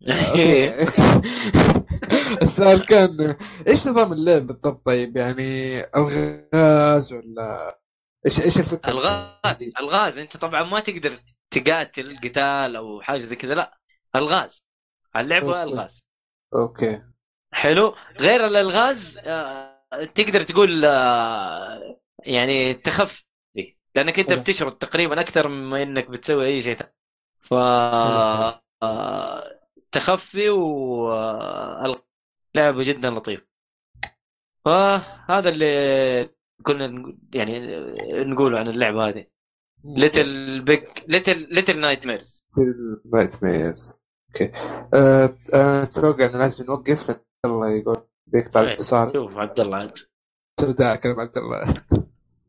السؤال 2.42 2.86
كان 2.86 3.36
إيش 3.68 3.86
نظام 3.88 4.12
اللعب 4.12 4.46
بالضبط؟ 4.46 4.86
طيب 4.86 5.16
يعني 5.16 5.80
ألغاز 5.96 7.12
ولا 7.12 7.78
إيش 8.26 8.40
إيش 8.40 8.58
الفكرة؟ 8.58 8.90
الغاز 8.90 9.56
الغاز. 9.80 10.18
أنت 10.18 10.36
طبعا 10.36 10.62
ما 10.64 10.80
تقدر 10.80 11.12
تقاتل 11.50 12.18
قتال 12.24 12.76
أو 12.76 13.00
حاجة 13.00 13.18
زي 13.18 13.36
كذا 13.36 13.54
لا. 13.54 13.78
ألغاز. 14.16 14.66
اللعبه 15.16 15.46
okay. 15.46 15.62
ألغاز. 15.62 16.02
okay. 16.54 17.02
حلو. 17.52 17.94
غير 18.20 18.46
الالغاز 18.46 19.18
آه، 19.24 20.04
تقدر 20.14 20.42
تقول 20.42 20.84
آه، 20.84 22.00
يعني 22.26 22.74
تخفي 22.74 23.24
لأنك 23.94 24.18
أنت. 24.18 24.32
بتشرد 24.32 24.72
تقريبا 24.78 25.20
أكثر 25.20 25.48
مما 25.48 25.82
إنك 25.82 26.10
بتسوي 26.10 26.46
أي 26.46 26.62
شيء 26.62 26.76
ثاني. 26.78 26.94
ف. 27.40 27.54
آه، 28.82 29.57
تخفي 29.92 30.50
و 30.50 31.12
لعبه 32.54 32.82
جدا 32.82 33.10
لطيفه 33.10 33.46
فهذا 34.64 35.48
اللي 35.48 36.30
كنا 36.62 37.16
يعني 37.34 37.60
نقوله 38.24 38.58
عن 38.58 38.68
اللعبة 38.68 39.08
هذه. 39.08 39.26
ليتل 39.84 40.60
بيج 40.60 40.82
ليتل 41.08 41.54
ليتل 41.54 41.80
نايت 41.80 42.06
ميرز 42.06 42.46
نايت 43.14 43.42
ميرز 43.42 44.00
أوكي 44.28 44.52
أتوقع 45.54 46.26
إن 46.26 46.38
لازم 46.38 46.64
نوقف 46.64 47.20
الله 47.44 47.70
يقول 47.70 48.02
بيقطع 48.26 48.60
إيه. 48.60 48.66
الاتصال. 48.66 49.12
شوف 49.12 49.36
عبد 49.36 49.60
الله 49.60 49.76
عاد 49.76 49.92
تبدأ 50.56 50.94
كلام 50.94 51.20
عبد 51.20 51.38
الله. 51.38 51.74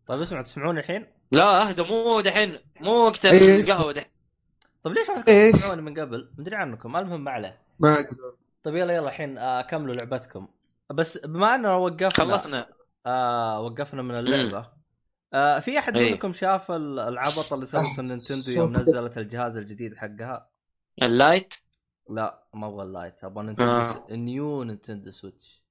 طيب 0.07 0.21
اسمعوا 0.21 0.43
تسمعوني 0.43 0.79
الحين؟ 0.79 1.05
لا 1.31 1.69
أهدى 1.69 1.81
مو 1.81 2.21
دحين. 2.21 2.59
مو 2.81 2.91
وقت 2.91 3.25
إيه. 3.25 3.59
القهوة 3.59 3.93
دحين. 3.93 4.11
طيب 4.83 4.93
ليش 4.93 5.09
ما؟ 5.09 5.21
تسمعوني 5.51 5.81
من 5.81 5.99
قبل؟ 5.99 6.29
مدري 6.37 6.55
عنكم 6.55 6.95
المهم 6.95 7.23
ما 7.23 7.31
عليه 7.31 7.61
ما 7.79 7.99
أدري 7.99 8.17
طيب 8.63 8.75
يلا 8.75 8.95
يلا 8.95 9.07
الحين 9.07 9.37
آه 9.37 9.61
كملوا 9.61 9.95
لعبتكم 9.95 10.47
بس 10.89 11.17
بما 11.17 11.55
أننا 11.55 11.73
وقفنا 11.75 12.09
خلصنا 12.09 12.69
آه 13.05 13.61
وقفنا 13.61 14.01
من 14.01 14.17
اللعبة 14.17 14.69
آه 15.33 15.59
في 15.59 15.79
أحد 15.79 15.97
إيه. 15.97 16.11
منكم 16.11 16.31
شاف 16.31 16.71
ال- 16.71 16.99
العبط 16.99 17.53
اللي 17.53 17.65
سوته 17.65 18.01
Nintendo 18.01 18.51
يوم 18.51 18.73
صوت. 18.73 18.81
نزلت 18.81 19.17
الجهاز 19.17 19.57
الجديد 19.57 19.95
حقها؟ 19.97 20.49
ال 21.01 21.12
Lite 21.12 21.53
لا 22.09 22.43
ما 22.53 22.67
أبغى 22.67 22.83
ال 22.83 22.91
Lite 22.91 23.23
أبغى 23.23 23.45
Nintendo 23.45 23.71
آه. 23.71 23.83
س... 23.83 23.97
نيو 24.11 24.63
نينتندو 24.63 25.11
سويتش 25.11 25.63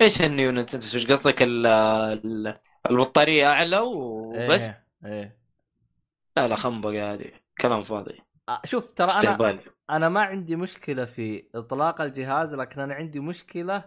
إيش 0.00 0.22
النيو 0.22 0.50
نينتندو 0.50 0.84
سويتش 0.86 1.10
قصدك 1.12 1.42
ال- 1.42 1.66
ال- 1.66 2.58
البطارية 2.90 3.46
أعلى 3.46 3.78
وبس 3.78 4.60
إيه 4.60 4.84
إيه 5.04 5.38
لا 6.36 6.48
لا 6.48 6.56
خنبقة 6.56 7.12
هذه 7.14 7.30
كلام 7.60 7.82
فاضي. 7.82 8.20
آه 8.48 8.60
شوف 8.64 8.84
ترى 8.84 9.10
أنا 9.10 9.58
أنا 9.90 10.08
ما 10.08 10.20
عندي 10.20 10.56
مشكلة 10.56 11.04
في 11.04 11.44
إطلاق 11.54 12.00
الجهاز 12.00 12.54
لكن 12.54 12.80
أنا 12.80 12.94
عندي 12.94 13.20
مشكلة 13.20 13.84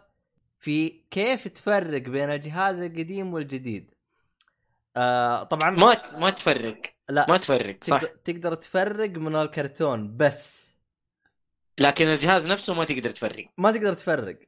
في 0.59 0.89
كيف 1.11 1.47
تفرق 1.47 2.01
بين 2.01 2.29
الجهاز 2.29 2.79
القديم 2.79 3.33
والجديد. 3.33 3.93
آه 4.97 5.43
طبعا 5.43 5.69
ما 5.69 6.17
ما 6.17 6.29
تفرق. 6.29 6.81
لا 7.09 7.25
ما 7.29 7.37
تفرق 7.37 7.83
صح. 7.83 7.99
تقدر, 7.99 8.15
تقدر 8.23 8.53
تفرق 8.53 9.09
من 9.09 9.35
الكرتون 9.35 10.17
بس. 10.17 10.75
لكن 11.77 12.07
الجهاز 12.07 12.47
نفسه 12.47 12.73
ما 12.73 12.83
تقدر 12.83 13.11
تفرق. 13.11 13.45
ما 13.57 13.71
تقدر 13.71 13.93
تفرق. 13.93 14.39
يا 14.39 14.47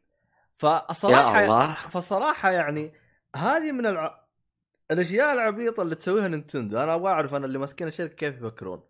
فالصراحه 0.58 1.44
الله. 1.44 1.88
فالصراحه 1.90 2.52
يعني 2.52 2.94
هذه 3.36 3.72
من 3.72 3.86
الع... 3.86 4.28
الأشياء 4.92 5.34
العبيطة 5.34 5.84
اللي 5.84 5.96
تسويها 5.96 6.28
نينتندو. 6.28 6.78
أنا 6.78 6.96
أبغى 6.96 7.12
أعرف 7.12 7.34
أنا 7.34 7.46
اللي 7.46 7.58
ماسكين 7.58 7.88
الشركة 7.88 8.16
كيف 8.16 8.36
يفكرون. 8.36 8.84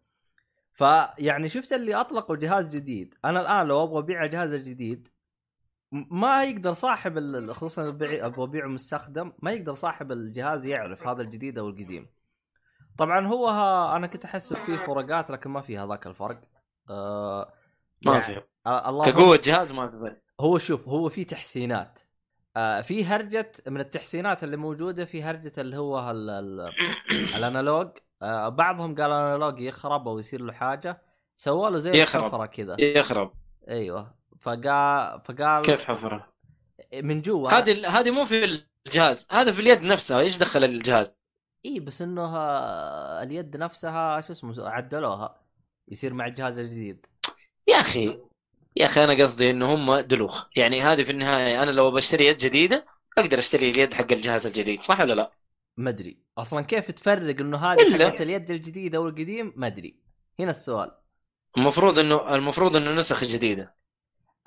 فيعني 0.78 1.50
شفت 1.50 1.74
اللي 1.74 1.96
أطلقوا 1.96 2.36
جهاز 2.36 2.76
جديد. 2.76 3.16
أنا 3.26 3.42
الآن 3.42 3.68
لو 3.68 3.84
أبغى 3.84 4.00
أبيع 4.00 4.26
الجهاز 4.26 4.54
الجديد 4.54 5.08
م- 5.92 6.20
ما 6.20 6.44
يقدر 6.44 6.74
صاحب 6.74 7.20
خصوصا 7.52 7.90
أبغى 7.90 8.44
ابيعه 8.44 8.68
مستخدم 8.68 9.32
ما 9.40 9.52
يقدر 9.52 9.74
صاحب 9.74 10.12
الجهاز 10.12 10.66
يعرف 10.66 11.08
هذا 11.08 11.22
الجديد 11.22 11.58
أو 11.58 11.70
القديم. 11.70 12.08
طبعا 12.98 13.28
هو 13.28 13.48
ها 13.48 13.96
أنا 13.96 14.08
كنت 14.08 14.26
احسب 14.26 14.56
فيه 14.56 14.78
فروقات 14.78 15.32
لكن 15.32 15.50
ما 15.50 15.62
في 15.62 15.78
هذاك 15.78 16.08
الفرق. 16.08 16.42
آه 16.90 17.54
ما 18.06 18.14
يعني- 18.14 18.36
في. 18.36 18.42
آه 18.66 18.90
الله 18.90 19.06
كقوة 19.12 19.38
جهاز 19.44 19.74
ما 19.74 19.90
في 19.90 20.00
فرق. 20.00 20.22
هو 20.42 20.58
شوف 20.58 20.88
هو 20.88 21.10
في 21.10 21.24
تحسينات. 21.24 22.00
آه 22.58 22.82
في 22.82 23.06
هرجة 23.06 23.52
من 23.68 23.80
التحسينات 23.80 24.44
اللي 24.44 24.58
موجودة 24.58 25.06
في 25.06 25.24
هرجة 25.24 25.52
اللي 25.58 25.78
هو 25.78 26.12
ال- 26.12 26.30
ال- 26.30 26.72
ال 27.36 27.43
analog. 27.43 27.90
آه 28.22 28.50
بعضهم 28.50 28.96
قال 28.96 29.12
ال 29.12 29.19
analog 29.19 29.60
يخرب 29.60 30.08
أو 30.08 30.20
يصير 30.20 30.42
له 30.42 30.54
حاجة 30.54 31.02
سووا 31.36 31.70
له 31.70 31.78
زي 31.78 32.02
يخرب. 32.02 32.24
الحفرة 32.24 32.46
كذا. 32.46 32.76
يخرب. 32.80 33.32
أيوه. 33.70 34.16
فقال 34.42 35.22
فقال 35.22 35.62
كيف 35.62 35.86
حفرة؟ 35.86 36.34
من 36.94 37.22
جوا. 37.22 37.50
هذه 37.50 38.00
هذه 38.00 38.12
مو 38.12 38.26
في 38.26 38.64
الجهاز 38.88 39.28
هذا 39.32 39.52
في 39.52 39.60
اليد 39.60 39.82
نفسها. 39.82 40.20
إيش 40.20 40.38
دخل 40.38 40.64
الجهاز؟ 40.64 41.14
إي 41.66 41.80
بس 41.80 42.02
إنه 42.02 42.38
آه، 42.38 43.24
اليد 43.24 43.58
نفسها 43.58 44.22
شو 44.22 44.34
اسمه 44.34 44.70
عدلوها. 44.70 45.42
يصير 45.88 46.14
مع 46.14 46.26
الجهاز 46.28 46.60
الجديد 46.60 47.06
يا 47.68 47.76
أخي 47.76 48.20
يا 48.76 48.86
أخي 48.86 49.04
أنا 49.04 49.24
قصدي 49.24 49.50
إنه 49.50 49.74
هم 49.76 50.00
دلوخ. 50.00 50.46
يعني 50.56 50.82
هذه 50.82 51.04
في 51.04 51.12
النهاية 51.12 51.64
أنا 51.64 51.72
لو 51.72 51.92
بشتري 51.92 52.26
يد 52.26 52.38
جديدة 52.38 52.86
أقدر 53.18 53.40
أشتري 53.40 53.70
اليد 53.70 53.94
حق 53.94 54.12
الجهاز 54.12 54.48
الجديد 54.48 54.82
صح 54.82 55.00
ولا 55.00 55.14
لا؟ 55.14 55.32
ما 55.78 55.90
أدري 55.90 56.18
أصلا 56.38 56.62
كيف 56.62 56.92
تفرق 56.92 57.42
إنه 57.42 57.58
هذه. 57.58 57.98
حقت 58.08 58.22
اليد 58.22 58.52
الجديدة 58.52 59.02
والقديم 59.02 59.54
ما 59.56 59.68
أدري 59.68 60.00
هنا 60.40 60.52
السؤال 60.52 60.92
المفروض 61.58 62.00
انه 62.00 62.36
المفروض 62.36 62.76
إنه 62.76 62.92
نسخ 62.92 63.24
جديدة 63.24 63.76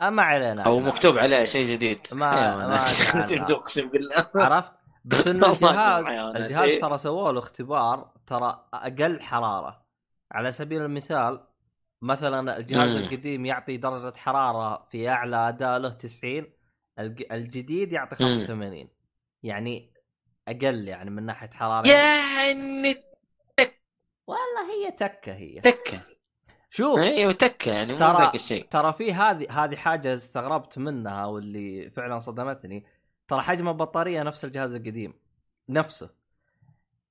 آه 0.01 0.11
ما 0.11 0.23
علينا 0.23 0.63
أو. 0.63 0.81
مكتوب 0.81 1.19
عليه 1.19 1.45
شيء 1.45 1.65
جديد 1.65 1.99
ما- 2.13 2.85
أقسم 3.53 3.89
بالله 3.89 4.31
عرفت 4.35 4.73
بس 5.05 5.27
إنه 5.27 5.47
الجهاز. 5.53 6.05
الجهاز 6.37 6.69
إيه. 6.69 6.81
ترى 6.81 6.99
سووا 6.99 7.33
له 7.33 7.39
اختبار 7.39 8.11
ترى 8.27 8.65
أقل 8.75 9.21
حرارة 9.21 9.85
على 10.33 10.53
سبيل 10.53 10.83
المثال 10.83 11.47
مثلا 12.03 12.57
الجهاز 12.59 12.97
مم. 12.97 13.03
القديم 13.05 13.47
يعطي 13.47 13.77
درجة 13.77 14.17
حرارة 14.17 14.87
في 14.91 15.09
أعلى 15.09 15.49
اداء 15.49 15.79
له 15.79 15.89
90 15.89 16.47
الج- 16.99 17.33
الجديد 17.33 17.93
يعطي 17.93 18.25
مم. 18.25 18.31
85 18.37 18.89
يعني 19.43 19.93
أقل 20.51 20.89
يعني 20.89 21.11
من 21.11 21.27
ناحية 21.27 21.51
حرارة. 21.51 21.89
يعني 21.89 22.97
والله 24.27 24.73
هي 24.87 24.91
تكة 24.91 25.33
هي. 25.33 25.61
تكة. 25.61 26.01
شوف 26.71 26.99
أيوه 26.99 27.33
تكة 27.33 27.73
يعني 27.73 27.99
ترى- 27.99 28.35
الشيء 28.35 28.65
ترى 28.71 28.93
في 28.93 29.13
هذه 29.13 29.65
هذه 29.65 29.77
حاجة 29.77 30.15
استغربت 30.15 30.79
منها 30.79 31.27
واللي 31.27 31.91
فعلا 31.91 32.19
صدمتني. 32.19 32.87
ترى 33.29 33.43
حجم 33.43 33.69
البطارية 33.69 34.23
نفس 34.23 34.45
الجهاز 34.45 34.75
القديم. 34.75 35.15
نفسه. 35.69 36.11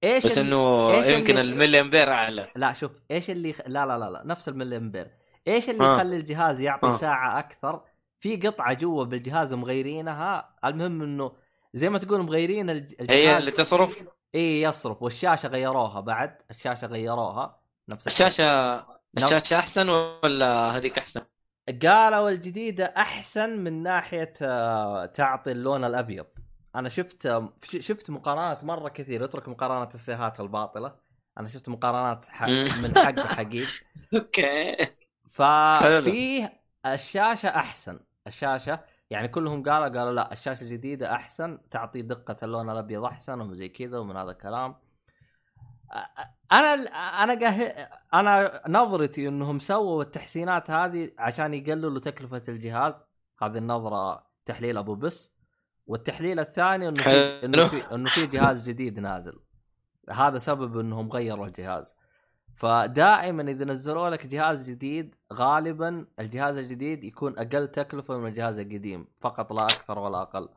إيش 0.03 0.25
بس 0.25 0.37
إنه 0.37 0.91
إيش 0.93 1.07
يمكن 1.07 1.37
اللي- 1.37 1.53
الملي 1.53 1.81
أمبير 1.81 2.11
أعلى. 2.11 2.51
لا 2.55 2.73
شوف 2.73 2.91
إيش 3.11 3.29
اللي. 3.29 3.51
لا 3.67 3.85
لا 3.85 3.97
لا 3.97 4.09
لا 4.09 4.21
نفس 4.25 4.49
الملي 4.49 4.77
أمبير. 4.77 5.11
إيش 5.47 5.69
اللي 5.69 5.83
آه. 5.83 5.95
يخلي 5.95 6.15
الجهاز 6.15 6.61
يعطي 6.61 6.87
آه. 6.87 6.91
ساعة 6.91 7.39
أكثر؟ 7.39 7.81
في 8.19 8.35
قطعة 8.35 8.73
جوا 8.73 9.03
بالجهاز 9.03 9.53
مغيرينها. 9.53 10.55
المهم 10.65 11.01
إنه 11.01 11.31
زي 11.73 11.89
ما 11.89 11.99
تقول 11.99 12.21
مغيرين 12.23 12.69
الج... 12.69 12.93
الجهاز 13.01 13.17
هي 13.19 13.37
اللي 13.37 13.51
تصرف. 13.51 14.03
اي 14.35 14.61
يصرف. 14.61 15.01
والشاشة 15.03 15.47
غيروها 15.47 15.99
بعد. 15.99 16.37
الشاشة 16.49 16.87
غيروها. 16.87 17.59
نفس 17.89 18.07
الشاشة 18.07 18.75
الشاشة 19.17 19.59
أحسن 19.59 19.89
ولا 19.89 20.77
هذيك 20.77 20.97
أحسن؟ 20.97 21.21
قالوا 21.83 22.29
الجديدة 22.29 22.85
أحسن 22.85 23.49
من 23.59 23.83
ناحية 23.83 24.33
آه، 24.41 25.05
تعطي 25.05 25.51
اللون 25.51 25.83
الأبيض. 25.83 26.25
أنا 26.75 26.89
شفت 26.89 27.25
آه، 27.25 27.53
شفت 27.63 28.09
مقارنات 28.09 28.63
مرة 28.63 28.89
كثير 28.89 29.25
اترك 29.25 29.49
مقارنة 29.49 29.89
السيهات 29.93 30.39
الباطلة. 30.39 30.95
أنا 31.37 31.47
شفت 31.47 31.69
مقارنات 31.69 32.25
ح... 32.25 32.43
مم. 32.43 32.67
من 32.83 32.97
حق 32.97 33.19
وحقيق 33.25 33.69
أوكي. 34.13 34.77
ففيه 35.31 36.61
الشاشة 36.85 37.49
أحسن. 37.49 37.99
الشاشة 38.27 38.79
يعني 39.09 39.27
كلهم 39.27 39.63
قالوا 39.63 39.99
قالوا 39.99 40.11
لا 40.11 40.33
الشاشة 40.33 40.63
الجديدة 40.63 41.11
أحسن 41.11 41.59
تعطي 41.71 42.01
دقة 42.01 42.37
اللون 42.43 42.69
الأبيض 42.69 43.03
أحسن 43.03 43.41
وزي 43.41 43.69
كذا 43.69 43.97
ومن 43.97 44.17
هذا 44.17 44.31
الكلام. 44.31 44.75
أنا 46.51 46.73
أنا 47.23 47.39
قاه... 47.39 47.89
أنا 48.13 48.61
نظرتي 48.67 49.27
إنهم 49.27 49.59
سووا 49.59 50.03
التحسينات 50.03 50.71
هذه 50.71 51.11
عشان 51.17 51.53
يقللوا 51.53 51.99
تكلفة 51.99 52.41
الجهاز. 52.49 53.05
هذه 53.41 53.57
النظرة 53.57 54.27
تحليل 54.45 54.77
أبو 54.77 54.95
بس. 54.95 55.33
والتحليل 55.87 56.39
الثاني 56.39 56.87
إنه 56.87 57.03
في. 57.03 57.45
إنه 57.45 57.67
في 57.67 57.95
إنه 57.95 58.09
في 58.09 58.27
جهاز 58.27 58.69
جديد 58.69 58.99
نازل. 58.99 59.39
هذا 60.09 60.37
سبب 60.37 60.79
إنهم 60.79 61.11
غيروا 61.11 61.45
الجهاز. 61.45 61.95
فدائما 62.59 63.51
إذا 63.51 63.65
نزلوا 63.65 64.09
لك 64.09 64.25
جهاز 64.25 64.69
جديد 64.69 65.15
غالبا 65.33 66.05
الجهاز 66.19 66.57
الجديد 66.57 67.03
يكون 67.03 67.39
أقل 67.39 67.67
تكلفة 67.67 68.17
من 68.17 68.27
الجهاز 68.27 68.59
القديم 68.59 69.07
فقط 69.15 69.53
لا 69.53 69.63
أكثر 69.65 69.99
ولا 69.99 70.21
أقل. 70.21 70.49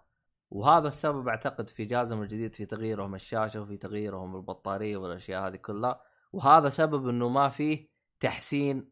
وهذا 0.50 0.88
السبب 0.88 1.28
أعتقد 1.28 1.68
في 1.68 1.84
جهازهم 1.84 2.22
الجديد 2.22 2.54
في 2.54 2.66
تغييرهم 2.66 3.14
الشاشة 3.14 3.60
وفي 3.60 3.76
تغييرهم 3.76 4.36
البطارية 4.36 4.96
والأشياء 4.96 5.46
هذه 5.48 5.56
كلها. 5.56 6.00
وهذا 6.32 6.68
سبب 6.68 7.08
إنه 7.08 7.28
ما 7.28 7.48
فيه 7.48 7.88
تحسين 8.20 8.88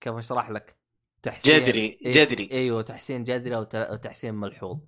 كيف 0.00 0.14
أشرح 0.14 0.50
لك؟ 0.50 0.76
تحسين 1.22 1.62
جذري 1.62 1.98
إيه، 2.02 2.10
جذري. 2.10 2.48
أيوه 2.52 2.82
تحسين 2.82 3.24
جذري 3.24 3.56
أو 3.56 3.64
تحسين 3.96 4.34
ملحوظ. 4.34 4.78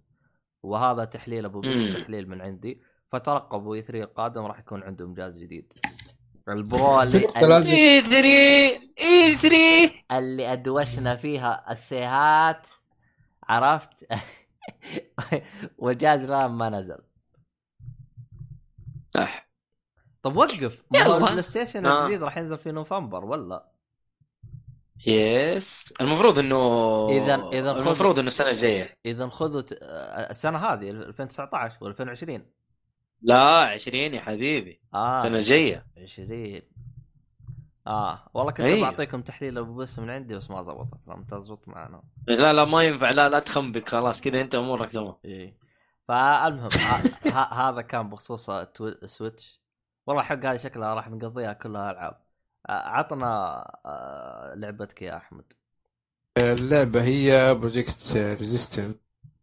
وهذا 0.63 1.05
تحليل 1.05 1.45
أبو 1.45 1.61
بس. 1.61 1.93
تحليل 1.93 2.29
من 2.29 2.41
عندي. 2.41 2.83
فترقبوا 3.09 3.75
E3 3.75 4.05
القادم 4.05 4.43
راح 4.43 4.59
يكون 4.59 4.83
عندهم 4.83 5.15
جهاز 5.15 5.39
جديد. 5.39 5.73
ال 6.49 6.62
Pro 6.62 7.03
اللي, 7.03 7.19
نقطة 7.19 7.41
لازم- 7.41 7.71
E 7.71 8.01
3 8.01 8.81
E3 9.01 10.19
اللي 10.19 10.53
أدوشنا 10.53 11.17
فيها 11.17 11.71
السيهات 11.71 12.67
عرفت؟ 13.49 13.91
والجهاز 15.79 16.25
الان 16.25 16.51
ما 16.51 16.69
نزل. 16.69 16.99
صح 19.15 19.49
طب 20.23 20.37
وقف. 20.37 20.83
ال 20.95 21.05
Play 21.05 21.43
Station 21.43 21.87
آه. 21.87 22.01
الجديد 22.03 22.23
راح 22.23 22.37
ينزل 22.39 22.59
في 22.59 22.73
نوفمبر 22.73 23.25
ولا؟ 23.25 23.67
yes 25.07 25.95
المفروض 26.01 26.39
إنه 26.39 26.57
إذا- 27.09 27.53
إذا 27.55 27.73
خذ- 27.73 27.77
المفروض 27.77 28.19
إنه 28.19 28.29
السنة 28.29 28.49
الجاية. 28.49 28.95
إذا 29.07 29.29
خذوا 29.29 29.63
السنة 30.31 30.59
هذه 30.59 30.91
2019 30.91 31.77
ولا 31.81 31.91
2020 31.91 32.47
لا 33.23 33.59
20 33.61 34.15
يا 34.15 34.21
حبيبي. 34.21 34.81
آه 34.95 35.17
السنة 35.17 35.37
الجايه 35.37 35.87
20 36.03 36.63
آه 37.87 38.31
والله 38.35 38.53
كنت 38.53 38.61
أيوه. 38.61 38.91
بعطيكم 38.91 39.23
تحليل 39.23 39.59
أبو 39.59 39.75
بس 39.75 39.99
من 39.99 40.11
عندي 40.11 40.35
بس 40.37 40.51
ما 40.51 40.63
زبطت. 40.63 40.99
لم 41.09 41.23
تزبط 41.25 41.69
معنا. 41.69 42.03
لا 42.29 42.53
لا 42.53 42.65
ما 42.65 42.83
ينفع. 42.83 43.11
لا 43.11 43.29
لا 43.29 43.39
تخنبق 43.39 43.89
خلاص 43.89 44.21
كذا 44.21 44.41
أنت 44.41 44.55
أمورك 44.55 44.93
تمام. 44.93 45.15
إيه. 45.25 45.57
فالمهم 46.09 46.69
ه- 46.69 47.29
ه- 47.29 47.69
هذا 47.69 47.83
كان 47.83 48.09
بخصوص 48.11 48.51
التو- 48.51 49.07
Switch 49.07 49.61
والله 50.07 50.23
حق 50.23 50.45
هذه 50.47 50.57
شكلها 50.57 50.95
راح 50.95 51.09
نقضيها 51.11 51.53
كلها 51.53 51.91
ألعاب. 51.91 52.21
آه، 52.69 52.73
عطنا 52.73 53.27
آه، 53.87 54.55
لعبتك 54.55 55.03
يا 55.03 55.17
أحمد. 55.17 55.45
اللعبة 56.39 57.05
هي 57.05 57.55
Project 57.55 58.17
Resistance 58.17 58.97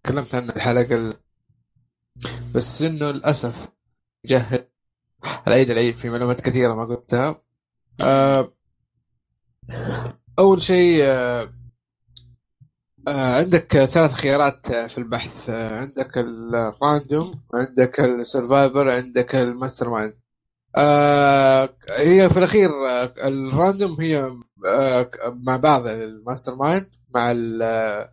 تكلمت 0.04 0.36
عنها 0.36 0.56
الحلقة 0.56 0.96
ال... 0.96 1.14
بس 2.56 2.82
إنه 2.82 3.12
للأسف 3.12 3.70
جهل 4.26 4.68
العيد 5.48 5.70
العيد 5.70 5.94
في 5.94 6.10
معلومات 6.10 6.42
كثيرة 6.42 6.74
ما 6.74 6.86
قلتها. 6.86 7.42
آه، 8.02 8.54
أول 10.40 10.62
شيء 10.62 11.00
آه، 11.04 11.50
آه، 13.08 13.38
عندك 13.38 13.86
ثلاث 13.86 14.14
خيارات 14.14 14.68
في 14.72 14.98
البحث. 14.98 15.50
آه، 15.50 15.80
عندك 15.80 16.18
ال 16.18 16.36
random 16.36 17.44
عندك 17.54 18.00
ال 18.00 18.10
survivor 18.10 18.92
عندك 18.94 19.36
ال 19.36 19.90
mastermind. 19.90 20.14
آه، 20.76 21.70
هي 21.92 22.30
في 22.30 22.40
الأخير 22.40 22.70
آه، 22.88 23.14
ال 23.28 23.38
random 23.38 24.02
هي 24.02 24.32
مع 25.26 25.58
بعض 25.58 25.88
ال 25.88 26.56
mastermind 26.56 26.96
مع 27.16 27.32
ال- 27.32 28.08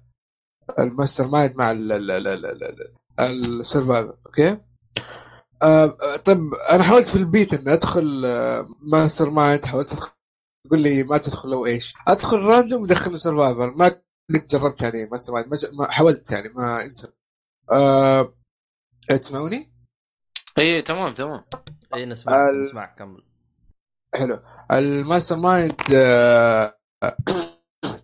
ال 0.79 1.27
mastermind 1.29 1.57
مع 1.57 1.71
ال- 3.27 3.31
ال- 3.33 3.45
ال- 3.45 3.45
ال- 3.45 3.45
ال- 3.47 3.55
ال- 3.55 3.61
ال 3.61 3.67
survivor 3.67 4.17
okay؟ 4.27 4.57
آه، 5.63 6.17
طيب 6.25 6.55
أنا 6.71 6.83
حاولت 6.83 7.09
في 7.09 7.17
البيت 7.17 7.55
إني 7.55 7.73
أدخل 7.73 8.23
آه، 8.27 8.69
mastermind 8.83 9.65
حاولت 9.65 9.93
أدخل 9.93 10.11
يقول 10.67 10.81
لي 10.81 11.03
ما 11.03 11.19
تدخل 11.19 11.49
لو 11.49 11.67
إيش. 11.67 11.95
أدخل 12.09 12.39
random 12.39 12.83
ودخلني 12.83 13.19
survivor 13.19 13.71
ما 13.71 13.89
كنت 14.33 14.51
جربت 14.57 14.83
يعني 14.83 15.07
mastermind 15.07 15.49
ما, 15.49 15.57
ج- 15.57 15.75
ما 15.79 15.91
حاولت 15.91 16.31
يعني 16.31 16.49
ما 16.49 16.83
إنسى. 16.85 17.09
آه، 17.73 18.35
تسمعوني؟ 19.09 19.73
اي 20.59 20.83
تمام 20.83 21.15
تمام. 21.15 21.45
اي 21.95 22.07
نسمع 22.07 22.49
ال- 22.51 22.61
نسمعك 22.63 22.99
كمل. 22.99 23.25
حلو. 24.15 24.41
ال 24.73 25.37
mastermind 25.37 25.75
آه، 25.95 26.79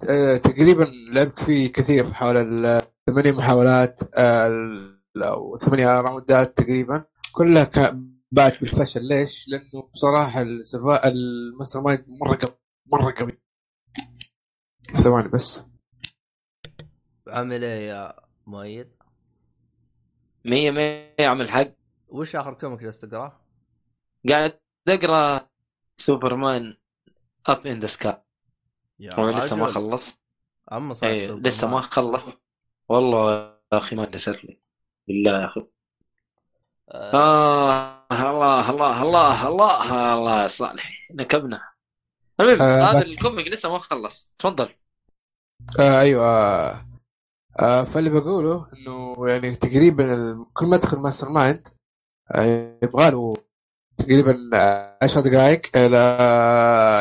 آه، 0.08 0.36
تقريبا 0.36 0.86
لعبت 1.12 1.38
فيه 1.38 1.72
كثير 1.72 2.12
حول 2.12 2.36
الثمانية 2.36 3.32
محاولات 3.32 4.00
آه، 4.14 4.46
ال- 4.46 4.95
أو 5.22 5.56
ثمانية 5.56 6.00
راوندات 6.00 6.58
تقريبا 6.58 7.04
كلها 7.32 7.70
بات 8.32 8.60
بالفشل 8.60 9.08
ليش؟ 9.08 9.48
لأنه 9.48 9.82
بصراحة 9.94 10.42
ال 10.42 10.52
surv- 10.52 10.97
ال 10.97 11.06
mastermind 11.06 12.04
مرة 12.08 12.38
قوي 12.42 12.58
مرة 12.92 13.14
قوي 13.18 13.38
ثواني 15.02 15.28
بس 15.28 15.62
عامل 17.28 17.64
إيه 17.64 17.88
يا 17.88 18.14
مؤيد؟ 18.46 18.96
مية 20.44 20.70
مية 20.70 21.16
أعمل 21.20 21.50
حق 21.50 21.72
وش 22.08 22.36
آخر 22.36 22.54
comic 22.54 22.80
جالس 22.80 22.98
تقرأه؟ 22.98 23.40
قاعد 24.28 24.60
أقرأ 24.88 25.48
Superman 25.98 26.76
Up 27.46 27.66
in 27.66 27.80
the 27.80 27.86
Sky 27.86 28.22
يا 28.98 29.20
وأنا 29.20 29.36
لسه 29.38 29.56
ما. 29.56 29.66
خلصت 29.66 30.18
أما 30.72 30.94
صار 30.94 31.18
سوبرمان. 31.18 31.42
لسه 31.42 31.66
ما 31.68 31.80
خلص 31.80 32.36
والله 32.88 33.30
يا 33.72 33.78
أخي 33.78 33.96
ما 33.96 34.10
نسيت 34.14 34.44
لي 34.44 34.60
بالله 35.08 35.40
يا 35.40 35.46
أخي. 35.46 35.66
آه. 36.90 37.14
آه 38.10 38.30
الله 38.30 38.70
الله 38.70 39.02
الله 39.02 39.48
الله 39.48 40.14
الله 40.14 40.42
يا 40.42 40.48
صالح. 40.48 41.08
نكبنا. 41.14 41.60
المهم 42.40 42.62
آه، 42.62 42.90
هذا 42.90 43.02
ال 43.06 43.13
comic 43.13 43.48
لسه 43.48 43.68
ما 43.72 43.78
خلص. 43.78 44.32
تفضل. 44.38 44.74
آه 45.80 46.00
أيوه. 46.00 46.24
آه 46.26 46.86
آه 47.60 47.84
فاللي 47.84 48.10
بقوله 48.10 48.66
إنه 48.72 49.16
يعني 49.28 49.56
تقريبا 49.56 50.04
كل 50.54 50.66
ما 50.66 50.76
تدخل 50.76 50.98
mastermind 50.98 51.68
آه 52.34 52.78
يبغى 52.82 53.10
له 53.10 53.34
تقريبا 53.98 54.34
10 55.02 55.20
دقائق 55.20 55.76
إلى 55.76 55.96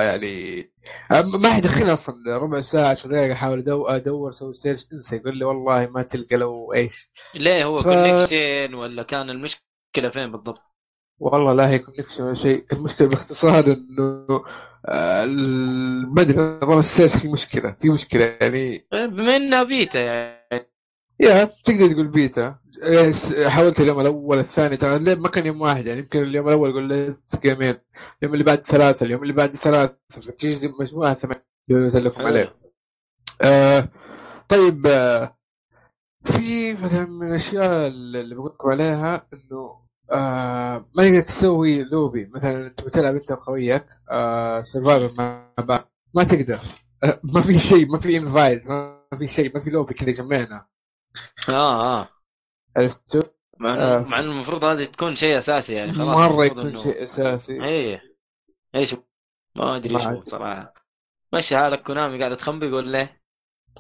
يعني 0.05 0.63
ما 1.11 1.49
حيدخلني 1.53 1.93
أصلا 1.93 2.37
ربع 2.37 2.61
ساعة 2.61 2.89
10 2.89 3.09
دقائق 3.09 3.31
أحاول 3.31 3.63
أدور 3.69 4.29
أسوي 4.29 4.53
search 4.53 4.87
إنسى 4.93 5.15
يقول 5.15 5.37
لي 5.37 5.45
والله 5.45 5.87
ما 5.87 6.01
تلقى 6.01 6.35
لو 6.37 6.73
إيش. 6.73 7.11
ليه 7.35 7.65
هو 7.65 7.81
ف- 7.81 7.83
connection 7.83 8.73
ولا 8.73 9.03
كان 9.03 9.29
المشكلة 9.29 10.09
فين 10.11 10.31
بالضبط؟ 10.31 10.61
والله 11.19 11.53
لا 11.53 11.69
هي 11.69 11.79
connection 11.79 12.23
ولا 12.23 12.33
شيء. 12.33 12.65
المشكلة 12.73 13.07
باختصار 13.07 13.65
إنه 13.65 14.27
آه، 14.87 15.23
البدء 15.23 16.39
نظام 16.63 16.79
ال 16.79 16.84
search 16.84 17.15
في 17.15 17.27
مشكلة 17.27 17.75
في 17.81 17.89
مشكلة 17.89 18.25
يعني. 18.41 18.87
بما 18.91 19.35
إنها 19.35 19.63
بيتا 19.63 19.99
يعني. 19.99 20.69
يا 21.19 21.43
تقدر 21.43 21.91
تقول 21.91 22.07
بيتا. 22.07 22.41
إيه، 22.41 22.59
حاولت 23.47 23.79
اليوم 23.79 23.99
الأول 23.99 24.39
الثاني 24.39 24.77
ترى 24.77 24.95
اللعب 24.95 25.19
ما 25.19 25.29
كان 25.29 25.45
يوم 25.45 25.61
واحد 25.61 25.85
يعني 25.85 25.99
يمكن 25.99 26.21
اليوم 26.21 26.47
الأول 26.47 26.69
يقول 26.69 26.89
لعبت 26.89 27.41
game 27.43 27.65
ين 27.65 27.75
اليوم 28.21 28.33
اللي 28.33 28.43
بعد 28.43 28.59
ثلاثة 28.61 29.05
اليوم 29.05 29.21
اللي 29.21 29.33
بعد 29.33 29.55
ثلاثة 29.55 29.97
فتجي 30.09 30.73
مجموعة 30.79 31.13
ثمان 31.13 31.41
لكم 31.69 32.25
عليه 32.25 32.55
آه 33.41 33.89
طيب 34.49 34.87
آه 34.87 35.37
في 36.25 36.73
مثلا 36.73 37.05
من 37.05 37.27
الأشياء 37.27 37.87
اللي 37.87 38.35
بقول 38.35 38.51
لكم 38.51 38.69
عليها 38.69 39.27
إنه 39.33 39.85
آه 40.11 40.85
ما 40.95 41.03
تقدر 41.03 41.21
تسوي 41.21 41.83
لوبي 41.83 42.29
مثلا 42.35 42.67
أنت 42.67 42.81
بتلعب 42.81 43.15
أنت 43.15 43.31
وخويك 43.31 43.85
آه 44.11 44.63
survivor 44.63 45.15
مع 45.17 45.53
بعض 45.59 45.91
ما 46.13 46.23
تقدر. 46.23 46.59
آه 47.03 47.19
ما 47.23 47.41
في 47.41 47.59
شيء 47.59 47.91
ما 47.91 47.97
في 47.97 48.17
invite 48.17 48.67
ما 48.67 48.99
في 49.17 49.27
شيء 49.27 49.53
ما 49.53 49.59
في 49.59 49.69
لوبي 49.69 49.93
كذا 49.93 50.11
جمعنا. 50.11 50.65
آه 51.49 51.99
آه. 52.01 52.09
عرفتوا؟ 52.77 53.23
مع 53.59 53.75
آه. 53.79 53.99
مع 53.99 54.19
إنه 54.19 54.31
المفروض 54.31 54.63
هذه 54.63 54.83
تكون 54.83 55.15
شيء 55.15 55.37
أساسي 55.37 55.73
يعني 55.73 55.93
خلاص 55.93 56.17
مرة 56.17 56.45
يكون 56.45 56.75
إنه- 56.75 56.79
شيء 56.79 57.03
أساسي. 57.03 57.63
إيه. 57.63 58.01
إيش؟ 58.75 58.95
ما 59.55 59.75
أدري 59.75 59.95
أدري. 59.95 60.19
بصراحة. 60.19 60.73
مشي 61.33 61.57
حالك 61.57 61.83
كونامي 61.83 62.19
قاعدة 62.19 62.35
تخنبق 62.35 62.77
ولا 62.77 62.99
إيه؟ 62.99 63.25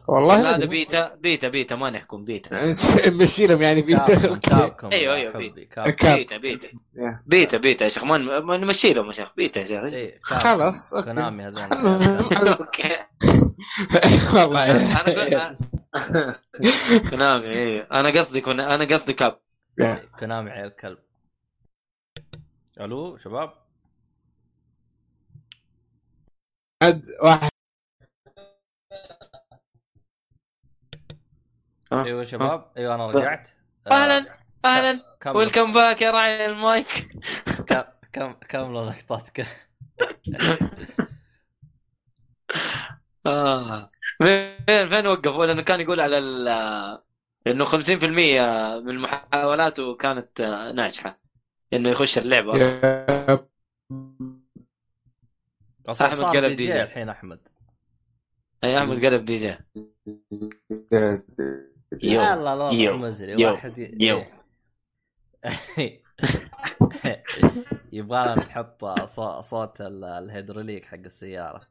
والله 0.07 0.55
هذا 0.55 0.65
beta 0.65 1.15
beta 1.15 1.47
beta 1.47 1.75
ما 1.75 1.89
نحكم 1.89 2.25
بيتا. 2.25 2.75
مشي 3.21 3.47
لهم 3.47 3.61
يعني 3.61 3.81
بيتا. 3.81 4.15
كابكم 4.15 4.37
كاب. 4.39 4.69
كابكم 4.69 4.89
beta. 4.89 6.37
beta. 6.37 6.67
beta. 7.25 7.57
beta 7.57 7.83
يا 7.83 7.89
شيخ. 7.89 8.03
ما 8.03 8.57
نمشي 8.57 8.93
لهم 8.93 9.07
يا 9.07 9.11
شيخ. 9.11 9.33
بيتا 9.37 9.59
يا 9.59 9.65
شيخ. 9.65 9.83
إيه،. 9.93 10.19
خلاص 10.21 10.93
okay. 10.93 11.05
كونامي 11.05 11.43
هذول. 11.43 11.63
okay. 12.59 12.97
والله. 14.33 15.01
أنا 15.01 15.55
كونامي 17.09 17.45
إيه. 17.45 17.87
أنا 17.91 18.09
قصدي 18.19 18.41
كنا 18.41 18.75
أنا 18.75 18.85
قصدي 18.85 19.13
كاب. 19.13 19.39
كونامي 20.19 20.51
عيال 20.51 20.75
كلب. 20.75 20.97
ألو 22.79 23.17
شباب؟ 23.17 23.53
عاد 26.83 27.03
واحد. 27.23 27.49
آه. 31.91 32.05
أيوه 32.05 32.23
شباب 32.23 32.71
أيوه 32.77 32.95
أنا 32.95 33.07
رجعت. 33.07 33.49
آه، 33.87 33.91
أهلا. 33.91 34.39
أهلا 34.65 35.17
كم؟ 35.21 35.35
ويلكم 35.35 35.73
باك 35.73 36.01
يا 36.01 36.11
راعي 36.11 36.45
المايك. 36.45 36.87
كم 37.67 37.83
كم 38.13 38.33
كملوا 38.33 38.89
لقطاتك؟ 38.89 39.45
آه. 43.25 43.91
فين 44.17 44.89
فين 44.89 45.07
وقفوا 45.07 45.45
لأنه 45.45 45.61
كان 45.61 45.81
يقول 45.81 45.99
على 45.99 46.17
ال 46.17 46.47
إنه 47.47 47.65
50% 47.65 47.73
من 48.85 48.99
محاولاته 48.99 49.95
كانت 49.95 50.41
ناجحة 50.75 51.19
إنه 51.73 51.89
يخش 51.89 52.17
اللعبة 52.17 52.57
يا- 52.57 53.47
أصلا 55.87 56.15
صار 56.15 56.35
قلب 56.35 56.55
دي 56.57 56.65
جي. 56.65 56.83
الحين 56.83 57.09
أحمد 57.09 57.39
أي 58.63 58.77
أحمد 58.77 59.05
قلب 59.05 59.25
دي 59.25 59.35
جي 59.35 59.57
يو. 62.03 62.21
لا 62.21 62.55
لا. 62.55 62.91
مزري 62.97 63.31
يو. 63.31 63.51
واحد. 63.51 63.77
يو. 64.01 64.23
يبغى 67.93 68.35
نحط 68.35 68.85
صو- 68.85 69.41
صوت 69.41 69.81
ال- 69.81 70.03
الهيدروليك 70.03 70.85
حق 70.85 70.97
السيارة 70.97 71.61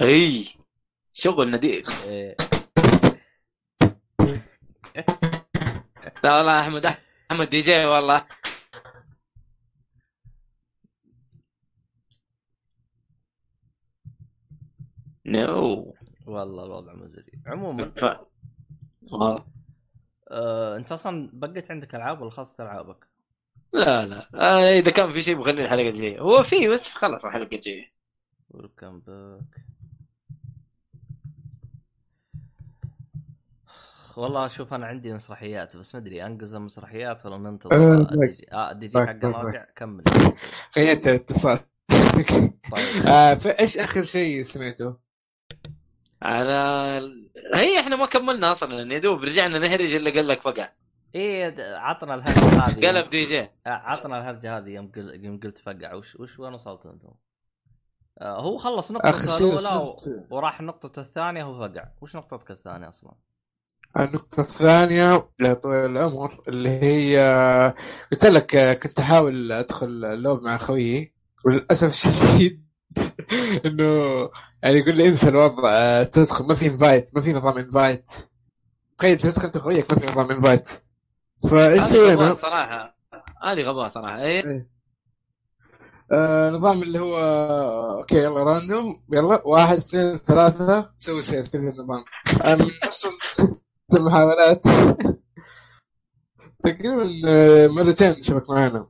أي 0.00 0.44
شغل 1.16 1.60
إيه. 1.64 2.36
لا 6.24 6.36
والله 6.36 6.60
احمد 6.60 6.86
أحمد 7.30 7.50
دي 7.50 7.60
جي 7.60 7.84
والله. 7.84 8.26
نو. 15.26 15.94
والله 16.26 16.64
الوضع 16.64 16.92
مزري 16.94 17.32
عموما. 17.46 17.90
ف... 17.96 18.04
والله. 19.02 19.44
آه، 20.30 20.76
أنت 20.76 20.92
أصلا 20.92 21.30
بقيت 21.32 21.70
عندك 21.70 21.94
ألعاب 21.94 22.20
ولا 22.20 22.30
خلصت 22.30 22.60
ألعابك؟ 22.60 23.08
لا 23.72 24.06
لا. 24.06 24.28
آه 24.34 24.78
إذا 24.78 24.90
كان 24.90 25.12
في 25.12 25.22
شيء 25.22 25.34
بخليه 25.34 25.64
الحلقة 25.64 25.88
الجاية. 25.88 26.20
هو 26.20 26.42
في 26.42 26.68
بس 26.68 26.94
خلص 26.94 27.24
الحلقة 27.24 27.54
الجاية. 27.54 27.92
ويلكم 28.50 29.00
باك 29.00 29.73
والله 34.18 34.46
شوف 34.46 34.74
أنا 34.74 34.86
عندي 34.86 35.12
مسرحيات 35.12 35.76
بس 35.76 35.94
ما 35.94 36.00
أدري 36.00 36.26
انقز 36.26 36.54
المسرحيات 36.54 37.26
ولا 37.26 37.36
ننتظر. 37.38 37.76
آه، 37.76 37.94
الدي 37.94 38.26
جي 38.26 38.46
آه 38.52 38.70
الدي 38.70 38.86
جي 38.86 38.92
باك، 38.92 39.08
حق 39.08 39.14
باك، 39.14 39.24
الرابع 39.24 39.66
كمل. 39.76 40.02
خيرت 40.74 41.06
اتصال. 41.06 41.58
طيب. 42.72 43.06
آه، 43.08 43.34
فإيش 43.34 43.78
آخر 43.78 44.02
شيء 44.02 44.42
سمعته؟ 44.42 44.96
على 46.22 46.52
هي 47.54 47.80
إحنا 47.80 47.96
ما 47.96 48.06
كملنا 48.06 48.50
أصلا 48.50 48.94
يا 48.94 48.98
دوب 48.98 49.22
رجعنا 49.24 49.58
نهرج 49.58 49.94
اللي 49.94 50.10
قال 50.10 50.28
لك 50.28 50.40
فقع 50.40 50.68
إيه 51.14 51.48
د- 51.48 51.60
عطنا 51.60 52.14
الهرجة 52.14 52.60
هذه 52.60 52.86
قلب 52.88 53.10
دي 53.10 53.24
جي 53.24 53.40
آه، 53.40 53.48
عطنا 53.66 54.18
الهرجة 54.18 54.58
هذه 54.58 54.68
يوم 54.70 54.92
قل... 54.96 55.24
يوم 55.24 55.40
قلت 55.40 55.58
فقع. 55.58 55.94
وش 55.94 56.16
وش 56.16 56.38
وين 56.38 56.54
وصلتوا 56.54 56.92
أنتم؟ 56.92 57.10
آه 58.20 58.40
هو 58.40 58.56
خلص 58.56 58.92
شيء 58.92 59.58
الاولى 59.58 59.84
و... 59.84 60.26
وراح 60.30 60.60
النقطة 60.60 61.00
الثانية 61.00 61.42
هو 61.44 61.68
فقع، 61.68 61.84
وش 62.00 62.16
نقطتك 62.16 62.50
الثانية 62.50 62.88
أصلا؟ 62.88 63.12
النقطة 63.98 64.40
الثانية 64.40 65.28
يا 65.40 65.54
طويل 65.54 65.90
العمر 65.90 66.42
اللي 66.48 66.68
هي 66.68 67.74
قلت 68.12 68.24
لك 68.26 68.78
كنت 68.82 68.98
أحاول 68.98 69.52
أدخل 69.52 69.86
اللوب 69.86 70.42
مع 70.42 70.56
خويي 70.56 71.12
وللأسف 71.44 71.88
الشديد 71.88 72.64
إنه 73.66 73.84
يعني 74.62 74.78
يقول 74.78 74.96
لي 74.96 75.08
انسى 75.08 75.28
الوضع 75.28 76.02
تدخل 76.02 76.44
ما 76.44 76.54
في 76.54 76.66
invite 76.66 77.10
ما 77.14 77.20
في 77.20 77.32
نظام 77.32 77.58
invite 77.58 78.10
تخيل 78.98 79.18
تدخل 79.18 79.46
انت 79.46 79.58
خويك 79.58 79.92
ما 79.92 79.98
في 79.98 80.12
نظام 80.12 80.30
انفايت 80.30 80.68
فإيش 81.50 81.82
هذه 81.82 82.12
غباء 82.12 82.16
سوينا؟ 82.16 82.34
صراحة. 82.34 82.96
هذه 83.42 83.62
غباء 83.62 83.88
صراحة. 83.88 84.22
إيه؟ 84.22 84.68
آه 86.12 86.50
نظام 86.50 86.82
اللي 86.82 86.98
هو 86.98 87.16
okay 87.98 88.16
يلا 88.16 88.42
random 88.42 89.02
يلا 89.12 89.42
واحد 89.46 89.76
اثنين 89.76 90.16
ثلاثة 90.16 90.92
سوي 90.98 91.22
save 91.22 91.48
كذا 91.48 91.62
النظام. 91.62 92.04
نفس 92.84 93.06
ست 93.90 94.00
محاولات 94.00 94.62
تقريبا 96.64 97.10
آه، 97.28 97.66
مرتين 97.68 98.22
شبك 98.22 98.50
معانا. 98.50 98.86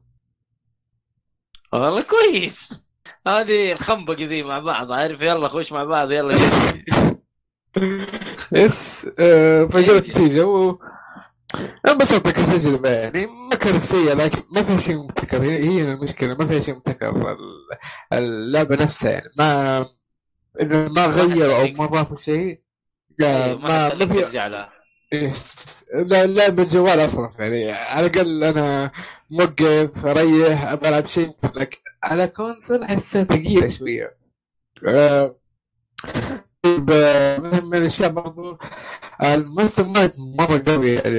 والله 1.72 2.02
كويس. 2.02 2.84
هذه 3.26 3.72
الخنبقة 3.72 4.24
ذي 4.24 4.42
مع 4.42 4.58
بعض 4.58 4.92
عارف؟ 4.92 5.20
يلا 5.20 5.48
خش 5.48 5.72
مع 5.72 5.84
بعض 5.84 6.10
يلا. 6.12 6.34
yes 8.52 9.06
فجأة 9.72 9.98
النتيجة. 9.98 10.46
و 10.46 10.78
انبسطت 11.88 12.28
كتجربة 12.28 12.88
يعني. 12.90 13.26
ما 13.50 13.56
كانت 13.56 13.82
سيئة 13.82 14.14
لكن 14.14 14.42
ما 14.52 14.62
فيها 14.62 14.80
شيء 14.80 14.96
مبتكر. 14.96 15.42
هي 15.42 15.92
المشكلة 15.92 16.34
ما 16.34 16.46
فيها 16.46 16.60
شيء 16.60 16.74
مبتكر. 16.76 17.32
ال- 17.32 17.38
اللعبة 18.12 18.76
نفسها 18.76 19.10
يعني. 19.10 19.30
ما 19.38 19.78
ما 20.88 21.06
غيروا 21.06 21.56
أو 21.60 21.66
ما 21.66 21.86
ضافوا 21.86 22.16
شيء 22.16 22.60
لا، 23.18 23.46
إيه، 23.46 23.54
ما 23.54 23.94
ما 23.94 24.06
في 24.06 24.38
إيه، 25.12 25.32
لا 25.94 26.26
لعبة 26.26 26.64
جوال 26.64 27.00
اصرف 27.04 27.38
يعني 27.38 27.72
على 27.72 28.06
الأقل 28.06 28.44
أنا 28.44 28.90
موقف 29.30 30.06
أريح 30.06 30.64
أبغى 30.64 30.88
ألعب 30.88 31.06
شيء 31.06 31.34
لكن 31.54 31.78
على 32.02 32.26
كونسول 32.26 32.82
أحسها 32.82 33.24
ثقيلة 33.24 33.68
شوية. 33.68 34.16
آه، 34.86 35.36
طيب 36.62 36.90
آه، 36.90 37.38
من 37.38 37.64
من 37.64 37.78
الأشياء 37.78 38.10
برضو 38.10 38.58
ال 39.22 39.84
mastermind 39.84 40.12
مرة 40.18 40.62
قوي 40.66 40.90
يعني 40.90 41.18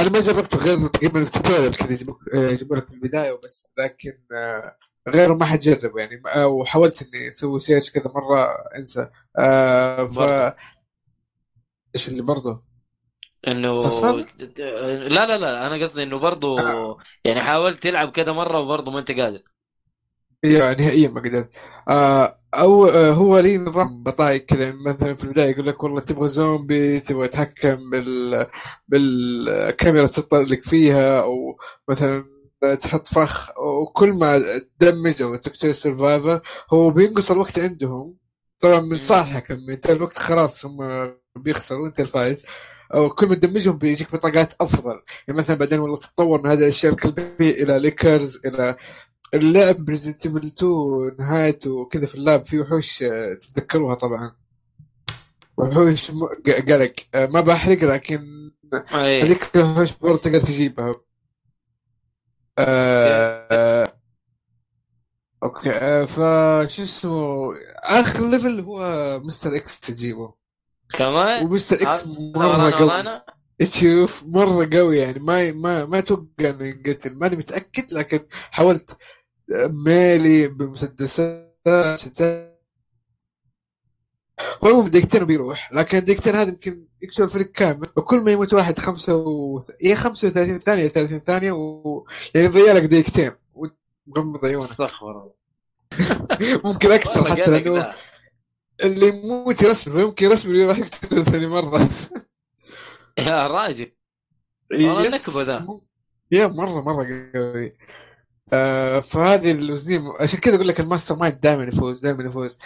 أنا 0.00 0.08
ما 0.10 0.20
جربته 0.20 0.58
غير 0.58 0.86
تقريبا 0.88 1.22
ال 1.22 1.28
tutorial 1.28 1.76
كذا 1.76 1.92
يجيبوك- 1.92 2.34
آه، 2.34 2.50
يجيبوا 2.50 2.76
لك 2.76 2.86
في 2.86 2.94
البداية 2.94 3.32
وبس 3.32 3.66
لكن 3.78 4.18
آه، 4.34 4.76
غيره 5.08 5.34
ما 5.34 5.44
حجرب 5.44 5.96
يعني 5.98 6.22
آه، 6.34 6.46
وحاولت 6.46 7.02
إني 7.02 7.28
أسوي 7.28 7.60
search 7.60 7.90
كذا 7.90 8.12
مرة 8.14 8.48
أنسى. 8.78 9.08
آه، 9.38 10.04
ف. 10.04 10.18
إيش 11.94 12.08
اللي 12.08 12.22
برضه 12.22 12.62
إنه 13.48 13.82
فصل؟ 13.82 14.26
لا 14.38 15.26
لا 15.26 15.38
لا 15.38 15.66
أنا 15.66 15.84
قصدي 15.84 16.02
إنه 16.02 16.18
برضو 16.18 16.58
آه. 16.58 16.98
يعني 17.24 17.42
حاولت 17.42 17.82
تلعب 17.82 18.10
كذا 18.10 18.32
مرة 18.32 18.60
وبرضو 18.60 18.90
ما 18.90 18.98
أنت 18.98 19.10
قادر 19.10 19.42
أيوه 20.44 20.72
نهائيا 20.74 21.08
ما 21.08 21.20
قدرت 21.20 21.50
آه 21.88 22.38
أو 22.54 22.86
آه 22.86 23.10
هو 23.10 23.38
لي 23.38 23.58
نظام 23.58 24.02
بطايق 24.02 24.44
كذا 24.44 24.64
يعني 24.64 24.76
مثلا 24.86 25.14
في 25.14 25.24
البداية 25.24 25.50
يقول 25.50 25.66
لك 25.66 25.82
والله 25.82 26.00
تبغى 26.00 26.28
زومبي 26.28 27.00
تبغى 27.00 27.28
تتحكم 27.28 27.90
بال 27.90 28.46
بالكاميرا 28.88 30.06
تطلق 30.06 30.60
فيها 30.60 31.20
أو 31.22 31.58
مثلا 31.88 32.24
تحط 32.82 33.08
فخ 33.08 33.58
وكل 33.58 34.12
ما 34.12 34.58
تدمج 34.78 35.22
أو 35.22 35.36
تقتل 35.36 35.74
survivor 35.74 36.40
هو 36.72 36.90
بينقص 36.90 37.30
الوقت 37.30 37.58
عندهم 37.58 38.16
طبعا 38.62 38.80
من 38.80 38.98
صالحك 38.98 39.50
لما 39.50 39.72
ينتهي 39.72 39.92
الوقت 39.92 40.18
خلاص 40.18 40.64
هم 40.66 41.10
بيخسروا 41.36 41.82
وانت 41.84 42.00
الفايز 42.00 42.46
أو 42.94 43.10
كل 43.10 43.26
ما 43.26 43.34
تدمجهم 43.34 43.78
بيجيك 43.78 44.12
بطاقات 44.12 44.54
أفضل. 44.60 45.02
يعني 45.28 45.40
مثلا 45.40 45.56
بعدين 45.56 45.78
والله 45.78 45.96
تتطور 45.96 46.42
من 46.42 46.50
هذه 46.50 46.58
الاشياء 46.58 46.92
الكلبيه 46.92 47.62
إلى 47.62 47.78
lickers 47.78 48.40
إلى 48.46 48.76
اللعب 49.34 49.76
ريزدنت 49.84 50.26
ايفل 50.26 50.38
2 50.46 51.16
نهايته 51.18 51.84
كذا 51.84 52.06
في 52.06 52.14
اللعب 52.14 52.44
في 52.44 52.60
وحوش 52.60 53.02
آه، 53.02 53.34
تتذكروها 53.34 53.94
طبعا. 53.94 54.32
وحوش 55.56 56.10
قلق. 56.68 56.92
آه، 57.14 57.26
ما 57.26 57.40
بحرق 57.40 57.84
لكن 57.84 58.50
إيه. 58.74 59.24
هذيك 59.24 59.50
الوحوش 59.56 59.92
برضه 59.92 60.18
تقدر 60.18 60.40
تجيبها. 60.40 60.94
آه، 62.58 63.46
آه، 63.50 63.92
okay 65.42 65.70
آه، 65.70 66.04
فشو 66.04 66.82
اسمه 66.82 67.54
آخر 67.84 68.30
level 68.30 68.60
هو 68.60 69.20
مستر 69.24 69.56
إكس 69.56 69.80
تجيبه. 69.80 70.34
كمان؟ 70.94 71.44
ومستر 71.44 71.76
إكس 71.82 72.06
مرة 72.36 72.70
قوي. 72.70 73.22
تشوف 73.58 74.24
مرة 74.36 74.68
قوي 74.72 74.98
يعني 74.98 75.18
ما 75.18 75.52
ما 75.52 75.84
ما 75.84 75.98
أتوقع 75.98 76.24
إنه 76.40 76.64
ينقتل. 76.64 77.18
ماني 77.18 77.36
متأكد 77.36 77.92
لكن 77.92 78.20
حاولت. 78.30 78.96
ميلي 79.68 80.48
بمسدسات. 80.48 81.52
والمهم 84.62 84.88
دقيقتين 84.88 85.22
وبيروح. 85.22 85.72
لكن 85.72 85.98
الدقيقتين 85.98 86.34
هذه 86.34 86.48
يمكن 86.48 86.86
يقتل 87.02 87.22
الفريق 87.22 87.50
كامل. 87.52 87.88
وكل 87.96 88.20
ما 88.20 88.30
يموت 88.30 88.54
واحد 88.54 88.78
خمسة 88.78 89.16
و... 89.16 89.62
يا 89.82 89.94
35 89.94 90.58
ثانية 90.58 90.88
30 90.88 91.18
ثانية 91.20 91.52
و... 91.52 92.06
يعني 92.34 92.46
يضيع 92.46 92.72
لك 92.72 92.82
دقيقتين. 92.82 93.32
ومغمض 94.06 94.44
عيونك 94.46 94.70
استغفر 94.70 95.10
الله. 95.10 95.32
ممكن 96.64 96.92
أكثر 96.92 97.10
والله 97.10 97.30
حتى 97.30 97.50
لأنه 97.50 97.76
لا. 97.78 97.94
اللي 98.82 99.08
يموت 99.08 99.62
يرسم 99.62 100.00
يمكن 100.00 100.26
يرسم 100.26 100.68
راح 100.68 100.78
يقتل 100.78 101.24
ثاني 101.24 101.46
مرة. 101.46 101.88
يا 103.18 103.46
راجل. 103.46 103.92
والله 104.72 105.02
yes. 105.06 105.14
نكبة 105.14 105.42
ذا. 105.42 105.66
يا 106.30 106.46
مرة 106.46 106.80
مرة 106.80 107.30
قوي. 107.34 107.76
آه 108.52 109.00
فهذه 109.00 109.52
الوزنية 109.52 110.12
عشان 110.20 110.38
كذا 110.38 110.54
أقول 110.54 110.68
لك 110.68 110.80
ال 110.80 111.16
mastermind 111.16 111.40
دائما 111.40 111.64
يفوز 111.64 112.00
دائما 112.00 112.24
يفوز. 112.24 112.58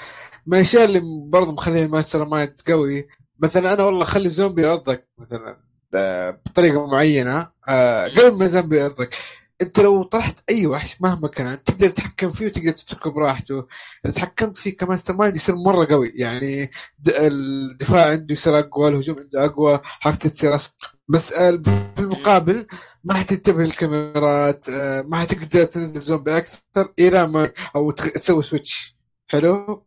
من 0.46 0.58
الأشياء 0.58 0.84
اللي 0.84 1.00
برضه 1.30 1.52
مخليه 1.52 1.84
ال 1.84 2.24
mastermind 2.24 2.60
قوي 2.68 3.08
مثلا 3.38 3.72
أنا 3.72 3.84
والله 3.84 4.04
خلي 4.04 4.28
زومبي 4.28 4.62
يعضك 4.62 5.08
مثلا 5.18 5.60
آه 5.94 6.30
بطريقة 6.30 6.86
معينة. 6.86 7.50
آه 7.68 8.08
قبل 8.08 8.38
ما 8.38 8.46
زومبي 8.46 8.76
يعضك 8.76 9.14
انت 9.62 9.80
لو 9.80 10.02
طرحت 10.02 10.50
اي 10.50 10.66
وحش 10.66 11.00
مهما 11.00 11.28
كان 11.28 11.62
تقدر 11.62 11.90
تتحكم 11.90 12.30
فيه 12.30 12.46
وتقدر 12.46 12.70
تتركه 12.72 13.10
براحته. 13.10 13.66
إذا 14.04 14.14
تحكمت 14.14 14.56
فيه 14.56 14.76
ك 14.76 15.16
mastermind 15.16 15.36
يصير 15.36 15.54
مرة 15.54 15.86
قوي. 15.86 16.12
يعني 16.14 16.70
الدفاع 17.08 18.10
عنده 18.10 18.32
يصير 18.32 18.58
أقوى 18.58 18.88
الهجوم 18.88 19.18
عنده 19.18 19.44
أقوى 19.44 19.80
حركته 19.82 20.28
تصير. 20.28 20.58
بس 21.08 21.32
آه، 21.32 21.50
في 21.96 21.98
المقابل 21.98 22.66
ما 23.04 23.14
حتنتبه 23.14 23.62
الكاميرات 23.62 24.68
آه، 24.68 25.02
ما 25.02 25.16
حتقدر 25.16 25.64
تنزل 25.64 26.00
زومبي 26.00 26.36
أكثر 26.36 26.92
إلى 26.98 27.26
ما 27.26 27.50
أو 27.76 27.90
تسوي 27.90 28.42
switch 28.42 28.96
حلو؟ 29.26 29.86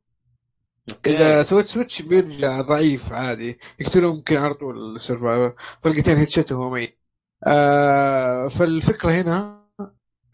إذا 1.06 1.38
okay. 1.38 1.50
سويت 1.50 1.66
switch 1.66 2.02
بيرجع 2.02 2.62
ضعيف 2.62 3.14
عادي. 3.14 3.60
يقتلهم 3.80 4.16
يمكن 4.16 4.38
على 4.38 4.54
طول 4.54 4.96
ال 4.96 5.02
survivor 5.02 5.56
طلقتين 5.84 6.18
headshot 6.18 6.52
وهو 6.52 6.70
ميت. 6.70 7.00
آه 7.48 8.48
فالفكرة 8.48 9.12
هنا 9.12 9.59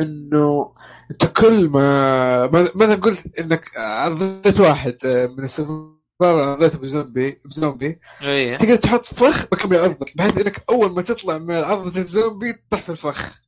إنه 0.01 0.73
أنت 1.11 1.25
كل 1.25 1.69
ما 1.69 2.47
مثلا 2.75 2.95
قلت؟ 2.95 3.39
إنك 3.39 3.77
عضيت 3.77 4.59
واحد 4.59 4.97
آه، 5.05 5.25
من 5.25 5.43
ال 5.43 5.48
survivor 5.48 5.89
عضيته 6.21 6.77
بزومبي 6.77 7.37
بزومبي. 7.45 7.99
إيه. 8.21 8.57
تقدر 8.57 8.75
تحط 8.75 9.05
فخ 9.05 9.45
بكم 9.51 9.73
يعضك 9.73 10.17
بحيث 10.17 10.37
إنك 10.37 10.63
أول 10.69 10.91
ما 10.91 11.01
تطلع 11.01 11.37
من 11.37 11.55
عضة 11.55 11.99
الزومبي 11.99 12.53
تطيح 12.53 12.81
في 12.81 12.89
الفخ. 12.89 13.41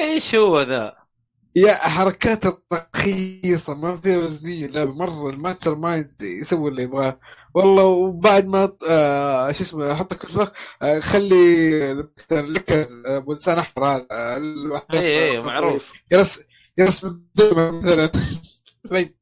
إيش 0.00 0.34
هو 0.34 0.60
ذا؟ 0.60 1.01
يا 1.56 1.74
حركات 1.74 2.40
الرخيصة 2.46 3.74
ما 3.74 3.96
فيها 3.96 4.18
وزنية 4.18 4.66
لا 4.66 4.84
مرة 4.84 5.30
ال 5.30 5.74
mastermind 5.74 6.22
يسوي 6.22 6.70
اللي 6.70 6.82
يبغاه 6.82 7.20
والله 7.54 7.84
وبعد 7.84 8.46
ما 8.46 8.72
آه 8.90 9.52
شو 9.52 9.62
اسمه 9.64 9.92
احطك 9.92 10.18
في 10.18 10.24
الفخ 10.24 10.52
آه 10.82 11.00
خلي 11.00 11.92
Licker 12.32 13.04
آه، 13.06 13.16
أبو 13.16 13.32
لسان 13.32 13.58
أحمر 13.58 13.86
هذا 13.86 14.06
آه، 14.10 14.36
الواحد- 14.36 14.94
إيه 14.94 15.32
إيه 15.32 15.44
معروف 15.44 15.92
يرسم 16.12 16.42
يرسم 16.78 17.06
الدم 17.08 17.78
مثلا. 17.78 18.10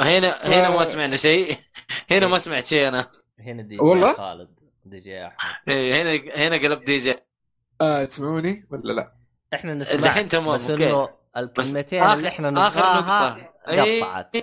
هنا 0.00 0.46
هنا 0.46 0.68
ما 0.70 0.80
آه. 0.80 0.84
سمعنا 0.84 1.16
شيء 1.16 1.56
هنا 2.10 2.26
ما 2.26 2.38
سمعت 2.38 2.66
شيء 2.66 2.88
أنا 2.88 3.10
هنا 3.40 3.62
دي 3.62 3.78
والله؟ 3.78 4.10
جي 4.10 4.16
خالد 4.16 4.48
دي 4.84 5.00
جي 5.00 5.26
أحمد 5.26 5.74
إيه 5.76 6.02
هنا 6.02 6.20
هنا 6.46 6.56
قلب 6.56 6.84
دي 6.84 6.98
جي 6.98 7.14
آه 7.80 8.04
تسمعوني 8.04 8.66
ولا 8.70 8.92
لا؟ 8.92 9.14
إحنا 9.54 9.74
نسمع 9.74 9.94
الحين 9.94 10.28
تمام، 10.28 10.54
بس. 10.54 10.70
إنه 10.70 11.08
الكلمتين 11.36 12.02
آخر- 12.04 12.06
اللي 12.06 12.28
إحنا 12.28 12.50
نبغاها. 12.50 13.50
إيه. 13.68 14.02
قطعت. 14.04 14.36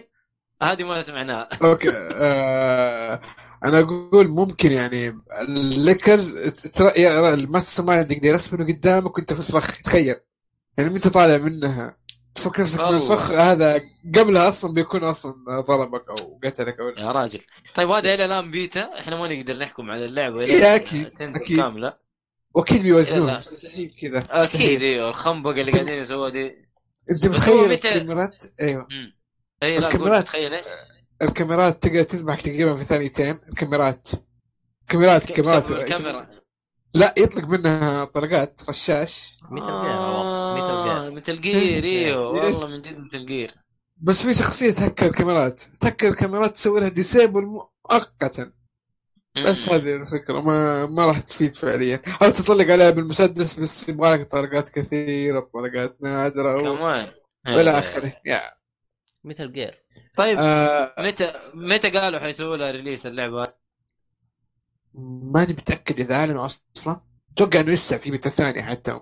هذه 0.64 0.84
ما 0.84 1.02
سمعناها. 1.02 1.50
okay. 1.64 1.90
آه 2.14 3.22
أنا 3.66 3.80
أقول 3.80 4.28
ممكن 4.28 4.72
يعني 4.72 5.22
ال 5.42 5.54
Lickers 5.54 6.38
ترى 6.50 6.92
يا- 7.02 7.34
ال 7.34 7.84
mastermind 7.84 8.12
يقدر 8.12 8.26
يرسم 8.28 8.56
إنه 8.58 8.74
قدامك 8.74 9.18
وأنت 9.18 9.34
في 9.34 9.40
الفخ. 9.40 9.82
تخيل. 9.82 10.16
يعني 10.78 10.96
انت 10.96 11.08
طالع 11.08 11.38
منها؟ 11.38 11.98
تفكر 12.36 12.64
نفسك 12.64 12.82
من. 12.82 12.96
الفخ. 12.96 13.32
هذا 13.32 13.82
قبلها 14.16 14.50
أصلا 14.50 14.74
بيكون 14.74 15.04
أصلا 15.04 15.34
ضربك 15.68 16.10
أو 16.10 16.40
قتلك 16.44 16.80
أو 16.80 16.90
يا 16.90 17.12
راجل. 17.12 17.40
طيب 17.76 17.90
هذا 17.92 18.14
إلى 18.14 18.26
الآن 18.26 18.52
بيتا. 18.52 19.00
إحنا 19.00 19.16
ما 19.16 19.28
نقدر 19.36 19.58
نحكم 19.58 19.92
على 19.92 20.06
اللعبة 20.06 20.40
إيه، 20.42 20.58
إلا 20.58 20.76
أكيد، 20.76 21.10
تنزل 21.10 21.42
أكيد. 21.42 21.58
كاملة. 21.62 21.94
واكيد. 22.54 22.82
بيوزنون. 22.82 23.38
مستحيل 23.38 23.92
كذا 24.02 24.24
أكيد 24.30 24.82
إيوه 24.82 25.10
الخنبقة 25.10 25.62
اللي 25.62 25.72
قاعدين 25.72 25.98
يسووها 25.98 26.30
دي. 26.30 26.72
انت 27.12 27.26
متخيل 27.26 27.72
الكاميرات؟ 27.72 28.36
أيوه. 28.62 28.88
اي 29.64 29.78
لا 29.78 29.88
الكاميرات. 29.88 30.26
تخيل 30.26 30.54
إيش؟ 30.54 30.66
الكاميرات 31.22 31.84
تقدر 31.84 32.04
تذبحك 32.04 32.42
تقريبا 32.42 32.76
في 32.76 32.84
ثانيتين. 32.84 33.40
الكاميرات. 33.50 34.10
كاميرات 34.88 35.32
كاميرات. 35.32 35.72
الكاميرا 35.72 36.28
لا 36.94 37.14
يطلق 37.18 37.48
منها 37.48 38.06
طلقات 38.06 38.62
رشاش 38.70 39.40
Metal 39.52 39.66
Gear 39.66 40.00
والله. 40.00 41.10
Metal 41.10 41.42
Gear. 41.42 41.60
Gear 41.60 41.84
إيوه. 41.84 42.30
والله 42.30 42.68
من 42.68 42.82
جد 42.82 42.98
Metal 43.00 43.26
Gear. 43.26 43.56
بس 43.98 44.22
في 44.22 44.34
شخصية 44.34 44.72
تهكر 44.72 45.06
الكاميرات. 45.06 45.62
تهكر 45.80 46.08
الكاميرات 46.08 46.56
تسوي 46.56 46.80
لها 46.80 46.90
disable 46.90 47.44
مؤقتا. 47.46 48.52
بس 49.36 49.70
هذه 49.70 49.96
الفكرة 49.96 50.42
ما 50.42 50.86
ما 50.86 51.06
راح 51.06 51.20
تفيد 51.20 51.56
فعليا. 51.56 52.02
أو 52.22 52.30
تطلق 52.32 52.72
عليها 52.72 52.90
بالمسدس 52.92 53.54
بس 53.60 53.90
يبغى 53.90 54.14
لك 54.14 54.32
طلقات 54.32 54.70
كثيرة 54.70 55.40
طلقات 55.54 55.98
نادرة 56.02 56.58
و- 56.58 56.78
كمان. 56.78 57.12
والى 57.48 57.72
إيه. 57.72 57.80
آخره. 57.80 58.14
يا 58.26 58.42
Metal 59.24 59.52
Gear 59.54 59.84
طيب 60.18 60.38
آه 60.40 60.96
متى 61.00 61.34
متى 61.54 61.90
قالوا 61.90 62.20
حيسووا 62.20 62.58
لها 62.58 62.72
release 62.72 63.06
اللعبة؟ 63.06 63.44
ماني 65.34 65.54
متأكد 65.54 66.00
إذا 66.00 66.16
أعلنوا 66.16 66.46
أصلا. 66.46 67.02
أتوقع 67.34 67.60
إنه 67.60 67.72
لسه 67.72 67.98
في 67.98 68.12
بيتا 68.12 68.30
ثانية 68.30 68.62
حتى. 68.62 69.00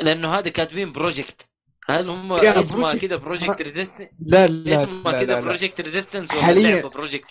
لأنه 0.00 0.28
هذا 0.38 0.48
كاتبين 0.48 0.92
project 0.92 1.46
هل 1.88 2.08
هم 2.08 2.32
اسمها 2.32 2.62
project- 2.62 3.00
كذا 3.06 3.16
Project 3.16 3.62
Resistance 3.62 4.08
لا 4.20 4.46
لا 4.46 4.82
اسمها 4.82 5.12
لا, 5.12 5.24
كذا. 5.24 5.40
بروجكت 5.40 5.80
ريزيستنس 5.80 6.32
ولا 6.34 6.42
حالياً- 6.42 6.86
project 6.86 7.26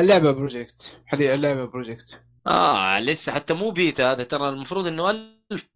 اللعبة 0.00 0.30
project. 0.32 1.00
حاليا 1.06 1.34
اللعبة 1.34 1.64
project. 1.64 2.20
آه 2.46 3.00
لسه 3.00 3.32
حتى 3.32 3.54
مو 3.54 3.70
بيتا 3.70 4.12
هذا 4.12 4.24
ترى 4.24 4.48
المفروض 4.48 4.86
إنه 4.86 5.10
ألف. 5.10 5.68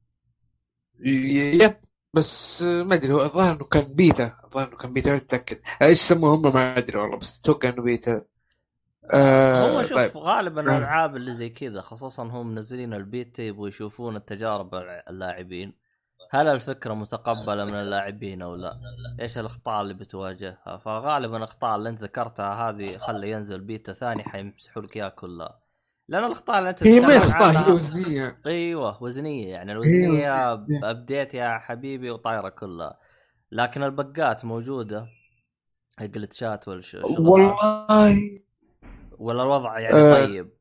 ي- 1.04 1.62
yep 1.64 1.76
بس 2.14 2.62
آه، 2.62 2.82
ما 2.82 2.94
أدري 2.94 3.12
هو 3.12 3.22
الظاهر 3.22 3.52
إنه 3.56 3.64
كان 3.64 3.82
بيتا. 3.94 4.36
الظاهر 4.44 4.68
إنه 4.68 4.76
كان 4.76 4.92
بيتا 4.92 5.10
ما 5.10 5.16
متاكد 5.16 5.60
إيش 5.82 5.98
سموه 6.00 6.34
هم؟ 6.34 6.54
ما 6.54 6.78
أدري 6.78 6.98
والله 6.98 7.16
بس 7.16 7.38
أتوقع 7.38 7.68
إنه 7.68 7.82
بيتا. 7.82 8.24
آه 9.12 9.70
هو 9.70 9.82
شوف 9.82 9.98
طيب. 9.98 10.16
غالبا 10.16 10.62
نعم. 10.62 10.74
الألعاب 10.76 11.16
اللي 11.16 11.34
زي 11.34 11.48
كذا 11.48 11.80
خصوصا 11.80 12.22
هم 12.22 12.46
منزلين 12.54 12.94
البيتا 12.94 13.42
يبغوا 13.42 13.68
يشوفون 13.68 14.16
التجارب 14.16 14.74
اللاعبين. 15.10 15.87
هل 16.30 16.46
الفكرة 16.48 16.94
متقبلة 16.94 17.64
من 17.64 17.74
اللاعبين 17.74 18.42
أو 18.42 18.54
لا؟ 18.54 18.80
إيش 19.20 19.38
الأخطاء 19.38 19.82
اللي 19.82 19.94
بتواجهها؟ 19.94 20.76
فغالبا 20.84 21.36
الأخطاء 21.36 21.76
اللي 21.76 21.88
أنت 21.88 22.02
ذكرتها 22.02 22.54
هذه 22.54 22.98
خلي 22.98 23.30
ينزل 23.30 23.60
بيتا 23.60 23.92
ثاني 23.92 24.22
حيمسحوا 24.22 24.82
لك 24.82 24.96
إياها 24.96 25.08
كلها. 25.08 25.60
لأن 26.08 26.24
الأخطاء 26.24 26.58
اللي 26.58 26.70
أنت 26.70 26.86
هي 26.86 27.00
ما 27.00 27.16
أخطاء 27.16 27.68
هي 27.68 27.72
وزنية 27.72 28.36
أيوه 28.46 29.02
وزنية 29.02 29.48
يعني 29.48 29.72
الوزنية. 29.72 30.52
update 30.82 31.34
يا 31.34 31.58
حبيبي 31.58 32.10
وطايرة 32.10 32.48
كلها 32.48 32.98
لكن 33.52 33.82
البقات 33.82 34.44
موجودة 34.44 35.06
جلتشات 36.00 36.68
والشغل 36.68 37.04
والله 37.04 38.40
ولا 39.18 39.42
الوضع 39.42 39.78
يعني 39.78 39.94
آه. 39.94 40.14
طيب 40.14 40.57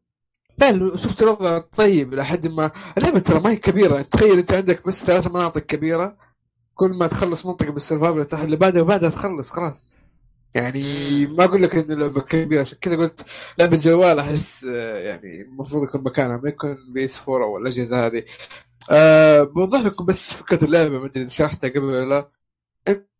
لا 0.57 0.97
شفت 0.97 1.21
الوضع 1.21 1.57
طيب 1.59 2.13
لحد 2.13 2.47
ما. 2.47 2.71
اللعبة 2.97 3.19
ترى 3.19 3.39
ما 3.39 3.49
هي 3.51 3.55
كبيرة. 3.55 4.01
تخيل 4.01 4.37
أنت 4.37 4.51
عندك 4.53 4.87
بس 4.87 5.03
ثلاث 5.03 5.27
مناطق 5.27 5.61
كبيرة. 5.61 6.17
كل 6.75 6.89
ما 6.89 7.07
تخلص 7.07 7.45
منطقة 7.45 7.71
بال 7.71 7.82
survivor 7.82 8.25
تروح 8.25 8.41
اللي 8.41 8.55
بعدها 8.55 8.81
وبعدها 8.81 9.09
تخلص 9.09 9.49
خلاص. 9.49 9.93
يعني 10.55 10.83
ما 11.27 11.43
أقول 11.45 11.63
لك 11.63 11.75
انه 11.75 11.95
لعبه 11.95 12.21
كبيرة. 12.21 12.61
عشان 12.61 12.77
كذا 12.81 12.95
قلت 12.97 13.25
لعبة 13.59 13.77
جوال 13.77 14.19
أحس 14.19 14.63
آه، 14.69 14.97
يعني 14.99 15.41
المفروض 15.41 15.83
يكون 15.83 16.03
مكانها 16.03 16.37
ما 16.37 16.49
يكون 16.49 16.77
PS 16.93 17.17
4 17.29 17.43
أو 17.47 17.57
الأجهزة 17.57 18.05
هذه. 18.05 18.23
أه 18.91 19.43
بوضح 19.43 19.79
لكم 19.79 20.05
بس 20.05 20.33
فكرة 20.33 20.63
اللعبة 20.65 20.99
ما 20.99 21.05
أدري 21.05 21.29
شرحتها 21.29 21.69
قبل 21.69 21.83
ولا 21.83 22.05
لا. 22.05 22.31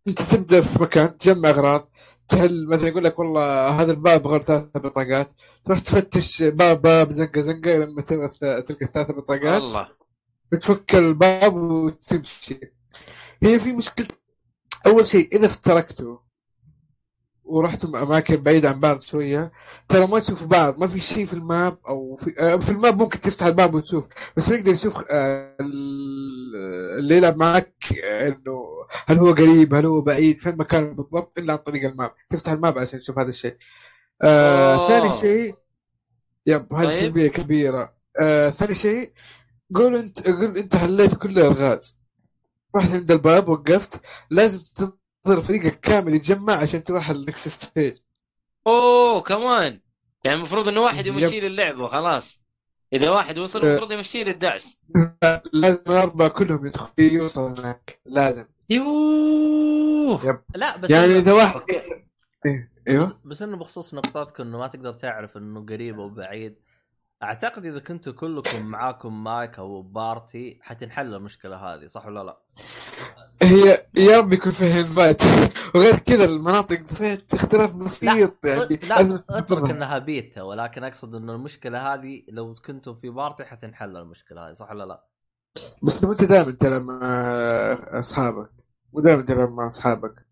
أنت 0.08 0.22
تبدأ 0.22 0.62
في 0.62 0.84
مكان 0.84 1.18
تجمع 1.18 1.50
أغراض. 1.50 1.92
تحل 2.28 2.68
مثلا 2.68 2.88
يقول 2.88 3.04
لك 3.04 3.20
والله 3.20 3.68
هذا 3.70 3.92
الباب 3.92 4.28
غير 4.28 4.42
ثلاث 4.44 4.64
بطاقات. 4.76 5.30
تروح 5.66 5.80
تفتش 5.80 6.44
باب 6.44 6.82
باب 6.82 7.12
زنقه 7.12 7.42
زنقة 7.42 7.78
لما 7.78 8.02
تلقى 8.02 8.60
الثلاث 8.70 9.12
بطاقات. 9.12 9.62
والله. 9.62 9.88
بتفك 10.52 10.96
الباب 10.96 11.56
وتمشي. 11.56 12.60
هي 13.44 13.60
في 13.60 13.74
مشكلة. 13.74 14.08
أول 14.86 15.06
شيء 15.08 15.36
إذا 15.36 15.46
افترقتوا 15.46 16.18
ورحتم 17.44 17.96
أماكن 17.96 18.36
بعيدة 18.36 18.70
عن 18.70 18.80
بعض 18.80 19.02
شوية 19.02 19.52
ترى 19.88 20.08
ما 20.08 20.20
تشوفوا 20.20 20.48
بعض. 20.48 20.78
ما 20.80 20.88
في 20.88 21.00
شيء 21.00 21.26
في 21.26 21.34
الماب 21.34 21.78
أو 21.90 22.16
في, 22.16 22.36
آه، 22.40 22.56
في 22.56 22.70
الماب 22.70 23.02
ممكن 23.02 23.22
تفتح 23.22 23.46
الباب 23.46 23.74
وتشوف. 23.74 24.06
بس 24.38 24.50
ما 24.50 24.56
يقدر 24.56 24.72
يشوف 24.72 25.04
آه، 25.10 25.56
ال- 25.62 26.56
اللي 27.00 27.18
يلعب 27.18 27.38
معك 27.38 27.74
آه، 28.04 28.28
إنه 28.28 28.77
هل 29.06 29.18
هو 29.18 29.32
قريب؟ 29.32 29.74
هل 29.74 29.86
هو 29.86 30.02
بعيد؟ 30.02 30.40
فين 30.40 30.58
مكانه 30.58 30.94
بالضبط؟ 30.94 31.38
إلا 31.38 31.54
عن 31.54 31.60
طريق 31.60 31.90
ال 31.90 31.94
map. 31.94 32.12
تفتح 32.30 32.52
ال 32.52 32.58
map 32.58 32.78
عشان 32.78 33.00
تشوف 33.00 33.20
هذا 33.20 33.30
الشيء. 33.30 33.58
آه 34.24 34.76
أوه. 34.76 34.88
ثاني 34.88 35.14
شيء 35.14 35.56
yep 36.48 36.74
هذه 36.74 36.86
طيب. 36.86 37.00
سلبيه 37.00 37.28
كبيرة. 37.28 37.94
آه 38.22 38.50
ثاني 38.50 38.76
شيء 38.76 39.12
قول 39.76 39.96
أنت 39.96 40.28
قول 40.28 40.58
أنت 40.58 40.76
حليت 40.76 41.16
كل 41.16 41.30
الألغاز. 41.30 41.98
رحت 42.76 42.92
عند 42.92 43.12
الباب 43.12 43.50
وقفت. 43.50 44.02
لازم 44.30 44.60
تنتظر 44.76 45.42
فريقك 45.42 45.80
كامل 45.80 46.14
يتجمع 46.14 46.54
عشان 46.54 46.84
تروح 46.84 47.10
ال 47.10 47.17
next 47.17 47.48
stage 47.48 47.98
أوه 48.68 49.22
كمان 49.22 49.82
يعني 50.24 50.38
المفروض 50.38 50.68
إنه 50.68 50.82
واحد. 50.82 51.06
يمشي 51.06 51.40
لي 51.40 51.48
اللعبة 51.48 51.88
خلاص. 51.88 52.42
إذا 52.94 53.10
واحد 53.10 53.38
وصل 53.38 53.62
أه. 53.62 53.70
المفروض 53.70 53.92
يمشي 53.92 54.24
لي 54.24 54.32
الدعس. 54.32 54.78
لازم 55.54 55.84
الأربعة 55.88 56.30
كلهم 56.30 56.66
يدخلوا 56.66 56.92
يوصلوا 57.00 57.50
هناك. 57.60 58.00
لازم. 58.06 58.46
يوه. 58.70 60.44
لا 60.56 60.78
بس 60.78 60.90
يعني 60.90 61.18
إذا 61.18 61.34
واحد 61.34 61.62
إيه، 62.46 62.72
إيوه. 62.88 63.20
بس 63.26 63.42
انه 63.42 63.58
بخصوص 63.58 63.94
نقطتك 63.94 64.42
إنه 64.42 64.60
ما 64.60 64.68
تقدر 64.68 64.94
تعرف 64.94 65.38
إنه 65.38 65.66
قريب 65.66 66.00
أو 66.00 66.10
بعيد. 66.10 66.56
أعتقد 67.24 67.66
إذا 67.66 67.80
كنتوا 67.80 68.14
كلكم 68.14 68.66
معاكم 68.66 69.24
مايك 69.24 69.60
أو 69.60 69.82
party 69.82 70.60
حتنحل 70.62 71.14
المشكلة 71.14 71.56
هذه 71.56 71.88
صح 71.88 72.06
ولا 72.06 72.24
لا؟ 72.24 72.38
هي 73.42 73.86
يا 73.96 74.18
رب 74.18 74.34
يكون 74.34 74.52
فيها 74.52 74.80
invite 74.80 75.22
وغير 75.76 76.00
كذا 76.00 76.26
المناطق 76.26 76.86
فيها 76.86 77.18
اختلاف 77.34 77.76
بسيط 77.76 78.46
يعني 78.46 78.80
لا 78.84 78.96
لازم 78.96 79.20
أترك. 79.30 79.70
إنها 79.70 79.98
بيتا 79.98 80.42
ولكن 80.42 80.84
أقصد 80.84 81.16
إنه 81.16 81.36
المشكلة 81.36 81.94
هذه 81.94 82.24
لو 82.30 82.54
كنتم 82.54 82.96
في 82.96 83.10
party 83.10 83.46
حتنحل 83.46 83.98
المشكلة 83.98 84.48
هذه 84.48 84.54
صح 84.54 84.72
ولا 84.72 84.84
لا؟ 84.84 85.04
بس 85.84 86.04
انت 86.04 86.24
دائما 86.24 86.52
تلعب 86.52 86.82
مع 86.82 87.00
أصحابك. 88.00 88.57
تلعب 89.28 89.52
مع 89.52 89.68
أصحابك. 89.68 90.28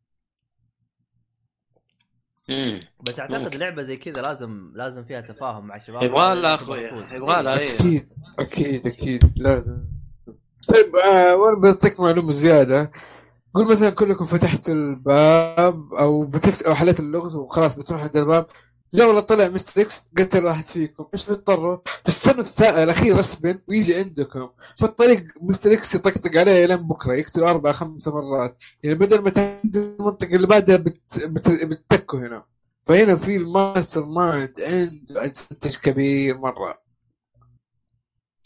امم 2.49 2.79
بس 3.07 3.19
أعتقد 3.19 3.41
ممكن. 3.41 3.59
لعبة 3.59 3.81
زي 3.81 3.97
كذا 3.97 4.21
لازم 4.21 4.71
لازم 4.75 5.03
فيها 5.03 5.21
تفاهم 5.21 5.67
مع 5.67 5.75
الشباب. 5.75 6.03
يبغى 6.03 6.35
لها 6.35 6.55
تبغى 6.57 6.87
أخوي. 6.87 7.15
يبغى 7.15 7.43
لها 7.43 7.63
أكيد 7.63 8.11
أكيد 8.39 8.87
أكيد. 8.87 9.33
لازم 9.37 9.83
طيب 10.67 10.95
آه 10.95 11.35
وأنا 11.35 11.59
بعطيك 11.59 11.99
معلومة 11.99 12.33
زيادة. 12.33 12.91
قول 13.53 13.71
مثلا 13.71 13.89
كلكم 13.89 14.25
فتحتوا 14.25 14.73
الباب 14.73 15.93
أو 15.93 16.25
بتفت 16.25 16.61
أو 16.61 16.75
حليت 16.75 16.99
اللغز 16.99 17.35
وخلاص 17.35 17.79
بتروح 17.79 18.01
عند 18.01 18.17
الباب. 18.17 18.47
جاء 18.95 19.07
والله 19.07 19.21
طلع 19.21 19.47
Mr. 19.47 19.81
X 19.81 20.01
قتل 20.17 20.45
واحد 20.45 20.63
فيكم. 20.63 21.07
إيش 21.13 21.25
بتضطروا؟ 21.25 21.77
تستنوا 22.03 22.83
الاخير 22.83 23.17
respawn 23.17 23.59
ويجي 23.67 23.95
عندكم. 23.95 24.49
في 24.75 24.85
الطريق 24.85 25.23
Mr. 25.41 25.73
X 25.73 25.95
يطقطق 25.95 26.39
عليه 26.39 26.65
لين 26.65 26.77
بكرة 26.77 27.13
يقتل 27.13 27.43
أربع 27.43 27.71
خمس 27.71 28.07
مرات. 28.07 28.57
يعني 28.83 28.95
بدل 28.95 29.21
ما 29.21 29.29
تعدي 29.29 29.79
المنطقة 29.79 30.35
اللي 30.35 30.47
بعدها 30.47 30.77
بت... 30.77 31.25
بت... 31.25 31.49
بتتكوا 31.49 32.19
هنا. 32.19 32.45
فهنا 32.85 33.15
في 33.15 33.37
ال 33.37 34.05
mastermind 34.05 34.61
عنده 34.61 35.25
advantage 35.25 35.77
كبير 35.77 36.37
مرة. 36.37 36.81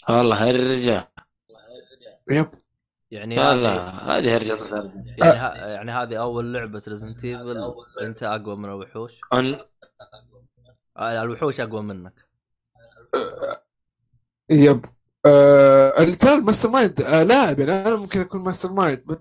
والله 0.10 0.50
الرجال 0.50 1.08
yep. 2.32 2.50
يعني 3.12 3.40
هذه 3.40 3.80
هذه 3.80 4.36
هرجة 4.36 4.58
يعني. 5.18 5.60
يعني 5.60 5.92
هذه 5.92 6.16
أول 6.16 6.54
لعبة 6.54 6.82
Resident 6.88 7.26
Evil 7.26 7.74
أنت 8.02 8.24
أقوى 8.24 8.56
من 8.56 8.66
الوحوش 8.66 9.20
أن... 9.34 9.60
الوحوش 10.98 11.60
أقوى 11.62 11.82
منك. 11.82 12.14
yep. 14.50 14.86
آه 15.26 16.04
اللي 16.04 16.16
كان 16.16 16.44
mastermind 16.44 17.02
آه 17.02 17.24
لاعب 17.24 17.60
يعني 17.60 17.72
أنا 17.88 17.96
ممكن 17.96 18.22
أكون 18.22 18.42
mastermind 18.42 19.04
بس 19.06 19.18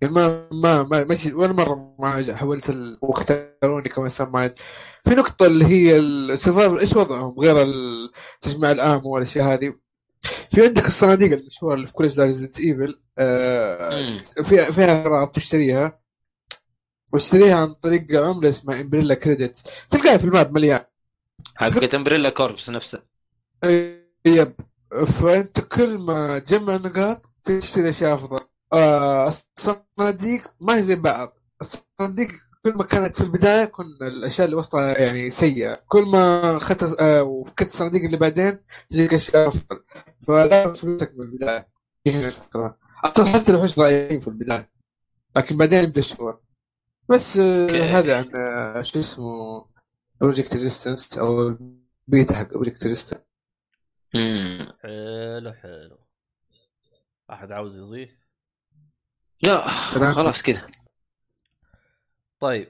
يعني 0.00 0.14
ما 0.14 0.48
ما 0.52 0.82
ما 0.82 1.04
ماشي 1.04 1.32
ولا 1.32 1.52
مرة 1.52 1.96
ما 1.98 2.36
حولت 2.36 2.70
ال... 2.70 2.98
واختاروني 3.02 3.88
ك 3.88 4.30
mastermind 4.30 4.54
في 5.04 5.10
نقطة 5.14 5.46
اللي 5.46 5.64
هي 5.66 5.96
ال 5.96 6.05
survivor 6.05 6.78
إيش 6.78 6.96
وضعهم 6.96 7.34
غير 7.40 7.74
تجميع 8.40 8.70
ال 8.70 8.78
ammo 8.78 9.10
والأشياء 9.14 9.46
هذه؟ 9.46 9.74
في 10.50 10.66
عندك 10.66 10.86
الصناديق 10.86 11.38
المشهورة 11.38 11.74
اللي 11.74 11.86
في 11.86 11.92
كل 11.92 12.04
اجزاء 12.04 12.26
Resident 12.26 12.60
Evil 12.60 13.00
آه. 13.18 14.18
فيها 14.42 14.70
فيها 14.70 15.02
اغراض 15.02 15.28
تشتريها. 15.28 15.98
واشتريها 17.12 17.56
عن 17.56 17.74
طريق 17.74 18.24
عملة 18.24 18.48
اسمها 18.48 18.80
Umbrella 18.80 19.14
credit. 19.14 19.70
تلقاها 19.90 20.16
في 20.16 20.24
ال 20.24 20.31
map 20.31 20.52
مليان. 20.54 20.84
حقت 21.54 21.94
Umbrella 21.94 22.30
Corps 22.30 22.70
نفسه. 22.70 23.02
yep. 24.26 24.52
فأنت 25.20 25.60
كل 25.60 25.98
ما 25.98 26.38
تجمع 26.38 26.74
نقاط 26.76 27.30
تشتري 27.44 27.88
أشياء 27.88 28.14
أفضل. 28.14 28.40
آه 28.72 29.32
الصناديق 29.58 30.52
ما 30.60 30.76
هي 30.76 30.82
زي 30.82 30.96
بعض. 30.96 31.38
الصناديق 31.60 32.28
كل 32.64 32.72
ما 32.72 32.84
كانت 32.84 33.14
في 33.14 33.20
البداية 33.20 33.64
كن 33.64 33.84
الأشياء 34.02 34.44
اللي 34.44 34.56
وسطها 34.56 34.98
يعني 34.98 35.30
سيئة. 35.30 35.82
كل 35.88 36.02
ما 36.02 36.56
اخذت 36.56 37.00
آه 37.00 37.22
وفكت 37.22 37.66
الصناديق 37.66 38.02
اللي 38.04 38.16
بعدين 38.16 38.58
تجيك 38.90 39.14
أشياء 39.14 39.48
أفضل. 39.48 39.82
فلا 40.26 40.72
فلوسك 40.72 41.12
من 41.16 41.24
البداية. 41.24 41.68
هنا 42.06 42.28
الفكرة. 42.28 42.78
أصلا 43.04 43.26
حتى 43.26 43.52
الوحوش 43.52 43.76
ضايعين 43.76 44.20
في 44.20 44.28
البداية. 44.28 44.70
لكن 45.36 45.56
بعدين 45.56 45.84
يبدأ 45.84 45.98
الشغل. 45.98 46.38
بس 47.08 47.36
آه. 47.36 47.98
هذا 47.98 48.18
عن 48.18 48.36
آه 48.36 48.82
شو 48.82 49.00
اسمه 49.00 49.66
Project 50.22 50.52
Resistance 50.54 51.18
أو 51.18 51.48
البيتا 52.08 52.36
حق 52.36 52.52
Project 52.54 52.82
Resistance. 52.82 53.20
حلو 54.82 55.52
حلو 55.52 55.98
أحد 57.30 57.52
عاوز 57.52 57.78
يضيف 57.78 58.10
لا. 59.42 59.66
خلاص 60.14 60.42
كذا 60.42 60.66
طيب 62.40 62.68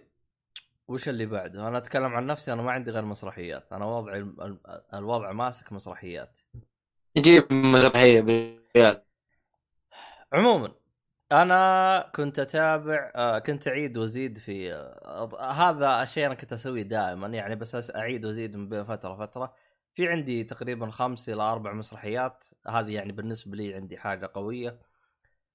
وش 0.89 1.09
اللي 1.09 1.27
بعده؟ 1.27 1.69
أنا 1.69 1.79
أتكلم 1.79 2.15
عن 2.15 2.27
نفسي 2.27 2.53
أنا 2.53 2.63
ما 2.63 2.73
عندي 2.73 2.91
غير 2.91 3.05
مسرحيات، 3.05 3.73
أنا 3.73 3.85
وضعي 3.85 4.19
ال- 4.21 4.43
ال- 4.43 4.83
الوضع 4.95 5.33
ماسك 5.33 5.73
مسرحيات. 5.73 6.41
نجيب 7.17 7.53
مسرحية 7.53 8.21
بريال 8.21 9.03
عموما 10.33 10.75
أنا 11.33 12.11
كنت 12.15 12.39
أتابع 12.39 13.13
آه، 13.15 13.39
كنت 13.39 13.69
أعيد 13.69 13.99
وازيد 13.99 14.39
في 14.39 14.73
آه، 14.75 15.53
هذا 15.53 16.03
الشيء 16.03 16.27
أنا 16.27 16.35
كنت 16.35 16.53
أسويه 16.53 16.83
دائما 16.83 17.27
يعني 17.29 17.55
بس 17.57 17.91
أعيد 17.91 18.25
وازيد 18.25 18.57
من 18.57 18.69
بين 18.69 18.85
فترة 18.85 19.13
وفتره. 19.13 19.55
في 19.95 20.09
عندي 20.09 20.45
تقريبا 20.45 20.91
خمس 20.91 21.29
إلى 21.29 21.43
أربع 21.43 21.73
مسرحيات، 21.73 22.45
هذه 22.69 22.95
يعني 22.95 23.13
بالنسبة 23.13 23.57
لي 23.57 23.75
عندي 23.75 23.99
حاجة 23.99 24.31
قوية. 24.35 24.79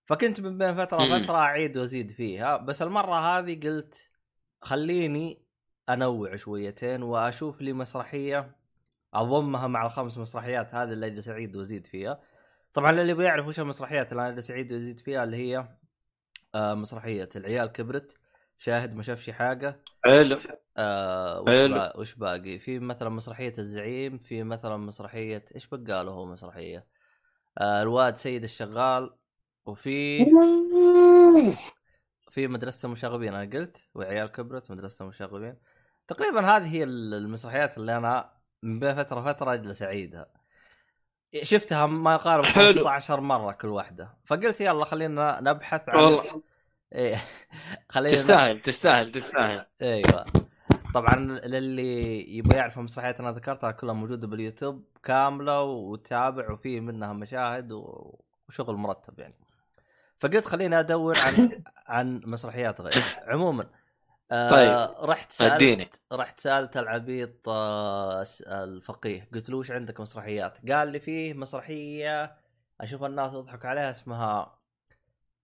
فكنت 0.05 0.41
من 0.41 0.57
بين 0.57 0.75
فترة 0.75 0.97
مم. 1.05 1.11
وفتره 1.13 1.37
أعيد 1.37 1.77
وازيد 1.77 2.11
فيها، 2.11 2.57
بس 2.57 2.81
المرة 2.81 3.39
هذه 3.39 3.59
قلت 3.59 4.09
خليني 4.61 5.45
أنوع 5.89 6.35
شويتين 6.35 7.03
وأشوف 7.03 7.61
لي 7.61 7.73
مسرحية 7.73 8.55
أضمها 9.13 9.67
مع 9.67 9.85
الخمس 9.85 10.17
مسرحيات 10.17 10.75
هذه 10.75 10.93
اللي 10.93 11.05
أجلس 11.07 11.29
أعيد 11.29 11.55
وازيد 11.55 11.87
فيها. 11.87 12.21
طبعا 12.73 13.01
اللي 13.01 13.13
بيعرف 13.13 13.47
وش 13.47 13.59
المسرحيات 13.59 14.11
اللي 14.11 14.21
أنا 14.21 14.29
اجلس 14.29 14.51
اعيد 14.51 14.73
وازيد 14.73 14.99
فيها 14.99 15.23
اللي 15.23 15.37
هي 15.37 15.67
آه 16.55 16.73
مسرحية 16.73 17.29
العيال 17.35 17.67
كبرت 17.71 18.17
شاهد 18.57 18.95
ما 18.95 19.03
شافش 19.03 19.29
حاجة. 19.29 19.81
حلو. 20.05 20.39
آه 20.77 21.41
وش. 21.41 21.55
با... 21.55 21.97
وش 21.97 22.13
باقي؟ 22.15 22.59
في 22.59 22.79
مثلا 22.79 23.09
مسرحية 23.09 23.53
الزعيم 23.57 24.17
في 24.17 24.43
مثلا 24.43 24.77
مسرحية 24.77 25.45
إيش 25.55 25.67
بقى 25.67 26.03
له 26.05 26.11
هو 26.11 26.25
مسرحية؟ 26.25 26.87
آه 27.57 27.81
الواد 27.81 28.15
سيد 28.15 28.43
الشغال 28.43 29.13
وفي 29.65 30.25
في 32.29 32.47
مدرسة 32.47 32.85
المشاغبين 32.85 33.33
أنا 33.33 33.59
قلت 33.59 33.89
وعيال 33.95 34.27
كبرت 34.31 34.71
مدرسة 34.71 35.03
المشاغبين 35.03 35.55
تقريبا 36.07 36.41
هذه 36.41 36.75
هي 36.75 36.83
المسرحيات 36.83 37.77
اللي 37.77 37.97
أنا 37.97 38.31
من 38.63 38.79
بين 38.79 38.95
فترة 38.95 39.19
وفترة 39.19 39.53
أجلس 39.53 39.81
أعيدها. 39.83 40.40
شفتها 41.41 41.85
ما 41.85 42.13
يقارب 42.13 42.45
حلو. 42.45 42.73
15 42.73 43.21
مرة 43.21 43.51
كل 43.51 43.67
واحدة. 43.67 44.13
فقلت 44.25 44.61
يلا 44.61 44.85
خلينا 44.85 45.39
نبحث 45.41 45.89
عن 45.89 46.03
والله. 46.03 46.41
إيه. 46.93 47.17
خلينا 47.89 48.15
تستاهل 48.15 48.61
تستاهل 48.61 49.11
تستاهل. 49.11 49.65
أيوه. 49.81 50.25
طبعا 50.93 51.15
للي 51.45 52.37
يبغى 52.37 52.57
يعرف 52.57 52.77
المسرحيات 52.77 53.19
أنا 53.19 53.31
ذكرتها 53.31 53.71
كلها 53.71 53.93
موجودة 53.93 54.27
باليوتيوب 54.27 54.83
كاملة 55.03 55.61
وتابع 55.61 56.51
وفي 56.51 56.79
منها 56.79 57.13
مشاهد 57.13 57.71
وشغل 57.71 58.75
مرتب 58.75 59.19
يعني. 59.19 59.35
فقلت 60.19 60.45
خليني 60.45 60.79
أدور 60.79 61.17
عن 61.19 61.63
عن 61.87 62.21
مسرحيات 62.25 62.81
غير. 62.81 63.03
عموما 63.27 63.65
آه 64.31 64.49
طيب. 64.49 65.09
رحت 65.09 65.31
سألت 65.31 65.51
اديني 65.51 65.89
رحت 66.13 66.39
سألت 66.39 66.77
العبيط 66.77 67.49
آه 67.49 68.23
الفقيه 68.47 69.29
قلت 69.33 69.49
له 69.49 69.57
وش 69.57 69.71
عندك 69.71 69.99
مسرحيات؟ 69.99 70.71
قال 70.71 70.87
لي 70.91 70.99
فيه 70.99 71.33
مسرحية 71.33 72.37
أشوف 72.81 73.03
الناس 73.03 73.33
يضحك 73.33 73.65
عليها 73.65 73.91
اسمها 73.91 74.59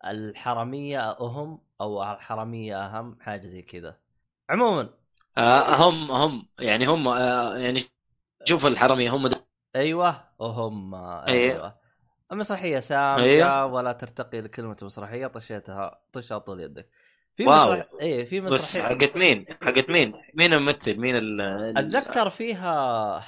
الحراميه 0.05 1.11
أهم 1.11 1.61
أو 1.81 2.03
الحراميه 2.03 2.85
أهم 2.85 3.18
حاجة 3.22 3.47
زي 3.47 3.61
كذا. 3.61 3.97
عموما 4.49 4.89
آه 5.38 5.76
هم 5.89 6.11
هم 6.11 6.47
يعني 6.59 6.85
هم 6.85 7.07
آه 7.07 7.57
يعني 7.57 7.84
شوف 8.43 8.65
الحراميه 8.65 9.09
هم 9.15 9.27
د- 9.27 9.45
أيوه 9.76 10.23
أيوة. 11.27 11.27
أيوه 11.27 11.77
المسرحية 12.31 12.80
سامجة 12.80 13.23
أيوه. 13.23 13.65
ولا 13.65 13.91
ترتقي 13.91 14.41
لكلمة 14.41 14.77
مسرحية 14.81 15.27
طشيتها 15.27 16.01
طشها 16.14 16.38
طول 16.38 16.61
يدك 16.61 16.89
في 17.38 17.45
واو. 17.45 17.73
مسرح 17.73 17.88
إيه 18.01 18.26
في 18.26 18.39
بس 18.41 18.53
مسرحية 18.53 18.95
حقت 18.95 19.15
مين؟ 19.15 19.45
حقت 19.61 19.89
مين؟ 19.89 20.14
مين 20.34 20.53
الممثل؟ 20.53 20.97
مين 20.97 21.15
ال 21.15 21.41
أتذكر 21.77 22.30
فيها 22.30 23.23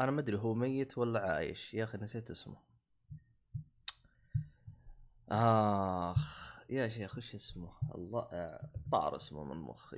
أنا 0.00 0.10
ما 0.10 0.20
أدري 0.20 0.36
هو 0.36 0.54
ميت 0.54 0.98
ولا 0.98 1.20
عايش 1.20 1.74
يا 1.74 1.84
أخي 1.84 1.98
نسيت 1.98 2.30
اسمه 2.30 2.56
آخ 5.30 6.52
يا 6.70 6.88
شيخ 6.88 7.18
وش 7.18 7.34
اسمه 7.34 7.68
الله 7.94 8.28
آه، 8.32 8.68
طار 8.92 9.16
اسمه 9.16 9.44
من 9.44 9.56
مخي 9.56 9.96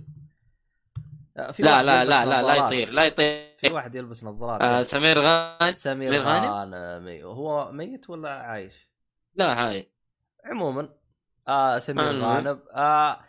آه، 1.36 1.50
في 1.50 1.62
لا 1.62 1.82
لا 1.82 2.04
لا 2.04 2.24
لا 2.26 2.42
لا. 2.42 2.54
يطير 2.66 2.90
لا 2.90 3.04
يطير 3.04 3.54
في 3.58 3.72
واحد 3.72 3.94
يلبس 3.94 4.24
نظارات 4.24 4.60
آه 4.62 4.82
سمير 4.82 5.18
غانم 5.18 5.74
سمير 5.74 6.22
غانم؟ 6.22 7.06
أيوه. 7.06 7.34
هو 7.34 7.72
ميت 7.72 8.10
ولا 8.10 8.30
عايش؟ 8.30 8.88
لا 9.34 9.66
هاي 9.68 9.90
عموما 10.44 10.88
آه 11.48 11.78
سمير. 11.78 12.04
غانم 12.04 12.58
آه 12.72 12.80
آه 12.80 13.20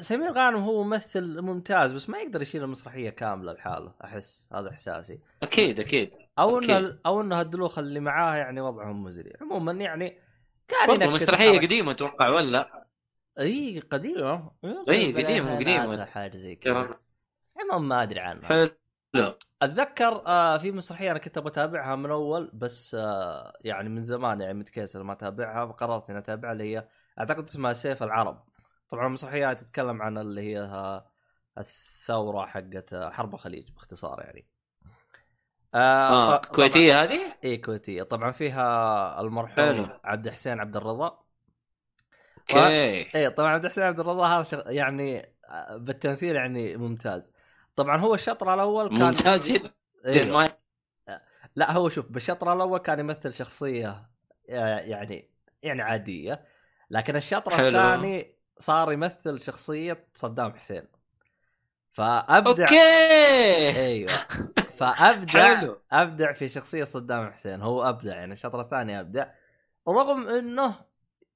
سمير 0.00 0.32
غانم 0.32 0.56
هو 0.56 0.84
ممثل 0.84 1.40
ممتاز 1.40 1.92
بس 1.92 2.08
ما 2.08 2.18
يقدر 2.18 2.42
يشيل 2.42 2.62
المسرحية 2.64 3.10
كاملة 3.10 3.52
لحاله 3.52 3.94
أحس 4.04 4.48
هذا 4.52 4.70
إحساسي. 4.70 5.20
أكيد 5.42 5.80
أكيد. 5.80 6.10
أو. 6.38 6.58
إنه 6.58 6.98
أو 7.06 7.20
إنه 7.20 7.40
الدلوخ 7.40 7.78
اللي 7.78 8.00
معاه 8.00 8.36
يعني 8.36 8.60
وضعهم 8.60 9.04
مزري. 9.04 9.32
عموما 9.40 9.72
يعني 9.72 10.18
كان 10.68 11.10
مسرحية. 11.10 11.58
قديمة 11.58 11.90
أتوقع 11.90 12.28
ولا 12.28 12.86
إي 13.38 13.80
قديمة. 13.80 14.50
إي، 14.88 15.12
قديمة، 15.12 15.56
قديمة. 15.56 16.04
حاجة 16.04 16.36
زي 16.36 16.54
كذا. 16.54 16.98
عموما 17.60 17.78
ما 17.88 18.02
أدري 18.02 18.20
عنها. 18.20 18.48
حلو. 18.48 19.34
أتذكر 19.62 20.22
آه 20.26 20.58
في 20.58 20.72
مسرحية 20.72 21.10
أنا 21.10 21.18
كنت 21.18 21.38
بتابعها 21.38 21.96
من 21.96 22.10
أول 22.10 22.50
بس 22.54 22.96
آه 23.00 23.58
يعني 23.60 23.88
من 23.88 24.02
زمان 24.02 24.40
يعني 24.40 24.54
متكسل 24.54 25.00
ما 25.00 25.12
أتابعها 25.12 25.66
فقررت 25.66 26.10
إني 26.10 26.18
أتابعها 26.18 26.52
اللي 26.52 26.76
هي 26.76 26.88
أعتقد 27.18 27.44
اسمها 27.44 27.72
سيف 27.72 28.02
العرب. 28.02 28.47
طبعا 28.88 29.06
المسرحيه 29.06 29.52
تتكلم 29.52 30.02
عن 30.02 30.18
اللي 30.18 30.40
هي 30.42 30.60
آه، 30.60 31.10
الثورة 31.58 32.46
حقت 32.46 32.92
آه، 32.92 33.10
حرب 33.10 33.34
الخليج 33.34 33.70
باختصار 33.72 34.20
يعني 34.20 34.46
آه 35.74 36.36
ط- 36.36 36.46
كويتية 36.46 37.02
هذه؟ 37.02 37.34
اي 37.44 37.56
كويتية 37.56 38.02
طبعا 38.02 38.30
فيها 38.30 39.20
المرحوم. 39.20 39.88
عبد 40.04 40.26
الحسين 40.26 40.60
عبد 40.60 40.76
الرضا 40.76 41.18
أوكي 42.38 43.10
اي 43.14 43.30
طبعا 43.30 43.50
عبد 43.50 43.64
الحسين 43.64 43.84
عبد 43.84 44.00
الرضا 44.00 44.26
هذا 44.26 44.42
شغ... 44.42 44.70
يعني 44.70 45.32
آه، 45.44 45.76
بالتمثيل 45.76 46.36
يعني 46.36 46.76
ممتاز 46.76 47.32
طبعا 47.76 47.96
هو 48.00 48.14
الشطر 48.14 48.54
الأول 48.54 48.88
كان 48.88 49.00
ممتاز 49.02 49.50
جدا. 49.52 49.72
ما 50.24 50.48
لا 51.56 51.72
هو 51.72 51.88
شوف 51.88 52.06
بالشطر 52.06 52.52
الأول 52.52 52.78
كان 52.78 52.98
يمثل 52.98 53.32
شخصية 53.32 54.08
آه، 54.50 54.78
يعني 54.78 55.30
يعني 55.62 55.82
عادية 55.82 56.44
لكن 56.90 57.16
الشطر. 57.16 57.52
الثاني 57.68 58.37
صار 58.58 58.92
يمثل 58.92 59.40
شخصية 59.40 60.04
صدام 60.14 60.52
حسين. 60.52 60.82
فابدع 61.92 62.64
أوكي! 62.64 63.76
أيوه. 63.76 64.12
فابدع 64.78 65.56
حلو. 65.56 65.78
أبدع 65.92 66.32
في 66.32 66.48
شخصية 66.48 66.84
صدام 66.84 67.32
حسين. 67.32 67.62
هو 67.62 67.88
أبدع 67.88 68.16
يعني 68.16 68.32
الشطر 68.32 68.60
الثاني 68.60 69.00
أبدع. 69.00 69.26
رغم 69.88 70.28
إنه 70.28 70.74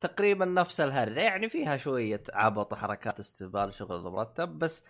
تقريبا 0.01 0.45
نفس 0.45 0.81
الهرجة 0.81 1.21
يعني 1.21 1.49
فيها 1.49 1.77
شوية 1.77 2.23
عبط 2.33 2.73
وحركات 2.73 3.21
استهبال 3.21 3.75
شغل 3.75 4.01
مرتب 4.01 4.59
بس 4.59 4.85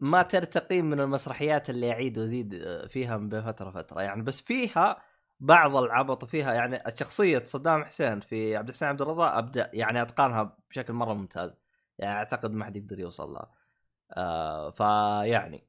ما 0.00 0.22
ترتقي 0.22 0.82
من 0.82 1.00
المسرحيات 1.00 1.70
اللي 1.70 1.92
اعيد 1.92 2.18
وازيد 2.18 2.64
فيها 2.88 3.16
من 3.16 3.28
بين 3.28 3.42
فترة 3.42 3.70
فتره 3.70 4.02
يعني 4.02 4.22
بس 4.22 4.40
فيها 4.40 5.02
بعض 5.40 5.76
العبط 5.76 6.24
فيها 6.24 6.54
يعني 6.54 6.82
شخصية 6.96 7.44
صدام 7.44 7.84
حسين 7.84 8.20
في 8.20 8.56
عبد 8.56 8.68
الحسين 8.68 8.88
عبد 8.88 9.02
الرضا 9.02 9.38
ابدع 9.38 9.66
يعني 9.72 10.02
اتقانها 10.02 10.56
بشكل 10.70 10.92
مرة 10.92 11.14
ممتاز. 11.14 11.56
يعني 11.98 12.18
أعتقد 12.18 12.52
ما 12.52 12.64
حد 12.64 12.76
يقدر 12.76 12.98
يوصل 12.98 13.32
لها 13.32 13.50
آه 14.16 14.70
فيعني 14.70 15.64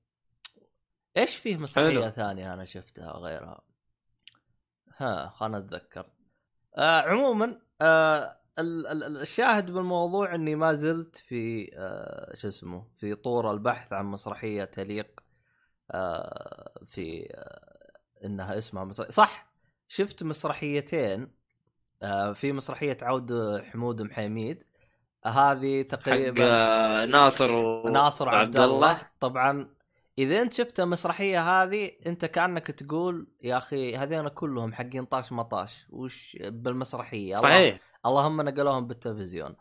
إيش 1.18 1.36
فيه 1.36 1.58
مسرحية. 1.58 2.10
ثانية 2.10 2.54
أنا 2.54 2.66
شفتها 2.66 3.12
غيرها 3.12 3.62
ها 4.98 5.30
خلنا 5.30 5.58
أتذكر. 5.58 6.06
آه 6.78 7.02
عموما 7.02 7.62
آه 7.82 8.38
ال- 8.60 8.88
ال- 8.88 9.04
ال- 9.04 9.22
الشاهد 9.22 9.72
بالموضوع 9.72 10.36
إني 10.36 10.56
ما 10.56 10.74
زلت 10.74 11.16
في 11.16 11.70
آه 11.78 12.36
شو 12.36 12.48
اسمه 12.48 12.88
في 12.98 13.16
طور 13.16 13.52
البحث 13.52 13.94
عن 13.94 14.06
مسرحية 14.06 14.64
تليق 14.64 15.20
آه 15.92 16.74
في 16.88 17.28
آه 17.34 17.92
إنها 18.26 18.58
اسمها 18.58 18.84
مسرحية 18.84 19.12
صح؟ 19.12 19.49
شفت 19.92 20.24
مسرحيتين 20.24 21.32
آه 22.02 22.34
في 22.34 22.52
مسرحية 22.54 22.98
عود 23.02 23.62
حمود 23.62 24.02
محيميد 24.02 24.64
هذه 25.26 25.82
حق 25.84 25.88
تقريبا 25.88 26.44
آه، 26.46 27.06
ناصر 27.06 27.52
و... 27.52 27.90
ناصر 27.90 28.28
وعبد 28.28 28.58
عبد 28.58 28.58
الله. 28.58 29.02
طبعا 29.20 29.76
إذا 30.18 30.42
أنت 30.42 30.54
شفت 30.54 30.80
المسرحيه 30.80 31.42
هذه 31.64 31.92
أنت 32.06 32.26
كأنك 32.26 32.68
تقول 32.72 33.28
يا 33.42 33.58
أخي 33.58 33.96
هذين 33.98 34.28
كلهم 34.28 34.74
حقين 34.74 35.06
طاش 35.06 35.32
مطاش 35.32 35.86
وش 35.90 36.38
بالمسرحية؟ 36.42 37.38
الله- 37.38 37.50
صحيح. 37.50 37.80
اللهم 38.06 38.42
نقلوهم 38.42 38.88
بالتلفزيون. 38.88 39.56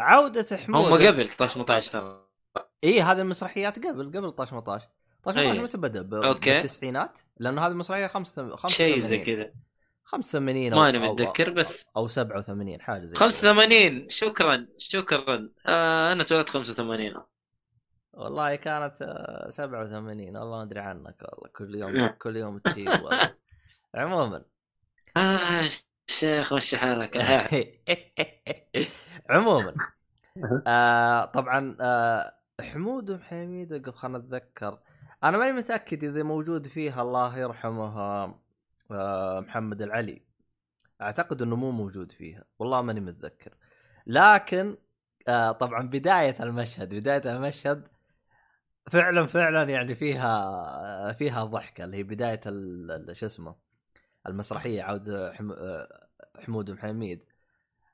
عودة 0.00 0.56
حمود 0.56 0.84
هم 1.02 1.06
قبل 1.06 1.28
18 1.28 1.92
ترى. 1.92 2.26
اي 2.84 3.00
هذه 3.00 3.20
المسرحيات 3.20 3.86
قبل 3.86 4.06
قبل 4.18 4.30
طاش 4.30 4.52
مطاش 4.52 4.82
طاش 5.26 5.36
مطاش 5.36 5.56
أي. 5.58 5.62
متى 5.62 5.78
بدا؟ 5.78 6.26
أوكي. 6.28 6.50
بالتسعينات 6.54 7.18
لأنه 7.38 7.62
هذه 7.66 7.70
المسرحيه 7.72 8.06
85 8.06 8.70
شيء 8.70 8.98
زي 8.98 9.18
كذا 9.18 9.52
85 10.04 10.72
أو- 10.72 10.76
ماني 10.76 10.98
أو- 10.98 11.02
متذكر 11.10 11.50
بس 11.50 11.90
أو 11.96 12.06
87 12.06 12.80
حاجة 12.80 13.04
زي 13.04 13.18
كذا. 13.18 13.28
85 13.28 14.10
شكرا 14.10 14.66
شكرا 14.78 15.48
آه 15.66 16.12
أنا 16.12 16.24
تولدت 16.24 16.48
85 16.48 17.14
والله 18.12 18.54
كانت 18.54 19.02
آه، 19.02 19.50
87 19.50 20.36
والله 20.36 20.56
ما 20.56 20.62
أدري 20.62 20.80
عنك 20.80 21.22
والله 21.22 21.48
كل 21.56 21.74
يوم. 21.74 22.06
كل 22.06 22.36
يوم 22.36 22.58
تشيل 22.58 22.88
والله. 22.88 23.34
عموما 23.94 24.44
آه 25.16 25.68
شيخ 26.06 26.52
مشي 26.52 26.78
حالك 26.78 27.16
عموما 29.30 29.74
آه 30.66 31.24
طبعا 31.24 31.76
آه 31.80 32.32
حمود 32.60 33.10
وحميد 33.10 33.90
خلنا 33.90 34.18
اتذكر 34.18 34.78
أنا 35.24 35.38
ماني 35.38 35.52
متأكد 35.52 36.04
إذا 36.04 36.22
موجود 36.22 36.66
فيها 36.66 37.02
الله 37.02 37.38
يرحمه 37.38 37.98
آه 38.90 39.40
محمد 39.40 39.82
العلي. 39.82 40.22
أعتقد 41.00 41.42
إنه 41.42 41.56
مو 41.56 41.70
موجود 41.70 42.12
فيها. 42.12 42.44
والله 42.58 42.82
ماني 42.82 43.00
متذكر. 43.00 43.54
لكن 44.06 44.76
آه 45.28 45.52
طبعا 45.52 45.88
بداية 45.88 46.36
المشهد 46.40 46.94
بداية 46.94 47.36
المشهد 47.36 47.88
فعلا 48.90 49.26
فعلا 49.26 49.62
يعني 49.62 49.94
فيها 49.94 51.12
فيها 51.12 51.44
ضحكة 51.44 51.84
اللي 51.84 51.96
هي 51.96 52.02
بداية 52.02 52.40
شو 53.12 53.26
اسمه 53.26 53.56
المسرحية 54.26 54.82
عود 54.82 55.32
حم... 55.32 55.52
آه، 55.52 56.08
حمود 56.46 56.70
محميد 56.70 57.24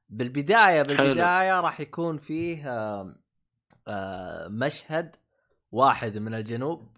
بالبداية 0.09 0.82
بالبداية 0.82 1.61
راح 1.61 1.81
يكون 1.81 2.19
فيه 2.19 2.70
آه، 2.70 3.15
آه، 3.89 4.49
مشهد 4.49 5.16
واحد 5.73 6.19
من 6.19 6.35
الجنوب. 6.35 6.91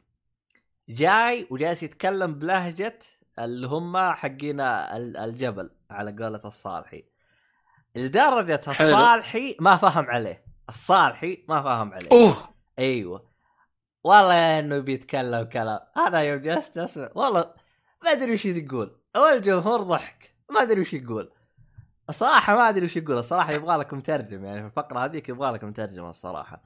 جاي 0.89 1.47
وجالس 1.51 1.83
يتكلم 1.83 2.35
بلهجة 2.35 2.99
اللي 3.39 3.67
هم 3.67 4.13
حقين 4.13 4.61
ال- 4.61 5.17
الجبل 5.17 5.71
على 5.91 6.11
قولة 6.25 6.41
الصالحي. 6.45 7.05
لدرجة. 7.97 8.61
الصالحي 8.69 9.57
ما 9.61 9.77
فهم 9.77 10.05
عليه. 10.05 10.45
الصالحي 10.69 11.45
ما 11.49 11.63
فهم 11.63 11.93
عليه. 11.95 12.11
أوه. 12.13 12.49
أيوه. 12.79 13.31
والله 14.05 14.59
إنه 14.59 14.79
بيتكلم 14.79 15.43
كلام. 15.45 15.81
أنا 15.97 16.21
يوم 16.23 16.41
جلست 16.41 16.79
أسمع 16.79 17.09
والله 17.15 17.55
ما 18.05 18.13
أدري 18.13 18.33
وش 18.33 18.47
تقول 18.47 19.01
والجمهور 19.17 19.83
ضحك. 19.83 20.35
ما 20.51 20.63
أدري 20.63 20.81
وش 20.81 20.93
يقول. 20.95 21.33
الصراحة 22.09 22.57
ما 22.57 22.69
أدري 22.69 22.85
وش 22.85 22.97
يقول. 22.97 23.19
الصراحة 23.19 23.53
يبغى 23.53 23.77
لك 23.77 23.95
مترجم 23.95 24.45
يعني 24.45 24.61
في 24.61 24.67
الفقرة 24.67 25.05
هذيك 25.05 25.29
يبغى 25.29 25.51
لك 25.53 25.65
مترجم 25.65 26.05
الصراحة. 26.05 26.65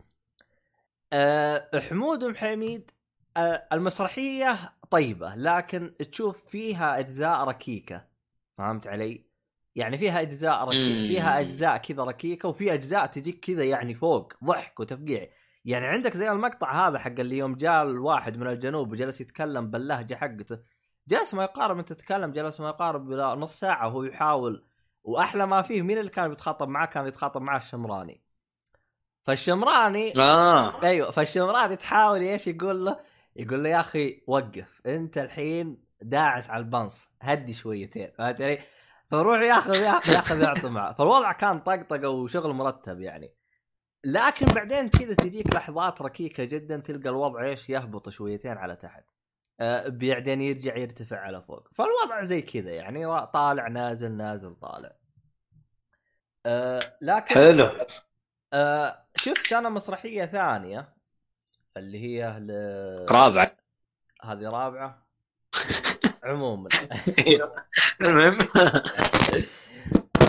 أه 1.12 1.68
حمود 1.90 2.24
محميد 2.24 2.90
أه 2.90 2.97
المسرحية 3.72 4.56
طيبة 4.90 5.34
لكن 5.34 5.94
تشوف 6.10 6.44
فيها 6.46 6.98
أجزاء 6.98 7.44
ركيكة. 7.44 8.04
فهمت 8.58 8.86
علي؟ 8.86 9.24
يعني 9.74 9.98
فيها 9.98 10.20
أجزاء 10.20 10.64
ركيكه. 10.64 11.08
فيها 11.08 11.40
أجزاء 11.40 11.76
كذا 11.76 12.04
ركيكة 12.04 12.48
وفي 12.48 12.74
أجزاء 12.74 13.06
تجيك 13.06 13.44
كذا 13.44 13.64
يعني 13.64 13.94
فوق 13.94 14.32
ضحك 14.44 14.80
وتفقيع. 14.80 15.28
يعني 15.64 15.86
عندك 15.86 16.16
زي 16.16 16.30
المقطع 16.30 16.88
هذا 16.88 16.98
حق 16.98 17.20
اللي 17.20 17.38
يوم 17.38 17.54
جاء 17.54 17.82
الواحد 17.82 18.36
من 18.36 18.46
الجنوب 18.46 18.92
وجلس 18.92 19.20
يتكلم 19.20 19.70
باللهجة 19.70 20.14
حقته. 20.14 20.58
جلس 21.08 21.34
ما 21.34 21.42
يقارب 21.42 21.78
أنت 21.78 21.92
تتكلم 21.92 22.32
جلس 22.32 22.60
ما 22.60 22.68
يقارب 22.68 23.12
إلى 23.12 23.36
نص 23.36 23.60
ساعة 23.60 23.86
وهو 23.86 24.02
يحاول 24.02 24.64
وأحلى 25.04 25.46
ما 25.46 25.62
فيه 25.62 25.82
مين 25.82 25.98
اللي 25.98 26.10
كان 26.10 26.28
بيتخاطب 26.28 26.68
معاه؟ 26.68 26.86
كان 26.86 27.06
يتخاطب 27.06 27.42
معاه 27.42 27.58
الشمراني. 27.58 28.22
فالشمراني 29.24 30.12
آه. 30.20 30.82
أيوه 30.82 31.10
فالشمراني 31.10 31.76
تحاول 31.76 32.20
إيش 32.20 32.46
يقول 32.46 32.84
له؟ 32.84 33.00
يقول 33.38 33.64
له 33.64 33.68
يا 33.68 33.80
أخي 33.80 34.22
وقف 34.26 34.80
أنت 34.86 35.18
الحين 35.18 35.84
داعس 36.02 36.50
على 36.50 36.60
البنص 36.60 37.08
هدي 37.22 37.54
شويتين 37.54 38.10
فهمت 38.18 38.42
علي؟ 38.42 38.58
فروح 39.10 39.40
ياخذ 39.40 39.74
ياخذ 39.74 40.12
ياخذ 40.12 40.40
يعطي 40.42 40.68
معه. 40.68 40.92
فالوضع 40.92 41.32
كان 41.32 41.60
طقطقة 41.60 42.08
وشغل 42.08 42.52
مرتب 42.52 43.00
يعني. 43.00 43.34
لكن 44.04 44.46
بعدين 44.46 44.88
كذا 44.88 45.14
تجيك 45.14 45.54
لحظات 45.54 46.02
ركيكة 46.02 46.44
جدا 46.44 46.76
تلقى 46.76 47.08
الوضع 47.08 47.44
إيش؟ 47.44 47.70
يهبط 47.70 48.08
شويتين 48.08 48.56
على 48.56 48.76
تحت. 48.76 49.04
آه، 49.60 49.88
بعدين 49.88 50.40
يرجع 50.40 50.76
يرتفع 50.76 51.18
على 51.18 51.42
فوق. 51.42 51.68
فالوضع 51.74 52.22
زي 52.22 52.42
كذا 52.42 52.70
يعني 52.70 53.26
طالع 53.26 53.68
نازل 53.68 54.12
نازل 54.12 54.54
طالع. 54.54 54.92
آه، 56.46 56.96
لكن 57.00 57.34
حلو. 57.34 57.70
آه، 58.52 59.06
شفت 59.16 59.52
أنا 59.52 59.68
مسرحية 59.68 60.26
ثانية. 60.26 60.97
اللي 61.78 61.98
هي 61.98 62.38
ل... 62.40 62.50
رابع 63.10 63.50
هذه 64.22 64.48
رابعة. 64.48 65.06
عموما. 66.24 66.68
المهم. 68.00 68.38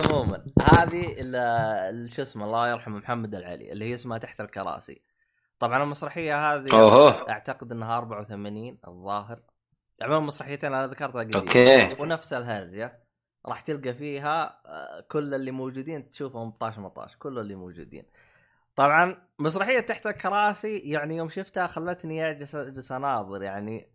عموما. 0.04 0.44
هذه 0.62 1.14
شو 2.08 2.22
اسمه 2.22 2.44
الله 2.44 2.70
يرحمه 2.70 2.98
محمد 2.98 3.34
العلي 3.34 3.72
اللي 3.72 3.84
هي 3.84 3.94
اسمها 3.94 4.18
تحت 4.18 4.40
الكراسي. 4.40 5.02
طبعا 5.58 5.82
المسرحية 5.82 6.54
هذه 6.54 6.68
اوه 6.72 7.30
أعتقد 7.30 7.72
إنها 7.72 7.98
84 7.98 8.78
الظاهر. 8.88 9.40
عموما 10.02 10.26
مسرحيتين 10.26 10.74
أنا 10.74 10.86
ذكرتها 10.86 11.18
قديم. 11.18 11.40
أوكي. 11.40 12.02
ونفس 12.02 12.32
الهرجة. 12.32 13.00
راح 13.46 13.60
تلقى 13.60 13.94
فيها 13.94 14.60
آه، 14.66 15.00
كل 15.08 15.34
اللي 15.34 15.50
موجودين 15.50 16.10
تشوفهم 16.10 16.50
طاش 16.50 16.78
مطاش 16.78 17.16
كل 17.16 17.38
اللي 17.38 17.54
موجودين. 17.54 18.04
طبعا 18.80 19.16
مسرحية 19.38 19.80
تحت 19.80 20.06
الكراسي 20.06 20.78
يعني 20.78 21.16
يوم 21.16 21.28
شفتها 21.28 21.66
خلتني 21.66 22.30
اجلس 22.30 22.54
اجلس 22.54 22.92
أناظر 22.92 23.42
يعني 23.42 23.92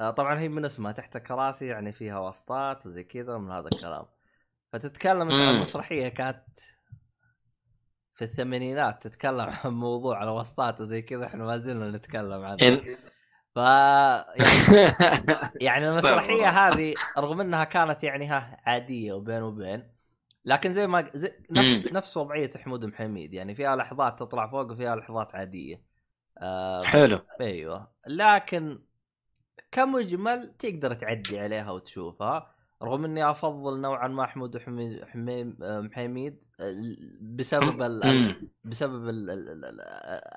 آه، 0.00 0.10
طبعا 0.10 0.38
هي 0.38 0.48
من 0.48 0.64
اسمها 0.64 0.92
تحت 0.92 1.16
الكراسي 1.16 1.66
يعني 1.66 1.92
فيها 1.92 2.18
واسطات 2.18 2.86
وزي 2.86 3.04
كذا 3.04 3.38
من 3.38 3.50
هذا 3.50 3.68
الكلام. 3.72 4.04
فتتكلم 4.72 5.30
عن. 5.30 5.60
مسرحية 5.60 6.08
كانت 6.08 6.60
في 8.14 8.24
الثمانينات 8.24 9.02
تتكلم 9.02 9.50
عن 9.64 9.70
موضوع 9.70 10.22
الواسطات 10.22 10.80
وزي 10.80 11.02
كذا 11.02 11.26
إحنا 11.26 11.44
ما 11.44 11.58
زلنا 11.58 11.90
نتكلم 11.96 12.44
عنه. 12.44 12.80
ف 13.54 13.56
يعني 13.56 14.94
يعني 15.66 15.88
المسرحية 15.88 16.48
هذه 16.48 16.94
رغم 17.18 17.40
إنها 17.40 17.64
كانت 17.64 18.04
يعني 18.04 18.26
ها 18.26 18.60
عادية 18.66 19.12
وبين 19.12 19.42
وبين 19.42 19.95
لكن 20.46 20.72
زي 20.72 20.86
ما 20.86 21.10
زي 21.14 21.32
نفس 21.50 21.86
نفس 21.86 22.16
وضعية 22.16 22.50
حمود 22.56 22.84
محميد 22.84 23.34
يعني 23.34 23.54
فيها 23.54 23.76
لحظات 23.76 24.18
تطلع 24.18 24.46
فوق 24.50 24.72
وفيها 24.72 24.96
لحظات 24.96 25.34
عادية. 25.34 25.82
آه 26.38 26.82
حلو. 26.82 27.20
أيوه. 27.40 27.90
لكن 28.06 28.78
كمجمل 29.72 30.54
تقدر 30.58 30.92
تعدي 30.92 31.40
عليها 31.40 31.70
وتشوفها 31.70 32.50
رغم 32.82 33.04
إني 33.04 33.30
أفضل 33.30 33.80
نوعا 33.80 34.08
ما 34.08 34.26
حمود 34.26 34.58
حميد 34.58 35.56
محميد 35.60 36.42
آه، 36.60 36.82
بسبب 37.20 37.82
ال... 37.82 38.00
مم. 38.04 38.50
بسبب 38.64 39.08
ال... 39.08 39.30
ال- 39.30 39.48
ال- 39.48 39.64
ال- 39.64 39.80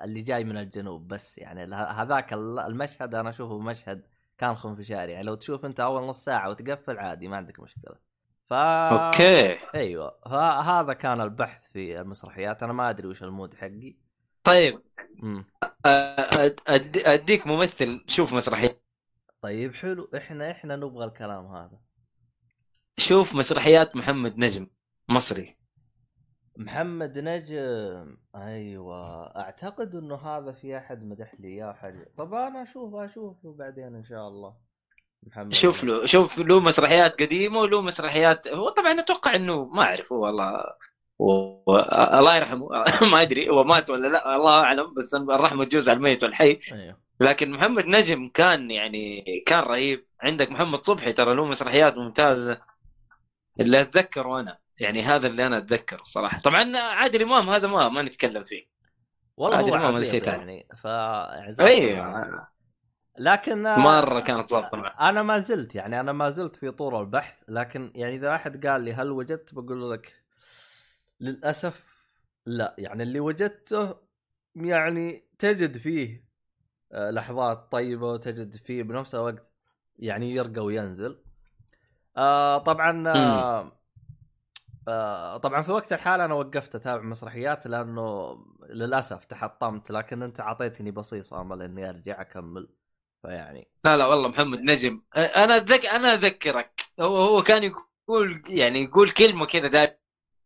اللي 0.04 0.22
جاي 0.22 0.44
من 0.44 0.56
الجنوب 0.56 1.08
بس. 1.08 1.38
يعني 1.38 1.74
هذاك 1.74 2.32
ال- 2.32 2.58
المشهد 2.58 3.14
أنا 3.14 3.30
أشوفه 3.30 3.58
مشهد 3.58 4.06
كان 4.38 4.54
خنفشاري 4.54 5.12
يعني 5.12 5.24
لو 5.26 5.34
تشوف 5.34 5.64
أنت 5.64 5.80
أول 5.80 6.02
نص 6.02 6.24
ساعة 6.24 6.50
وتقفل 6.50 6.98
عادي 6.98 7.28
ما 7.28 7.36
عندك 7.36 7.60
مشكلة. 7.60 8.09
ف 8.50 8.52
أوكي. 8.52 9.58
أيوه. 9.74 10.18
فهذا 10.24 10.92
كان 10.92 11.20
البحث 11.20 11.68
في 11.68 12.00
المسرحيات. 12.00 12.62
أنا 12.62 12.72
ما 12.72 12.90
أدري 12.90 13.08
وش 13.08 13.22
ال 13.22 13.28
mood 13.28 13.54
حقي. 13.54 13.96
طيب. 14.44 14.82
أديك 16.96 17.46
ممثل. 17.46 18.04
شوف 18.06 18.34
مسرحيات 18.34 18.82
طيب 19.42 19.74
حلو. 19.74 20.10
إحنا 20.16 20.50
إحنا 20.50 20.76
نبغى 20.76 21.04
الكلام 21.04 21.46
هذا. 21.46 21.80
شوف 22.96 23.34
مسرحيات 23.34 23.96
محمد 23.96 24.38
نجم. 24.38 24.66
مصري. 25.08 25.56
محمد 26.56 27.18
نجم. 27.18 28.16
أيوه. 28.36 29.26
أعتقد 29.36 29.94
إنه 29.94 30.16
هذا 30.16 30.52
في 30.52 30.78
أحد 30.78 31.04
مدح 31.04 31.34
لي. 31.40 31.48
اياه 31.48 31.72
حاجة 31.72 32.12
طب 32.16 32.34
أنا 32.34 32.62
أشوف 32.62 32.94
أشوفه 32.94 33.54
بعدين 33.58 33.94
إن 33.94 34.04
شاء 34.04 34.28
الله. 34.28 34.69
محمد 35.22 35.54
شوف. 35.54 35.84
له 35.84 36.06
شوف 36.06 36.38
له 36.38 36.60
مسرحيات 36.60 37.22
قديمة 37.22 37.58
وله 37.60 37.80
مسرحيات 37.82 38.48
هو 38.48 38.68
طبعا 38.68 39.00
أتوقع 39.00 39.34
إنه 39.34 39.64
ما 39.64 39.82
أعرف 39.82 40.12
هو 40.12 40.26
والله 40.26 40.64
و... 41.18 41.62
الله 42.18 42.36
يرحمه 42.36 42.68
ما 43.12 43.22
أدري 43.22 43.48
هو 43.48 43.64
مات 43.64 43.90
ولا 43.90 44.08
لا 44.08 44.36
الله 44.36 44.60
أعلم 44.60 44.94
بس 44.94 45.14
الرحمة 45.14 45.64
تجوز 45.64 45.88
على 45.88 45.96
الميت 45.96 46.24
والحي 46.24 46.60
أيوه 46.72 46.96
لكن 47.20 47.50
محمد 47.50 47.86
نجم 47.86 48.28
كان 48.28 48.70
يعني 48.70 49.24
كان 49.46 49.62
رهيب 49.62 50.06
عندك 50.22 50.50
محمد 50.50 50.84
صبحي 50.84 51.12
ترى 51.12 51.34
له 51.34 51.44
مسرحيات 51.44 51.96
ممتازة 51.96 52.60
اللي 53.60 53.80
أتذكره 53.80 54.40
أنا 54.40 54.58
يعني 54.78 55.02
هذا 55.02 55.26
اللي 55.26 55.46
أنا 55.46 55.58
اتذكر 55.58 56.00
الصراحه 56.00 56.40
طبعا 56.40 56.76
عادل 56.76 57.22
إمام 57.22 57.50
هذا 57.50 57.68
ما 57.68 57.88
ما 57.88 58.02
نتكلم 58.02 58.44
فيه 58.44 58.64
والله 59.36 59.56
عادل 59.56 59.70
هو 59.70 59.76
إمام 59.76 59.86
هذا 59.86 59.96
عبيط 59.96 60.10
شيء 60.10 60.22
ثاني. 60.22 60.36
يعني 60.38 60.68
ف. 60.82 60.86
أيوه 61.60 62.48
لكن 63.20 63.66
آه، 63.66 63.78
مرة 63.78 64.20
كانت 64.20 64.50
ظابطه 64.50 64.76
معه. 64.76 65.08
أنا 65.08 65.22
ما 65.22 65.38
زلت 65.38 65.74
يعني 65.74 66.00
أنا 66.00 66.12
ما 66.12 66.30
زلت 66.30 66.56
في 66.56 66.70
طور 66.70 67.00
البحث 67.00 67.42
لكن 67.48 67.92
يعني 67.94 68.14
إذا 68.14 68.34
أحد 68.34 68.66
قال 68.66 68.82
لي 68.82 68.92
هل 68.92 69.10
وجدت 69.10 69.54
بقول 69.54 69.90
لك 69.90 70.22
للأسف 71.20 71.84
لا. 72.46 72.74
يعني 72.78 73.02
اللي 73.02 73.20
وجدته 73.20 73.94
يعني 74.56 75.24
تجد 75.38 75.76
فيه 75.76 76.24
آه، 76.92 77.10
لحظات 77.10 77.72
طيبة 77.72 78.06
وتجد 78.12 78.54
فيه 78.54 78.82
بنفس 78.82 79.14
الوقت 79.14 79.50
يعني 79.98 80.34
يرقى 80.34 80.64
وينزل. 80.64 81.18
آه 82.16 82.58
طبعا 82.58 83.08
آه 83.08 83.72
آه 84.88 85.36
طبعا 85.36 85.62
في 85.62 85.72
وقت 85.72 85.92
الحالة 85.92 86.24
أنا 86.24 86.34
وقفت 86.34 86.74
أتابع 86.74 87.02
مسرحيات 87.02 87.66
لأنه 87.66 88.36
للأسف 88.70 89.24
تحطمت 89.24 89.90
لكن 89.90 90.22
أنت 90.22 90.40
أعطيتني 90.40 90.90
بصيص 90.90 91.34
أمل 91.34 91.62
إني 91.62 91.88
أرجع 91.88 92.20
أكمل. 92.20 92.79
فيعني. 93.22 93.68
لا 93.84 93.96
لا 93.96 94.06
والله 94.06 94.28
محمد 94.28 94.60
نجم. 94.60 95.02
أنا 95.16 95.56
أتذك... 95.56 95.86
أنا 95.86 96.14
أذكرك. 96.14 96.80
هو 97.00 97.16
هو 97.16 97.42
كان 97.42 97.62
يقول 97.64 98.42
يعني 98.48 98.82
يقول 98.82 99.10
كلمة 99.10 99.46
كذا 99.46 99.68
دائما 99.68 99.94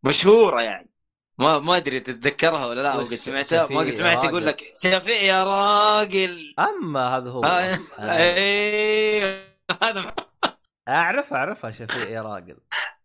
مشهورة 0.03 0.61
يعني. 0.61 0.89
ما 1.37 1.59
ما 1.59 1.77
أدري 1.77 1.99
تتذكرها 1.99 2.65
ولا 2.65 2.81
لا 2.81 2.95
وقد 2.95 3.03
سمعتها 3.15 3.67
ما 3.67 3.79
قد 3.79 3.89
سمعت. 3.89 4.23
يقول 4.23 4.45
لك 4.45 4.71
شفيع 4.83 5.21
يا 5.21 5.43
راجل. 5.43 6.55
أما 6.59 7.17
هذا 7.17 7.29
هو. 7.29 7.43
آه، 7.43 7.79
آه. 7.99 8.17
إيه 8.17 9.45
هذا 9.81 10.15
أعرف 10.87 11.33
أعرفها 11.33 11.71
شفيع 11.71 12.09
يا 12.09 12.21
راجل. 12.21 12.57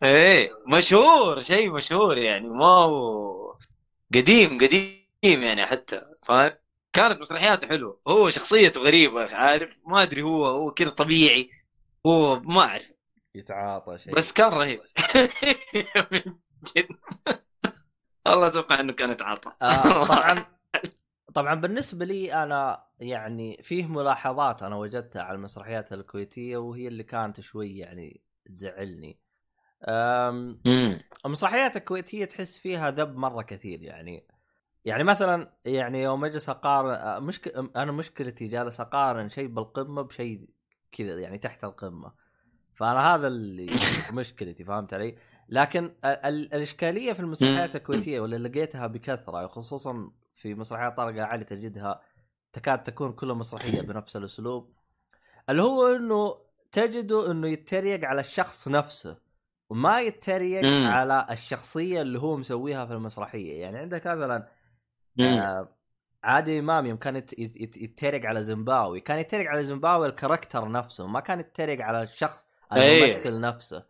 إيه 0.03 0.51
مشهور 0.67 1.41
شيء 1.41 1.71
مشهور 1.71 2.19
يعني. 2.19 2.49
ما 2.49 2.65
هو 2.67 3.57
قديم 4.15 4.59
قديم 4.59 5.03
يعني 5.23 5.67
حتى 5.67 6.03
فاهم؟ 6.23 6.53
كانت 6.93 7.21
مسرحياته 7.21 7.69
حلوة. 7.69 8.01
هو 8.09 8.31
شخصيته 8.31 8.81
غريبة 8.81 9.35
عارف؟ 9.35 9.71
ما 9.87 10.03
أدري 10.03 10.23
هو 10.23 10.47
هو 10.47 10.71
كذا 10.71 10.91
طبيعي. 10.91 11.51
هو 12.07 12.41
ما 12.41 12.61
أعرف. 12.61 12.93
يتعاطى 13.35 13.99
شيء. 13.99 14.15
بس 14.15 14.33
كان 14.33 14.49
رهيب. 14.49 14.81
من 16.13 16.35
جد 16.77 16.89
والله 18.27 18.47
أتوقع 18.47 18.81
إنه 18.81 18.93
كان 18.93 19.11
يتعاطى. 19.11 19.53
آه 19.63 20.05
طبعا. 20.05 20.45
طبعا 21.35 21.55
بالنسبة 21.55 22.05
لي 22.05 22.33
أنا 22.43 22.85
يعني 23.01 23.61
فيه 23.63 23.87
ملاحظات 23.87 24.63
أنا 24.63 24.77
وجدتها 24.77 25.23
على 25.23 25.37
المسرحيات 25.37 25.93
الكويتية 25.93 26.57
وهي 26.57 26.89
اللي 26.89 27.03
كانت 27.03 27.41
شوي 27.41 27.79
يعني 27.79 28.21
تزعلني. 28.47 29.19
المسرحيات 31.27 31.77
الكويتية 31.77 32.25
تحس 32.25 32.59
فيها 32.59 32.91
ذب 32.91 33.17
مرة 33.17 33.43
كثير 33.43 33.83
يعني. 33.83 34.27
يعني 34.85 35.05
مثلا 35.05 35.53
يعني 35.65 36.03
يوم 36.03 36.25
أجلس 36.25 36.49
أقارن 36.49 37.23
مشكل 37.23 37.71
أنا 37.77 37.93
مشكلتي 37.93 38.47
جالس 38.47 38.81
أقارن 38.81 39.29
شيء 39.29 39.47
بالقمة 39.47 40.03
بشيء 40.03 40.49
كذا 40.93 41.21
يعني 41.21 41.39
تحت 41.39 41.65
القمة 41.65 42.13
فأنا 42.75 43.15
هذا 43.15 43.27
اللي 43.27 43.71
مشكلتي 44.13 44.65
فهمت 44.65 44.95
علي؟ 44.95 45.17
لكن 45.49 45.85
ال- 45.85 45.95
ال- 46.05 46.55
الإشكالية 46.55 47.13
في 47.13 47.21
المسرحيات 47.21 47.77
الكويتية 47.77 48.21
واللي 48.21 48.39
لقيتها 48.39 48.87
بكثرة 48.87 49.47
خصوصا 49.47 50.11
في 50.35 50.55
مسرحيات 50.55 50.97
طارق 50.97 51.23
علي 51.25 51.45
تجدها 51.45 52.01
تكاد 52.53 52.83
تكون 52.83 53.13
كل 53.13 53.35
مسرحية 53.35 53.81
بنفس 53.81 54.17
الأسلوب 54.17 54.73
اللي 55.51 55.63
هو 55.63 55.97
إنه 55.97 56.37
تجده 56.73 57.31
إنه 57.31 57.49
يتريق 57.49 58.05
على 58.05 58.21
الشخص 58.21 58.69
نفسه 58.69 59.17
وما 59.71 60.01
يتريق. 60.01 60.65
على 60.87 61.27
الشخصية 61.31 62.03
اللي 62.03 62.19
هو 62.19 62.37
مسويها 62.37 62.87
في 62.87 62.93
المسرحية 62.93 63.61
يعني 63.61 63.79
عندك 63.79 64.07
مثلا. 64.07 64.49
آه 65.21 65.69
عادل 66.25 66.59
إمام 66.59 66.87
يوم 66.87 66.97
كان 66.99 67.17
يت- 67.17 67.39
يت- 67.39 67.57
يت- 67.61 67.77
يتريق 67.77 68.27
على 68.27 68.43
زيمباوي. 68.43 69.01
كان 69.01 69.19
يتريق 69.19 69.51
على 69.51 69.65
زيمباوي 69.65 70.07
الكاركتر 70.07 70.71
نفسه 70.71 71.07
ما 71.07 71.21
كان 71.21 71.41
يتريق 71.41 71.81
على 71.85 72.03
الشخص 72.03 72.47
أيه. 72.73 73.05
الممثل 73.13 73.41
نفسه. 73.41 73.85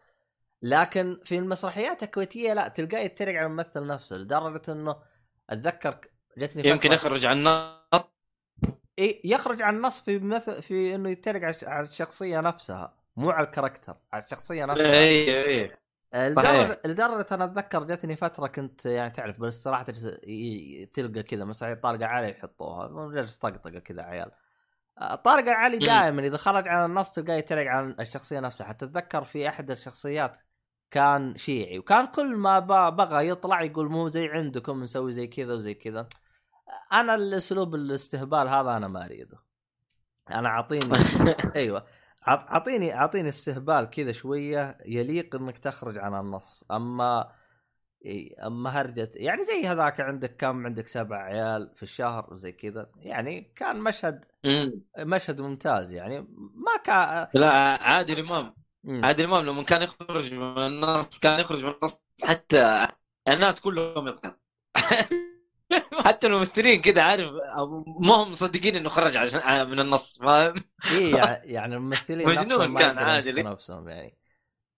لكن 0.62 1.20
في 1.24 1.38
المسرحيات 1.38 2.02
الكويتية 2.02 2.52
لا 2.52 2.68
تلقاه 2.68 2.98
يتريق 2.98 3.36
على 3.36 3.46
الممثل 3.46 3.86
نفسه 3.86 4.16
لدرجة 4.16 4.62
إنه 4.72 4.96
أتذكر 5.50 5.98
جتني 6.38 6.68
يمكن 6.68 6.92
يخرج 6.92 7.24
عن 7.26 7.36
النط 7.38 8.10
إيه 8.98 9.32
يخرج 9.32 9.62
عن 9.62 9.76
النص 9.76 10.00
في 10.00 10.18
مثل 10.18 10.62
في 10.62 10.94
إنه 10.94 11.10
يتريق 11.10 11.42
على 11.42 11.50
الش- 11.50 11.64
على 11.64 11.82
الشخصية 11.82 12.40
نفسها 12.40 12.94
مو 13.16 13.30
على 13.30 13.46
الكاركتر 13.46 13.96
على 14.12 14.22
الشخصية 14.22 14.64
نفسها. 14.64 14.92
اي 14.92 15.44
اي 15.44 15.76
لدرجه 16.14 16.80
لدرجه 16.86 17.26
أنا 17.32 17.44
أتذكر 17.44 17.84
جاتني 17.84 18.16
فترة 18.16 18.46
كنت 18.46 18.86
يعني 18.86 19.10
تعرف 19.10 19.40
بالاستراحه 19.40 19.82
تجلس 19.82 20.04
ي- 20.26 20.90
تلقى 20.94 21.22
كذا 21.22 21.44
مسرحيه 21.44 21.74
طارق 21.74 22.06
علي 22.06 22.30
يحطوها 22.30 23.12
جالس 23.12 23.38
طقطقة 23.38 23.78
كذا 23.78 24.02
عيال. 24.02 24.30
آه، 24.98 25.14
طارق 25.14 25.48
علي. 25.48 25.78
دائما 25.78 26.22
إذا 26.26 26.36
خرج 26.36 26.68
عن 26.68 26.90
النص 26.90 27.10
تلقاه 27.10 27.34
يتريق 27.34 27.70
عن 27.70 27.96
الشخصية 28.00 28.40
نفسها. 28.40 28.66
حتى 28.66 28.84
أتذكر 28.84 29.24
في 29.24 29.48
أحد 29.48 29.70
الشخصيات 29.70 30.36
كان 30.90 31.36
شيعي 31.36 31.78
وكان 31.78 32.06
كل 32.06 32.36
ما 32.36 32.58
بغى 32.90 33.28
يطلع 33.28 33.62
يقول 33.62 33.90
مو 33.90 34.08
زي 34.08 34.28
عندكم 34.28 34.82
نسوي 34.82 35.12
زي 35.12 35.26
كذا 35.26 35.54
وزي 35.54 35.74
كذا. 35.74 36.08
أنا 36.92 37.14
الأسلوب 37.14 37.74
الاستهبال 37.74 38.48
هذا 38.48 38.76
أنا 38.76 38.88
ما 38.88 39.04
أريده. 39.04 39.38
أنا 40.30 40.48
أعطيني 40.48 40.94
أيوه. 41.56 41.86
اعطيني 42.28 42.94
أعطيني 42.94 43.28
استهبال 43.28 43.90
كذا 43.90 44.12
شوية 44.12 44.78
يليق 44.86 45.34
إنك 45.36 45.58
تخرج 45.58 45.98
عن 45.98 46.14
النص. 46.14 46.64
أما 46.70 47.32
أما 48.46 48.70
هرجة 48.70 49.10
يعني 49.14 49.44
زي 49.44 49.66
هذاك 49.66 50.00
عندك 50.00 50.36
كم؟ 50.36 50.66
عندك 50.66 50.86
سبع 50.86 51.16
عيال 51.16 51.72
في 51.76 51.82
الشهر 51.82 52.32
وزي 52.32 52.52
كذا. 52.52 52.90
يعني 52.96 53.52
كان 53.56 53.80
مشهد 53.80 54.24
مم. 54.44 54.82
مشهد 54.98 55.40
ممتاز 55.40 55.92
يعني. 55.92 56.20
ما 56.54 56.76
كان 56.84 57.26
لا 57.34 57.52
عادل 57.82 58.18
امام. 58.18 58.54
عادل 58.88 59.24
امام 59.24 59.44
لما 59.46 59.62
كان 59.62 59.82
يخرج 59.82 60.34
من 60.34 60.58
النص 60.58 61.18
كان 61.18 61.40
يخرج 61.40 61.64
من 61.64 61.70
النص 61.70 62.02
حتى 62.24 62.88
الناس 63.28 63.60
كلهم 63.60 64.08
يضحك 64.08 64.38
حتى 66.06 66.26
الممثلين 66.26 66.80
كذا 66.82 67.02
عارف 67.02 67.30
ما 68.00 68.14
هم 68.14 68.30
مصدقين 68.30 68.76
إنه 68.76 68.88
خرج 68.88 69.16
عشان 69.16 69.70
من 69.70 69.80
النص 69.80 70.18
فاهم؟ 70.18 70.54
اي 70.90 71.10
يع- 71.16 71.44
يعني 71.44 71.74
الممثلين 71.74 72.28
مجنون 72.28 72.78
كان. 72.78 72.98
يمسكوا 73.26 73.50
نفسهم 73.50 73.88
يعني. 73.88 74.16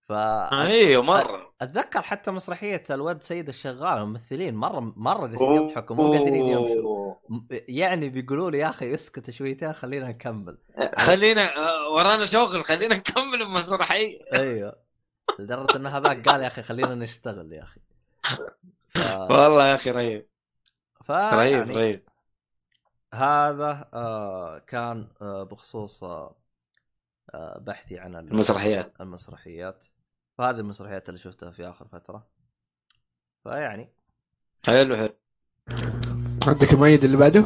ف 0.08 0.12
أيوه 0.12 1.02
مرة. 1.02 1.54
أتذكر 1.60 2.02
حتى 2.02 2.30
مسرحية 2.30 2.82
الواد 2.90 3.22
سيد 3.22 3.48
الشغال 3.48 3.98
الممثلين 3.98 4.54
مرة 4.54 4.80
مرة 4.96 5.26
جالسين 5.26 5.52
يضحكوا 5.52 5.96
مو 5.96 6.12
قادرين 6.12 6.46
يمشوا. 6.46 7.14
يعني 7.68 8.08
بيقولوا 8.08 8.50
لي 8.50 8.58
يا 8.58 8.68
أخي 8.68 8.94
اسكت 8.94 9.30
شويتين 9.30 9.72
خلينا 9.72 10.08
نكمل. 10.08 10.58
خلينا 10.98 11.56
آه، 11.56 11.88
ورانا 11.88 12.26
شغل 12.26 12.64
خلينا 12.64 12.96
نكمل 13.02 13.42
المسرحية. 13.42 14.18
أيوه. 14.32 14.76
لدرجة 15.38 15.76
إن 15.76 15.86
هذاك 15.86 16.28
قال 16.28 16.40
يا 16.42 16.46
أخي 16.46 16.62
خلينا 16.62 16.94
نشتغل 16.94 17.52
يا 17.52 17.62
أخي. 17.62 17.80
ف... 18.94 18.98
والله 19.30 19.66
يا 19.68 19.74
أخي 19.74 19.90
رهيب. 19.90 20.31
ف... 21.04 21.10
رهيب 21.10 21.52
يعني 21.58 21.74
رهيب 21.74 22.02
هذا 23.14 23.88
آه 23.94 24.58
كان 24.58 25.08
آه 25.22 25.42
بخصوص 25.42 26.04
آه 26.04 26.36
آه، 27.34 27.58
بحثي 27.58 27.98
عن 27.98 28.14
ال- 28.16 28.30
المسرحيات. 28.32 28.92
المسرحيات. 29.00 29.84
فهذه 30.38 30.56
المسرحيات 30.56 31.08
اللي 31.08 31.18
شفتها 31.18 31.50
في 31.50 31.68
آخر 31.68 31.88
فترة. 31.88 32.26
فيعني 33.44 33.88
حلو 34.64 34.96
حلو. 34.96 35.14
عندك 36.46 36.72
المؤيد 36.72 37.04
اللي 37.04 37.16
بعده؟ 37.16 37.44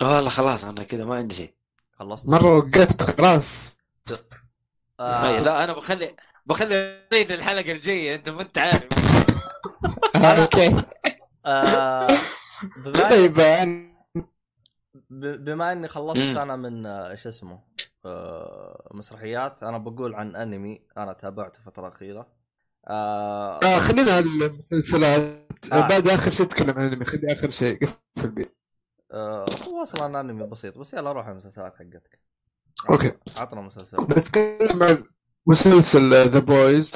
والله 0.00 0.30
خلاص 0.30 0.64
أنا 0.64 0.84
كذا 0.84 1.04
ما 1.04 1.16
عندي 1.16 1.34
شيء. 1.34 1.54
خلصت؟ 1.98 2.28
مرة 2.28 2.56
وقفت 2.56 3.02
خلاص. 3.02 3.76
آه 5.00 5.40
لا 5.40 5.64
أنا 5.64 5.72
بخلي 5.72 6.16
بخلي 6.46 7.02
الحلقة 7.12 7.72
الجاية 7.72 8.14
أنت 8.14 8.28
ما 8.28 8.42
أنت 8.42 8.58
عارف. 8.58 8.88
آه، 10.16 10.42
أوكي. 10.42 10.82
آه 11.46 12.18
بما, 12.76 13.10
طيب 13.10 13.34
ب- 15.10 15.44
بما 15.44 15.72
إني 15.72 15.88
خلصت. 15.88 16.18
أنا 16.18 16.56
من 16.56 16.86
آه، 16.86 17.10
إيش 17.10 17.26
اسمه 17.26 17.60
آه 18.04 18.88
مسرحيات 18.94 19.62
أنا 19.62 19.78
بقول 19.78 20.14
عن 20.14 20.36
أنمي 20.36 20.82
أنا 20.96 21.12
تابعته 21.12 21.62
فترة 21.62 21.88
أخيرة 21.88 22.26
آه 22.88 23.60
آه 23.62 23.78
خلينا 23.78 24.12
على 24.12 24.24
المسلسلات 24.24 25.48
آه. 25.72 25.76
آه. 25.76 25.88
بعد 25.88 26.08
آخر 26.08 26.30
شيء 26.30 26.46
اتكلم 26.46 26.74
عن 26.78 26.92
أنمي 26.92 27.04
خلي 27.04 27.32
آخر 27.32 27.50
شيء 27.50 27.86
قفل 27.86 28.28
بي 28.30 28.46
آه 29.12 29.46
هو 29.68 29.82
أصلا 29.82 30.20
أنمي 30.20 30.46
بسيط 30.46 30.78
بس 30.78 30.94
يلا 30.94 31.12
روح 31.12 31.26
المسلسلات 31.28 31.74
حقتك 31.76 32.20
أوكي 32.90 33.12
عطنا 33.36 33.60
مسلسل 33.60 34.04
بتكلم 34.04 34.82
عن 34.82 35.04
مسلسل 35.46 36.14
The 36.28 36.38
Boys 36.38 36.90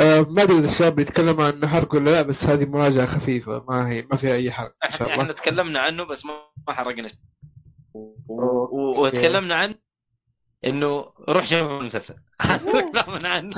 آه 0.00 0.20
ما 0.20 0.42
أدري 0.42 0.58
إذا 0.58 0.68
الشباب 0.68 0.96
بيتكلموا 0.96 1.44
عنه 1.44 1.66
حرق 1.66 1.94
ولا 1.94 2.10
لا 2.10 2.22
بس 2.22 2.44
هذه 2.44 2.66
مراجعة 2.70 3.06
خفيفة 3.06 3.64
ما 3.68 3.88
هي 3.88 4.04
ما 4.10 4.16
فيها 4.16 4.32
أي 4.32 4.50
حرق 4.50 4.74
إن 4.84 4.90
شاء 4.90 5.08
إحنا 5.10 5.22
الله. 5.22 5.34
تكلمنا 5.34 5.80
عنه 5.80 6.04
بس 6.04 6.24
ما 6.24 6.32
حرقنا. 6.68 7.08
وتكلمنا 8.98 9.54
عن 9.54 9.74
إنه 10.64 11.12
روح 11.28 11.46
شوف 11.46 11.58
المسلسل. 11.58 12.14
تكلمنا 12.94 13.28
عنه. 13.28 13.50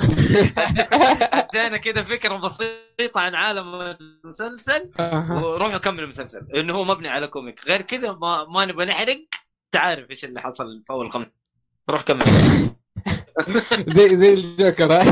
ادينا 1.33 1.77
كذا 1.77 2.03
فكرة 2.03 2.37
بسيطة 2.37 3.19
عن 3.19 3.35
عالم 3.35 3.95
المسلسل. 4.01 4.89
وروحوا 5.31 5.77
كملوا 5.77 6.03
المسلسل. 6.03 6.47
إنه 6.55 6.73
هو 6.73 6.83
مبني 6.83 7.07
على 7.07 7.27
كوميك. 7.27 7.67
غير 7.67 7.81
كذا 7.81 8.11
ما, 8.11 8.45
ما 8.45 8.65
نبغى 8.65 8.85
نحرق. 8.85 9.25
تعرف 9.71 10.09
إيش 10.09 10.25
اللي 10.25 10.41
حصل 10.41 10.83
في 10.87 10.93
أول 10.93 11.11
خمس. 11.11 11.27
روح 11.89 12.01
كمل. 12.01 12.23
زي 13.95 14.15
زي 14.17 14.33
الجوكر. 14.33 15.03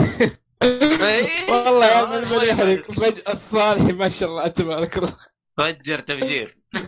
والله 1.49 1.85
يا 1.85 2.05
من 2.05 2.23
يحرق 2.47 2.49
يحرق. 2.49 2.91
فجأة 2.91 3.31
الصالح 3.31 3.81
ما 3.95 4.09
شاء 4.09 4.29
الله 4.29 4.47
تبارك 4.47 4.97
الله 4.97 5.13
فجر 5.57 5.97
تفجير 5.99 6.57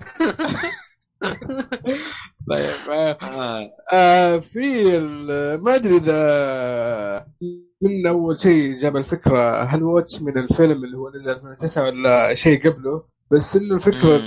طيب 2.50 2.90
آه، 2.90 3.18
آه. 3.22 3.70
آه 3.94 4.38
في 4.40 4.98
ما 5.62 5.76
أدري 5.76 5.98
إذا 5.98 7.26
من 7.82 8.08
أول 8.08 8.38
شيء 8.40 8.74
جاب 8.82 8.98
الفكرة 8.98 9.64
هل 9.64 9.84
Watchmen 9.84 10.38
الفيلم 10.38 10.84
اللي 10.84 10.98
هو 10.98 11.10
نزل 11.16 11.32
2009 11.32 11.84
ولا 11.86 12.36
شيء 12.36 12.70
قبله 12.70 13.04
بس 13.32 13.56
إنه 13.56 13.76
الفكرة. 13.76 14.18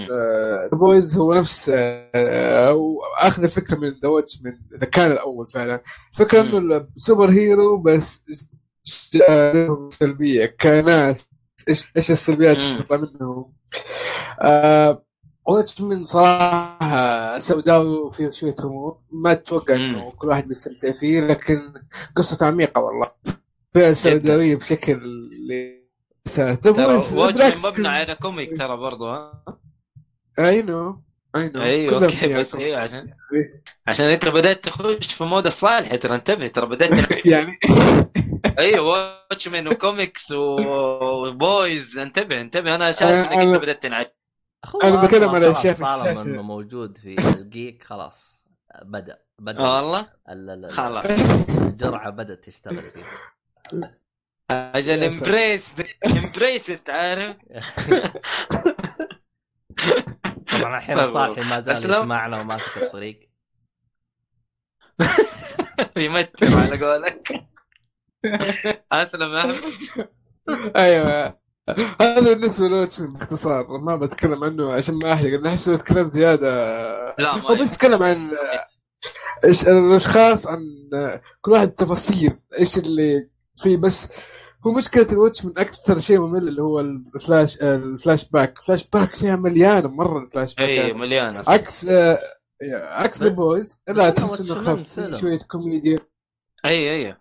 The 0.71 0.77
Boys 0.79 1.19
هو 1.19 1.35
نفس 1.35 1.71
آه، 1.75 2.69
أو 2.71 2.97
أخذ 3.19 3.43
الفكرة 3.43 3.77
من 3.77 3.89
the 3.89 4.09
Watchmen 4.09 4.53
إذا 4.77 4.87
كان 4.87 5.13
الأول 5.13 5.47
فعلا 5.47 5.83
فكرة. 6.15 6.59
إنه 6.59 6.87
super 6.97 7.31
hero 7.31 7.77
بس 7.79 8.23
آه، 8.31 8.56
سلبية. 9.91 10.47
كناس 10.47 11.29
إيش 11.69 11.85
إيش 11.97 12.11
السلبيات. 12.11 12.57
اللي 12.57 12.79
تطلع 12.79 12.97
منهم؟ 12.97 13.53
آه 14.43 15.03
Watchmen 15.47 16.05
صراحة 16.05 17.39
سوداوي 17.39 17.99
وفيه 17.99 18.31
شوية 18.31 18.55
غموض 18.61 18.97
ما 19.11 19.33
أتوقع 19.33 19.75
إنه. 19.75 20.11
كل 20.11 20.29
واحد 20.29 20.49
بيستمتع 20.49 20.93
فيه 20.93 21.21
لكن 21.21 21.73
قصته 22.17 22.47
عميقة 22.47 22.81
والله. 22.81 23.11
فيها 23.75 23.93
سوداويه 23.93 24.57
بشكل 24.57 25.01
ترى 26.63 27.03
مبني 27.65 27.89
على 27.89 28.15
comic 28.15 28.59
ترى 28.59 28.77
برضو 28.77 29.07
ها؟ 29.07 29.43
اي 30.39 30.63
نو 30.63 31.03
اي 31.37 31.51
نو 31.55 31.63
أيوه 31.63 32.03
okay 32.05 32.39
بس 32.39 32.55
أيوه 32.55 32.81
عشان 32.81 33.11
عشان 33.87 34.07
أنت 34.07 34.29
بدأت 34.29 34.65
تخش 34.65 35.13
في 35.13 35.25
mood 35.25 35.47
الصالح 35.47 35.95
ترى 35.95 36.15
انتبه 36.15 36.47
ترى 36.47 36.67
بدأت 36.67 37.27
يعني 37.27 37.53
أيوه 38.59 38.81
Watchmen 39.31 39.69
و 39.69 39.78
comics 39.78 40.33
و 40.33 40.66
Boys 40.66 41.99
انتبه 41.99 42.41
انتبه 42.41 42.75
أنا 42.75 42.91
شايف 42.91 43.27
أنا- 43.29 43.33
إنك 43.33 43.55
أنت 43.55 43.63
بدأت 43.63 43.85
أنا 43.85 44.07
أصلاً 44.65 45.03
بتكلم 45.03 45.29
على 45.85 46.05
في 46.05 46.15
طالما. 46.15 46.23
انه 46.23 46.43
موجود 46.43 46.99
في 46.99 47.15
ال 47.29 47.40
geek 47.40 47.83
خلاص. 47.85 48.47
بدأ 48.83 49.19
بدأ. 49.39 49.61
والله؟ 49.61 50.01
ال- 50.29 50.51
ال- 50.51 50.65
ال- 50.65 50.73
خلاص. 50.73 51.07
الجرعة 51.59 52.11
بدأت 52.11 52.45
تشتغل 52.45 52.91
فيه 52.91 53.05
أجل. 54.51 55.05
impressed 55.05 55.75
impressed 56.07 56.71
عارف؟ 56.89 57.37
طبعا 60.53 60.77
الحين 60.77 60.97
طيب، 60.97 61.05
صالحي 61.13 61.41
ما 61.51 61.61
زال. 61.61 61.91
يسمعنا 61.91 62.41
وماسك 62.41 62.77
الطريق. 62.79 63.31
يمتم 65.97 66.59
على 66.59 66.85
قولك. 66.85 67.47
أسلم 68.93 69.35
يا 69.35 69.41
أحمد. 69.41 70.09
أيوه. 70.77 71.39
هذا 72.01 72.33
بالنسبة 72.33 72.69
ل 72.69 72.74
Watchmen 72.74 73.13
باختصار 73.13 73.67
ما 73.83 73.97
بتكلم 73.97 74.45
عنه 74.45 74.73
عشان 74.73 74.95
ما 74.95 75.13
أحرق 75.13 75.31
لأن 75.31 75.47
احس 75.47 75.69
لو 75.69 75.77
تكلمت 75.77 76.11
زيادة. 76.11 76.49
لا 77.19 77.37
ما 77.37 77.51
هو 77.51 77.55
بس 77.55 77.75
اتكلم 77.75 78.03
عن 78.03 78.31
إيش 79.45 79.69
الأشخاص 79.69 80.47
عن 80.47 80.61
كل 81.41 81.53
واحد 81.53 81.71
تفاصيل 81.71 82.33
إيش 82.59 82.79
اللي 82.79 83.31
فيه 83.57 83.77
بس 83.77 84.09
هو 84.67 84.73
مشكلة 84.73 85.13
ال 85.13 85.45
Watchmen 85.45 85.59
أكثر 85.59 85.99
شيء 85.99 86.21
ممل 86.21 86.49
اللي 86.49 86.63
هو 86.63 86.81
ال 86.81 87.57
flash 87.63 88.29
ال 88.29 88.59
flashback، 88.63 88.89
flashback 88.89 89.17
فيها 89.17 89.37
مليانة 89.37 89.89
مرة 89.89 90.19
الفلاش 90.19 90.55
باك. 90.55 90.69
اي 90.69 90.93
مليانه 90.93 91.43
عكس 91.47 91.85
آه، 91.85 92.19
عكس 92.73 93.23
The 93.23 93.29
Boys 93.29 93.83
لا 93.89 94.11
تحس 94.11 94.41
إنه 94.41 94.55
خف 94.55 95.21
شوية 95.21 95.39
كوميديا. 95.39 95.99
اي 96.65 97.07
اي 97.07 97.17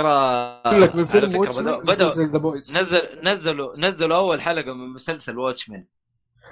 ترى 0.00 0.10
أقول 0.64 0.82
لك 0.82 0.94
من 0.96 1.04
فيلم 1.04 1.40
مسلسل 1.84 2.28
The 2.28 2.38
Boys 2.38 2.76
نزل 2.76 3.00
نزلوا 3.22 3.76
نزلوا 3.78 4.16
أول 4.16 4.40
حلقة 4.40 4.72
من 4.72 4.92
مسلسل 4.92 5.38
Watchmen 5.38 5.84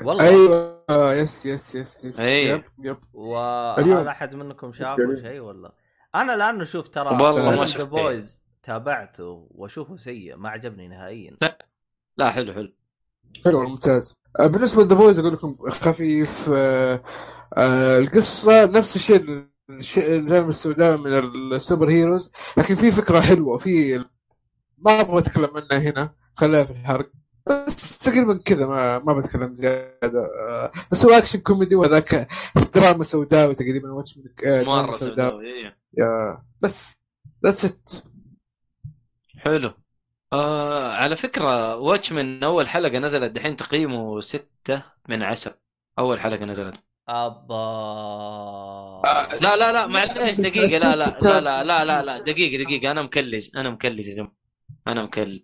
والله. 0.05 0.25
أيوه. 0.29 0.85
آه، 0.91 1.15
يس 1.15 1.47
يس 1.47 1.75
يس 1.75 2.05
يس. 2.05 2.19
يب 2.19 2.65
يب 2.79 2.97
وهذا 3.13 3.83
اليوم. 3.83 4.09
أحد 4.09 4.35
منكم 4.35 4.73
شافه 4.73 5.23
شيء 5.23 5.41
ولا 5.41 5.73
أنا 6.15 6.37
لأنه 6.37 6.65
شوف 6.65 6.89
ترى 6.89 7.09
والله 7.09 7.45
ما 7.51 7.57
The 7.57 7.65
شفت. 7.65 7.83
Boys 7.83 8.41
تابعته 8.63 9.49
وأشوفه 9.51 9.97
سيء 9.97 10.37
ما 10.37 10.49
عجبني 10.49 10.89
نهائيا. 10.89 11.37
لا 12.17 12.31
حلو 12.31 12.53
حلو. 12.53 12.73
حلو 13.45 13.63
ممتاز. 13.69 14.17
آه، 14.41 14.47
بالنسبة 14.47 14.83
ل 14.83 14.86
The 14.86 14.95
Boys 14.95 15.19
أقول 15.19 15.33
لكم 15.33 15.53
خفيف 15.71 16.51
آه، 16.55 17.03
آه، 17.57 17.99
القصة 17.99 18.67
نفس 18.67 18.97
الشيء 18.97 19.47
ما 19.69 20.49
السوداء 20.49 20.97
من 20.97 21.13
ال 21.53 21.59
super 21.59 21.91
heroes. 21.91 22.33
لكن 22.57 22.75
في 22.75 22.91
فكرة 22.91 23.21
حلوة 23.21 23.59
في 23.59 24.05
ما 24.79 25.01
أبغى 25.01 25.19
أتكلم 25.19 25.51
عنها 25.55 25.91
هنا 25.91 26.15
خليها 26.37 26.65
في 26.65 26.71
الحرق. 26.71 27.11
بس 27.47 27.99
تقريبا 27.99 28.41
كذا 28.45 28.67
ما 28.67 28.99
ما 28.99 29.13
بتكلم 29.13 29.55
زيادة. 29.55 30.29
آه، 30.49 30.73
بس 30.93 31.05
هو 31.05 31.11
اكشن 31.11 31.39
كوميدي 31.39 31.75
وهذاك 31.75 32.29
دراما 32.75 33.05
سوداوي 33.05 33.55
تقريبا 33.55 33.93
Watch 33.93 34.19
مرة 34.47 34.97
سوداوي 34.97 35.47
إيه. 35.47 36.45
بس 36.61 37.01
that's 37.45 37.65
it 37.65 37.91
حلو. 39.39 39.73
آه 40.33 40.93
على 40.93 41.17
فكرة 41.17 41.77
Watchmen 41.77 42.45
أول 42.45 42.69
حلقة 42.69 42.99
نزلت 42.99 43.33
دحين 43.33 43.57
تقييمه 43.57 44.21
ستة 44.21 44.83
من 45.09 45.23
عشرة. 45.23 45.59
أول 45.99 46.21
حلقة 46.21 46.45
نزلت. 46.45 46.75
أبا. 47.09 49.03
لا 49.41 49.57
لا 49.57 49.73
لا 49.73 49.87
معلش 49.87 50.13
دقيقة 50.13 50.79
لا 50.79 50.97
لا 50.97 51.19
لا 51.23 51.41
لا 51.41 51.65
لا 51.65 51.85
لا 51.85 52.03
لا 52.03 52.19
دقيقة 52.19 52.65
دقيقة 52.65 52.91
أنا 52.91 53.03
مكلج 53.03 53.49
أنا 53.57 53.71
مكلج 53.71 54.09
يا 54.09 54.15
جماعة 54.15 54.33
أنا 54.89 55.03
مكلج 55.03 55.41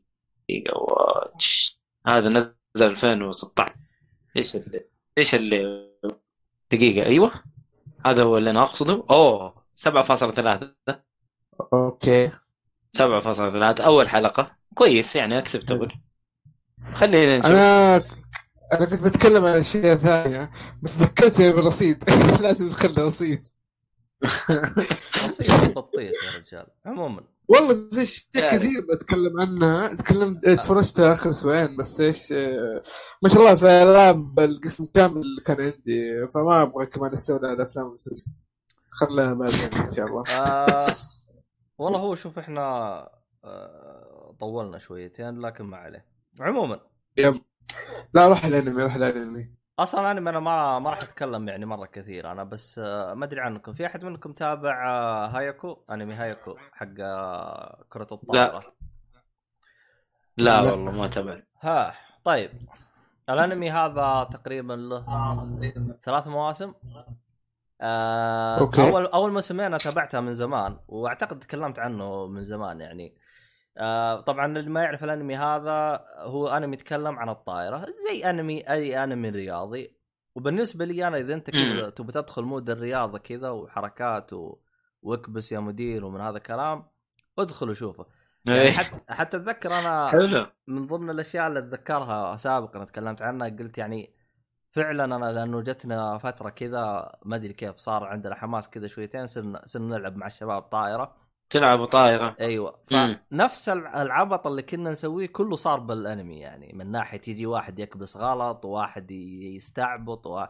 دقيقة 0.48 0.78
Watch 0.78 1.80
هذا 2.06 2.28
نزل 2.28 2.54
2016 2.80 3.74
إيش 4.36 4.56
اللي 4.56 4.84
إيش 5.18 5.34
اللي؟ 5.34 5.90
دقيقة 6.72 7.06
أيوه. 7.06 7.32
هذا 8.06 8.22
هو 8.22 8.38
اللي 8.38 8.50
أنا 8.50 8.62
أقصده. 8.62 9.04
أوه 9.10 9.64
7.3 9.76 10.94
okay. 11.72 12.28
7.3 12.28 13.80
أول 13.80 14.08
حلقة. 14.08 14.56
كويس 14.74 15.16
يعني 15.16 15.38
acceptable. 15.38 15.92
خلينا 16.94 17.38
نشوف. 17.38 17.50
أنا 17.50 18.02
أنا 18.72 18.84
كنت 18.86 19.02
بتكلم 19.02 19.44
عن 19.44 19.56
أشياء 19.56 19.96
ثانية 19.96 20.50
بس 20.82 20.96
ذكرتني 20.98 21.52
بالرصيد 21.52 22.04
لازم 22.42 22.68
نخلي 22.68 23.02
رصيد. 23.08 23.46
رصيد 25.26 25.74
بطيخ 25.74 26.12
يا 26.24 26.38
رجال. 26.38 26.66
عموما. 26.86 27.22
والله 27.48 27.90
في 27.92 28.02
أشياء 28.02 28.26
يعني. 28.34 28.58
كثير 28.58 28.86
بتكلم 28.94 29.40
عنها. 29.40 29.94
تكلمت 29.94 30.44
اتفرجت 30.46 31.00
آخر 31.00 31.30
أسبوعين 31.30 31.76
بس 31.76 32.00
إيش 32.00 32.32
آه، 32.32 32.82
ما 33.22 33.28
شاء 33.28 33.38
الله 33.38 33.54
في 33.54 33.66
العاب 33.82 34.40
القسم 34.40 34.86
كامل 34.94 35.24
كان 35.46 35.60
عندي. 35.60 36.28
فما 36.34 36.62
أبغى 36.62 36.86
كمان 36.86 37.12
أستولى 37.12 37.46
على 37.48 37.56
الافلام 37.56 37.86
والمسلسلات 37.86 38.36
خليها 38.90 39.34
بعدين 39.34 39.74
إن 39.86 39.92
شاء 39.92 40.06
الله. 40.06 40.24
آه 40.28 40.94
والله 41.78 41.98
هو 42.00 42.14
شوف 42.14 42.38
إحنا 42.38 42.60
آه 43.44 44.36
طولنا 44.40 44.78
شويتين 44.78 45.40
لكن 45.40 45.64
ما 45.64 45.76
عليه. 45.76 46.06
عموما. 46.40 46.80
يب. 47.16 47.42
لا 48.14 48.26
روح 48.28 48.44
الانمي 48.44 48.82
روح 48.82 48.94
الانمي. 48.94 49.50
أصلا 49.78 50.10
أنا 50.10 50.30
أنا 50.30 50.40
ما 50.40 50.78
ما 50.78 50.90
راح 50.90 51.02
أتكلم 51.02 51.48
يعني 51.48 51.66
مرة 51.66 51.86
كثير. 51.86 52.32
أنا 52.32 52.44
بس 52.44 52.78
آه، 52.78 53.14
ما 53.14 53.24
أدري 53.24 53.40
عنكم. 53.40 53.72
في 53.72 53.86
أحد 53.86 54.04
منكم 54.04 54.32
تابع 54.32 54.88
آه، 54.90 55.26
هايكو 55.26 55.84
أنمي 55.90 56.14
هايكو 56.14 56.56
حق 56.72 56.86
آه، 57.00 57.84
كرة 57.88 58.06
الطائره 58.12 58.60
لا. 60.36 60.62
لا. 60.62 60.70
والله 60.70 60.90
ما 60.90 61.08
تابع 61.08 61.42
ها 61.60 61.94
طيب. 62.24 62.50
الأنمي 63.30 63.70
هذا 63.70 64.28
تقريبا 64.32 64.72
له 64.72 65.04
ثلاث 66.04 66.26
مواسم. 66.26 66.74
آه 67.80 68.60
okay. 68.60 68.82
اول 68.82 69.06
أول 69.06 69.32
موسمين 69.32 69.66
أنا 69.66 69.78
تابعتها 69.78 70.20
من 70.20 70.32
زمان 70.32 70.78
وأعتقد 70.88 71.38
تكلمت 71.38 71.78
عنه 71.78 72.26
من 72.26 72.42
زمان 72.42 72.80
يعني. 72.80 73.16
آه 73.76 74.20
طبعا 74.20 74.46
اللي 74.58 74.70
ما 74.70 74.82
يعرف 74.82 75.04
الأنمي 75.04 75.36
هذا 75.36 76.04
هو 76.16 76.48
انمي 76.48 76.74
يتكلم 76.74 77.18
عن 77.18 77.28
الطائرة 77.28 77.86
زي 78.08 78.30
أنمي 78.30 78.70
أي 78.70 79.04
أنمي 79.04 79.28
رياضي 79.28 79.96
وبالنسبة 80.34 80.84
لي 80.84 81.08
أنا 81.08 81.16
إذا 81.16 81.34
أنت 81.34 81.50
كذا. 81.50 81.90
تبغى 81.90 82.12
تدخل 82.12 82.42
mood 82.42 82.70
الرياضة 82.70 83.18
كذا 83.18 83.50
وحركات 83.50 84.32
و... 84.32 84.58
واكبس 85.02 85.52
يا 85.52 85.60
مدير 85.60 86.04
ومن 86.04 86.20
هذا 86.20 86.36
الكلام 86.36 86.84
ادخل 87.38 87.70
وشوفه 87.70 88.06
يعني 88.44 88.60
إيه. 88.60 88.72
حتى 88.72 88.96
حتى 89.08 89.36
أتذكر 89.36 89.78
أنا 89.78 90.10
حلو 90.10 90.46
من 90.66 90.86
ضمن 90.86 91.10
الأشياء 91.10 91.48
اللي 91.48 91.58
أتذكرها 91.58 92.36
سابقا 92.36 92.84
تكلمت 92.84 93.22
عنها 93.22 93.48
قلت 93.48 93.78
يعني 93.78 94.14
فعلا 94.72 95.04
أنا 95.04 95.32
لأنه 95.32 95.60
جتنا 95.60 96.18
فترة 96.18 96.50
كذا 96.50 97.12
ما 97.24 97.36
أدري 97.36 97.52
كيف 97.52 97.76
صار 97.76 98.04
عندنا 98.04 98.34
حماس 98.34 98.70
كذا 98.70 98.86
شويتين 98.86 99.26
صرنا 99.26 99.62
صرنا 99.66 99.98
نلعب 99.98 100.16
مع 100.16 100.26
الشباب 100.26 100.62
طائرة 100.62 101.16
تلعب 101.50 101.84
طائرة. 101.84 102.36
أيوه. 102.40 102.78
فنفس 102.86 103.68
الع- 103.68 104.02
العبط 104.02 104.46
اللي 104.46 104.62
كنا 104.62 104.90
نسويه 104.90 105.26
كله 105.26 105.56
صار 105.56 105.80
بالأنمي 105.80 106.40
يعني 106.40 106.72
من 106.74 106.90
ناحية 106.90 107.20
يجي 107.28 107.46
واحد 107.46 107.78
يكبس 107.78 108.16
غلط 108.16 108.64
وواحد 108.64 109.10
يستعبط 109.10 110.26
و... 110.26 110.44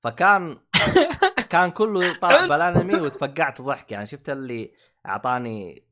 فكان 0.00 0.58
كان 1.50 1.70
كله 1.70 2.18
طالع 2.18 2.46
بالأنمي 2.46 2.94
وتفقعت 3.00 3.62
ضحك. 3.62 3.92
يعني 3.92 4.06
شفت 4.06 4.30
اللي 4.30 4.72
أعطاني 5.06 5.84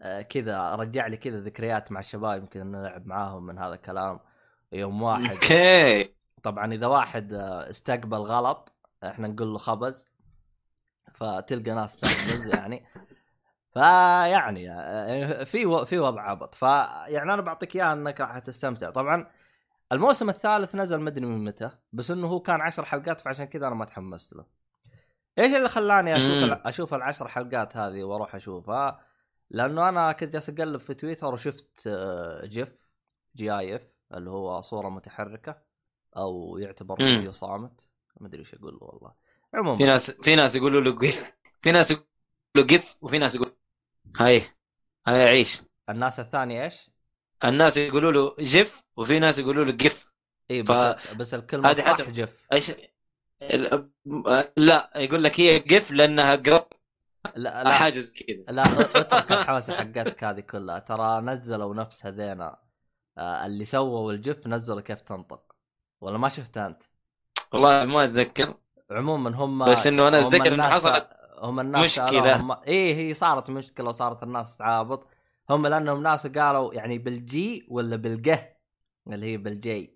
آه، 0.00 0.22
كذا 0.22 0.74
رجع 0.74 1.06
لي 1.06 1.16
كذا 1.16 1.40
ذكريات 1.40 1.92
مع 1.92 2.00
الشباب 2.00 2.38
يمكن 2.40 2.70
نلعب 2.70 3.06
معاهم 3.06 3.46
من 3.46 3.58
هذا 3.58 3.74
الكلام. 3.74 4.20
يوم 4.72 5.02
واحد 5.02 5.30
أوكي. 5.30 6.14
طبعا 6.42 6.72
إذا 6.72 6.86
واحد 6.86 7.32
آه، 7.32 7.70
استقبل 7.70 8.16
غلط 8.18 8.72
إحنا 9.04 9.28
نقول 9.28 9.48
له 9.52 9.58
خبز 9.58 10.06
فتلقى 11.14 11.70
ناس 11.74 11.98
تخبز 11.98 12.46
يعني. 12.46 12.84
فيعني 13.74 14.70
آه، 14.70 15.44
في 15.44 15.66
و- 15.66 15.84
في 15.84 15.98
وضع 15.98 16.22
عبط. 16.22 16.54
فيعني 16.54 17.34
أنا 17.34 17.42
بعطيك 17.42 17.76
إياها 17.76 17.92
إنك 17.92 18.20
راح 18.20 18.38
تستمتع. 18.38 18.90
طبعا 18.90 19.26
الموسم 19.92 20.28
الثالث 20.28 20.74
نزل 20.74 21.00
مدري 21.00 21.26
من 21.26 21.44
متى 21.44 21.70
بس 21.92 22.10
إنه 22.10 22.26
هو 22.26 22.40
كان 22.40 22.60
عشر 22.60 22.84
حلقات 22.84 23.20
فعشان 23.20 23.44
كذا 23.44 23.66
أنا 23.66 23.74
ما 23.74 23.84
تحمست 23.84 24.32
له. 24.32 24.44
إيش 25.38 25.54
اللي 25.54 25.68
خلاني 25.68 26.16
أشوف. 26.16 26.30
ال- 26.30 26.66
أشوف 26.66 26.94
العشر 26.94 27.28
حلقات 27.28 27.76
هذه 27.76 28.02
وأروح 28.02 28.34
أشوفها؟ 28.34 29.00
لأنه 29.50 29.88
أنا 29.88 30.12
كنت 30.12 30.32
جالس 30.32 30.50
أقلب 30.50 30.80
في 30.80 30.94
تويتر 30.94 31.34
وشفت 31.34 31.84
آه، 31.86 32.46
GIF 32.46 32.68
G 33.36 33.52
I 33.58 33.76
F 33.76 33.82
اللي 34.14 34.30
هو 34.30 34.60
صورة 34.60 34.88
متحركة 34.88 35.56
أو 36.16 36.58
يعتبر. 36.58 36.96
فيديو 36.96 37.32
صامت. 37.32 37.88
ما 38.20 38.26
أدري 38.26 38.40
إيش 38.40 38.54
أقول 38.54 38.72
له 38.74 38.78
والله. 38.82 39.12
عموما. 39.54 39.76
في 39.78 39.84
ناس 39.84 40.10
في 40.10 40.36
ناس 40.36 40.54
يقولوا 40.54 40.80
له 40.80 41.12
في 41.62 41.72
ناس 41.72 41.90
يقولوا 41.90 42.06
له 42.56 42.62
gif 42.66 42.98
وفي 43.04 43.18
ناس 43.18 43.34
يقول 43.34 43.43
هاي 44.16 44.42
هاي 45.06 45.22
إيش 45.22 45.62
الناس 45.90 46.20
الثانية 46.20 46.64
إيش؟ 46.64 46.90
الناس 47.44 47.76
يقولوا 47.76 48.12
له 48.12 48.36
jif 48.38 48.80
وفي 48.96 49.18
ناس 49.18 49.38
يقولوا 49.38 49.64
له 49.64 49.72
gif 49.72 50.06
اي 50.50 50.62
بس 50.62 50.78
ف- 50.78 51.14
بس 51.14 51.34
الكلمة 51.34 51.70
هذه 51.70 51.80
صح 51.80 51.96
حتى- 51.96 52.10
gif 52.10 52.46
إيش؟ 52.52 52.72
لا 54.56 54.90
يقول 54.96 55.24
لك 55.24 55.40
هي 55.40 55.58
gif 55.58 55.90
لأنها 55.90 56.36
graph. 56.36 56.66
لا 57.36 57.64
لا. 57.64 57.72
حاجة 57.72 57.98
زي 57.98 58.12
كذا. 58.12 58.54
لا 58.54 58.62
اترك 59.00 59.32
الحوسه 59.32 59.74
حقتك 59.76 60.24
هذه 60.24 60.40
كلها. 60.40 60.78
ترى 60.78 61.20
نزلوا 61.20 61.74
نفس 61.74 62.06
هذينا 62.06 62.58
آه، 63.18 63.46
اللي 63.46 63.64
سووا 63.64 64.12
ال 64.12 64.20
gif 64.20 64.46
نزلوا 64.46 64.80
كيف 64.80 65.00
تنطق. 65.00 65.54
ولا 66.00 66.18
ما 66.18 66.28
شفت 66.28 66.58
أنت؟ 66.58 66.82
والله 67.52 67.84
ما 67.84 68.04
أتذكر. 68.04 68.54
عموما 68.90 69.30
هم 69.36 69.64
بس 69.70 69.86
هم 69.86 70.00
أتذكر 70.00 70.46
إنه 70.46 70.54
الناس- 70.54 70.72
حصلت 70.72 71.08
هم 71.38 71.60
الناس 71.60 71.84
مشكلة. 71.98 72.38
سألوهم- 72.38 72.58
إيه 72.66 72.94
هي 72.94 73.14
صارت 73.14 73.50
مشكلة 73.50 73.88
وصارت 73.88 74.22
الناس 74.22 74.56
تعابط. 74.56 75.06
هم 75.50 75.66
لأنهم 75.66 76.02
ناس 76.02 76.26
قالوا 76.26 76.74
يعني 76.74 76.98
بال 76.98 77.43
G 77.43 77.66
ولا 77.70 77.96
بالجه؟ 77.96 78.56
اللي 79.06 79.32
هي 79.32 79.36
بال 79.36 79.65
G. 79.65 79.94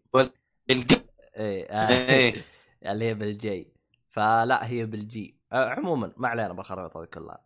ال 0.71 0.79
gif 0.79 1.05
إيه 1.37 1.67
آه. 1.71 1.89
إيه. 2.11 2.43
اللي 2.93 3.05
هي 3.05 3.15
بالجي. 3.15 3.73
فلا 4.11 4.67
هي 4.67 4.87
بالجي. 4.87 5.39
آه، 5.53 5.69
عموما 5.69 6.13
ما 6.17 6.29
علينا 6.29 6.53
بالخرابيط 6.53 6.97
هذه 6.97 7.05
كلها. 7.05 7.39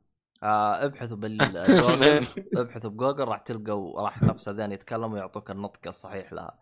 آه 0.43 0.85
ابحثوا 0.85 1.17
بالجوجل 1.17 2.27
ابحثوا 2.57 2.91
بجوجل 2.91 3.25
راح 3.29 3.39
تلقوا 3.39 4.01
راح 4.03 4.23
نفس 4.23 4.49
هذين 4.49 4.73
يتكلموا 4.73 5.09
ويعطوك 5.15 5.51
النطق 5.51 5.81
الصحيح 5.87 6.33
لها. 6.33 6.59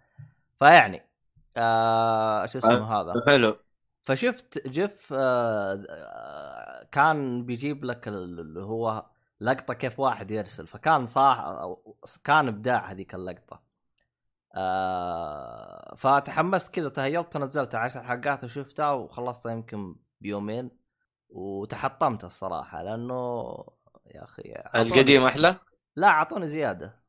فيعني 0.59 1.03
آه 1.57 2.47
شو 2.47 2.59
اسمه 2.59 3.01
هذا؟ 3.01 3.23
حلو. 3.27 3.57
فشفت 4.11 4.69
gif 4.69 5.13
آه 5.17 5.85
آه، 5.91 6.85
كان 6.93 7.45
بيجيب 7.45 7.85
لك 7.85 8.09
ال- 8.09 8.41
اللي 8.41 8.61
هو 8.63 9.07
لقطة 9.41 9.75
كيف 9.75 10.01
واحد 10.01 10.31
يرسل. 10.31 10.67
فكان 10.67 11.07
صح 11.07 11.55
كان 12.25 12.49
إبداع 12.49 12.91
هذيك 12.91 13.15
اللقطة. 13.15 13.61
آه 14.55 15.95
فتحمست 15.97 16.75
كذا 16.75 16.89
تهيلت 16.89 17.37
ونزلت 17.37 17.75
عشر 17.75 18.03
حلقات 18.03 18.45
وشفتها 18.45 18.91
وخلصتها 18.91 19.53
يمكن 19.53 19.97
بيومين 20.21 20.71
وتحطمت 21.29 22.25
الصراحة 22.25 22.83
لأنه 22.83 23.55
يا 24.07 24.25
أخي 24.25 24.55
القديم 24.75 25.25
أحلى؟ 25.25 25.57
لا 25.97 26.07
أعطوني 26.09 26.49
زيادة. 26.49 27.01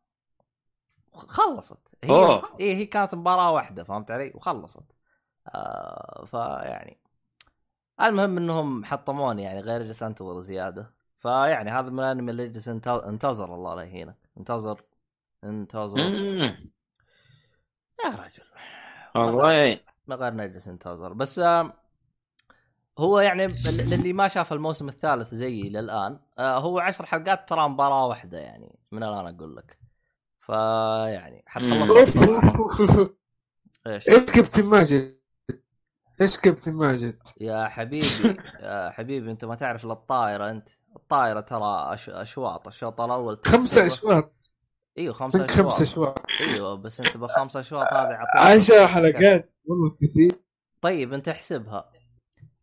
خلصت. 1.14 1.80
هي 2.04 2.10
أوه. 2.10 2.44
إيه 2.60 2.76
هي 2.76 2.86
كانت 2.86 3.16
مباراة 3.16 3.52
واحدة 3.52 3.84
فهمت 3.84 4.12
علي؟ 4.12 4.32
وخلصت. 4.36 4.84
آه 5.48 6.26
فيعني 6.26 6.98
المهم 8.02 8.38
إنهم 8.38 8.86
حطموني 8.86 9.44
يعني 9.44 9.60
غير 9.62 9.84
جالس 9.84 10.04
انتظر 10.04 10.42
زيادة. 10.42 10.92
فيعني 11.18 11.72
هذا 11.72 11.90
من 11.90 12.00
الأنمي 12.00 12.32
اللي 12.32 12.54
انت- 12.68 12.88
انتظر 12.88 13.56
الله 13.56 13.76
لا 13.76 13.82
يهينك. 13.82 14.16
انتظر 14.38 14.82
انتظر. 15.44 16.00
يا 16.00 16.58
رجل. 18.10 18.44
والله 19.16 19.80
من 20.08 20.16
غير 20.16 20.34
نجلس 20.34 20.68
ننتظر 20.68 21.14
بس 21.14 21.40
آم، 21.40 21.74
هو 23.00 23.20
يعني 23.20 23.48
للي 23.68 24.14
ما 24.14 24.28
شاف 24.28 24.54
الموسم 24.54 24.90
الثالث 24.90 25.34
زيي 25.36 25.70
للآن 25.70 26.20
آه، 26.40 26.60
هو 26.60 26.80
عشر 26.80 27.06
حلقات 27.06 27.50
ترى 27.50 27.70
مباراة 27.70 28.08
واحدة 28.08 28.38
يعني 28.40 28.80
من 28.92 29.04
الآن 29.04 29.36
أقول 29.36 29.56
لك. 29.56 29.78
فيعني. 30.40 31.44
حتخلص 31.48 31.92
إيش 33.88 34.06
كابتن 34.36 34.66
ماجد؟ 34.66 35.21
إيش 36.22 36.40
كابتن 36.40 36.74
ماجد؟ 36.74 37.18
يا 37.42 37.68
حبيبي 37.68 38.38
يا 38.60 38.90
حبيبي 38.90 39.32
أنت 39.32 39.46
ما 39.46 39.56
تعرف 39.56 39.86
إلا 39.86 39.94
الطائرة 39.94 40.50
أنت 40.50 40.70
الطائرة 40.96 41.40
ترى 41.40 41.94
أش... 41.94 42.10
أشواط 42.10 42.68
الشوط 42.68 43.02
الأول 43.02 43.38
تكسبه. 43.38 43.88
أشواط. 43.88 44.34
إيوه 44.98 45.16
منك 45.24 45.36
اشواط 45.36 45.52
خمسة 45.52 45.84
أشواط. 45.84 46.20
إيوه 46.40 46.76
بس 46.76 47.02
أنت 47.02 47.18
بالخمسة 47.18 47.60
أشواط 47.60 47.94
هذه 47.94 48.14
عطيك 48.14 48.62
عشر 48.62 48.88
حلقات. 48.88 49.54
والله 49.66 49.98
كثير. 50.02 50.32
طيب 50.82 51.14
أنت 51.14 51.28
احسبها. 51.28 51.92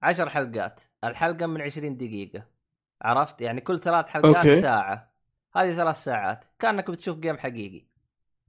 عشر 0.03 0.29
حلقات. 0.29 0.81
الحلقة 1.05 1.47
من 1.47 1.61
عشرين 1.61 1.97
دقيقة. 1.97 2.45
عرفت؟ 3.03 3.41
يعني 3.41 3.61
كل 3.61 3.81
ثلاث 3.81 4.07
حلقات 4.07 4.37
okay. 4.37 4.61
ساعة. 4.61 5.13
هذه 5.57 5.77
ثلاث 5.77 6.05
ساعات. 6.05 6.45
كأنك 6.59 6.91
بتشوف 6.91 7.19
game 7.19 7.39
حقيقي. 7.39 7.89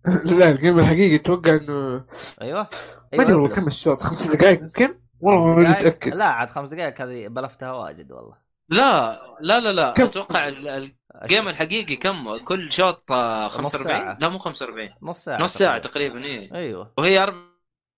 لا 0.40 0.50
ال 0.50 0.56
game 0.56 0.80
الحقيقي 0.80 1.16
أتوقع 1.16 1.56
إنه 1.56 2.06
أيوه. 2.42 2.68
ما 3.14 3.24
أدري 3.24 3.34
والله 3.34 3.46
ابلف. 3.46 3.60
كم 3.60 3.68
الشوط 3.68 4.02
خمس 4.02 4.28
دقائق 4.28 4.62
يمكن؟ 4.62 4.89
والله 5.22 5.56
ما 5.56 5.64
دقايق- 5.64 5.80
متأكد. 5.80 6.14
لا 6.14 6.26
عاد 6.26 6.50
خمس 6.50 6.70
دقائق 6.70 7.02
هذه 7.02 7.28
بلفتها 7.28 7.72
واجد 7.72 8.12
والله. 8.12 8.38
لا 8.70 9.22
لا 9.42 9.60
لا 9.60 9.72
لا. 9.72 9.92
كم؟ 9.92 10.04
أتوقع 10.04 10.48
ال- 10.48 10.94
ال 11.22 11.27
game 11.27 11.48
الحقيقي 11.48 11.96
كم؟ 11.96 12.38
كل 12.38 12.72
شوط 12.72 13.12
آه، 13.12 13.46
نص 13.46 13.52
45 13.54 13.84
ساعة. 13.88 14.18
لا 14.20 14.30
مو 14.30 14.40
45 14.40 14.94
نص 15.02 15.24
ساعة 15.24 15.42
نص 15.42 15.54
ساعة 15.54 15.78
تقريبا. 15.78 16.24
إيه. 16.26 16.54
أيوه. 16.56 16.94
وهي 16.98 17.24
أربع 17.24 17.38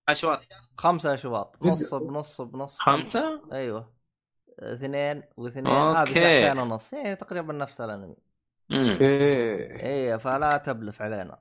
أشواط. 0.08 0.40
خمسة 0.78 1.14
أشواط. 1.14 1.56
نص 1.66 1.94
بنص 1.94 2.40
بنص 2.40 2.78
خمسة؟ 2.78 3.40
أيوه. 3.52 3.92
اثنين 4.58 5.22
واثنين. 5.36 5.66
هذه 5.66 6.14
ساعتين 6.14 6.58
ونص. 6.58 6.92
يعني 6.92 7.16
تقريبا 7.16 7.52
نفس 7.52 7.80
الأنمي. 7.80 8.16
okay 8.72 9.04
إيه. 9.04 10.16
فلا 10.16 10.56
تبلف 10.56 11.02
علينا. 11.02 11.38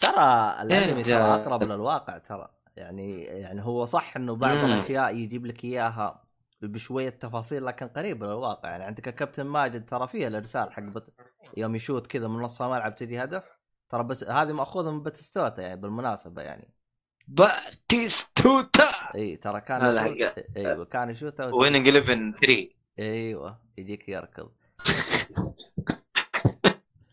ترى 0.00 0.56
الأنمي 0.62 0.86
ترى 1.02 1.14
رجال. 1.14 1.22
أقرب 1.22 1.62
للواقع 1.62 2.18
ترى. 2.18 2.48
يعني 2.78 3.22
يعني 3.24 3.64
هو 3.64 3.84
صح 3.84 4.16
إنه 4.16 4.36
بعض 4.36 4.56
مم. 4.56 4.64
الأشياء 4.64 5.16
يجيب 5.16 5.46
لك 5.46 5.64
إياها 5.64 6.24
بشوية 6.62 7.10
تفاصيل 7.10 7.66
لكن 7.66 7.88
قريب 7.88 8.24
للواقع. 8.24 8.70
يعني 8.70 8.84
عندك 8.84 9.14
كابتن 9.14 9.46
ماجد 9.46 9.86
ترى 9.86 10.08
فيها 10.08 10.28
الإرسال 10.28 10.72
حق 10.72 10.82
بت... 10.82 11.14
يوم 11.56 11.74
يشوت 11.74 12.06
كذا 12.06 12.28
من 12.28 12.40
نص 12.42 12.62
الملعب 12.62 12.94
تجي 12.94 13.24
هدف؟ 13.24 13.44
ترى 13.88 14.02
بس 14.04 14.24
هذه 14.24 14.52
مأخوذة 14.52 14.90
من 14.90 15.02
باتستوتا 15.02 15.62
يعني 15.62 15.80
بالمناسبة 15.80 16.42
يعني. 16.42 16.74
باتيستوتا 17.28 19.14
إي 19.14 19.36
ترى 19.36 19.60
كان 19.60 19.82
هذا 19.82 20.02
حق- 20.02 20.34
إيوه 20.56 20.84
كان 20.84 21.10
يشوت 21.10 21.40
Winning 21.40 21.88
11 21.88 22.32
3 22.40 22.68
إيوه 22.98 23.58
يجيك 23.78 24.08
يركض. 24.08 24.50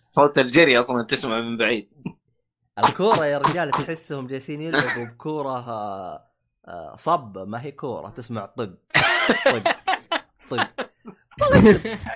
صوت 0.09 0.37
الجري 0.37 0.79
أصلا 0.79 1.03
تسمع 1.03 1.41
من 1.41 1.57
بعيد. 1.57 1.89
الكورة 2.79 3.25
يا 3.25 3.37
رجال 3.37 3.71
تحسهم 3.71 4.27
جالسين 4.27 4.61
يلعبوا 4.61 5.05
بكورة 5.05 5.59
آه، 6.67 6.95
صبة 6.95 7.45
ما 7.45 7.61
هي 7.61 7.71
كورة 7.71 8.09
تسمع 8.09 8.45
طق 8.45 8.69
طق 9.45 9.75
طق. 10.49 10.67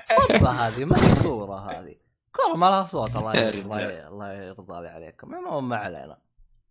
صبة 0.04 0.50
هذه 0.50 0.86
ما 0.86 0.98
هي 0.98 1.24
كورة 1.24 1.72
هذه. 1.72 1.96
كورة 2.36 2.56
ما 2.56 2.66
لها 2.66 2.86
صوت 2.86 3.16
الله 3.16 3.36
يا 3.36 4.08
الله 4.08 4.34
يرضى 4.34 4.82
لي 4.82 4.88
عليكم. 4.88 5.36
المهم 5.36 5.70
ما 5.70 5.78
علينا 5.78 6.18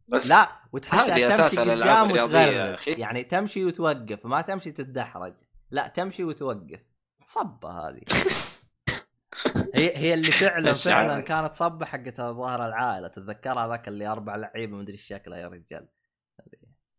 بس 0.08 0.26
لا 0.26 0.48
وتحسها 0.72 1.36
تمشي 1.36 1.70
قدام 1.70 2.10
وتغرز. 2.10 2.78
يعني 2.86 3.24
تمشي 3.24 3.64
وتوقف 3.64 4.26
ما 4.26 4.40
تمشي 4.42 4.72
تتدحرج. 4.72 5.34
لا 5.70 5.88
تمشي 5.88 6.24
وتوقف. 6.24 6.80
صبة 7.26 7.70
هذه. 7.70 8.00
هي 9.74 9.96
هي 9.96 10.14
اللي 10.14 10.30
فعلا 10.32 10.72
فعلا. 10.84 11.20
كانت 11.20 11.54
صبة 11.54 11.86
حقت 11.86 12.20
ظهر 12.20 12.66
العائلة. 12.66 13.08
تتذكرها 13.08 13.68
ذاك 13.68 13.88
اللي 13.88 14.06
أربع 14.06 14.36
لعيبة 14.36 14.76
مدري 14.76 14.92
إيش 14.92 15.02
شكلها 15.06 15.38
يا 15.38 15.48
رجال. 15.48 15.86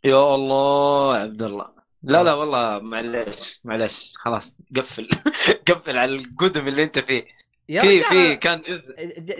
يا 0.03 0.35
الله 0.35 1.17
يا 1.17 1.21
عبد 1.21 1.41
الله. 1.41 1.79
لا 2.03 2.23
لا 2.23 2.33
والله 2.33 2.79
معلش 2.79 3.61
معلش 3.63 4.17
خلاص 4.17 4.57
قفل. 4.77 5.09
قفل 5.67 5.97
على 5.97 6.15
القدم 6.15 6.67
اللي 6.67 6.83
أنت 6.83 6.99
فيه. 6.99 7.25
في 7.67 8.01
في 8.01 8.35
كان 8.35 8.61
جزء 8.61 8.95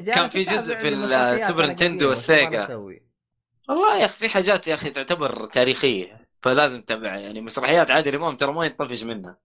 كان 0.05 0.27
في 0.27 0.41
جزء 0.41 0.76
في 0.76 0.88
السوبر 0.88 1.65
نتندو 1.65 2.09
والسيجا. 2.09 2.76
والله 3.69 3.97
يا 3.97 4.05
أخي 4.05 4.17
في 4.17 4.30
حاجات 4.30 4.67
يا 4.67 4.73
أخي 4.73 4.89
تعتبر 4.89 5.45
تاريخية 5.45 6.27
فلازم 6.43 6.81
تتابعها. 6.81 7.17
يعني 7.19 7.41
مسرحيات 7.41 7.91
عادل 7.91 8.15
امام 8.15 8.35
ترى 8.38 8.53
ما 8.53 8.65
ينطفش 8.65 9.03
منها. 9.03 9.38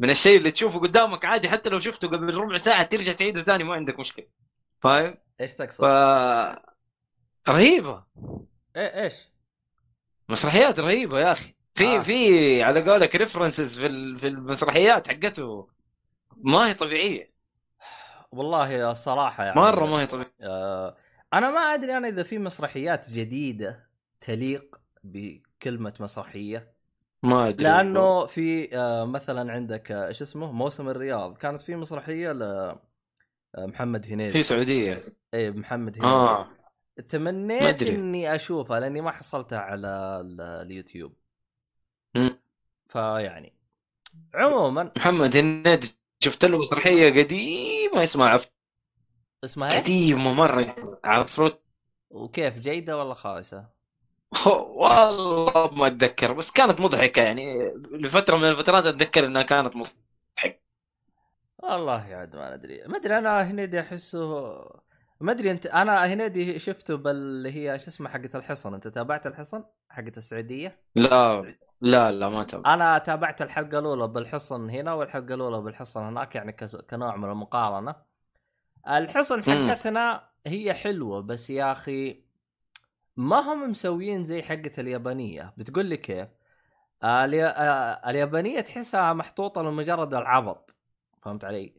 من 0.00 0.10
الشيء 0.10 0.38
اللي 0.38 0.50
تشوفه 0.50 0.78
قدامك 0.78 1.24
عادي 1.24 1.48
حتى 1.48 1.68
لو 1.68 1.78
شفته 1.78 2.08
قبل 2.08 2.34
ربع 2.34 2.56
ساعة 2.56 2.82
ترجع 2.82 3.12
تعيده 3.12 3.42
ثاني 3.42 3.64
ما 3.64 3.74
عندك 3.74 3.98
مشكلة 3.98 4.26
فاهم؟ 4.82 5.16
إيش 5.40 5.52
ف 5.52 5.54
تقصد؟ 5.54 5.84
رهيبة 7.48 8.04
إيه 8.76 9.02
إيش؟ 9.02 9.28
مسرحيات 10.28 10.80
رهيبة 10.80 11.20
يا 11.20 11.32
أخي 11.32 11.54
في 11.74 11.96
آه. 11.96 12.02
في 12.02 12.62
على 12.62 12.90
قولك 12.90 13.16
ريفرنسز 13.16 13.80
في 13.80 14.18
في 14.18 14.28
المسرحيات 14.28 15.08
حقته 15.08 15.68
ما 16.36 16.68
هي 16.68 16.74
طبيعية 16.74 17.32
والله 18.32 18.90
الصراحة 18.90 19.44
يعني 19.44 19.60
مرة 19.60 19.86
ما 19.86 20.00
هي 20.00 20.06
طبيعية 20.06 20.34
آه 20.42 20.96
أنا 21.34 21.50
ما 21.50 21.60
أدري 21.60 21.96
أنا 21.96 22.08
إذا 22.08 22.22
في 22.22 22.38
مسرحيات 22.38 23.10
جديدة 23.10 23.90
تليق 24.20 24.80
بكلمة 25.04 25.94
مسرحية 26.00 26.72
ما 27.22 27.48
أدري 27.48 27.64
لأنه 27.64 28.26
في 28.26 28.76
آه 28.76 29.04
مثلا 29.04 29.52
عندك 29.52 29.92
آه، 29.92 30.06
إيش 30.06 30.22
اسمه 30.22 30.52
موسم 30.52 30.88
الرياض. 30.88 31.36
كانت 31.36 31.60
في 31.60 31.76
مسرحية 31.76 32.32
لمحمد 33.58 34.06
هنيدي. 34.06 34.32
في 34.32 34.42
سعودية. 34.42 35.04
اي 35.34 35.50
محمد 35.50 35.92
هنيدي. 35.98 36.06
ما 36.06 36.46
تمنيت. 37.08 37.82
إني 37.82 38.34
أشوفها 38.34 38.80
لأني 38.80 39.00
ما 39.00 39.10
حصلتها 39.10 39.58
على 39.58 40.20
ال- 40.20 40.40
اليوتيوب. 40.40 41.14
فيعني 42.88 43.52
عموما. 44.34 44.92
محمد 44.96 45.36
هنيدي 45.36 45.96
شفت 46.24 46.44
له 46.44 46.58
مسرحية 46.58 47.22
قديمة 47.22 48.02
اسمها 48.02 48.28
عف... 48.28 48.50
اسمها؟ 49.44 49.80
قديمة 49.80 50.34
مرة 50.34 50.76
عفروت. 51.04 51.62
وكيف 52.10 52.58
جيدة 52.58 52.98
ولا 52.98 53.14
خايسة؟ 53.14 53.79
والله 54.46 55.70
ما 55.74 55.86
أتذكر 55.86 56.32
بس 56.32 56.50
كانت 56.50 56.80
مضحكة 56.80 57.22
يعني. 57.22 57.72
لفترة 57.92 58.36
من 58.36 58.44
الفترات 58.44 58.86
أتذكر 58.86 59.26
إنها 59.26 59.42
كانت 59.42 59.76
مضحكة. 59.76 60.60
والله 61.58 61.92
عاد 62.16 62.36
ما 62.36 62.56
ندري 62.56 62.82
ما 62.86 62.96
أدري 62.96 63.18
أنا 63.18 63.42
هنيدي 63.50 63.80
أحسه 63.80 64.18
ما 65.20 65.32
أدري 65.32 65.50
أنت 65.50 65.66
أنا 65.66 66.04
هنيدي 66.12 66.58
شفته 66.58 66.96
باللي 66.96 67.52
هي 67.52 67.78
شو 67.78 67.88
اسمه 67.88 68.08
حقت 68.08 68.36
الحصن. 68.36 68.74
أنت 68.74 68.88
تابعت 68.88 69.26
الحصن؟ 69.26 69.64
حقت 69.90 70.16
السعودية؟ 70.16 70.76
لا 70.96 71.54
لا 71.80 72.12
لا 72.12 72.28
ما 72.28 72.44
تابع 72.44 72.74
أنا 72.74 72.98
تابعت 72.98 73.42
الحلقة 73.42 73.78
الأولى 73.78 74.08
بالحصن 74.08 74.70
هنا 74.70 74.92
والحلقة 74.92 75.34
الأولى 75.34 75.60
بالحصن 75.60 76.00
هناك 76.00 76.34
يعني 76.34 76.52
كنوع 76.90 77.16
من 77.16 77.30
المقارنة. 77.30 77.94
الحصن 78.88 79.42
حقتنا 79.42 80.28
هي 80.46 80.74
حلوة 80.74 81.20
بس 81.22 81.50
يا 81.50 81.72
أخي 81.72 82.24
ما 83.16 83.36
هم 83.36 83.70
مسويين 83.70 84.24
زي 84.24 84.42
حقة 84.42 84.72
اليابانية؟ 84.78 85.52
بتقول 85.56 85.86
لي 85.86 85.96
كيف. 85.96 86.28
آه، 87.02 87.24
اليابانية 88.10 88.60
تحسها 88.60 89.12
محطوطة 89.12 89.62
لمجرد 89.62 90.14
العبط 90.14 90.76
فهمت 91.22 91.44
علي؟ 91.44 91.74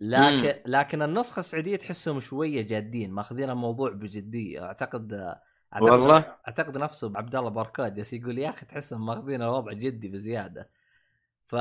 لكن 0.00 0.60
لكن 0.66 1.02
النسخة 1.02 1.40
السعودية 1.40 1.76
تحسهم 1.76 2.20
شوية 2.20 2.62
جادين 2.62 3.12
ماخذين 3.12 3.50
الموضوع 3.50 3.90
بجدية. 3.90 4.64
أعتقد 4.64 5.12
أعتقد 5.72 5.90
والله؟ 5.90 6.36
أعتقد 6.48 6.76
نفسه 6.76 7.12
عبد 7.16 7.36
الله 7.36 7.50
بركات 7.50 7.92
جالس 7.92 8.12
يقول 8.12 8.38
يا 8.38 8.48
أخي 8.48 8.66
تحسهم 8.66 9.06
ماخذين 9.06 9.42
الوضع 9.42 9.72
جدي 9.72 10.08
بزيادة. 10.08 10.70
ف 11.48 11.54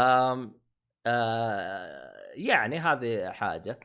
آه 1.06 2.10
يعني 2.34 2.80
هذه 2.80 3.32
حاجة. 3.32 3.80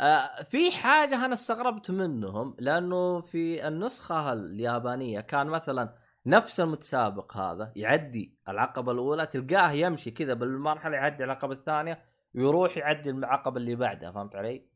آه 0.00 0.42
في 0.42 0.72
حاجة 0.72 1.24
أنا 1.24 1.32
استغربت 1.32 1.90
منهم 1.90 2.56
لأنه 2.58 3.20
في 3.20 3.68
النسخة 3.68 4.32
اليابانية 4.32 5.20
كان 5.20 5.46
مثلا 5.46 5.94
نفس 6.26 6.60
المتسابق 6.60 7.36
هذا 7.36 7.72
يعدي 7.76 8.38
العقبة 8.48 8.92
الأولى 8.92 9.26
تلقاه 9.26 9.70
يمشي 9.72 10.10
كذا 10.10 10.34
بالمرحلة 10.34 10.96
يعدي 10.96 11.24
العقبة 11.24 11.52
الثانية 11.52 12.02
ويروح 12.34 12.76
يعدي 12.76 13.10
العقبة 13.10 13.56
اللي 13.56 13.74
بعدها 13.74 14.10
فهمت 14.12 14.36
علي؟ 14.36 14.66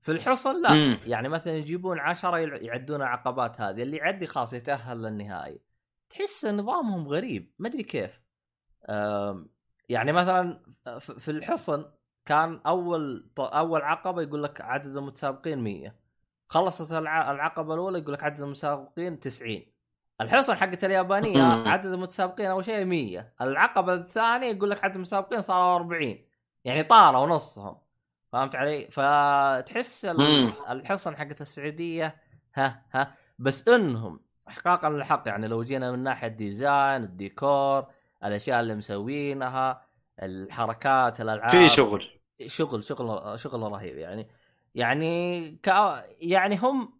في 0.00 0.12
الحصن 0.12 0.62
لا 0.62 0.72
مم. 0.72 0.98
يعني 1.04 1.28
مثلا 1.28 1.52
يجيبون 1.52 1.98
عشرة 1.98 2.36
يعدون 2.38 2.96
العقبات 3.02 3.60
هذه 3.60 3.82
اللي 3.82 3.96
يعدي 3.96 4.26
خلاص 4.26 4.52
يتأهل 4.52 5.02
للنهائي 5.02 5.60
تحس 6.10 6.44
نظامهم 6.44 7.08
غريب 7.08 7.52
ما 7.58 7.68
أدري 7.68 7.82
كيف 7.82 8.20
يعني 9.88 10.12
مثلا 10.12 10.60
ف- 11.00 11.10
في 11.12 11.30
الحصن 11.30 11.84
كان 12.26 12.60
أول 12.66 13.26
أول 13.38 13.82
عقبة 13.82 14.22
يقول 14.22 14.42
لك 14.42 14.60
عدد 14.60 14.96
المتسابقين 14.96 15.58
100 15.58 15.94
خلصت 16.48 16.92
الع... 16.92 17.30
العقبة 17.30 17.74
الأولى 17.74 17.98
يقول 17.98 18.14
لك 18.14 18.24
عدد 18.24 18.40
المتسابقين 18.40 19.20
90 19.20 19.62
الحصن 20.20 20.54
حقت 20.54 20.84
اليابانية. 20.84 21.42
عدد 21.42 21.86
المتسابقين 21.86 22.46
أول 22.46 22.64
شيء 22.64 22.84
100 22.84 23.32
العقبة 23.40 23.94
الثانية 23.94 24.46
يقول 24.46 24.70
لك 24.70 24.84
عدد 24.84 24.94
المتسابقين 24.94 25.40
صاروا 25.40 25.76
40 25.76 26.18
يعني 26.64 26.82
طاروا 26.82 27.26
نصهم. 27.26 27.76
فهمت 28.32 28.56
علي؟ 28.56 28.86
فتحس. 28.90 30.04
الحصن 30.70 31.16
حقت 31.16 31.40
السعودية 31.40 32.16
ها 32.54 32.82
ها. 32.92 33.14
بس 33.38 33.68
إنهم 33.68 34.20
احقاقا 34.48 34.90
للحق 34.90 35.22
يعني 35.26 35.48
لو 35.48 35.62
جينا 35.62 35.92
من 35.92 35.98
ناحية 36.02 36.28
design 36.28 37.02
الديكور 37.02 37.86
الأشياء 38.24 38.60
اللي 38.60 38.74
مسوينها 38.74 39.82
الحركات 40.22 41.20
الألعاب. 41.20 41.50
في 41.50 41.68
شغل. 41.68 42.15
شغل 42.46 42.84
شغل 42.84 43.40
شغل 43.40 43.72
رهيب 43.72 43.98
يعني. 43.98 44.28
يعني 44.74 45.50
ك 45.62 45.66
يعني 46.20 46.56
هم 46.56 46.98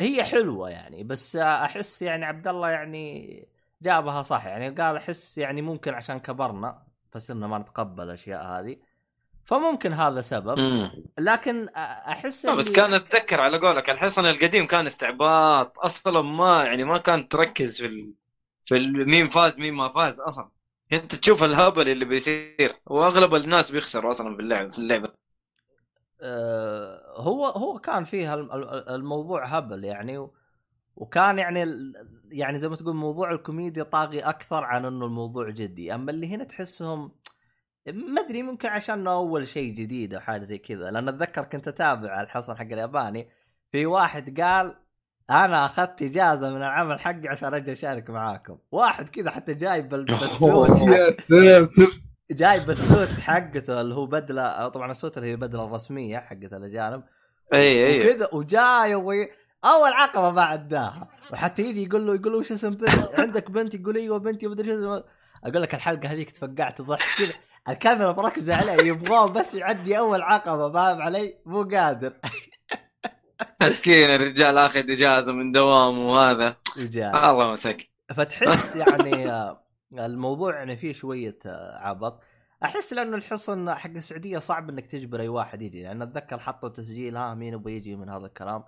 هي 0.00 0.24
حلوة 0.24 0.70
يعني 0.70 1.04
بس 1.04 1.36
أحس 1.36 2.02
يعني 2.02 2.24
عبد 2.24 2.48
الله 2.48 2.68
يعني 2.68 3.48
جابها 3.82 4.22
صح 4.22 4.46
يعني. 4.46 4.68
قال 4.68 4.96
أحس 4.96 5.38
يعني 5.38 5.62
ممكن 5.62 5.94
عشان 5.94 6.18
كبرنا 6.18 6.82
فصرنا 7.12 7.46
ما 7.46 7.58
نتقبل 7.58 8.04
الأشياء 8.04 8.46
هذه 8.46 8.76
فممكن 9.44 9.92
هذا 9.92 10.20
سبب. 10.20 10.58
لكن 11.18 11.68
أحس 11.68 12.46
بس 12.46 12.72
كان 12.72 12.94
اتذكر 12.94 13.40
على 13.40 13.58
قولك 13.58 13.90
الحصن 13.90 14.26
القديم 14.26 14.66
كان 14.66 14.86
استعباط 14.86 15.78
أصلا 15.78 16.22
ما 16.22 16.64
يعني 16.64 16.84
ما 16.84 16.98
كانت 16.98 17.32
تركز 17.32 17.80
في 17.80 17.86
ال... 17.86 18.14
في 18.64 18.76
ال... 18.76 19.10
مين 19.10 19.28
فاز 19.28 19.60
مين 19.60 19.74
ما 19.74 19.88
فاز 19.88 20.20
أصلا. 20.20 20.50
انت 20.92 21.14
تشوف 21.14 21.44
الهبل 21.44 21.88
اللي 21.88 22.04
بيصير. 22.04 22.76
واغلب 22.86 23.34
الناس 23.34 23.70
بيخسروا 23.70 24.10
أصلا 24.10 24.36
في 24.36 24.42
اللعب 24.42 24.72
في 24.72 24.78
اللعبة. 24.78 25.08
آه، 26.20 27.20
هو 27.20 27.46
هو 27.46 27.78
كان 27.78 28.04
فيها 28.04 28.34
الم- 28.34 28.52
ال- 28.52 28.88
الموضوع 28.88 29.46
هبل 29.46 29.84
يعني 29.84 30.28
وكان 30.96 31.38
يعني 31.38 31.92
يعني 32.30 32.58
زي 32.58 32.68
ما 32.68 32.76
تقول 32.76 32.94
موضوع 32.96 33.30
الكوميديا 33.32 33.82
طاغي 33.82 34.20
أكثر 34.20 34.64
عن 34.64 34.84
إنه 34.84 35.04
الموضوع 35.06 35.50
جدي. 35.50 35.94
أما 35.94 36.10
اللي 36.10 36.28
هنا 36.28 36.44
تحسهم 36.44 37.12
ما 37.86 38.20
أدري 38.20 38.42
ممكن 38.42 38.68
عشان 38.68 39.06
أول 39.06 39.48
شيء 39.48 39.74
جديد 39.74 40.14
أو 40.14 40.20
حاجة 40.20 40.42
زي 40.42 40.58
كذا. 40.58 40.90
لأن 40.90 41.08
أتذكر 41.08 41.44
كنت 41.44 41.68
أتابع 41.68 42.20
الحصن 42.22 42.56
حق 42.56 42.62
الياباني. 42.62 43.28
في 43.72 43.86
واحد 43.86 44.40
قال 44.40 44.76
أنا 45.30 45.64
أخذت 45.66 46.02
إجازة 46.02 46.50
من 46.50 46.56
العمل 46.56 47.00
حقي 47.00 47.28
عشان 47.28 47.54
أجي 47.54 47.72
أشارك 47.72 48.10
معاكم. 48.10 48.58
واحد 48.72 49.08
كذا 49.08 49.30
حتى 49.30 49.54
جايب 49.54 49.88
بال- 49.88 50.04
بالسوت 50.04 50.70
جايب 52.30 52.70
السوت 52.70 53.08
حقته 53.08 53.80
اللي 53.80 53.94
هو 53.94 54.06
بدلة 54.06 54.68
طبعا 54.68 54.90
السوت 54.90 55.18
اللي 55.18 55.30
هي 55.30 55.36
بدلة 55.36 55.64
الرسمية 55.64 56.18
حقت 56.18 56.52
الأجانب. 56.52 57.02
أي 57.54 57.86
أي. 57.86 58.10
وكذا 58.10 58.28
وجاي 58.32 58.94
وي... 58.94 59.28
أول 59.64 59.92
عقبة 59.92 60.30
ما 60.30 60.42
عداها. 60.42 61.08
وحتى 61.32 61.62
يجي 61.62 61.84
يقول 61.84 62.06
له 62.06 62.14
يقول 62.14 62.32
له 62.32 62.38
وش 62.38 62.52
اسم 62.52 62.70
بنت 62.70 63.08
عندك 63.18 63.50
بنت؟ 63.50 63.74
يقول 63.74 63.96
أيوه 63.96 64.18
بنتي 64.18 64.46
مدري 64.46 64.74
شو 64.74 65.00
أقول 65.44 65.62
لك 65.62 65.74
الحلقة 65.74 66.08
هذيك 66.08 66.30
تفقعت 66.30 66.82
ضحك 66.82 67.18
كذا. 67.18 67.32
الكاميرا 67.68 68.12
مركزة 68.12 68.54
عليه 68.56 68.72
يبغاه 68.72 69.26
بس 69.26 69.54
يعدي 69.54 69.98
أول 69.98 70.22
عقبة 70.22 70.72
فاهم 70.72 71.02
علي؟ 71.02 71.34
مو 71.46 71.62
قادر. 71.62 72.12
مسكين 73.62 74.10
الرجال 74.10 74.58
آخذ 74.58 74.90
إجازة 74.90 75.32
من 75.32 75.52
دوامه 75.52 76.08
وهذا. 76.08 76.56
وجاء 76.76 77.30
الله 77.30 77.52
مسك. 77.52 77.88
فتحس 78.14 78.76
يعني 78.86 79.30
آه، 79.30 79.62
الموضوع 79.92 80.54
يعني 80.54 80.76
فيه 80.76 80.92
شوية 80.92 81.38
آه، 81.46 81.78
عبط. 81.78 82.22
أحس 82.64 82.92
لأنه 82.92 83.16
الحصن 83.16 83.74
حق 83.74 83.90
السعودية 83.90 84.38
صعب 84.38 84.70
إنك 84.70 84.86
تجبر 84.86 85.20
أي 85.20 85.28
واحد 85.28 85.62
يجي 85.62 85.82
لأن 85.82 86.02
أتذكر 86.02 86.38
حطوا 86.38 86.68
تسجيل 86.68 87.16
ها 87.16 87.34
مين 87.34 87.54
يبغى 87.54 87.72
يجي 87.76 87.96
من 87.96 88.08
هذا 88.08 88.26
الكلام؟ 88.26 88.64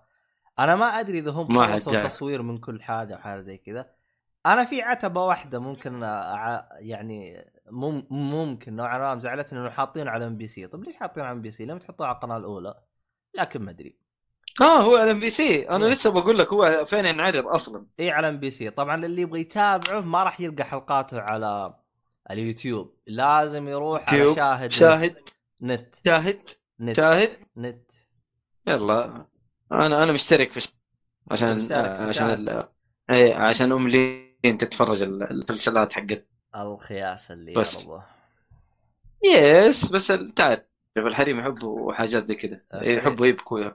أنا 0.58 0.76
ما 0.76 0.86
أدري 0.86 1.18
إذا 1.18 1.30
هم 1.30 1.66
خلصوا. 1.66 2.04
تصوير 2.04 2.42
من 2.42 2.58
كل 2.58 2.82
حاجة 2.82 3.14
أو 3.14 3.18
حاجة 3.18 3.40
زي 3.40 3.58
كذا. 3.58 3.90
أنا 4.46 4.64
في 4.64 4.82
عتبة 4.82 5.24
واحدة 5.24 5.58
ممكن 5.58 6.02
أع... 6.02 6.68
يعني 6.78 7.44
مم... 7.70 8.06
ممكن 8.10 8.76
نوعا 8.76 9.14
ما 9.14 9.20
زعلتني 9.20 9.58
إنه 9.60 9.70
حاطين 9.70 10.08
على 10.08 10.26
MBC. 10.26 10.66
طيب 10.66 10.84
ليش 10.84 10.96
حاطين 10.96 11.24
على 11.24 11.32
MBC؟ 11.32 11.64
لما 11.64 11.78
تحطوها 11.78 12.08
على 12.08 12.16
القناة 12.16 12.36
الأولى. 12.36 12.74
لكن 13.34 13.62
ما 13.62 13.70
أدري. 13.70 14.07
آه 14.60 14.80
هو 14.82 14.96
على 14.96 15.10
ام 15.10 15.20
بي 15.20 15.30
سي 15.30 15.68
أنا 15.70 15.86
إيه. 15.86 15.92
لسه 15.92 16.10
بقول 16.10 16.38
لك 16.38 16.52
هو 16.52 16.84
فين 16.84 17.04
ينعرض 17.06 17.46
أصلا. 17.46 17.86
اي 18.00 18.10
على 18.10 18.28
ام 18.28 18.38
بي 18.40 18.50
سي 18.50 18.70
طبعا 18.70 19.04
اللي 19.04 19.22
يبغى 19.22 19.40
يتابعه 19.40 20.00
ما 20.00 20.24
راح 20.24 20.40
يلقى 20.40 20.64
حلقاته 20.64 21.20
على 21.20 21.74
اليوتيوب. 22.30 22.94
لازم 23.06 23.68
يروح 23.68 24.14
على. 24.14 24.34
شاهد 24.34 24.72
شاهد. 24.72 25.16
نت. 25.62 25.94
شاهد. 26.04 26.40
نت. 26.80 26.96
شاهد. 26.96 27.30
نت. 27.56 27.92
يلا. 28.66 29.26
أنا 29.72 30.02
أنا 30.02 30.12
مشترك 30.12 30.52
في 30.52 30.68
عشان 31.30 31.56
مشترك 31.56 31.96
في 31.96 32.02
عشان. 32.02 32.30
ال... 32.30 32.68
اي 33.10 33.32
عشان 33.32 33.72
أم 33.72 33.88
لين 33.88 34.58
تتفرج 34.58 35.02
ال- 35.02 35.22
الفلسلات 35.22 35.92
حقت. 35.92 36.26
الخياس 36.56 37.30
اللي 37.30 37.54
بس. 37.54 37.88
يس 39.24 39.92
بس 39.92 40.06
تعرف 40.36 40.60
الحريم 40.96 41.40
يحبوا 41.40 41.92
حاجات 41.92 42.26
زي 42.28 42.34
كذا. 42.34 42.60
يحبوا 42.74 43.26
يبكوا. 43.26 43.70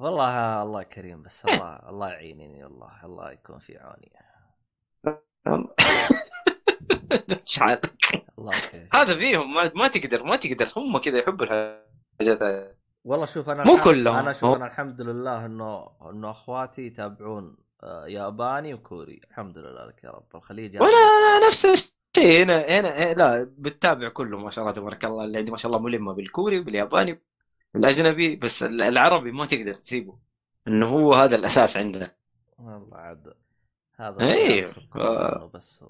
والله 0.00 0.62
الله 0.62 0.82
كريم 0.82 1.22
بس 1.22 1.44
الله 1.44 1.88
الله 1.88 2.08
يعينني 2.08 2.64
والله 2.64 3.04
الله 3.04 3.32
يكون 3.32 3.58
في 3.58 3.78
عوني؟ 3.78 4.12
الله 8.38 8.52
هذا 8.94 9.14
فيهم 9.14 9.54
ما, 9.54 9.72
ما 9.74 9.88
تقدر 9.88 10.22
ما 10.22 10.36
تقدر. 10.36 10.68
هم 10.76 10.98
كذا 10.98 11.18
يحبوا 11.18 11.46
الحاجات 11.46 12.76
والله 13.04 13.26
شوف 13.26 13.50
أنا 13.50 13.64
مو 13.64 13.78
كلهم. 13.84 14.16
أنا 14.16 14.32
شوف 14.32 14.56
أنا 14.56 14.66
الحمد 14.66 15.00
لله 15.00 15.46
إنه 15.46 15.88
إنه 16.10 16.30
أخواتي 16.30 16.86
يتابعون 16.86 17.56
آه، 17.82 18.06
ياباني 18.06 18.74
وكوري. 18.74 19.20
الحمد 19.30 19.58
لله 19.58 19.86
لك 19.86 20.04
يا 20.04 20.10
رب. 20.10 20.24
الخليج 20.34 20.76
ولا 20.76 20.88
أنا 20.88 21.46
نفس 21.46 21.64
الشيء. 21.64 22.42
هنا 22.42 22.60
هنا 22.60 23.14
لا 23.14 23.50
بتتابع 23.58 24.08
كله 24.08 24.38
ما 24.38 24.50
شاء 24.50 24.64
الله 24.64 24.76
تبارك 24.76 25.04
الله. 25.04 25.24
اللي 25.24 25.38
عندي 25.38 25.50
ما 25.50 25.56
شاء 25.56 25.72
الله 25.72 25.82
ملمة 25.82 26.12
بالكوري 26.12 26.60
وبالياباني. 26.60 27.22
بالاجنبي 27.74 28.36
بس 28.36 28.62
ال- 28.62 28.82
العربي 28.82 29.32
ما 29.32 29.46
تقدر 29.46 29.74
تسيبه 29.74 30.18
إنه 30.68 30.86
هو 30.86 31.14
هذا 31.14 31.36
الأساس 31.36 31.76
عندنا 31.76 32.10
والله 32.58 32.96
عاد 32.96 33.34
هذا 33.96 34.22
آه. 34.96 35.50
بس 35.54 35.84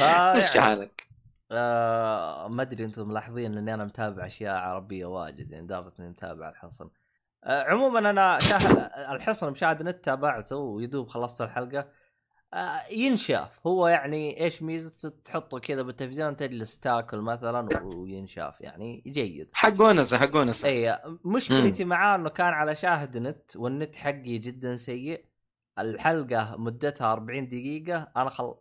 إيش 0.00 0.56
حالك؟ 0.58 1.06
آه 1.52 2.48
ما 2.48 2.62
أدري 2.62 2.84
أنتم 2.84 3.08
ملاحظين 3.08 3.58
إني 3.58 3.74
أنا 3.74 3.84
متابع 3.84 4.26
أشياء 4.26 4.54
عربية 4.54 5.06
واجد 5.06 5.50
يعني 5.50 5.66
دامت 5.66 6.00
إني 6.00 6.08
متابع 6.08 6.48
الحصن 6.48 6.90
آه 7.44 7.62
عموما 7.62 8.10
أنا 8.10 8.38
شاهد 8.38 8.90
الحصن 9.16 9.50
مشاهد 9.50 9.82
نت 9.82 10.04
تابعته 10.04 10.56
ويدوب 10.56 11.08
خلصت 11.08 11.40
الحلقة 11.42 11.88
ينشاف. 12.90 13.66
هو 13.66 13.88
يعني 13.88 14.40
إيش 14.40 14.62
ميزته 14.62 15.08
تحطه 15.24 15.58
كذا 15.58 15.82
بالتلفزيون 15.82 16.36
تجلس 16.36 16.80
تاكل 16.80 17.18
مثلا 17.18 17.84
وينشاف 17.84 18.60
يعني 18.60 19.02
جيد. 19.06 19.48
حق 19.52 19.80
ونسة 19.80 20.18
حق 20.18 20.36
ونسة. 20.36 20.68
اي 20.68 20.98
مشكلتي 21.24 21.84
معاه 21.84 22.16
إنه 22.16 22.28
كان 22.28 22.46
على 22.46 22.74
شاهد 22.74 23.16
نت 23.16 23.56
والنت 23.56 23.96
حقي 23.96 24.38
جدا 24.38 24.76
سيء. 24.76 25.24
الحلقة 25.78 26.56
مدتها 26.58 27.12
40 27.12 27.48
دقيقة. 27.48 28.08
أنا 28.16 28.30
خل... 28.30 28.54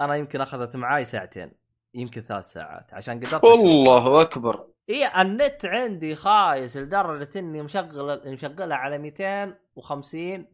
أنا 0.00 0.14
يمكن 0.14 0.40
أخذت 0.40 0.76
معاي 0.76 1.04
ساعتين 1.04 1.52
يمكن 1.94 2.20
ثلاث 2.20 2.44
ساعات 2.44 2.94
عشان 2.94 3.20
قدرت. 3.20 3.44
الله 3.44 4.22
أكبر. 4.22 4.66
اي 4.90 5.22
النت 5.22 5.66
عندي 5.66 6.14
خايس 6.14 6.76
لدرجة 6.76 7.38
إني 7.38 7.62
مشغل 7.62 8.32
مشغلها 8.32 8.76
على 8.76 8.98
250 8.98 10.20
آه 10.30 10.53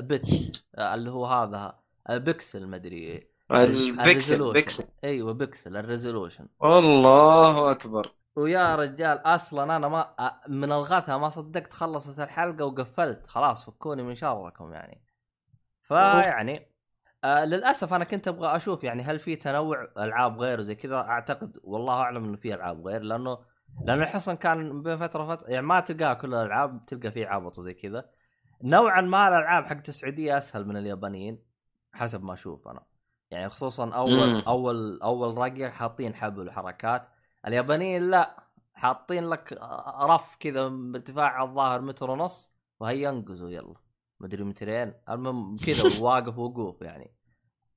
بت 0.00 0.26
آه 0.74 0.94
اللي 0.94 1.10
هو 1.10 1.26
هذا 1.26 1.78
البكسل 2.10 2.66
مدري 2.66 3.28
ال 3.50 3.65
pixel. 3.65 4.52
pixel 4.52 4.84
أيوه 5.04 5.34
pixel 5.34 5.76
ال 5.76 5.82
resolution. 5.82 6.48
الله 6.64 7.70
أكبر. 7.70 8.12
ويا 8.36 8.76
رجال 8.76 9.18
أصلا 9.18 9.76
أنا 9.76 9.88
ما 9.88 10.14
من 10.48 10.72
الغثى 10.72 11.16
ما 11.16 11.28
صدقت 11.28 11.72
خلصت 11.72 12.20
الحلقة 12.20 12.64
وقفلت. 12.64 13.26
خلاص 13.26 13.70
فكوني 13.70 14.02
من 14.02 14.14
شركم 14.14 14.72
يعني. 14.72 15.02
فيعني 15.82 16.66
آه 17.24 17.44
للأسف 17.44 17.94
أنا 17.94 18.04
كنت 18.04 18.28
أبغى 18.28 18.56
أشوف 18.56 18.84
يعني 18.84 19.02
هل 19.02 19.18
في 19.18 19.36
تنوع 19.36 19.88
ألعاب 19.98 20.40
غير 20.40 20.60
زي 20.60 20.74
كذا. 20.74 20.96
أعتقد 20.96 21.60
والله 21.64 21.94
أعلم 21.94 22.24
إنه 22.24 22.36
في 22.36 22.54
ألعاب 22.54 22.86
غير 22.86 23.02
لأنه 23.02 23.38
لأنه 23.84 24.02
الحصن 24.02 24.34
كان 24.34 24.82
بين 24.82 24.96
فترة 24.96 25.22
وفترة 25.22 25.50
يعني 25.50 25.66
ما 25.66 25.80
تلقاه 25.80 26.14
كل 26.14 26.34
الألعاب 26.34 26.86
تلقى 26.86 27.10
فيه 27.10 27.26
عبط 27.26 27.60
زي 27.60 27.74
كذا. 27.74 28.04
نوعا 28.62 29.00
ما 29.00 29.28
الألعاب 29.28 29.64
حقت 29.66 29.88
السعوديه 29.88 30.38
أسهل 30.38 30.66
من 30.68 30.76
اليابانيين 30.76 31.38
حسب 31.92 32.24
ما 32.24 32.32
أشوف 32.32 32.68
أنا. 32.68 32.84
يعني 33.30 33.48
خصوصا 33.48 33.90
أول 33.94 34.28
مم. 34.34 34.42
أول 34.46 35.00
أول 35.02 35.38
رقه 35.38 35.70
حاطين 35.70 36.14
حبل 36.14 36.48
وحركات. 36.48 37.08
اليابانيين 37.46 38.10
لا 38.10 38.42
حاطين 38.74 39.24
لك 39.28 39.52
رف 40.00 40.36
كذا 40.40 40.68
بارتفاع 40.68 41.42
الظاهر 41.42 41.80
متر 41.80 42.10
ونص 42.10 42.52
وهي 42.80 43.02
ينقزوا 43.02 43.50
يلا. 43.50 43.74
مدري 44.20 44.44
مترين 44.44 44.94
المهم 45.08 45.56
كذا 45.56 46.00
واقف 46.04 46.38
وقوف 46.38 46.82
يعني. 46.82 47.14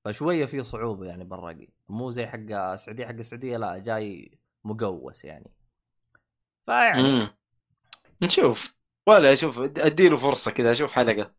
فشوية 0.05 0.45
في 0.45 0.63
صعوبة 0.63 1.05
يعني 1.05 1.23
بالرقي 1.23 1.67
مو 1.89 2.11
زي 2.11 2.27
حق 2.27 2.39
السعودية. 2.51 3.05
حق 3.05 3.11
السعودية 3.11 3.57
لا 3.57 3.77
جاي 3.77 4.39
مقوس 4.63 5.25
يعني. 5.25 5.51
فيعني. 6.65 7.27
نشوف. 8.21 8.74
ولا 9.07 9.33
أشوف 9.33 9.59
أديله 9.59 10.17
فرصة 10.17 10.51
كذا 10.51 10.71
أشوف 10.71 10.91
حلقة. 10.91 11.31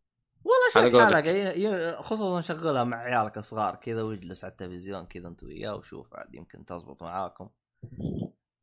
والله 0.44 0.90
شوف. 0.90 1.02
حلقة 1.02 1.30
ي- 1.30 1.97
خصوصا 2.02 2.40
شغلها 2.40 2.84
مع 2.84 2.97
عيالك 2.97 3.38
الصغار 3.38 3.74
كذا 3.74 4.02
واجلس 4.02 4.44
على 4.44 4.51
التلفزيون 4.51 5.06
كذا 5.06 5.28
أنت 5.28 5.44
وياه 5.44 5.74
وشوف 5.74 6.14
عاد 6.14 6.34
يمكن 6.34 6.64
تزبط 6.64 7.02
معاكم. 7.02 7.48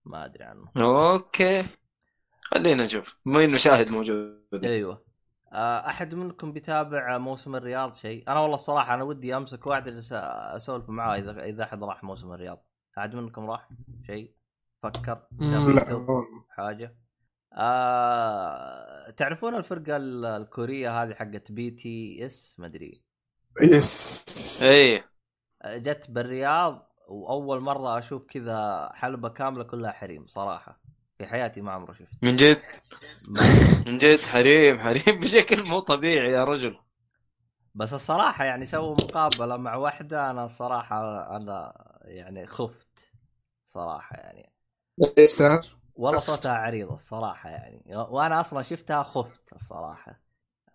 ما 0.06 0.26
أدري 0.26 0.44
عنه. 0.44 0.68
أوكي. 0.78 1.66
خلينا 2.42 2.86
نشوف. 2.86 3.18
بما 3.26 3.44
إنه 3.44 3.58
شاهد 3.58 3.92
موجود. 3.92 4.40
أيوه. 4.64 5.04
آه، 5.54 5.88
أحد 5.88 6.16
منكم 6.16 6.54
بيتابع 6.54 7.18
موسم 7.18 7.56
الرياض 7.56 7.94
شيء؟ 7.94 8.24
أنا 8.28 8.40
والله 8.40 8.56
الصراحة 8.56 8.94
أنا 8.94 9.04
ودي 9.04 9.38
أمسك 9.38 9.68
واحد 9.68 9.88
أجلس 9.88 10.14
أسولف 10.14 10.90
معاه 10.90 11.18
إذا 11.18 11.44
إذا 11.44 11.64
أحد 11.64 11.84
راح 11.84 12.04
موسم 12.04 12.34
الرياض. 12.34 12.66
أحد 12.98 13.16
منكم 13.16 13.50
راح؟ 13.50 13.70
شيء؟ 14.08 14.32
فكر. 14.84 15.20
لا. 15.40 16.26
حاجة؟ 16.50 16.96
آه... 17.56 19.10
تعرفون 19.10 19.56
الفرقة 19.56 19.98
ال- 19.98 20.26
الكورية 20.26 21.04
هذه 21.04 21.14
حقت 21.14 21.52
BTS؟ 21.52 22.56
ما 22.60 22.66
أدري. 22.68 23.04
يس 23.62 24.26
اي 24.62 25.04
جت 25.66 26.12
بالرياض 26.12 26.90
وأول 27.08 27.60
مرة 27.60 28.00
أشوف 28.00 28.26
كذا 28.26 28.90
حلبة 28.94 29.30
كاملة 29.30 29.64
كلها 29.64 29.92
حريم 29.92 30.28
صراحة. 30.28 30.80
في 31.18 31.26
حياتي 31.28 31.62
ما 31.62 31.72
عمري 31.72 31.94
شفت. 31.94 32.24
من 32.24 32.36
جد؟ 32.36 32.62
من 33.86 33.98
جد؟ 33.98 34.20
حريم 34.20 34.80
حريم 34.80 35.20
بشكل 35.20 35.64
مو 35.64 35.80
طبيعي 35.80 36.32
يا 36.32 36.44
رجل. 36.44 36.78
بس 37.76 37.94
الصراحة 37.94 38.46
يعني 38.46 38.66
سووا 38.66 38.96
مقابلة 38.96 39.58
مع 39.58 39.76
واحدة 39.76 40.32
أنا 40.32 40.46
الصراحة 40.46 41.28
أنا 41.38 41.74
يعني 42.06 42.48
خفت 42.48 43.12
صراحة 43.66 44.16
يعني. 44.16 44.54
إيش 45.18 45.30
صار؟ 45.30 45.83
والله 45.96 46.20
صوتها 46.20 46.52
عريض 46.54 46.92
الصراحة 46.92 47.50
يعني. 47.50 47.84
وأنا 47.96 48.40
أصلا 48.40 48.62
شفتها 48.62 49.04
خفت 49.04 49.54
الصراحة. 49.54 50.20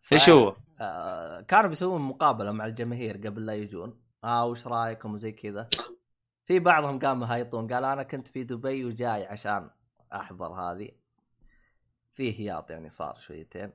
ف- 0.03 0.13
إيش 0.13 0.31
هو؟ 0.31 0.55
آه، 0.81 1.41
كانوا 1.41 1.69
بيسوون 1.69 2.01
مقابلة 2.01 2.53
مع 2.53 2.67
الجماهير 2.67 3.17
قبل 3.27 3.47
لا 3.47 3.55
يجون. 3.55 4.01
آه 4.25 4.47
وش 4.47 4.67
رايكم 4.67 5.15
وزي 5.15 5.33
كذا. 5.33 5.69
في 6.47 6.59
بعضهم 6.59 6.99
قام 6.99 7.23
يهايطون 7.23 7.73
قال 7.73 7.85
أنا 7.85 8.03
كنت 8.03 8.29
في 8.29 8.45
دبي 8.45 8.85
وجاي 8.85 9.27
عشان 9.27 9.71
أحضر 10.13 10.53
هذه. 10.53 10.91
في 12.15 12.41
هياط 12.41 12.71
يعني 12.71 12.89
صار 12.89 13.15
شويتين. 13.19 13.73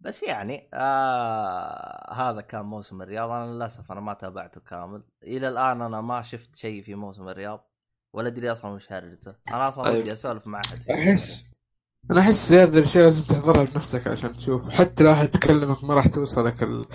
بس 0.00 0.22
يعني 0.22 0.68
آه 0.74 2.12
هذا 2.12 2.40
كان 2.40 2.64
موسم 2.64 3.02
الرياض. 3.02 3.30
أنا 3.30 3.52
للأسف 3.52 3.92
أنا 3.92 4.00
ما 4.00 4.14
تابعته 4.14 4.60
كامل. 4.60 5.02
إلى 5.22 5.48
الآن 5.48 5.82
أنا 5.82 6.00
ما 6.00 6.22
شفت 6.22 6.56
شيء 6.56 6.82
في 6.82 6.94
موسم 6.94 7.28
الرياض. 7.28 7.69
ولا 8.12 8.28
أدري 8.28 8.52
أصلا 8.52 8.70
وش 8.70 8.92
هرجته 8.92 9.34
أنا 9.48 9.68
أصلا 9.68 9.84
طيب. 9.84 9.98
ودي 9.98 10.12
أسولف 10.12 10.46
مع 10.46 10.60
أحد. 10.66 10.90
احس 10.90 11.44
أنا 12.10 12.20
أحس 12.20 12.52
هذه 12.52 12.78
الاشياء 12.78 13.04
لازم 13.04 13.24
تحضرها 13.24 13.64
بنفسك 13.64 14.06
عشان 14.08 14.36
تشوف 14.36 14.70
حتى 14.70 15.04
لو 15.04 15.12
أحد 15.12 15.36
كلمك 15.36 15.84
ما 15.84 15.94
راح 15.94 16.06
توصلك 16.06 16.62
ال... 16.62 16.86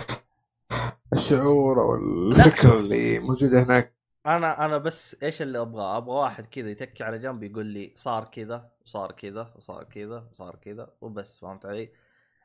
الشعور 1.12 1.82
أو 1.82 1.94
الفكرة 1.94 2.78
اللي 2.78 3.18
موجودة 3.18 3.62
هناك 3.62 3.96
أنا 4.26 4.64
أنا 4.64 4.78
بس 4.78 5.16
إيش 5.22 5.42
اللي 5.42 5.60
أبغاه؟ 5.60 5.96
أبغى 5.96 6.14
واحد 6.14 6.46
كذا 6.46 6.70
يتكي 6.70 7.04
على 7.04 7.18
جنب 7.18 7.42
يقول 7.42 7.66
لي 7.66 7.92
صار 7.96 8.24
كذا 8.24 8.70
وصار 8.84 9.12
كذا 9.12 9.52
وصار 9.56 9.84
كذا 9.84 10.28
وصار 10.32 10.56
كذا 10.56 10.90
وبس 11.00 11.38
فهمت 11.38 11.66
علي؟ 11.66 11.90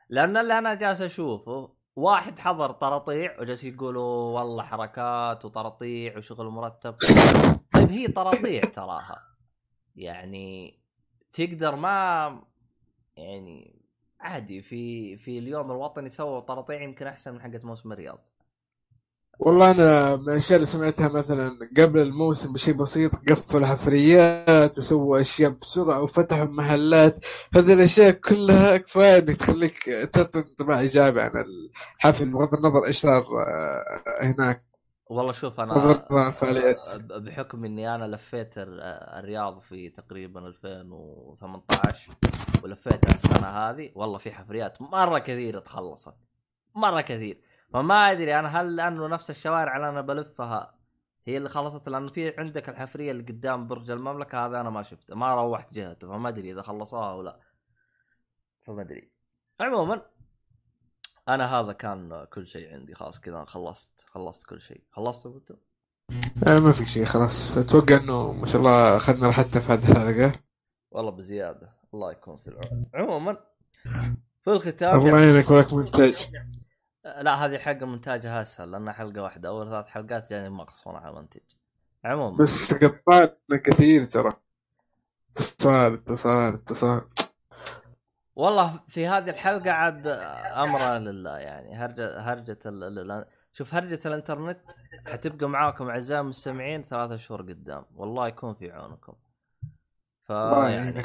لأن 0.08 0.36
اللي 0.36 0.58
أنا 0.58 0.74
جالس 0.74 1.00
أشوفه 1.00 1.70
واحد 1.96 2.38
حضر 2.38 2.72
طرطيع 2.72 3.40
وجالس 3.40 3.64
يقولوا 3.64 4.40
والله 4.40 4.62
حركات 4.62 5.44
وطرطيع 5.44 6.18
وشغل 6.18 6.46
مرتب 6.46 6.94
طيب 7.82 7.90
هي 7.90 8.08
طرطيع 8.08 8.60
تراها. 8.60 9.22
يعني 9.96 10.78
تقدر 11.32 11.76
ما 11.76 12.40
يعني 13.16 13.82
عادي 14.20 14.62
في 14.62 15.16
في 15.16 15.38
اليوم 15.38 15.70
الوطني 15.70 16.08
سووا 16.08 16.40
طرطيع 16.40 16.82
يمكن 16.82 17.06
أحسن 17.06 17.34
من 17.34 17.40
حقت 17.40 17.64
موسم 17.64 17.92
الرياض. 17.92 18.18
والله 19.38 19.70
أنا 19.70 20.16
من 20.16 20.28
الأشياء 20.28 20.56
اللي 20.56 20.66
سمعتها 20.66 21.08
مثلا 21.08 21.58
قبل 21.78 22.00
الموسم 22.00 22.52
بشيء 22.52 22.74
بسيط 22.74 23.14
قفلوا 23.30 23.66
حفريات 23.66 24.78
وسووا 24.78 25.20
أشياء 25.20 25.50
بسرعة 25.50 26.02
وفتحوا 26.02 26.44
محلات. 26.44 27.18
هذه 27.54 27.72
الأشياء 27.72 28.10
كلها 28.10 28.76
كفاية 28.76 29.18
إنك 29.18 29.36
تخليك 29.36 29.84
تعطي 30.12 30.38
انطباع 30.38 30.80
ايجابي 30.80 31.20
عن 31.20 31.44
الحفل 31.44 32.30
بغض 32.30 32.54
النظر 32.54 32.86
إيش 32.86 32.98
صار 32.98 33.22
آه، 33.22 34.02
هناك. 34.22 34.71
والله 35.12 35.32
شوف 35.32 35.60
أنا 35.60 36.06
بحكم 37.00 37.64
إني 37.64 37.94
أنا 37.94 38.04
لفيت 38.16 38.58
ال- 38.58 38.80
الرياض 39.18 39.58
في 39.58 39.88
تقريبا 39.88 40.40
2018 40.46 42.12
ولفيت 42.64 43.04
السنة 43.14 43.46
هذه 43.46 43.90
والله 43.94 44.18
في 44.18 44.32
حفريات 44.32 44.82
مرة 44.82 45.18
كثيرة 45.18 45.60
تخلصت 45.60 46.14
مرة 46.74 47.00
كثير. 47.00 47.40
فما 47.72 48.10
أدري 48.10 48.38
أنا 48.38 48.60
هل 48.60 48.76
لأنه 48.76 49.06
نفس 49.06 49.30
الشوارع 49.30 49.76
اللي 49.76 49.88
أنا 49.88 50.00
بلفها 50.00 50.74
هي 51.26 51.36
اللي 51.36 51.48
خلصت؟ 51.48 51.88
لأنه 51.88 52.08
في 52.08 52.34
عندك 52.38 52.68
الحفرية 52.68 53.10
اللي 53.10 53.22
قدام 53.22 53.66
برج 53.68 53.90
المملكة 53.90 54.46
هذا 54.46 54.60
أنا 54.60 54.70
ما 54.70 54.82
شفته 54.82 55.14
ما 55.16 55.34
روحت 55.34 55.74
جهته 55.74 56.08
فما 56.08 56.28
أدري 56.28 56.52
إذا 56.52 56.62
خلصوها 56.62 57.10
أو 57.10 57.22
لا. 57.22 57.40
فما 58.62 58.82
أدري. 58.82 59.10
عموما 59.60 60.02
أنا 61.34 61.60
هذا 61.60 61.72
كان 61.72 62.26
كل 62.32 62.46
شيء 62.46 62.74
عندي 62.74 62.94
خلاص 62.94 63.20
كذا 63.20 63.44
خلصت 63.44 64.06
خلصت 64.08 64.46
كل 64.46 64.60
شيء. 64.60 64.80
خلصت 64.90 65.26
أنتم 65.26 65.56
آه 66.48 66.58
ما 66.58 66.72
في 66.72 66.84
شيء 66.84 67.04
خلاص. 67.04 67.56
أتوقع 67.56 67.96
إنه 67.96 68.32
ما 68.32 68.46
شاء 68.46 68.56
الله 68.56 68.96
أخذنا 68.96 69.26
راحتنا 69.26 69.60
في 69.60 69.72
هذه 69.72 69.90
الحلقة. 69.90 70.40
والله 70.90 71.10
بزيادة. 71.10 71.72
الله 71.94 72.12
يكون 72.12 72.38
في 72.38 72.48
العون. 72.48 72.86
عموما 72.94 73.36
في 74.44 74.50
الختام 74.50 75.00
الله 75.00 75.20
يعينك 75.20 75.50
ولك 75.50 75.72
منتج 75.72 76.14
لا 77.04 77.34
هذه 77.34 77.58
حلقة 77.58 77.86
مونتاجها 77.86 78.42
أسهل 78.42 78.70
لأنها 78.70 78.92
حلقة 78.92 79.22
واحدة. 79.22 79.48
أول 79.48 79.68
ثلاث 79.68 79.86
حلقات 79.86 80.30
جاني 80.30 80.48
مقص 80.48 80.86
وأنا 80.86 80.98
على 80.98 81.16
منتج 81.16 81.40
عموما. 82.04 82.36
بس 82.42 82.74
قطعنا 82.74 83.36
كثير 83.64 84.04
ترى. 84.04 84.32
اتصال 85.36 85.94
اتصال 85.94 86.54
اتصال. 86.54 87.00
والله 88.34 88.80
في 88.88 89.06
هذه 89.06 89.30
الحلقة 89.30 89.70
عاد 89.70 90.06
أمرنا 90.06 90.98
لله 90.98 91.38
يعني. 91.38 91.74
هرجه 91.74 92.20
هرجة 92.20 92.58
ال... 92.66 93.26
شوف 93.52 93.74
هرجة 93.74 94.00
الإنترنت 94.06 94.60
حتبقى 95.06 95.48
معاكم 95.48 95.88
أعزائي 95.88 96.20
المستمعين 96.20 96.82
ثلاثة 96.82 97.16
شهور 97.16 97.42
قدام. 97.42 97.84
والله 97.94 98.28
يكون 98.28 98.54
في 98.54 98.70
عونكم. 98.70 99.14
فا 100.24 100.68
يعني 100.68 101.04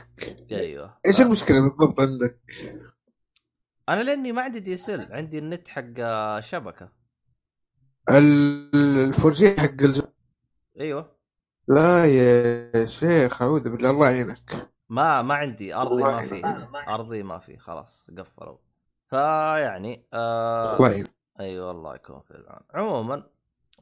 أيوه 0.51 0.97
إيش 1.05 1.21
المشكلة 1.21 1.59
بالضبط 1.59 1.99
عندك؟ 1.99 2.39
أنا 3.89 4.03
لأني 4.03 4.31
ما 4.31 4.41
عندي 4.41 4.59
DSL 4.59 5.13
عندي 5.13 5.37
النت 5.37 5.67
حق 5.67 5.83
شبكة. 6.39 6.89
ال- 8.09 8.99
ال 8.99 9.18
4G 9.18 9.55
حق 9.59 9.63
الج... 9.63 10.01
أيوه. 10.79 11.17
لا 11.67 12.05
يا 12.05 12.85
شيخ 12.85 13.41
أعوذ 13.41 13.69
بالله. 13.69 13.89
الله 13.89 14.09
يعينك. 14.11 14.69
ما 14.89 15.21
ما 15.21 15.35
عندي 15.35 15.75
أرضي 15.75 16.03
ما 16.03 16.09
والله. 16.09 16.25
في. 16.25 16.67
أرضي 16.87 17.23
ما 17.23 17.37
في 17.37 17.57
خلاص 17.57 18.11
قفلوا. 18.17 18.57
فيعني 19.09 20.05
آه 20.13 20.75
الله 20.75 20.89
يعينك 20.89 21.11
أيوه 21.39 21.71
الله 21.71 21.95
يكون 21.95 22.19
في 22.19 22.31
العون. 22.31 22.61
عموما 22.73 23.23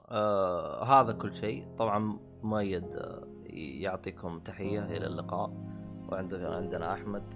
آه 0.09 0.83
هذا 0.83 1.13
كل 1.13 1.33
شيء. 1.33 1.67
طبعا 1.77 2.19
مؤيد 2.43 2.95
آه 2.95 3.27
يعطيكم 3.53 4.39
تحية. 4.39 4.85
إلى 4.85 5.05
اللقاء. 5.07 5.51
وعندنا 6.09 6.55
عندنا 6.55 6.93
أحمد. 6.93 7.33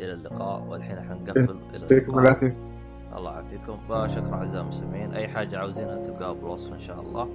إلى 0.00 0.12
اللقاء. 0.12 0.62
والحين 0.62 0.98
إحنا 0.98 1.14
نقفل. 1.14 1.58
إلى 1.70 1.78
يعطيكم 1.78 2.18
اللقاء. 2.18 2.22
العافية. 2.22 2.56
الله 3.16 3.32
يعافيكم. 3.32 3.76
فشكرا 3.88 4.34
أعزائي 4.34 4.62
المستمعين. 4.62 5.14
أي 5.14 5.28
حاجة 5.28 5.58
عاوزينها 5.58 6.02
تلقاها 6.02 6.32
بالوصف 6.32 6.72
إن 6.72 6.78
شاء 6.78 7.00
الله. 7.00 7.28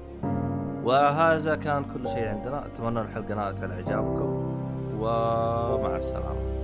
وهذا 0.84 1.56
كان 1.56 1.86
كل 1.94 2.08
شيء 2.08 2.28
عندنا. 2.28 2.66
أتمنى 2.66 3.02
الحلقة 3.02 3.36
نالت 3.36 3.64
على 3.64 3.74
إعجابكم. 3.74 4.53
ومع 5.04 5.96
السلامة. 5.96 6.63